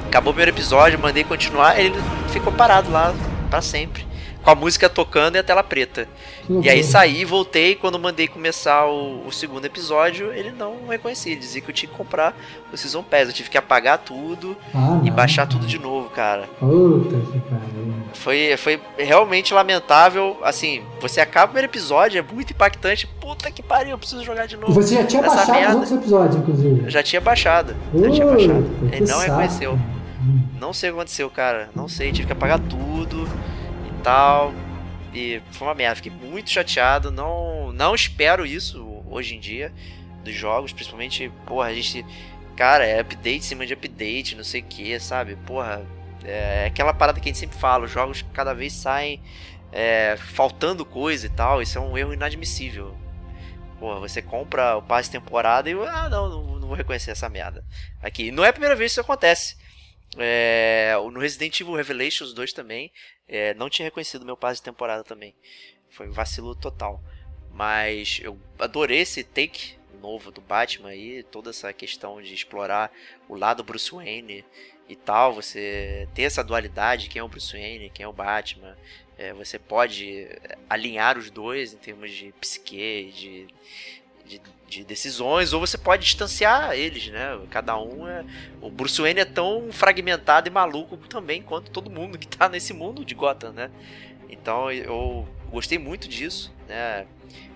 acabou 0.06 0.30
o 0.30 0.34
primeiro 0.34 0.56
episódio, 0.56 0.98
mandei 0.98 1.24
continuar, 1.24 1.78
ele 1.78 1.98
ficou 2.30 2.52
parado 2.52 2.90
lá 2.90 3.14
para 3.50 3.60
sempre 3.60 4.11
com 4.42 4.50
a 4.50 4.54
música 4.54 4.88
tocando 4.88 5.36
e 5.36 5.38
a 5.38 5.42
tela 5.42 5.62
preta. 5.62 6.08
Uhum. 6.48 6.62
E 6.62 6.68
aí 6.68 6.82
saí, 6.82 7.24
voltei, 7.24 7.74
quando 7.74 7.98
mandei 7.98 8.26
começar 8.26 8.86
o, 8.86 9.26
o, 9.26 9.32
segundo 9.32 9.64
episódio, 9.64 10.32
ele 10.32 10.50
não 10.50 10.88
reconhecia, 10.88 11.32
ele 11.32 11.40
dizia 11.40 11.60
que 11.60 11.70
eu 11.70 11.74
tinha 11.74 11.90
que 11.90 11.96
comprar 11.96 12.36
o 12.72 12.76
Season 12.76 13.02
Pass, 13.02 13.28
eu 13.28 13.32
tive 13.32 13.50
que 13.50 13.58
apagar 13.58 13.98
tudo 13.98 14.56
ah, 14.74 15.00
e 15.04 15.10
baixar 15.10 15.46
tudo 15.46 15.66
de 15.66 15.78
novo, 15.78 16.10
cara. 16.10 16.48
Puta 16.58 17.16
que 17.16 17.40
pariu. 17.40 17.94
Foi, 18.14 18.56
foi 18.56 18.80
realmente 18.98 19.54
lamentável, 19.54 20.38
assim, 20.42 20.82
você 21.00 21.20
acaba 21.20 21.46
o 21.46 21.48
primeiro 21.48 21.70
episódio, 21.70 22.18
é 22.18 22.22
muito 22.22 22.52
impactante, 22.52 23.06
puta 23.20 23.50
que 23.50 23.62
pariu, 23.62 23.92
eu 23.92 23.98
preciso 23.98 24.24
jogar 24.24 24.46
de 24.46 24.56
novo. 24.56 24.72
Você 24.72 24.94
já 24.96 25.04
tinha 25.04 25.22
baixado 25.22 25.52
merda. 25.52 25.68
os 25.68 25.74
outros 25.76 25.92
episódios, 25.92 26.36
inclusive? 26.36 26.84
Eu 26.84 26.90
já 26.90 27.02
tinha 27.02 27.20
baixado, 27.20 27.76
já 27.94 28.10
tinha 28.10 28.26
baixado. 28.26 28.70
Ele 28.90 29.06
não 29.06 29.18
reconheceu. 29.20 29.78
Não 30.58 30.72
sei 30.72 30.90
o 30.90 30.92
que 30.92 30.98
aconteceu, 31.00 31.28
cara, 31.28 31.68
não 31.74 31.88
sei, 31.88 32.12
tive 32.12 32.26
que 32.26 32.32
apagar 32.32 32.60
tudo 32.60 33.28
tal. 34.02 34.52
E 35.14 35.42
foi 35.50 35.66
uma 35.68 35.74
merda, 35.74 35.96
fiquei 35.96 36.12
muito 36.12 36.50
chateado. 36.50 37.10
Não, 37.10 37.72
não 37.72 37.94
espero 37.94 38.46
isso 38.46 39.02
hoje 39.08 39.36
em 39.36 39.40
dia 39.40 39.72
dos 40.24 40.34
jogos, 40.34 40.72
principalmente, 40.72 41.30
porra, 41.46 41.68
a 41.68 41.74
gente. 41.74 42.04
Cara, 42.56 42.84
é 42.84 43.00
update 43.00 43.38
em 43.38 43.42
cima 43.42 43.66
de 43.66 43.72
update, 43.72 44.36
não 44.36 44.44
sei 44.44 44.60
o 44.60 44.64
que, 44.64 44.98
sabe? 45.00 45.36
Porra, 45.36 45.84
é 46.24 46.66
aquela 46.66 46.94
parada 46.94 47.18
que 47.18 47.28
a 47.28 47.32
gente 47.32 47.38
sempre 47.38 47.58
fala: 47.58 47.84
os 47.84 47.90
jogos 47.90 48.24
cada 48.32 48.54
vez 48.54 48.72
saem 48.72 49.20
é, 49.72 50.16
faltando 50.16 50.84
coisa 50.84 51.26
e 51.26 51.30
tal. 51.30 51.62
Isso 51.62 51.78
é 51.78 51.80
um 51.80 51.96
erro 51.96 52.12
inadmissível. 52.12 52.96
Porra, 53.78 54.00
você 54.00 54.22
compra 54.22 54.76
o 54.76 54.82
passe 54.82 55.10
temporada 55.10 55.68
e. 55.68 55.72
Ah, 55.72 56.08
não, 56.08 56.28
não, 56.28 56.58
não 56.60 56.68
vou 56.68 56.76
reconhecer 56.76 57.10
essa 57.10 57.28
merda. 57.28 57.64
Aqui. 58.00 58.30
Não 58.30 58.44
é 58.44 58.48
a 58.48 58.52
primeira 58.52 58.76
vez 58.76 58.92
que 58.92 58.92
isso 58.92 59.00
acontece. 59.00 59.56
É, 60.18 60.94
no 61.10 61.20
Resident 61.20 61.60
Evil 61.60 61.74
Revelations 61.74 62.32
2 62.32 62.52
também, 62.52 62.92
é, 63.26 63.54
não 63.54 63.70
tinha 63.70 63.86
reconhecido 63.86 64.26
meu 64.26 64.36
passe 64.36 64.60
de 64.60 64.64
temporada 64.64 65.02
também. 65.02 65.34
Foi 65.90 66.08
um 66.08 66.12
vacilo 66.12 66.54
total. 66.54 67.02
Mas 67.50 68.20
eu 68.22 68.38
adorei 68.58 69.00
esse 69.00 69.22
take 69.22 69.76
novo 70.00 70.30
do 70.30 70.40
Batman 70.40 70.88
aí, 70.88 71.22
toda 71.22 71.50
essa 71.50 71.72
questão 71.72 72.20
de 72.20 72.34
explorar 72.34 72.90
o 73.28 73.36
lado 73.36 73.62
Bruce 73.62 73.92
Wayne 73.92 74.44
e 74.88 74.96
tal, 74.96 75.32
você 75.32 76.08
ter 76.12 76.22
essa 76.22 76.42
dualidade, 76.42 77.08
quem 77.08 77.20
é 77.20 77.22
o 77.22 77.28
Bruce 77.28 77.52
Wayne, 77.52 77.88
quem 77.90 78.04
é 78.04 78.08
o 78.08 78.12
Batman, 78.12 78.76
é, 79.16 79.32
você 79.32 79.58
pode 79.58 80.28
alinhar 80.68 81.16
os 81.16 81.30
dois 81.30 81.72
em 81.72 81.76
termos 81.76 82.10
de 82.10 82.32
psique, 82.40 83.12
de, 83.14 83.46
de, 84.26 84.42
de, 84.72 84.84
decisões, 84.84 85.52
ou 85.52 85.60
você 85.60 85.76
pode 85.76 86.04
distanciar 86.04 86.72
eles, 86.72 87.08
né? 87.08 87.38
Cada 87.50 87.78
um 87.78 88.08
é. 88.08 88.24
O 88.60 88.70
Bruce 88.70 89.00
Wayne 89.00 89.20
é 89.20 89.24
tão 89.24 89.70
fragmentado 89.70 90.48
e 90.48 90.50
maluco 90.50 90.96
também 90.96 91.42
quanto 91.42 91.70
todo 91.70 91.90
mundo 91.90 92.18
que 92.18 92.26
tá 92.26 92.48
nesse 92.48 92.72
mundo 92.72 93.04
de 93.04 93.14
Gotham, 93.14 93.52
né? 93.52 93.70
Então 94.30 94.72
eu 94.72 95.28
gostei 95.50 95.78
muito 95.78 96.08
disso, 96.08 96.52
né? 96.66 97.06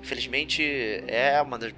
Infelizmente 0.02 0.62
é 1.06 1.40
uma 1.40 1.58
das 1.58 1.72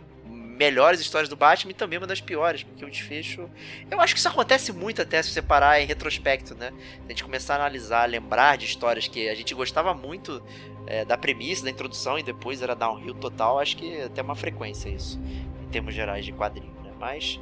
melhores 0.58 1.00
histórias 1.00 1.28
do 1.28 1.36
Batman 1.36 1.70
e 1.70 1.74
também 1.74 1.98
uma 1.98 2.06
das 2.06 2.20
piores, 2.20 2.64
porque 2.64 2.84
o 2.84 2.90
desfecho. 2.90 3.48
Eu 3.88 4.00
acho 4.00 4.12
que 4.12 4.18
isso 4.18 4.28
acontece 4.28 4.72
muito 4.72 5.00
até 5.00 5.22
se 5.22 5.30
você 5.30 5.40
parar 5.40 5.80
em 5.80 5.86
retrospecto, 5.86 6.54
né? 6.56 6.72
A 7.06 7.08
gente 7.08 7.22
começar 7.22 7.54
a 7.54 7.56
analisar, 7.58 8.08
lembrar 8.08 8.58
de 8.58 8.66
histórias 8.66 9.06
que 9.06 9.28
a 9.28 9.34
gente 9.34 9.54
gostava 9.54 9.94
muito 9.94 10.42
é, 10.86 11.04
da 11.04 11.16
premissa, 11.16 11.62
da 11.62 11.70
introdução 11.70 12.18
e 12.18 12.22
depois 12.24 12.60
era 12.60 12.74
downhill 12.74 13.14
total, 13.14 13.60
acho 13.60 13.76
que 13.76 14.02
até 14.02 14.20
uma 14.20 14.34
frequência 14.34 14.88
isso, 14.88 15.18
em 15.62 15.68
termos 15.68 15.94
gerais 15.94 16.24
de 16.24 16.32
quadrinho, 16.32 16.74
né? 16.82 16.92
Mas 16.98 17.38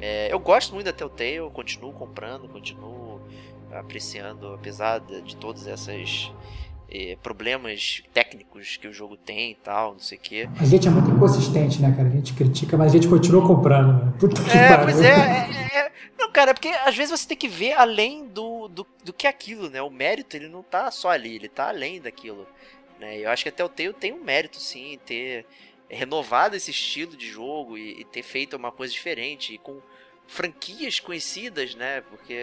é, 0.00 0.32
eu 0.32 0.38
gosto 0.38 0.72
muito 0.72 0.86
da 0.86 0.92
Telltale, 0.94 1.50
continuo 1.52 1.92
comprando, 1.92 2.48
continuo 2.48 3.20
apreciando, 3.70 4.54
apesar 4.54 5.00
de, 5.00 5.20
de 5.20 5.36
todas 5.36 5.66
essas 5.66 6.32
eh, 6.90 7.16
problemas 7.22 8.02
técnicos 8.12 8.76
que 8.76 8.86
o 8.86 8.92
jogo 8.92 9.16
tem 9.16 9.52
e 9.52 9.54
tal, 9.56 9.92
não 9.92 9.98
sei 9.98 10.18
o 10.18 10.20
quê. 10.20 10.48
A 10.58 10.64
gente 10.64 10.86
é 10.86 10.90
muito 10.90 11.10
inconsistente, 11.10 11.80
né, 11.80 11.92
cara? 11.96 12.08
A 12.08 12.12
gente 12.12 12.32
critica, 12.34 12.76
mas 12.76 12.92
a 12.92 12.94
gente 12.94 13.08
continua 13.08 13.46
comprando, 13.46 14.04
né? 14.04 14.12
Puta 14.18 14.42
que 14.42 14.56
é, 14.56 14.76
pois 14.78 15.00
é, 15.00 15.08
é, 15.08 15.78
é, 15.78 15.92
Não, 16.18 16.30
cara, 16.30 16.52
é 16.52 16.54
porque 16.54 16.68
às 16.68 16.96
vezes 16.96 17.18
você 17.18 17.28
tem 17.28 17.36
que 17.36 17.48
ver 17.48 17.72
além 17.72 18.26
do, 18.26 18.68
do, 18.68 18.86
do 19.04 19.12
que 19.12 19.26
aquilo, 19.26 19.68
né? 19.68 19.82
O 19.82 19.90
mérito, 19.90 20.36
ele 20.36 20.48
não 20.48 20.62
tá 20.62 20.90
só 20.90 21.10
ali, 21.10 21.34
ele 21.34 21.48
tá 21.48 21.68
além 21.68 22.00
daquilo. 22.00 22.46
Né? 23.00 23.18
Eu 23.18 23.30
acho 23.30 23.42
que 23.42 23.48
até 23.48 23.64
o 23.64 23.68
Telltale 23.68 24.00
tem 24.00 24.12
um 24.12 24.24
mérito, 24.24 24.58
sim, 24.60 24.92
em 24.92 24.98
ter 24.98 25.44
renovado 25.88 26.56
esse 26.56 26.70
estilo 26.70 27.16
de 27.16 27.28
jogo 27.28 27.76
e, 27.78 28.00
e 28.00 28.04
ter 28.04 28.22
feito 28.22 28.56
uma 28.56 28.72
coisa 28.72 28.92
diferente 28.92 29.54
e 29.54 29.58
com 29.58 29.80
franquias 30.26 30.98
conhecidas, 30.98 31.74
né? 31.74 32.00
Porque 32.02 32.36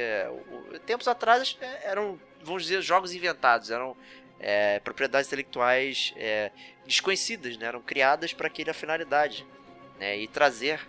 tempos 0.85 1.07
atrás 1.07 1.57
é, 1.59 1.89
eram, 1.89 2.19
vamos 2.41 2.63
dizer, 2.63 2.81
jogos 2.81 3.13
inventados, 3.13 3.69
eram 3.71 3.95
é, 4.43 4.79
propriedades 4.79 5.27
intelectuais 5.27 6.13
é, 6.17 6.51
desconhecidas, 6.85 7.57
né? 7.57 7.65
eram 7.65 7.81
criadas 7.81 8.33
para 8.33 8.47
aquela 8.47 8.73
finalidade. 8.73 9.45
Né? 9.97 10.19
E 10.19 10.27
trazer 10.27 10.81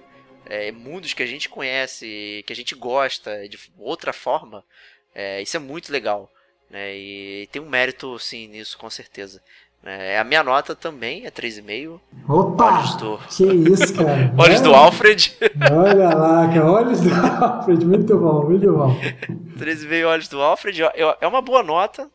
é, 0.45 0.73
mundos 0.73 1.15
que 1.15 1.23
a 1.23 1.27
gente 1.27 1.49
conhece, 1.49 2.43
que 2.47 2.53
a 2.53 2.57
gente 2.57 2.75
gosta 2.75 3.49
de 3.49 3.59
outra 3.79 4.13
forma, 4.13 4.65
é, 5.15 5.41
isso 5.41 5.57
é 5.57 5.61
muito 5.61 5.93
legal. 5.93 6.31
Né? 6.69 6.97
E 6.97 7.49
tem 7.53 7.63
um 7.63 7.69
mérito, 7.69 8.19
sim, 8.19 8.49
nisso, 8.49 8.77
com 8.77 8.91
certeza. 8.91 9.41
É, 9.87 10.19
a 10.19 10.25
minha 10.25 10.43
nota 10.43 10.75
também 10.75 11.27
é 11.27 11.31
3,5. 11.31 12.01
Opa! 12.27 12.79
Olhos 12.79 12.97
do... 12.97 13.19
Que 13.29 13.45
isso, 13.45 13.95
cara. 13.95 14.33
olhos 14.37 14.63
do 14.63 14.75
Alfred. 14.75 15.37
Olha 15.71 16.09
lá, 16.09 16.49
cara. 16.49 16.73
Olhos 16.73 17.01
do 17.03 17.15
Alfred. 17.15 17.85
Muito 17.85 18.19
bom, 18.19 18.45
muito 18.47 18.73
bom. 18.73 18.99
3,5 19.61 20.07
olhos 20.09 20.29
do 20.29 20.41
Alfred. 20.41 20.83
É 21.21 21.27
uma 21.27 21.43
boa 21.43 21.63
nota. 21.63 22.11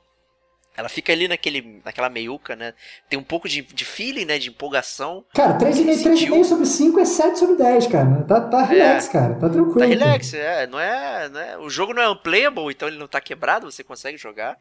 Ela 0.75 0.87
fica 0.87 1.11
ali 1.11 1.27
naquele, 1.27 1.81
naquela 1.83 2.09
meiuca, 2.09 2.55
né? 2.55 2.73
Tem 3.09 3.19
um 3.19 3.23
pouco 3.23 3.49
de, 3.49 3.61
de 3.61 3.83
feeling, 3.83 4.23
né? 4.23 4.39
De 4.39 4.49
empolgação. 4.49 5.25
Cara, 5.33 5.57
3,5 5.57 6.43
sobre 6.45 6.65
5 6.65 6.99
é 6.99 7.05
7 7.05 7.37
sobre 7.37 7.55
10, 7.57 7.87
cara. 7.87 8.23
Tá, 8.23 8.41
tá 8.41 8.63
relax, 8.63 9.07
é, 9.07 9.11
cara. 9.11 9.35
Tá 9.35 9.49
tranquilo. 9.49 9.79
Tá 9.79 9.85
relax, 9.85 10.33
é. 10.33 10.67
Não 10.67 10.79
é, 10.79 11.27
não 11.29 11.39
é. 11.39 11.57
O 11.57 11.69
jogo 11.69 11.93
não 11.93 12.01
é 12.01 12.09
unplayable, 12.09 12.71
então 12.71 12.87
ele 12.87 12.97
não 12.97 13.07
tá 13.07 13.19
quebrado, 13.19 13.69
você 13.69 13.83
consegue 13.83 14.17
jogar. 14.17 14.57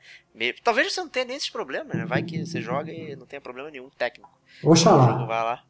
Talvez 0.64 0.93
você 0.93 1.01
não 1.01 1.09
tenha 1.09 1.26
nem 1.26 1.36
esses 1.36 1.51
problemas, 1.51 1.97
né? 1.97 2.05
Vai 2.05 2.22
que 2.22 2.44
você 2.44 2.60
joga 2.60 2.90
e 2.93 3.14
não 3.14 3.26
tenha 3.26 3.40
problema 3.40 3.70
nenhum 3.70 3.89
técnico. 3.90 4.30
Oxalá. 4.62 5.05
O 5.05 5.12
jogo 5.12 5.26
vai 5.26 5.43
lá. 5.44 5.64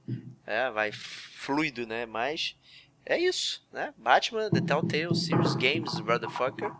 É, 0.47 0.71
vai 0.71 0.93
fluido, 0.93 1.87
né? 1.87 2.07
Mas 2.07 2.57
é 3.05 3.19
isso, 3.19 3.67
né? 3.71 3.93
Batman, 3.99 4.51
The 4.51 4.61
Telltale 4.63 5.15
Series 5.15 5.55
Games, 5.55 6.01
Brotherfucker 6.01 6.73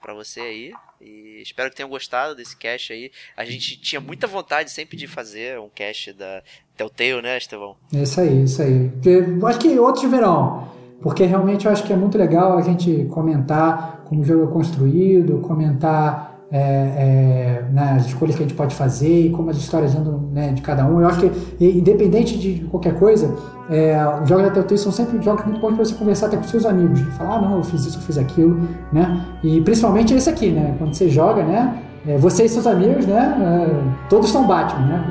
para 0.00 0.14
você 0.14 0.40
aí. 0.40 0.72
E 1.00 1.40
espero 1.42 1.70
que 1.70 1.76
tenham 1.76 1.88
gostado 1.88 2.34
desse 2.34 2.56
cast 2.56 2.92
aí. 2.92 3.10
A 3.36 3.44
gente 3.44 3.80
tinha 3.80 4.00
muita 4.00 4.26
vontade 4.26 4.70
sempre 4.70 4.96
de 4.96 5.06
fazer 5.06 5.58
um 5.58 5.68
cast 5.68 6.12
da 6.12 6.42
Telltale, 6.76 7.22
né, 7.22 7.38
Estevão? 7.38 7.76
Isso 7.92 8.20
aí, 8.20 8.42
isso 8.42 8.62
aí. 8.62 8.90
acho 9.46 9.58
que 9.58 9.78
outros 9.78 10.10
verão. 10.10 10.76
Porque 11.00 11.24
realmente 11.24 11.66
eu 11.66 11.72
acho 11.72 11.84
que 11.84 11.92
é 11.92 11.96
muito 11.96 12.18
legal 12.18 12.58
a 12.58 12.62
gente 12.62 13.04
comentar 13.10 14.02
como 14.06 14.22
o 14.22 14.24
jogo 14.24 14.50
é 14.50 14.52
construído, 14.52 15.40
comentar 15.40 16.27
é, 16.50 16.58
é, 16.60 17.64
né, 17.70 17.96
as 17.96 18.06
escolhas 18.06 18.34
que 18.34 18.42
a 18.42 18.46
gente 18.46 18.56
pode 18.56 18.74
fazer 18.74 19.26
e 19.26 19.30
como 19.30 19.50
as 19.50 19.56
histórias 19.58 19.94
andam 19.94 20.30
né, 20.32 20.52
de 20.52 20.62
cada 20.62 20.86
um. 20.86 21.00
Eu 21.00 21.06
acho 21.06 21.20
que, 21.20 21.64
independente 21.64 22.38
de 22.38 22.64
qualquer 22.70 22.98
coisa, 22.98 23.34
é, 23.70 23.96
os 24.22 24.28
jogos 24.28 24.44
da 24.44 24.50
Telltale 24.50 24.78
são 24.78 24.90
sempre 24.90 25.20
jogos 25.22 25.44
muito 25.44 25.60
bons 25.60 25.74
para 25.74 25.84
você 25.84 25.94
conversar 25.94 26.26
até 26.26 26.36
com 26.38 26.44
seus 26.44 26.64
amigos. 26.64 27.00
Falar, 27.18 27.36
ah, 27.36 27.40
não, 27.42 27.56
eu 27.58 27.64
fiz 27.64 27.84
isso, 27.84 27.98
eu 27.98 28.02
fiz 28.02 28.16
aquilo, 28.16 28.58
né? 28.92 29.26
E 29.42 29.60
principalmente 29.60 30.14
esse 30.14 30.30
aqui, 30.30 30.50
né? 30.50 30.74
Quando 30.78 30.94
você 30.94 31.08
joga, 31.08 31.42
né? 31.42 31.82
É, 32.06 32.16
você 32.16 32.44
e 32.44 32.48
seus 32.48 32.66
amigos, 32.66 33.06
né? 33.06 33.36
É, 33.40 34.08
todos 34.08 34.30
são 34.30 34.46
Batman, 34.46 34.86
né? 34.86 35.04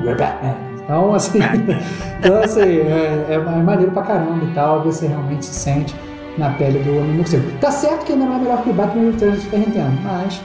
Então, 0.82 1.14
assim, 1.14 1.38
então, 2.18 2.42
assim 2.42 2.62
é, 2.62 3.26
é, 3.28 3.34
é, 3.34 3.62
maneiro 3.62 3.92
pra 3.92 4.02
caramba 4.02 4.44
e 4.44 4.54
tal, 4.54 4.82
você 4.82 5.06
realmente 5.06 5.44
se 5.44 5.54
sente 5.54 5.94
na 6.36 6.50
pele 6.50 6.80
do 6.80 6.90
homem 6.98 7.16
morcego. 7.16 7.48
Tá 7.60 7.70
certo 7.70 8.04
que 8.04 8.12
ainda 8.12 8.24
não 8.24 8.36
é 8.36 8.38
melhor 8.38 8.62
que 8.62 8.70
o 8.70 8.72
Batman 8.72 9.04
e 9.04 9.08
o 9.10 9.40
Super 9.40 9.58
Nintendo, 9.60 9.92
mas 10.02 10.40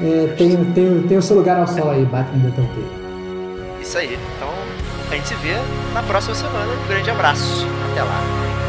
é, 0.00 0.34
tem, 0.36 0.64
tem, 0.72 1.02
tem 1.02 1.18
o 1.18 1.22
seu 1.22 1.36
lugar 1.36 1.58
ao 1.58 1.66
sol 1.66 1.90
aí, 1.90 2.04
Batman 2.04 2.48
da 2.48 2.50
Telltale. 2.50 2.86
Isso 3.80 3.98
aí. 3.98 4.18
Então, 4.36 4.50
a 5.10 5.14
gente 5.14 5.28
se 5.28 5.34
vê 5.36 5.54
na 5.92 6.02
próxima 6.02 6.34
semana. 6.34 6.72
Um 6.72 6.88
grande 6.88 7.10
abraço. 7.10 7.66
Até 7.92 8.02
lá. 8.02 8.63